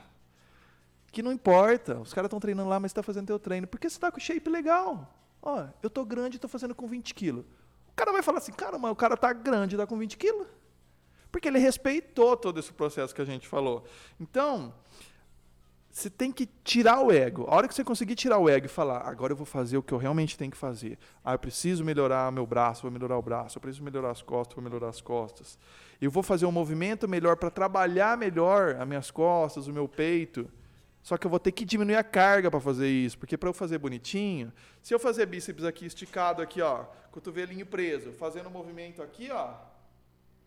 Que 1.10 1.22
não 1.22 1.32
importa, 1.32 1.98
os 1.98 2.12
caras 2.12 2.28
estão 2.28 2.40
treinando 2.40 2.68
lá, 2.68 2.78
mas 2.78 2.90
está 2.90 3.02
fazendo 3.02 3.26
teu 3.26 3.38
treino. 3.38 3.66
Porque 3.66 3.88
você 3.88 3.96
está 3.96 4.12
com 4.12 4.20
shape 4.20 4.48
legal. 4.48 5.14
Ó, 5.40 5.66
eu 5.82 5.88
tô 5.88 6.04
grande 6.04 6.36
e 6.36 6.40
tô 6.40 6.48
fazendo 6.48 6.74
com 6.74 6.86
20 6.86 7.14
quilos. 7.14 7.44
O 7.88 7.94
cara 7.94 8.12
vai 8.12 8.22
falar 8.22 8.38
assim, 8.38 8.52
cara, 8.52 8.78
mas 8.78 8.90
o 8.90 8.96
cara 8.96 9.16
tá 9.16 9.32
grande 9.32 9.76
tá 9.76 9.86
com 9.86 9.98
20 9.98 10.16
quilos. 10.16 10.46
Porque 11.30 11.48
ele 11.48 11.58
respeitou 11.58 12.36
todo 12.36 12.58
esse 12.58 12.72
processo 12.72 13.14
que 13.14 13.20
a 13.20 13.24
gente 13.24 13.46
falou. 13.46 13.84
Então, 14.18 14.74
você 15.90 16.08
tem 16.08 16.30
que 16.30 16.46
tirar 16.62 17.00
o 17.00 17.10
ego. 17.10 17.44
A 17.48 17.56
hora 17.56 17.66
que 17.66 17.74
você 17.74 17.82
conseguir 17.82 18.14
tirar 18.14 18.38
o 18.38 18.48
ego 18.48 18.66
e 18.66 18.68
falar, 18.68 19.00
agora 19.08 19.32
eu 19.32 19.36
vou 19.36 19.46
fazer 19.46 19.76
o 19.76 19.82
que 19.82 19.92
eu 19.92 19.98
realmente 19.98 20.36
tenho 20.36 20.50
que 20.50 20.56
fazer. 20.56 20.98
Ah, 21.24 21.32
eu 21.32 21.38
preciso 21.38 21.84
melhorar 21.84 22.30
meu 22.30 22.46
braço, 22.46 22.82
vou 22.82 22.90
melhorar 22.90 23.18
o 23.18 23.22
braço. 23.22 23.58
Eu 23.58 23.62
preciso 23.62 23.82
melhorar 23.82 24.10
as 24.10 24.22
costas, 24.22 24.54
vou 24.54 24.62
melhorar 24.62 24.88
as 24.88 25.00
costas. 25.00 25.58
Eu 26.00 26.10
vou 26.10 26.22
fazer 26.22 26.46
um 26.46 26.52
movimento 26.52 27.08
melhor 27.08 27.36
para 27.36 27.50
trabalhar 27.50 28.16
melhor 28.16 28.76
as 28.76 28.86
minhas 28.86 29.10
costas, 29.10 29.66
o 29.66 29.72
meu 29.72 29.88
peito. 29.88 30.48
Só 31.02 31.16
que 31.16 31.26
eu 31.26 31.30
vou 31.30 31.40
ter 31.40 31.52
que 31.52 31.64
diminuir 31.64 31.96
a 31.96 32.04
carga 32.04 32.50
para 32.50 32.60
fazer 32.60 32.88
isso, 32.88 33.18
porque 33.18 33.36
para 33.36 33.48
eu 33.48 33.54
fazer 33.54 33.78
bonitinho, 33.78 34.52
se 34.82 34.92
eu 34.92 34.98
fazer 34.98 35.26
bíceps 35.26 35.64
aqui 35.64 35.86
esticado 35.86 36.42
aqui, 36.42 36.60
ó, 36.60 36.84
cotovelinho 37.10 37.64
preso, 37.64 38.12
fazendo 38.12 38.48
um 38.48 38.52
movimento 38.52 39.02
aqui, 39.02 39.30
ó, 39.30 39.54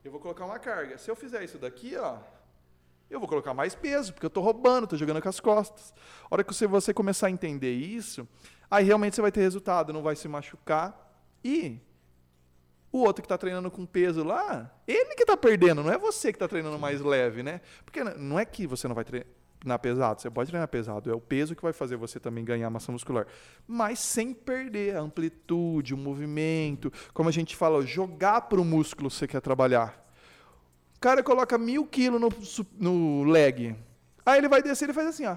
eu 0.03 0.11
vou 0.11 0.19
colocar 0.19 0.45
uma 0.45 0.59
carga. 0.59 0.97
Se 0.97 1.09
eu 1.09 1.15
fizer 1.15 1.43
isso 1.43 1.57
daqui, 1.57 1.95
ó, 1.95 2.17
eu 3.11 3.19
vou 3.19 3.27
colocar 3.27 3.53
mais 3.53 3.75
peso, 3.75 4.13
porque 4.13 4.25
eu 4.25 4.29
estou 4.29 4.41
roubando, 4.41 4.85
estou 4.85 4.97
jogando 4.97 5.21
com 5.21 5.27
as 5.27 5.39
costas. 5.39 5.93
A 6.23 6.33
hora 6.33 6.43
que 6.43 6.53
você, 6.53 6.93
começar 6.93 7.27
a 7.27 7.29
entender 7.29 7.73
isso, 7.73 8.27
aí 8.69 8.85
realmente 8.85 9.15
você 9.15 9.21
vai 9.21 9.31
ter 9.31 9.41
resultado, 9.41 9.91
não 9.91 10.01
vai 10.01 10.15
se 10.15 10.27
machucar. 10.29 10.97
E 11.43 11.79
o 12.91 12.99
outro 12.99 13.21
que 13.21 13.25
está 13.25 13.37
treinando 13.37 13.69
com 13.69 13.85
peso 13.85 14.23
lá, 14.23 14.73
ele 14.87 15.13
que 15.15 15.23
está 15.23 15.35
perdendo, 15.35 15.83
não 15.83 15.91
é 15.91 15.97
você 15.97 16.31
que 16.31 16.37
está 16.37 16.47
treinando 16.47 16.79
mais 16.79 17.01
leve, 17.01 17.43
né? 17.43 17.59
Porque 17.83 18.01
não 18.01 18.39
é 18.39 18.45
que 18.45 18.65
você 18.65 18.87
não 18.87 18.95
vai 18.95 19.03
treinar 19.03 19.79
pesado, 19.81 20.21
você 20.21 20.29
pode 20.29 20.49
treinar 20.49 20.67
pesado, 20.69 21.11
é 21.11 21.13
o 21.13 21.19
peso 21.19 21.53
que 21.53 21.61
vai 21.61 21.73
fazer 21.73 21.97
você 21.97 22.17
também 22.17 22.45
ganhar 22.45 22.69
massa 22.69 22.93
muscular. 22.93 23.27
Mas 23.67 23.99
sem 23.99 24.33
perder 24.33 24.95
a 24.95 25.01
amplitude, 25.01 25.93
o 25.93 25.97
movimento, 25.97 26.91
como 27.13 27.27
a 27.27 27.31
gente 27.33 27.57
fala, 27.57 27.85
jogar 27.85 28.41
para 28.41 28.61
o 28.61 28.65
músculo 28.65 29.09
que 29.09 29.15
você 29.15 29.27
quer 29.27 29.41
trabalhar. 29.41 30.01
O 31.01 31.07
cara 31.09 31.23
coloca 31.23 31.57
mil 31.57 31.83
quilos 31.83 32.21
no, 32.21 32.29
no 32.77 33.23
leg. 33.23 33.75
Aí 34.23 34.37
ele 34.37 34.47
vai 34.47 34.61
descer 34.61 34.87
e 34.87 34.93
faz 34.93 35.07
assim, 35.07 35.25
ó. 35.25 35.35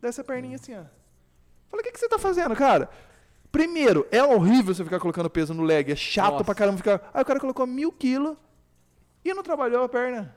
Desce 0.00 0.22
a 0.22 0.24
perninha 0.24 0.56
assim, 0.56 0.72
ó. 0.72 0.82
Fala, 1.68 1.82
o 1.82 1.84
que, 1.84 1.92
que 1.92 1.98
você 2.00 2.08
tá 2.08 2.18
fazendo, 2.18 2.56
cara? 2.56 2.88
Primeiro, 3.52 4.06
é 4.10 4.22
horrível 4.24 4.74
você 4.74 4.82
ficar 4.82 4.98
colocando 4.98 5.28
peso 5.28 5.52
no 5.52 5.62
leg. 5.62 5.92
É 5.92 5.94
chato 5.94 6.32
Nossa. 6.32 6.44
pra 6.44 6.54
caramba 6.54 6.78
ficar. 6.78 7.10
Aí 7.12 7.20
o 7.20 7.24
cara 7.26 7.38
colocou 7.38 7.66
mil 7.66 7.92
quilos 7.92 8.34
e 9.22 9.34
não 9.34 9.42
trabalhou 9.42 9.84
a 9.84 9.88
perna. 9.90 10.34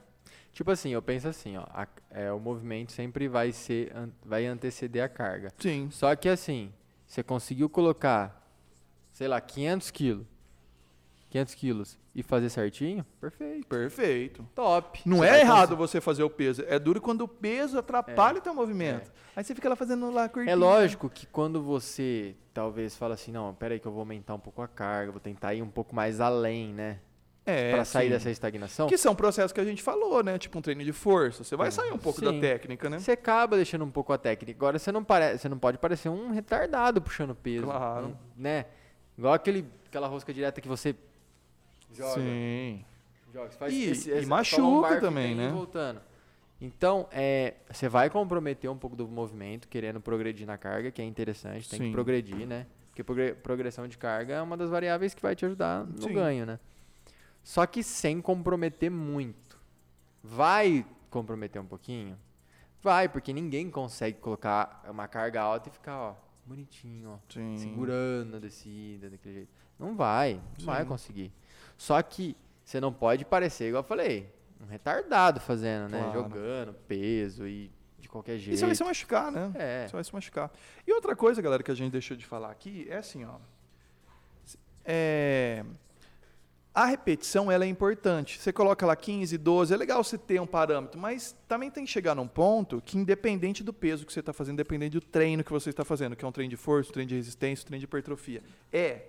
Tipo 0.51 0.70
assim, 0.70 0.89
eu 0.89 1.01
penso 1.01 1.30
assim, 1.30 1.55
ó, 1.55 1.63
a- 1.70 1.88
é, 2.11 2.30
o 2.34 2.38
movimento 2.39 2.91
sempre 2.91 3.30
vai 3.30 3.53
ser, 3.53 3.95
an- 3.95 4.09
vai 4.26 4.45
anteceder 4.45 5.01
a 5.01 5.07
carga. 5.07 5.49
Sim. 5.57 5.88
Só 5.91 6.13
que 6.13 6.28
assim, 6.28 6.74
você 7.07 7.24
conseguiu 7.24 7.70
colocar, 7.70 8.45
sei 9.13 9.30
lá, 9.30 9.39
500 9.39 9.91
quilos, 9.91 10.26
500 11.30 11.55
quilos 11.55 11.99
e 12.15 12.23
fazer 12.23 12.49
certinho, 12.49 13.05
perfeito, 13.19 13.67
Perfeito. 13.67 14.47
top. 14.55 15.01
Não 15.05 15.17
Você 15.17 15.25
é 15.28 15.39
errado 15.41 15.59
conseguir- 15.69 15.75
você 15.78 16.01
fazer 16.01 16.23
o 16.23 16.30
peso. 16.30 16.63
É 16.67 16.80
duro 16.80 17.01
quando 17.01 17.21
o 17.21 17.28
peso 17.28 17.78
atrapalha 17.78 18.38
o 18.39 18.41
teu 18.41 18.53
movimento. 18.53 19.11
Aí 19.36 19.43
você 19.43 19.53
fica 19.53 19.67
lá 19.69 19.75
fazendo 19.75 20.09
lá 20.09 20.28
curtinho. 20.30 20.51
É 20.51 20.55
lógico 20.55 21.09
que 21.09 21.28
quando 21.28 21.61
você 21.61 22.36
talvez 22.53 22.95
fala 22.95 23.13
assim, 23.13 23.32
não, 23.32 23.53
peraí 23.53 23.80
que 23.80 23.86
eu 23.88 23.91
vou 23.91 23.99
aumentar 23.99 24.34
um 24.34 24.39
pouco 24.39 24.61
a 24.61 24.67
carga, 24.67 25.11
vou 25.11 25.19
tentar 25.21 25.53
ir 25.53 25.61
um 25.61 25.69
pouco 25.69 25.93
mais 25.95 26.19
além, 26.21 26.73
né? 26.73 26.99
É, 27.45 27.71
Pra 27.71 27.86
sair 27.86 28.07
sim. 28.07 28.11
dessa 28.13 28.30
estagnação. 28.30 28.88
Que 28.89 28.97
são 28.97 29.15
processos 29.15 29.53
que 29.53 29.59
a 29.61 29.63
gente 29.63 29.82
falou, 29.82 30.21
né? 30.23 30.38
Tipo 30.38 30.59
um 30.59 30.61
treino 30.61 30.84
de 30.84 30.91
força. 30.91 31.43
Você 31.45 31.55
vai 31.55 31.67
É. 31.69 31.71
sair 31.71 31.91
um 31.93 31.97
pouco 31.97 32.19
Sim. 32.19 32.25
da 32.25 32.39
técnica, 32.41 32.89
né? 32.89 32.99
Você 32.99 33.11
acaba 33.11 33.55
deixando 33.55 33.86
um 33.86 33.91
pouco 33.91 34.11
a 34.11 34.17
técnica. 34.17 34.57
Agora 34.57 34.78
você 34.80 34.91
não, 34.91 35.01
pare... 35.03 35.38
você 35.38 35.47
não 35.47 35.57
pode 35.57 35.78
parecer 35.78 36.09
um 36.09 36.32
retardado 36.32 37.01
puxando 37.01 37.34
peso. 37.36 37.65
Claro. 37.65 38.17
Né? 38.36 38.65
Igual 39.17 39.34
aquele, 39.34 39.65
aquela 39.86 40.07
rosca 40.07 40.34
direta 40.34 40.59
que 40.59 40.67
você 40.67 40.93
joga. 41.97 42.21
Sim. 42.21 42.85
joga. 43.33 43.49
Você 43.51 43.57
faz 43.57 43.73
E- 43.73 43.83
esse- 43.89 44.11
e 44.11 44.25
machuca 44.25 44.99
também, 45.01 45.35
né? 45.35 45.49
Voltando. 45.49 46.01
Então, 46.59 47.07
é, 47.11 47.55
você 47.69 47.87
vai 47.87 48.09
comprometer 48.09 48.69
um 48.69 48.77
pouco 48.77 48.95
do 48.95 49.07
movimento, 49.07 49.67
querendo 49.67 50.01
progredir 50.01 50.47
na 50.47 50.57
carga, 50.57 50.89
que 50.89 51.01
é 51.01 51.05
interessante, 51.05 51.69
tem 51.69 51.77
Sim. 51.79 51.85
que 51.87 51.91
progredir, 51.91 52.47
né? 52.47 52.65
Porque 52.89 53.03
progre- 53.03 53.33
progressão 53.35 53.87
de 53.87 53.95
carga 53.97 54.33
é 54.35 54.41
uma 54.41 54.57
das 54.57 54.69
variáveis 54.71 55.13
que 55.13 55.21
vai 55.21 55.35
te 55.35 55.45
ajudar 55.45 55.85
no 55.85 56.01
Sim. 56.01 56.13
ganho, 56.13 56.45
né? 56.47 56.59
Só 57.43 57.65
que 57.67 57.83
sem 57.83 58.19
comprometer 58.19 58.89
muito. 58.89 59.55
Vai 60.23 60.83
comprometer 61.11 61.61
um 61.61 61.65
pouquinho? 61.65 62.17
Vai, 62.81 63.07
porque 63.07 63.31
ninguém 63.33 63.69
consegue 63.69 64.17
colocar 64.19 64.83
uma 64.89 65.07
carga 65.07 65.41
alta 65.41 65.69
e 65.69 65.71
ficar, 65.71 65.95
ó, 65.97 66.15
bonitinho, 66.45 67.11
ó, 67.11 67.17
Sim. 67.29 67.55
segurando 67.59 68.37
a 68.37 68.39
descida 68.39 69.09
daquele 69.11 69.35
jeito. 69.35 69.49
Não 69.79 69.95
vai, 69.95 70.41
não 70.59 70.65
vai 70.65 70.83
conseguir. 70.85 71.31
Só 71.78 72.01
que 72.01 72.36
você 72.63 72.82
não 72.82 72.91
pode 72.91 73.23
parecer, 73.23 73.67
igual 73.67 73.84
eu 73.84 73.88
falei, 73.88 74.30
um 74.61 74.65
retardado 74.65 75.39
fazendo, 75.39 75.89
né? 75.89 75.99
Claro. 75.99 76.13
Jogando, 76.13 76.73
peso 76.88 77.47
e 77.47 77.71
de 77.99 78.09
qualquer 78.09 78.38
jeito. 78.38 78.55
E 78.55 78.57
você 78.57 78.65
vai 78.65 78.75
se 78.75 78.84
machucar, 78.84 79.32
né? 79.32 79.51
É. 79.55 79.88
Você 79.88 79.93
vai 79.93 80.03
se 80.03 80.13
machucar. 80.13 80.51
E 80.86 80.91
outra 80.91 81.15
coisa, 81.15 81.41
galera, 81.41 81.63
que 81.63 81.71
a 81.71 81.75
gente 81.75 81.91
deixou 81.91 82.17
de 82.17 82.25
falar 82.25 82.51
aqui 82.51 82.88
é 82.89 82.97
assim, 82.97 83.23
ó. 83.23 83.36
É, 84.84 85.65
a 86.73 86.86
repetição 86.86 87.51
ela 87.51 87.65
é 87.65 87.67
importante. 87.67 88.39
Você 88.39 88.53
coloca 88.53 88.86
lá 88.86 88.95
15, 88.95 89.36
12, 89.38 89.73
é 89.73 89.78
legal 89.78 90.03
você 90.03 90.17
ter 90.17 90.39
um 90.39 90.45
parâmetro, 90.45 90.99
mas 90.99 91.36
também 91.47 91.71
tem 91.71 91.84
que 91.84 91.91
chegar 91.91 92.13
num 92.13 92.28
ponto 92.28 92.82
que, 92.86 92.97
independente 92.97 93.63
do 93.63 93.73
peso 93.73 94.05
que 94.05 94.13
você 94.13 94.19
está 94.19 94.32
fazendo, 94.32 94.53
independente 94.53 94.91
do 94.93 95.01
treino 95.01 95.43
que 95.43 95.51
você 95.51 95.71
está 95.71 95.84
fazendo, 95.84 96.15
que 96.15 96.23
é 96.23 96.28
um 96.28 96.32
treino 96.32 96.51
de 96.51 96.55
força, 96.55 96.91
um 96.91 96.93
treino 96.93 97.09
de 97.09 97.15
resistência, 97.15 97.63
um 97.63 97.67
treino 97.67 97.80
de 97.80 97.86
hipertrofia, 97.86 98.43
é 98.71 99.07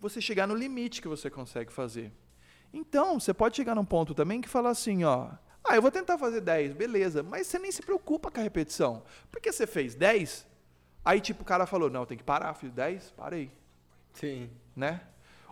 você 0.00 0.20
chegar 0.20 0.46
no 0.46 0.54
limite 0.54 1.02
que 1.02 1.08
você 1.08 1.28
consegue 1.28 1.72
fazer. 1.72 2.12
Então, 2.72 3.18
você 3.18 3.32
pode 3.32 3.56
chegar 3.56 3.74
num 3.74 3.84
ponto 3.84 4.14
também 4.14 4.40
que 4.40 4.48
fala 4.48 4.70
assim, 4.70 5.04
ó, 5.04 5.30
ah, 5.64 5.76
eu 5.76 5.82
vou 5.82 5.90
tentar 5.90 6.18
fazer 6.18 6.40
10, 6.40 6.72
beleza, 6.74 7.22
mas 7.22 7.46
você 7.46 7.58
nem 7.58 7.72
se 7.72 7.82
preocupa 7.82 8.30
com 8.30 8.40
a 8.40 8.42
repetição. 8.42 9.02
Porque 9.30 9.52
você 9.52 9.66
fez 9.66 9.94
10, 9.94 10.46
aí 11.04 11.20
tipo 11.20 11.42
o 11.42 11.46
cara 11.46 11.66
falou, 11.66 11.90
não, 11.90 12.06
tem 12.06 12.16
que 12.16 12.24
parar, 12.24 12.54
fiz 12.54 12.70
10, 12.72 13.10
parei, 13.16 13.50
Sim. 14.12 14.50
né? 14.76 15.00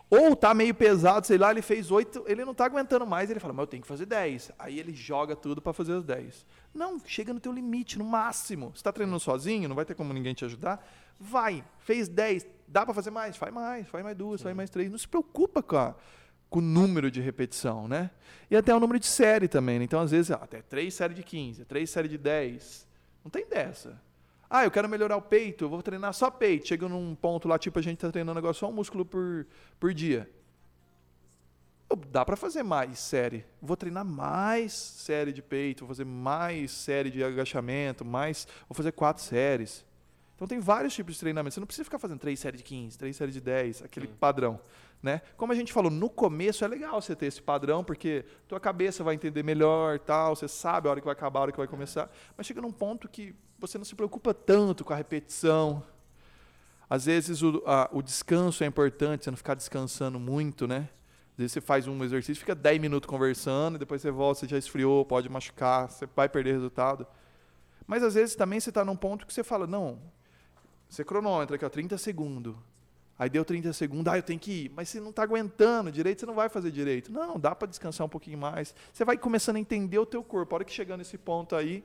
Ou 0.08 0.36
tá 0.36 0.54
meio 0.54 0.72
pesado, 0.72 1.26
sei 1.26 1.36
lá, 1.36 1.50
ele 1.50 1.62
fez 1.62 1.90
8, 1.90 2.26
ele 2.28 2.44
não 2.44 2.54
tá 2.54 2.64
aguentando 2.64 3.04
mais, 3.04 3.28
ele 3.28 3.40
fala, 3.40 3.52
mas 3.52 3.64
eu 3.64 3.66
tenho 3.66 3.82
que 3.82 3.88
fazer 3.88 4.06
10. 4.06 4.52
Aí 4.56 4.78
ele 4.78 4.94
joga 4.94 5.34
tudo 5.34 5.60
para 5.60 5.72
fazer 5.72 5.94
os 5.94 6.04
10. 6.04 6.46
Não, 6.72 7.00
chega 7.04 7.34
no 7.34 7.40
teu 7.40 7.50
limite, 7.50 7.98
no 7.98 8.04
máximo. 8.04 8.70
Você 8.72 8.84
tá 8.84 8.92
treinando 8.92 9.18
sozinho, 9.18 9.68
não 9.68 9.74
vai 9.74 9.84
ter 9.84 9.96
como 9.96 10.12
ninguém 10.12 10.32
te 10.32 10.44
ajudar? 10.44 10.86
Vai, 11.18 11.64
fez 11.80 12.08
10, 12.08 12.46
dá 12.68 12.84
para 12.84 12.94
fazer 12.94 13.10
mais? 13.10 13.36
Faz 13.36 13.52
mais, 13.52 13.88
faz 13.88 14.04
mais 14.04 14.16
duas, 14.16 14.42
faz 14.42 14.54
mais 14.54 14.70
três. 14.70 14.90
Não 14.90 14.98
se 14.98 15.08
preocupa 15.08 15.62
com, 15.62 15.76
a, 15.76 15.94
com 16.48 16.58
o 16.58 16.62
número 16.62 17.10
de 17.10 17.20
repetição, 17.20 17.88
né? 17.88 18.10
E 18.50 18.56
até 18.56 18.74
o 18.74 18.80
número 18.80 18.98
de 18.98 19.06
série 19.06 19.48
também. 19.48 19.78
né? 19.78 19.84
Então, 19.84 20.00
às 20.00 20.10
vezes, 20.10 20.30
até 20.30 20.62
3 20.62 20.92
séries 20.92 21.16
de 21.16 21.22
15, 21.22 21.64
3 21.64 21.88
séries 21.90 22.10
de 22.10 22.18
10. 22.18 22.86
Não 23.24 23.30
tem 23.30 23.46
dessa. 23.48 24.00
Ah, 24.48 24.64
eu 24.64 24.70
quero 24.70 24.88
melhorar 24.88 25.16
o 25.16 25.22
peito, 25.22 25.64
eu 25.64 25.68
vou 25.68 25.82
treinar 25.82 26.12
só 26.14 26.30
peito. 26.30 26.68
Chega 26.68 26.88
num 26.88 27.14
ponto 27.14 27.48
lá, 27.48 27.58
tipo, 27.58 27.78
a 27.78 27.82
gente 27.82 27.98
tá 27.98 28.10
treinando 28.10 28.38
agora 28.38 28.54
só 28.54 28.68
um 28.68 28.72
músculo 28.72 29.04
por, 29.04 29.46
por 29.80 29.92
dia. 29.92 30.30
Dá 32.10 32.24
para 32.24 32.36
fazer 32.36 32.62
mais 32.62 32.98
série. 32.98 33.44
Vou 33.60 33.76
treinar 33.76 34.04
mais 34.04 34.72
série 34.72 35.32
de 35.32 35.42
peito, 35.42 35.80
vou 35.80 35.88
fazer 35.88 36.04
mais 36.04 36.70
série 36.70 37.10
de 37.10 37.22
agachamento, 37.22 38.04
mais. 38.04 38.46
Vou 38.68 38.74
fazer 38.74 38.92
quatro 38.92 39.22
séries. 39.22 39.84
Então 40.36 40.46
tem 40.46 40.60
vários 40.60 40.94
tipos 40.94 41.14
de 41.14 41.20
treinamento. 41.20 41.54
Você 41.54 41.60
não 41.60 41.66
precisa 41.66 41.84
ficar 41.84 41.98
fazendo 41.98 42.18
três 42.20 42.38
séries 42.38 42.58
de 42.60 42.64
15, 42.64 42.98
três 42.98 43.16
séries 43.16 43.34
de 43.34 43.40
10, 43.40 43.82
aquele 43.82 44.06
padrão. 44.06 44.60
Né? 45.02 45.22
Como 45.36 45.52
a 45.52 45.54
gente 45.56 45.72
falou, 45.72 45.90
no 45.90 46.08
começo 46.10 46.64
é 46.64 46.68
legal 46.68 47.00
você 47.00 47.14
ter 47.16 47.26
esse 47.26 47.40
padrão, 47.40 47.82
porque 47.82 48.24
tua 48.48 48.60
cabeça 48.60 49.02
vai 49.02 49.14
entender 49.14 49.42
melhor, 49.42 49.98
tal, 49.98 50.36
você 50.36 50.46
sabe 50.48 50.88
a 50.88 50.90
hora 50.90 51.00
que 51.00 51.04
vai 51.06 51.12
acabar, 51.12 51.40
a 51.40 51.42
hora 51.44 51.52
que 51.52 51.58
vai 51.58 51.66
começar. 51.66 52.10
Mas 52.36 52.46
chega 52.46 52.60
num 52.60 52.72
ponto 52.72 53.08
que 53.08 53.34
você 53.58 53.78
não 53.78 53.84
se 53.84 53.94
preocupa 53.94 54.34
tanto 54.34 54.84
com 54.84 54.92
a 54.92 54.96
repetição. 54.96 55.82
Às 56.88 57.06
vezes 57.06 57.42
o, 57.42 57.62
a- 57.66 57.88
o 57.92 58.02
descanso 58.02 58.62
é 58.62 58.66
importante, 58.66 59.24
você 59.24 59.30
não 59.30 59.36
ficar 59.36 59.54
descansando 59.54 60.20
muito, 60.20 60.66
né? 60.68 60.88
Às 61.32 61.38
vezes 61.38 61.52
você 61.52 61.60
faz 61.60 61.86
um 61.86 62.02
exercício, 62.04 62.40
fica 62.40 62.54
10 62.54 62.80
minutos 62.80 63.08
conversando, 63.08 63.76
e 63.76 63.78
depois 63.78 64.00
você 64.00 64.10
volta, 64.10 64.40
você 64.40 64.48
já 64.48 64.56
esfriou, 64.58 65.04
pode 65.04 65.28
machucar, 65.28 65.90
você 65.90 66.06
vai 66.14 66.28
perder 66.28 66.52
resultado. 66.52 67.06
Mas 67.86 68.02
às 68.02 68.14
vezes 68.14 68.34
também 68.34 68.58
você 68.60 68.70
está 68.70 68.84
num 68.84 68.96
ponto 68.96 69.26
que 69.26 69.32
você 69.34 69.44
fala, 69.44 69.66
não, 69.66 69.98
você 70.88 71.04
cronômetra 71.04 71.56
aqui, 71.56 71.64
ó, 71.64 71.68
30 71.68 71.98
segundos. 71.98 72.54
Aí 73.18 73.30
deu 73.30 73.44
30 73.44 73.72
segundos, 73.72 74.12
ah, 74.12 74.18
eu 74.18 74.22
tenho 74.22 74.38
que 74.38 74.64
ir. 74.64 74.72
Mas 74.74 74.90
você 74.90 75.00
não 75.00 75.10
está 75.10 75.22
aguentando 75.22 75.90
direito, 75.90 76.20
você 76.20 76.26
não 76.26 76.34
vai 76.34 76.48
fazer 76.48 76.70
direito. 76.70 77.10
Não, 77.10 77.40
dá 77.40 77.54
para 77.54 77.66
descansar 77.66 78.06
um 78.06 78.10
pouquinho 78.10 78.36
mais. 78.36 78.74
Você 78.92 79.04
vai 79.04 79.16
começando 79.16 79.56
a 79.56 79.60
entender 79.60 79.98
o 79.98 80.04
teu 80.04 80.22
corpo. 80.22 80.54
A 80.54 80.56
hora 80.56 80.64
que 80.64 80.72
chegar 80.72 80.96
nesse 80.96 81.16
ponto 81.16 81.56
aí, 81.56 81.82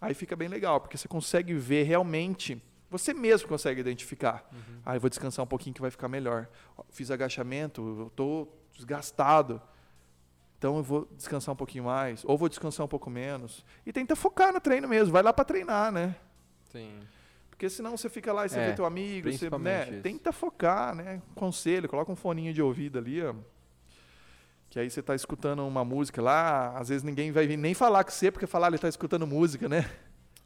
aí 0.00 0.14
fica 0.14 0.34
bem 0.34 0.48
legal, 0.48 0.80
porque 0.80 0.96
você 0.96 1.06
consegue 1.06 1.54
ver 1.54 1.84
realmente, 1.84 2.60
você 2.90 3.14
mesmo 3.14 3.48
consegue 3.48 3.80
identificar. 3.80 4.48
Ah, 4.84 4.96
eu 4.96 5.00
vou 5.00 5.08
descansar 5.08 5.44
um 5.44 5.48
pouquinho 5.48 5.74
que 5.74 5.80
vai 5.80 5.90
ficar 5.92 6.08
melhor. 6.08 6.48
Fiz 6.90 7.10
agachamento, 7.10 7.80
eu 8.00 8.06
estou 8.08 8.60
desgastado. 8.74 9.62
Então 10.58 10.76
eu 10.76 10.82
vou 10.82 11.08
descansar 11.16 11.52
um 11.52 11.56
pouquinho 11.56 11.84
mais, 11.84 12.24
ou 12.24 12.36
vou 12.36 12.48
descansar 12.48 12.84
um 12.84 12.88
pouco 12.88 13.08
menos. 13.08 13.64
E 13.86 13.92
tenta 13.92 14.16
focar 14.16 14.52
no 14.52 14.60
treino 14.60 14.88
mesmo, 14.88 15.12
vai 15.12 15.22
lá 15.22 15.32
para 15.32 15.44
treinar, 15.44 15.92
né? 15.92 16.16
Sim. 16.72 17.00
Porque 17.54 17.70
senão 17.70 17.96
você 17.96 18.08
fica 18.08 18.32
lá 18.32 18.44
e 18.44 18.48
você 18.48 18.58
É, 18.58 18.66
vê 18.70 18.72
teu 18.74 18.84
amigo, 18.84 19.30
você, 19.30 19.48
né? 19.58 19.88
isso. 19.88 20.02
Tenta 20.02 20.32
focar, 20.32 20.92
né? 20.92 21.22
Conselho, 21.36 21.88
coloca 21.88 22.10
um 22.10 22.16
foninho 22.16 22.52
de 22.52 22.60
ouvido 22.60 22.98
ali, 22.98 23.22
ó. 23.24 23.32
Que 24.68 24.80
aí 24.80 24.90
você 24.90 25.00
tá 25.00 25.14
escutando 25.14 25.64
uma 25.64 25.84
música 25.84 26.20
lá, 26.20 26.76
às 26.76 26.88
vezes 26.88 27.04
ninguém 27.04 27.30
vai 27.30 27.46
vir 27.46 27.56
nem 27.56 27.72
falar 27.72 28.02
com 28.02 28.10
você, 28.10 28.28
porque 28.32 28.44
falar 28.44 28.66
ele 28.68 28.78
tá 28.78 28.88
escutando 28.88 29.24
música, 29.24 29.68
né? 29.68 29.88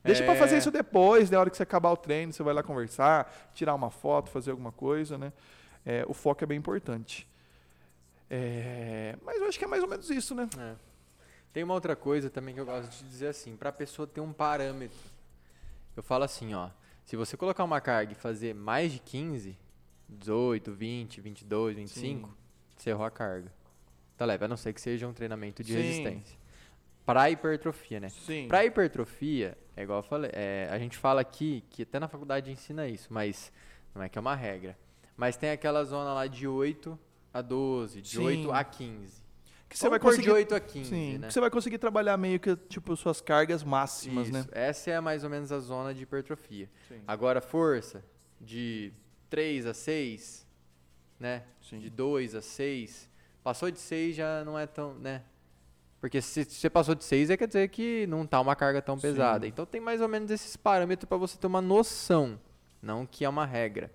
Deixa 0.04 0.22
É. 0.22 0.36
fazer 0.36 0.58
isso 0.58 0.70
depois, 0.70 1.30
na 1.30 1.40
hora 1.40 1.48
que 1.48 1.56
você 1.56 1.62
acabar 1.62 1.90
o 1.90 1.96
treino, 1.96 2.30
você 2.30 2.42
vai 2.42 2.52
lá 2.52 2.62
conversar, 2.62 3.50
tirar 3.54 3.74
uma 3.74 3.90
foto, 3.90 4.28
fazer 4.28 4.50
alguma 4.50 4.70
coisa, 4.70 5.16
né? 5.16 5.32
É, 5.86 6.04
o 6.06 6.12
foco 6.12 6.44
é 6.44 6.46
bem 6.46 6.58
importante. 6.58 7.26
É, 8.30 9.16
mas 9.24 9.40
eu 9.40 9.48
acho 9.48 9.58
que 9.58 9.64
é 9.64 9.68
mais 9.68 9.82
ou 9.82 9.88
menos 9.88 10.10
isso, 10.10 10.34
né? 10.34 10.46
É. 10.58 10.74
Tem 11.54 11.64
uma 11.64 11.72
outra 11.72 11.96
coisa 11.96 12.28
também 12.28 12.54
que 12.54 12.60
eu 12.60 12.66
gosto 12.66 12.90
de 12.90 13.08
dizer 13.08 13.28
assim, 13.28 13.56
para 13.56 13.70
a 13.70 13.72
pessoa 13.72 14.06
ter 14.06 14.20
um 14.20 14.32
parâmetro. 14.32 14.98
Eu 15.96 16.02
falo 16.02 16.24
assim, 16.24 16.52
ó, 16.54 16.68
se 17.08 17.16
você 17.16 17.38
colocar 17.38 17.64
uma 17.64 17.80
carga 17.80 18.12
e 18.12 18.14
fazer 18.14 18.54
mais 18.54 18.92
de 18.92 18.98
15, 18.98 19.58
18, 20.10 20.70
20, 20.70 21.20
22, 21.22 21.76
25, 21.78 22.36
você 22.76 22.90
errou 22.90 23.06
a 23.06 23.10
carga. 23.10 23.50
Tá 24.14 24.26
leve, 24.26 24.44
a 24.44 24.48
não 24.48 24.58
ser 24.58 24.74
que 24.74 24.80
seja 24.82 25.08
um 25.08 25.14
treinamento 25.14 25.64
de 25.64 25.72
Sim. 25.72 25.78
resistência. 25.78 26.38
Para 27.06 27.30
hipertrofia, 27.30 27.98
né? 27.98 28.10
Sim. 28.10 28.46
Para 28.46 28.62
hipertrofia, 28.66 29.56
é 29.74 29.84
igual 29.84 30.00
eu 30.00 30.02
falei, 30.02 30.30
é, 30.34 30.68
a 30.70 30.78
gente 30.78 30.98
fala 30.98 31.22
aqui 31.22 31.64
que 31.70 31.84
até 31.84 31.98
na 31.98 32.08
faculdade 32.08 32.52
ensina 32.52 32.86
isso, 32.86 33.10
mas 33.10 33.50
não 33.94 34.02
é 34.02 34.10
que 34.10 34.18
é 34.18 34.20
uma 34.20 34.34
regra. 34.34 34.78
Mas 35.16 35.34
tem 35.34 35.48
aquela 35.48 35.84
zona 35.84 36.12
lá 36.12 36.26
de 36.26 36.46
8 36.46 36.98
a 37.32 37.40
12, 37.40 38.02
de 38.02 38.18
Sim. 38.18 38.22
8 38.22 38.52
a 38.52 38.62
15. 38.62 39.22
Que 39.68 39.78
você 39.78 39.88
vai 39.88 39.98
conseguir 39.98 40.24
de 40.24 40.30
8 40.30 40.54
a 40.54 40.60
15, 40.60 40.88
Sim, 40.88 41.18
né? 41.18 41.26
que 41.26 41.32
você 41.34 41.40
vai 41.40 41.50
conseguir 41.50 41.78
trabalhar 41.78 42.16
meio 42.16 42.40
que 42.40 42.56
tipo 42.56 42.96
suas 42.96 43.20
cargas 43.20 43.62
máximas, 43.62 44.28
Isso, 44.28 44.32
né? 44.32 44.46
Essa 44.50 44.90
é 44.92 45.00
mais 45.00 45.24
ou 45.24 45.30
menos 45.30 45.52
a 45.52 45.58
zona 45.58 45.92
de 45.92 46.02
hipertrofia. 46.04 46.70
Sim. 46.88 47.02
Agora, 47.06 47.40
força, 47.42 48.02
de 48.40 48.92
3 49.28 49.66
a 49.66 49.74
6, 49.74 50.46
né? 51.20 51.44
Sim. 51.60 51.78
De 51.78 51.90
2 51.90 52.34
a 52.34 52.40
6. 52.40 53.10
Passou 53.42 53.70
de 53.70 53.78
6 53.78 54.16
já 54.16 54.42
não 54.44 54.58
é 54.58 54.66
tão, 54.66 54.94
né? 54.94 55.22
Porque 56.00 56.22
se 56.22 56.44
você 56.44 56.70
passou 56.70 56.94
de 56.94 57.04
6, 57.04 57.30
é 57.30 57.36
quer 57.36 57.48
dizer 57.48 57.68
que 57.68 58.06
não 58.06 58.26
tá 58.26 58.40
uma 58.40 58.54
carga 58.54 58.80
tão 58.80 58.96
pesada. 58.96 59.46
Então 59.46 59.66
tem 59.66 59.80
mais 59.80 60.00
ou 60.00 60.08
menos 60.08 60.30
esses 60.30 60.56
parâmetros 60.56 61.08
para 61.08 61.18
você 61.18 61.36
ter 61.36 61.46
uma 61.46 61.60
noção, 61.60 62.40
não 62.80 63.04
que 63.04 63.24
é 63.24 63.28
uma 63.28 63.44
regra. 63.44 63.92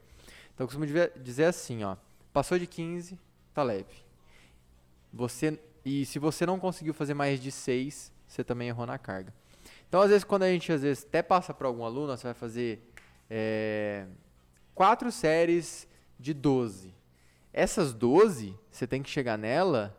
Então 0.53 0.65
eu 0.65 0.67
costumo 0.67 0.85
dizer 1.21 1.45
assim, 1.45 1.83
ó. 1.83 1.95
Passou 2.33 2.59
de 2.59 2.67
15, 2.67 3.17
tá 3.53 3.63
leve. 3.63 4.03
Você 5.13 5.59
e 5.85 6.05
se 6.05 6.17
você 6.17 6.45
não 6.45 6.59
conseguiu 6.59 6.93
fazer 6.93 7.13
mais 7.13 7.41
de 7.41 7.51
6, 7.51 8.11
você 8.27 8.43
também 8.43 8.69
errou 8.69 8.85
na 8.85 8.97
carga. 8.97 9.33
Então, 9.87 10.01
às 10.01 10.09
vezes, 10.09 10.23
quando 10.23 10.43
a 10.43 10.49
gente 10.49 10.71
às 10.71 10.81
vezes 10.81 11.05
até 11.07 11.21
passa 11.21 11.53
para 11.53 11.67
algum 11.67 11.83
aluno, 11.83 12.15
você 12.15 12.23
vai 12.23 12.33
fazer 12.33 12.89
é, 13.29 14.07
quatro 14.73 15.11
séries 15.11 15.87
de 16.19 16.33
12. 16.33 16.93
Essas 17.51 17.93
12, 17.93 18.57
você 18.71 18.87
tem 18.87 19.03
que 19.03 19.09
chegar 19.09 19.37
nela 19.37 19.95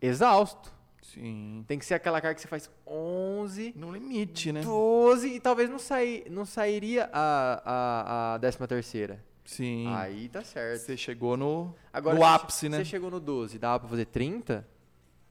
exausto. 0.00 0.72
Sim. 1.02 1.64
Tem 1.68 1.78
que 1.78 1.86
ser 1.86 1.94
aquela 1.94 2.20
carga 2.20 2.34
que 2.34 2.40
você 2.40 2.48
faz 2.48 2.70
11, 2.86 3.72
No 3.76 3.92
limite, 3.92 4.52
né? 4.52 4.62
12 4.62 5.28
e 5.28 5.40
talvez 5.40 5.70
não, 5.70 5.78
sair, 5.78 6.28
não 6.28 6.44
sairia 6.44 7.08
a, 7.12 7.62
a, 7.64 8.34
a 8.34 8.38
décima 8.38 8.66
terceira. 8.66 9.24
Sim. 9.48 9.86
Aí 9.94 10.28
tá 10.28 10.44
certo. 10.44 10.82
Você 10.82 10.94
chegou 10.94 11.34
no, 11.34 11.74
Agora, 11.90 12.14
no 12.14 12.22
ápice, 12.22 12.68
né? 12.68 12.76
Você 12.76 12.84
chegou 12.84 13.10
no 13.10 13.18
12 13.18 13.58
dava 13.58 13.80
pra 13.80 13.88
fazer 13.88 14.04
30, 14.04 14.68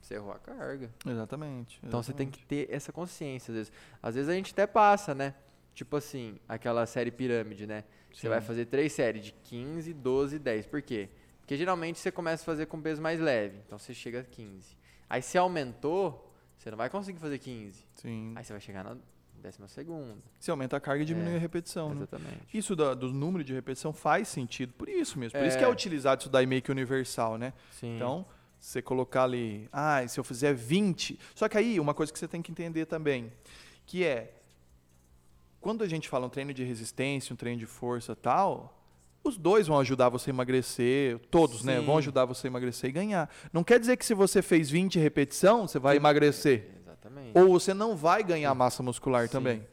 você 0.02 0.16
errou 0.16 0.32
a 0.32 0.40
carga. 0.40 0.92
Exatamente. 1.06 1.80
Então 1.84 2.02
você 2.02 2.12
tem 2.14 2.28
que 2.28 2.44
ter 2.44 2.68
essa 2.72 2.92
consciência. 2.92 3.52
Às 3.52 3.56
vezes, 3.56 3.72
às 4.02 4.16
vezes 4.16 4.28
a 4.28 4.34
gente 4.34 4.54
até 4.54 4.66
passa, 4.66 5.14
né? 5.14 5.36
Tipo 5.76 5.98
assim, 5.98 6.40
aquela 6.50 6.88
série 6.88 7.12
pirâmide, 7.12 7.68
né? 7.68 7.84
Você 8.12 8.22
Sim. 8.22 8.30
vai 8.30 8.42
fazer 8.42 8.66
três 8.66 8.92
séries 8.92 9.24
de 9.24 9.34
15, 9.44 9.94
12 9.94 10.40
10. 10.40 10.66
Por 10.66 10.82
quê? 10.82 11.10
Porque 11.42 11.56
geralmente 11.56 12.00
você 12.00 12.12
começa 12.12 12.42
a 12.42 12.46
fazer 12.46 12.66
com 12.66 12.82
peso 12.82 13.00
mais 13.00 13.20
leve. 13.20 13.60
Então 13.68 13.78
você 13.78 13.94
chega 13.94 14.22
a 14.22 14.24
15. 14.24 14.76
Aí 15.08 15.22
se 15.22 15.38
aumentou, 15.38 16.34
você 16.58 16.72
não 16.72 16.78
vai 16.78 16.90
conseguir 16.90 17.20
fazer 17.20 17.38
15. 17.38 17.86
Sim. 17.94 18.34
Aí 18.36 18.44
você 18.44 18.52
vai 18.52 18.62
chegar 18.62 18.84
na 18.84 18.98
décima 19.42 19.68
segunda. 19.68 20.18
Você 20.40 20.52
aumenta 20.52 20.78
a 20.78 20.80
carga 20.80 21.04
e 21.04 21.06
diminui 21.06 21.34
É, 21.34 21.36
a 21.38 21.40
repetição, 21.40 21.90
né? 21.90 21.96
Exatamente. 21.98 22.40
Isso 22.54 22.76
da- 22.76 22.94
do 22.94 23.12
número 23.14 23.44
de 23.44 23.54
repetição 23.54 23.94
faz 23.94 24.28
sentido 24.28 24.74
por 24.74 24.90
isso 24.90 25.18
mesmo. 25.20 25.38
Por 25.40 25.46
isso 25.48 25.56
É. 25.56 25.60
que 25.60 25.66
é 25.66 25.70
utilizado 25.70 26.22
isso 26.22 26.30
daí 26.30 26.46
meio 26.46 26.62
que 26.62 26.72
universal, 26.72 27.38
né? 27.38 27.54
Sim. 27.72 27.96
Então, 27.96 28.26
você 28.60 28.82
colocar 28.82 29.24
ali, 29.24 29.70
ah, 29.72 30.06
se 30.08 30.20
eu 30.20 30.24
fizer 30.24 30.54
20. 30.54 31.20
Só 31.36 31.48
que 31.48 31.58
aí, 31.58 31.80
uma 31.80 31.94
coisa 31.94 32.12
que 32.12 32.18
você 32.20 32.28
tem 32.28 32.42
que 32.42 32.52
entender 32.52 32.86
também, 32.86 33.32
que 33.86 34.04
é, 34.04 34.34
quando 35.62 35.84
a 35.84 35.88
gente 35.88 36.08
fala 36.10 36.26
um 36.26 36.30
treino 36.30 36.54
de 36.54 36.64
resistência, 36.64 37.34
um 37.34 37.38
treino 37.38 37.60
de 37.60 37.66
força 37.66 38.16
tal, 38.16 38.74
os 39.24 39.38
dois 39.38 39.68
vão 39.68 39.78
ajudar 39.80 40.10
você 40.10 40.30
a 40.30 40.34
emagrecer, 40.34 41.20
todos, 41.30 41.64
né? 41.64 41.80
Sim. 41.80 41.86
Vão 41.86 41.98
ajudar 41.98 42.26
você 42.26 42.48
a 42.48 42.50
emagrecer 42.50 42.90
e 42.90 42.94
ganhar. 42.94 43.30
Não 43.52 43.64
quer 43.64 43.80
dizer 43.80 43.98
que 43.98 44.06
se 44.06 44.14
você 44.14 44.42
fez 44.42 44.70
20 44.70 44.98
repetição, 45.00 45.68
você 45.68 45.78
vai 45.80 45.98
emagrecer. 45.98 46.70
Exatamente. 47.08 47.38
Ou 47.38 47.50
você 47.50 47.74
não 47.74 47.96
vai 47.96 48.24
ganhar 48.24 48.54
massa 48.54 48.84
muscular 48.84 49.28
Sim. 49.28 49.32
também. 49.32 49.68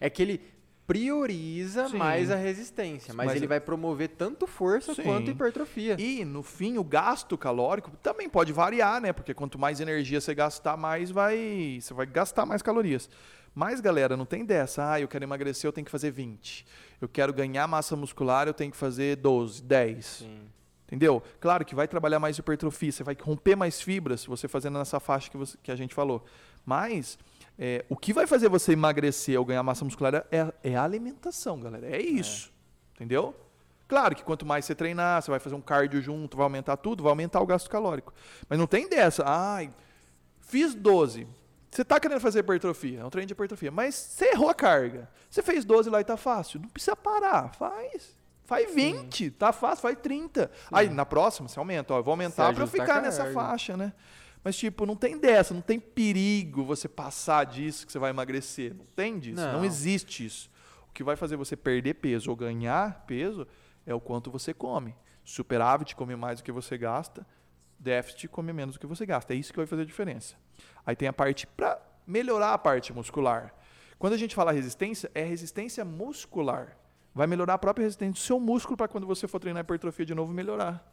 É 0.00 0.10
que 0.10 0.22
ele 0.22 0.40
prioriza 0.86 1.88
Sim. 1.88 1.96
mais 1.96 2.30
a 2.30 2.36
resistência, 2.36 3.14
mas, 3.14 3.26
Mas 3.26 3.36
ele 3.36 3.46
é- 3.46 3.48
vai 3.48 3.60
promover 3.60 4.08
tanto 4.08 4.46
força 4.46 4.94
Sim. 4.94 5.02
quanto 5.02 5.30
hipertrofia. 5.30 5.96
E 5.98 6.24
no 6.24 6.42
fim, 6.42 6.76
o 6.76 6.84
gasto 6.84 7.38
calórico 7.38 7.90
também 8.02 8.28
pode 8.28 8.52
variar, 8.52 9.00
né? 9.00 9.12
Porque 9.12 9.32
quanto 9.32 9.58
mais 9.58 9.80
energia 9.80 10.20
você 10.20 10.34
gastar, 10.34 10.76
mais 10.76 11.10
vai. 11.10 11.78
Você 11.80 11.94
vai 11.94 12.06
gastar 12.06 12.44
mais 12.44 12.60
calorias. 12.60 13.08
Mas, 13.54 13.80
galera, 13.80 14.16
não 14.16 14.26
tem 14.26 14.44
dessa. 14.44 14.92
Ah, 14.92 15.00
eu 15.00 15.06
quero 15.08 15.24
emagrecer, 15.24 15.68
eu 15.68 15.72
tenho 15.72 15.84
que 15.84 15.90
fazer 15.90 16.10
20. 16.10 16.66
Eu 17.00 17.08
quero 17.08 17.32
ganhar 17.32 17.66
massa 17.68 17.94
muscular, 17.94 18.48
eu 18.48 18.54
tenho 18.54 18.70
que 18.70 18.76
fazer 18.76 19.16
12, 19.16 19.62
10. 19.62 20.04
Sim. 20.04 20.40
Entendeu? 20.94 21.20
Claro 21.40 21.64
que 21.64 21.74
vai 21.74 21.88
trabalhar 21.88 22.20
mais 22.20 22.38
hipertrofia, 22.38 22.92
você 22.92 23.02
vai 23.02 23.16
romper 23.20 23.56
mais 23.56 23.80
fibras 23.80 24.24
você 24.24 24.46
fazendo 24.46 24.78
nessa 24.78 25.00
faixa 25.00 25.28
que, 25.28 25.36
você- 25.36 25.58
que 25.60 25.72
a 25.72 25.74
gente 25.76 25.92
falou. 25.92 26.24
Mas 26.64 27.18
é, 27.58 27.84
o 27.88 27.96
que 27.96 28.12
vai 28.12 28.28
fazer 28.28 28.48
você 28.48 28.72
emagrecer 28.74 29.36
ou 29.36 29.44
ganhar 29.44 29.62
massa 29.64 29.84
muscular 29.84 30.24
é, 30.30 30.52
é 30.62 30.76
a 30.76 30.84
alimentação, 30.84 31.58
galera. 31.58 31.84
É 31.88 32.00
isso. 32.00 32.52
Entendeu? 32.94 33.34
Claro 33.88 34.14
que 34.14 34.22
quanto 34.22 34.46
mais 34.46 34.64
você 34.64 34.74
treinar, 34.74 35.20
você 35.20 35.32
vai 35.32 35.40
fazer 35.40 35.56
um 35.56 35.60
cardio 35.60 36.00
junto, 36.00 36.36
vai 36.36 36.44
aumentar 36.44 36.76
tudo, 36.76 37.02
vai 37.02 37.10
aumentar 37.10 37.40
o 37.40 37.46
gasto 37.46 37.68
calórico. 37.68 38.14
Mas 38.48 38.56
não 38.56 38.66
tem 38.68 38.88
dessa. 38.88 39.24
Ai, 39.26 39.70
fiz 40.42 40.74
12. 40.76 41.26
Você 41.72 41.82
está 41.82 41.98
querendo 41.98 42.20
fazer 42.20 42.38
hipertrofia, 42.38 43.00
é 43.00 43.04
um 43.04 43.10
treino 43.10 43.26
de 43.26 43.32
hipertrofia, 43.32 43.72
mas 43.72 43.96
você 43.96 44.26
errou 44.26 44.48
a 44.48 44.54
carga. 44.54 45.10
Você 45.28 45.42
fez 45.42 45.64
12 45.64 45.90
lá 45.90 46.00
e 46.00 46.04
tá 46.04 46.16
fácil. 46.16 46.60
Não 46.60 46.68
precisa 46.68 46.94
parar, 46.94 47.52
faz. 47.54 48.16
Faz 48.44 48.74
20, 48.74 49.30
tá 49.32 49.52
fácil, 49.52 49.82
faz 49.82 49.96
30. 50.02 50.50
Aí 50.70 50.88
na 50.90 51.06
próxima 51.06 51.48
você 51.48 51.58
aumenta, 51.58 51.94
ó, 51.94 51.98
eu 51.98 52.02
vou 52.02 52.12
aumentar 52.12 52.52
para 52.54 52.64
a 52.64 52.66
ficar 52.66 53.00
nessa 53.00 53.32
faixa, 53.32 53.76
né? 53.76 53.92
Mas 54.42 54.56
tipo, 54.56 54.84
não 54.84 54.94
tem 54.94 55.18
dessa, 55.18 55.54
não 55.54 55.62
tem 55.62 55.80
perigo 55.80 56.62
você 56.62 56.86
passar 56.86 57.44
disso 57.46 57.86
que 57.86 57.92
você 57.92 57.98
vai 57.98 58.10
emagrecer. 58.10 58.74
Não 58.74 58.84
tem 58.94 59.18
disso, 59.18 59.40
não, 59.40 59.52
Não. 59.54 59.64
existe 59.64 60.26
isso. 60.26 60.50
O 60.88 60.92
que 60.92 61.02
vai 61.02 61.16
fazer 61.16 61.36
você 61.36 61.56
perder 61.56 61.94
peso 61.94 62.30
ou 62.30 62.36
ganhar 62.36 63.04
peso 63.06 63.46
é 63.86 63.94
o 63.94 64.00
quanto 64.00 64.30
você 64.30 64.52
come. 64.52 64.94
Superávit 65.24 65.96
come 65.96 66.14
mais 66.14 66.40
do 66.40 66.44
que 66.44 66.52
você 66.52 66.76
gasta, 66.76 67.26
déficit 67.78 68.28
come 68.28 68.52
menos 68.52 68.74
do 68.74 68.78
que 68.78 68.86
você 68.86 69.06
gasta. 69.06 69.32
É 69.32 69.36
isso 69.36 69.50
que 69.50 69.58
vai 69.58 69.66
fazer 69.66 69.82
a 69.82 69.86
diferença. 69.86 70.36
Aí 70.84 70.94
tem 70.94 71.08
a 71.08 71.12
parte 71.12 71.46
para 71.46 71.80
melhorar 72.06 72.52
a 72.52 72.58
parte 72.58 72.92
muscular. 72.92 73.54
Quando 73.98 74.12
a 74.12 74.18
gente 74.18 74.34
fala 74.34 74.52
resistência, 74.52 75.10
é 75.14 75.24
resistência 75.24 75.82
muscular. 75.86 76.76
Vai 77.14 77.26
melhorar 77.26 77.54
a 77.54 77.58
própria 77.58 77.84
resistência 77.84 78.12
do 78.12 78.18
seu 78.18 78.40
músculo 78.40 78.76
para 78.76 78.88
quando 78.88 79.06
você 79.06 79.28
for 79.28 79.38
treinar 79.38 79.62
hipertrofia 79.62 80.04
de 80.04 80.14
novo 80.14 80.32
melhorar. 80.32 80.92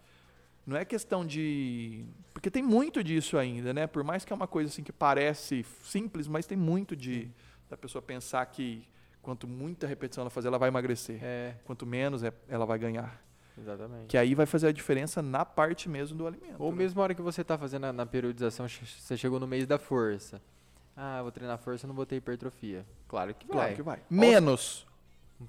Não 0.65 0.77
é 0.77 0.85
questão 0.85 1.25
de. 1.25 2.05
Porque 2.33 2.51
tem 2.51 2.61
muito 2.61 3.03
disso 3.03 3.37
ainda, 3.37 3.73
né? 3.73 3.87
Por 3.87 4.03
mais 4.03 4.23
que 4.23 4.31
é 4.31 4.35
uma 4.35 4.47
coisa 4.47 4.69
assim 4.69 4.83
que 4.83 4.91
parece 4.93 5.65
simples, 5.83 6.27
mas 6.27 6.45
tem 6.45 6.57
muito 6.57 6.95
de 6.95 7.31
da 7.69 7.75
pessoa 7.75 8.01
pensar 8.01 8.45
que 8.45 8.87
quanto 9.21 9.47
muita 9.47 9.87
repetição 9.87 10.21
ela 10.21 10.29
fazer, 10.29 10.49
ela 10.49 10.59
vai 10.59 10.67
emagrecer. 10.69 11.19
É, 11.23 11.55
Quanto 11.63 11.85
menos 11.85 12.23
é- 12.23 12.33
ela 12.49 12.65
vai 12.65 12.77
ganhar. 12.77 13.23
exatamente. 13.57 14.07
Que 14.07 14.17
aí 14.17 14.35
vai 14.35 14.45
fazer 14.45 14.67
a 14.67 14.71
diferença 14.71 15.21
na 15.21 15.45
parte 15.45 15.87
mesmo 15.87 16.17
do 16.17 16.27
alimento. 16.27 16.55
Ou 16.59 16.71
né? 16.71 16.77
mesmo 16.79 16.99
a 16.99 17.03
hora 17.03 17.15
que 17.15 17.21
você 17.21 17.43
tá 17.43 17.57
fazendo 17.57 17.83
na, 17.83 17.93
na 17.93 18.05
periodização, 18.05 18.67
você 18.67 19.17
chegou 19.17 19.39
no 19.39 19.47
mês 19.47 19.65
da 19.65 19.79
força. 19.79 20.41
Ah, 20.95 21.21
vou 21.21 21.31
treinar 21.31 21.57
força, 21.57 21.87
não 21.87 21.95
vou 21.95 22.05
ter 22.05 22.17
hipertrofia. 22.17 22.85
Claro 23.07 23.33
que 23.33 23.47
vai. 23.47 23.55
Claro 23.55 23.75
que 23.75 23.81
vai. 23.81 23.99
Menos. 24.09 24.85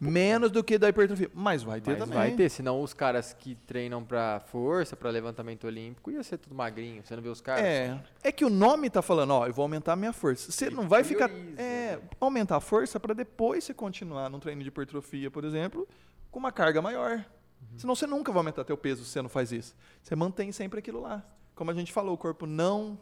Menos 0.01 0.51
do 0.51 0.62
que 0.62 0.78
da 0.78 0.88
hipertrofia. 0.88 1.30
Mas 1.34 1.62
vai 1.62 1.80
ter 1.80 1.90
Mas 1.90 2.01
também. 2.01 2.16
vai 2.16 2.30
ter, 2.32 2.49
senão 2.49 2.82
os 2.82 2.95
caras 2.95 3.32
que 3.32 3.55
treinam 3.55 4.03
pra 4.03 4.40
força, 4.40 4.97
pra 4.97 5.11
levantamento 5.11 5.66
olímpico, 5.66 6.11
ia 6.11 6.22
ser 6.22 6.38
tudo 6.38 6.55
magrinho. 6.55 7.03
Você 7.05 7.14
não 7.14 7.22
vê 7.22 7.28
os 7.28 7.40
caras? 7.40 7.64
É. 7.64 7.99
É 8.22 8.32
que 8.32 8.45
o 8.45 8.51
nome 8.51 8.88
tá 8.90 9.03
falando, 9.03 9.32
ó, 9.32 9.47
eu 9.47 9.53
vou 9.53 9.62
aumentar 9.62 9.93
a 9.93 9.97
minha 9.97 10.12
força. 10.12 10.51
Você 10.51 10.70
não 10.70 10.88
vai 10.88 11.05
ficar. 11.05 11.30
É, 11.30 11.97
né? 11.97 12.03
aumentar 12.20 12.57
a 12.57 12.61
força 12.61 12.99
para 12.99 13.14
depois 13.14 13.64
você 13.64 13.74
continuar 13.74 14.28
num 14.30 14.38
treino 14.38 14.62
de 14.62 14.68
hipertrofia, 14.68 15.30
por 15.30 15.45
exemplo, 15.45 15.88
com 16.30 16.38
uma 16.38 16.53
carga 16.53 16.80
maior. 16.80 17.24
Uhum. 17.61 17.78
Senão 17.78 17.95
você 17.95 18.07
nunca 18.07 18.32
vai 18.32 18.40
aumentar 18.40 18.64
teu 18.64 18.76
peso 18.76 19.05
se 19.05 19.11
você 19.11 19.22
não 19.22 19.28
faz 19.28 19.53
isso. 19.53 19.74
Você 20.03 20.14
mantém 20.16 20.53
sempre 20.53 20.78
aquilo 20.78 21.01
lá. 21.01 21.22
Como 21.55 21.70
a 21.70 21.74
gente 21.74 21.93
falou, 21.93 22.14
o 22.14 22.18
corpo 22.18 22.47
não 22.47 22.99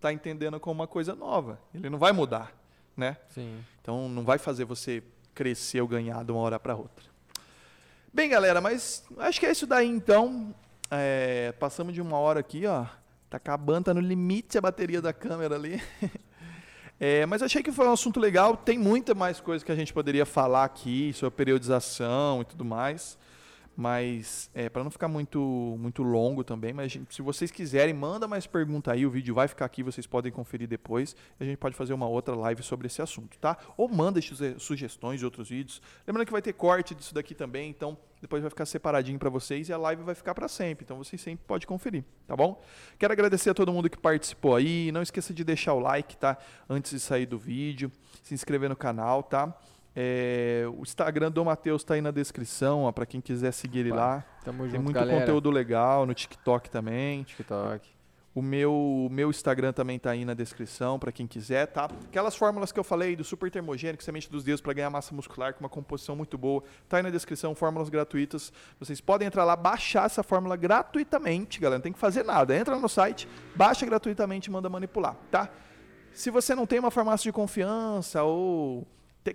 tá 0.00 0.12
entendendo 0.12 0.58
como 0.58 0.80
uma 0.80 0.86
coisa 0.86 1.14
nova. 1.14 1.60
Ele 1.74 1.90
não 1.90 1.98
vai 1.98 2.12
mudar, 2.12 2.52
né? 2.96 3.18
Sim. 3.28 3.62
Então 3.80 4.08
não 4.08 4.24
vai 4.24 4.38
fazer 4.38 4.64
você 4.64 5.02
crescer 5.34 5.80
ou 5.80 5.88
ganhar 5.88 6.24
de 6.24 6.32
uma 6.32 6.40
hora 6.40 6.58
para 6.58 6.74
outra. 6.74 7.04
Bem, 8.12 8.28
galera, 8.28 8.60
mas 8.60 9.04
acho 9.18 9.38
que 9.38 9.46
é 9.46 9.52
isso 9.52 9.66
daí 9.66 9.88
então. 9.88 10.54
É, 10.90 11.52
passamos 11.52 11.94
de 11.94 12.00
uma 12.00 12.18
hora 12.18 12.40
aqui, 12.40 12.66
ó. 12.66 12.86
Tá 13.28 13.36
acabando, 13.36 13.84
tá 13.84 13.94
no 13.94 14.00
limite 14.00 14.58
a 14.58 14.60
bateria 14.60 15.00
da 15.00 15.12
câmera 15.12 15.54
ali. 15.54 15.80
É, 17.02 17.24
mas 17.24 17.40
achei 17.40 17.62
que 17.62 17.72
foi 17.72 17.88
um 17.88 17.92
assunto 17.92 18.20
legal. 18.20 18.54
Tem 18.54 18.78
muita 18.78 19.14
mais 19.14 19.40
coisa 19.40 19.64
que 19.64 19.72
a 19.72 19.74
gente 19.74 19.90
poderia 19.90 20.26
falar 20.26 20.64
aqui 20.64 21.14
sobre 21.14 21.34
periodização 21.34 22.42
e 22.42 22.44
tudo 22.44 22.62
mais. 22.62 23.16
Mas 23.80 24.50
é, 24.52 24.68
para 24.68 24.84
não 24.84 24.90
ficar 24.90 25.08
muito 25.08 25.40
muito 25.78 26.02
longo 26.02 26.44
também, 26.44 26.70
mas 26.70 26.92
gente, 26.92 27.14
se 27.14 27.22
vocês 27.22 27.50
quiserem, 27.50 27.94
manda 27.94 28.28
mais 28.28 28.46
pergunta 28.46 28.92
aí, 28.92 29.06
o 29.06 29.10
vídeo 29.10 29.34
vai 29.34 29.48
ficar 29.48 29.64
aqui, 29.64 29.82
vocês 29.82 30.06
podem 30.06 30.30
conferir 30.30 30.68
depois. 30.68 31.16
A 31.40 31.44
gente 31.44 31.56
pode 31.56 31.74
fazer 31.74 31.94
uma 31.94 32.06
outra 32.06 32.34
live 32.34 32.62
sobre 32.62 32.88
esse 32.88 33.00
assunto, 33.00 33.38
tá? 33.38 33.56
Ou 33.78 33.88
manda 33.88 34.20
suge- 34.20 34.58
sugestões 34.58 35.18
de 35.18 35.24
outros 35.24 35.48
vídeos. 35.48 35.80
Lembrando 36.06 36.26
que 36.26 36.32
vai 36.32 36.42
ter 36.42 36.52
corte 36.52 36.94
disso 36.94 37.14
daqui 37.14 37.34
também, 37.34 37.70
então 37.70 37.96
depois 38.20 38.42
vai 38.42 38.50
ficar 38.50 38.66
separadinho 38.66 39.18
para 39.18 39.30
vocês 39.30 39.70
e 39.70 39.72
a 39.72 39.78
live 39.78 40.02
vai 40.02 40.14
ficar 40.14 40.34
para 40.34 40.46
sempre. 40.46 40.84
Então 40.84 40.98
vocês 40.98 41.18
sempre 41.18 41.46
podem 41.46 41.66
conferir, 41.66 42.04
tá 42.26 42.36
bom? 42.36 42.62
Quero 42.98 43.14
agradecer 43.14 43.48
a 43.48 43.54
todo 43.54 43.72
mundo 43.72 43.88
que 43.88 43.96
participou 43.96 44.56
aí. 44.56 44.92
Não 44.92 45.00
esqueça 45.00 45.32
de 45.32 45.42
deixar 45.42 45.72
o 45.72 45.80
like, 45.80 46.18
tá? 46.18 46.36
Antes 46.68 46.90
de 46.90 47.00
sair 47.00 47.24
do 47.24 47.38
vídeo, 47.38 47.90
se 48.22 48.34
inscrever 48.34 48.68
no 48.68 48.76
canal, 48.76 49.22
tá? 49.22 49.58
É, 49.94 50.64
o 50.76 50.82
Instagram 50.82 51.30
do 51.30 51.44
Matheus 51.44 51.82
tá 51.82 51.94
aí 51.94 52.00
na 52.00 52.10
descrição, 52.10 52.90
para 52.92 53.04
quem 53.06 53.20
quiser 53.20 53.52
seguir 53.52 53.80
ele 53.80 53.92
lá. 53.92 54.24
Tamo 54.44 54.62
Tem 54.62 54.70
junto, 54.72 54.82
muito 54.84 54.94
galera. 54.94 55.20
conteúdo 55.20 55.50
legal 55.50 56.06
no 56.06 56.14
TikTok 56.14 56.70
também. 56.70 57.24
TikTok. 57.24 58.00
O 58.32 58.40
meu, 58.40 58.72
o 58.72 59.08
meu 59.10 59.28
Instagram 59.28 59.72
também 59.72 59.98
tá 59.98 60.12
aí 60.12 60.24
na 60.24 60.34
descrição 60.34 61.00
para 61.00 61.10
quem 61.10 61.26
quiser, 61.26 61.66
tá? 61.66 61.88
Aquelas 62.04 62.36
fórmulas 62.36 62.70
que 62.70 62.78
eu 62.78 62.84
falei 62.84 63.16
do 63.16 63.24
super 63.24 63.50
termogênico, 63.50 64.04
semente 64.04 64.30
dos 64.30 64.44
dedos 64.44 64.60
para 64.60 64.72
ganhar 64.72 64.88
massa 64.88 65.12
muscular 65.12 65.52
com 65.52 65.58
uma 65.58 65.68
composição 65.68 66.14
muito 66.14 66.38
boa, 66.38 66.62
tá 66.88 66.98
aí 66.98 67.02
na 67.02 67.10
descrição, 67.10 67.56
fórmulas 67.56 67.88
gratuitas. 67.88 68.52
Vocês 68.78 69.00
podem 69.00 69.26
entrar 69.26 69.42
lá, 69.44 69.56
baixar 69.56 70.06
essa 70.06 70.22
fórmula 70.22 70.54
gratuitamente, 70.56 71.58
galera, 71.58 71.78
não 71.78 71.82
tem 71.82 71.92
que 71.92 71.98
fazer 71.98 72.22
nada. 72.22 72.56
Entra 72.56 72.78
no 72.78 72.88
site, 72.88 73.28
baixa 73.56 73.84
gratuitamente 73.84 74.48
e 74.48 74.52
manda 74.52 74.68
manipular, 74.68 75.16
tá? 75.28 75.50
Se 76.12 76.30
você 76.30 76.54
não 76.54 76.66
tem 76.66 76.78
uma 76.78 76.90
farmácia 76.92 77.28
de 77.28 77.32
confiança 77.32 78.22
ou 78.22 78.86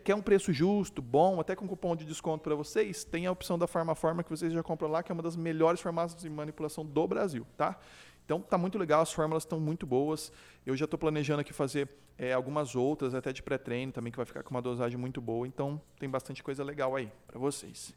quer 0.03 0.15
um 0.15 0.21
preço 0.21 0.51
justo, 0.51 1.01
bom, 1.01 1.39
até 1.39 1.55
com 1.55 1.67
cupom 1.67 1.95
de 1.95 2.05
desconto 2.05 2.43
para 2.43 2.55
vocês, 2.55 3.03
tem 3.03 3.27
a 3.27 3.31
opção 3.31 3.57
da 3.57 3.67
Farmaforma 3.67 4.23
que 4.23 4.29
vocês 4.29 4.51
já 4.51 4.63
compram 4.63 4.89
lá, 4.89 5.03
que 5.03 5.11
é 5.11 5.13
uma 5.13 5.21
das 5.21 5.35
melhores 5.35 5.79
farmácias 5.79 6.21
de 6.21 6.29
manipulação 6.29 6.85
do 6.85 7.07
Brasil, 7.07 7.45
tá? 7.55 7.79
Então 8.25 8.41
tá 8.41 8.57
muito 8.57 8.77
legal, 8.79 9.01
as 9.01 9.13
fórmulas 9.13 9.43
estão 9.43 9.59
muito 9.59 9.85
boas. 9.85 10.31
Eu 10.65 10.75
já 10.75 10.85
estou 10.85 10.97
planejando 10.97 11.41
aqui 11.41 11.53
fazer 11.53 11.87
é, 12.17 12.33
algumas 12.33 12.75
outras, 12.75 13.13
até 13.13 13.31
de 13.31 13.43
pré-treino 13.43 13.91
também, 13.91 14.11
que 14.11 14.17
vai 14.17 14.25
ficar 14.25 14.41
com 14.41 14.49
uma 14.49 14.61
dosagem 14.61 14.97
muito 14.97 15.21
boa. 15.21 15.47
Então 15.47 15.79
tem 15.99 16.09
bastante 16.09 16.41
coisa 16.41 16.63
legal 16.63 16.95
aí 16.95 17.11
para 17.27 17.37
vocês. 17.37 17.93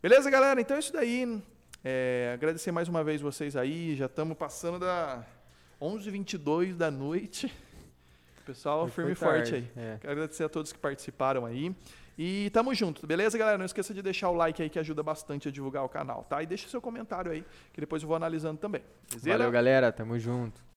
Beleza, 0.00 0.30
galera? 0.30 0.60
Então 0.60 0.76
é 0.76 0.80
isso 0.80 0.92
daí. 0.92 1.42
É, 1.82 2.30
agradecer 2.34 2.70
mais 2.70 2.88
uma 2.88 3.02
vez 3.02 3.20
vocês 3.20 3.56
aí. 3.56 3.96
Já 3.96 4.06
estamos 4.06 4.36
passando 4.36 4.78
da 4.78 5.26
11h22 5.80 6.76
da 6.76 6.90
noite. 6.90 7.52
Pessoal, 8.46 8.86
firme 8.86 9.12
e 9.12 9.14
forte 9.14 9.54
aí. 9.56 9.68
é. 9.76 9.98
Quero 10.00 10.12
agradecer 10.12 10.44
a 10.44 10.48
todos 10.48 10.72
que 10.72 10.78
participaram 10.78 11.44
aí. 11.44 11.74
E 12.18 12.48
tamo 12.50 12.72
junto, 12.74 13.06
beleza, 13.06 13.36
galera? 13.36 13.58
Não 13.58 13.66
esqueça 13.66 13.92
de 13.92 14.00
deixar 14.00 14.30
o 14.30 14.34
like 14.34 14.62
aí 14.62 14.70
que 14.70 14.78
ajuda 14.78 15.02
bastante 15.02 15.48
a 15.48 15.50
divulgar 15.50 15.84
o 15.84 15.88
canal, 15.88 16.24
tá? 16.24 16.42
E 16.42 16.46
deixa 16.46 16.66
seu 16.66 16.80
comentário 16.80 17.30
aí, 17.30 17.44
que 17.74 17.80
depois 17.80 18.02
eu 18.02 18.08
vou 18.08 18.16
analisando 18.16 18.58
também. 18.58 18.82
Beleza? 19.10 19.30
Valeu, 19.30 19.50
galera. 19.50 19.92
Tamo 19.92 20.18
junto. 20.18 20.62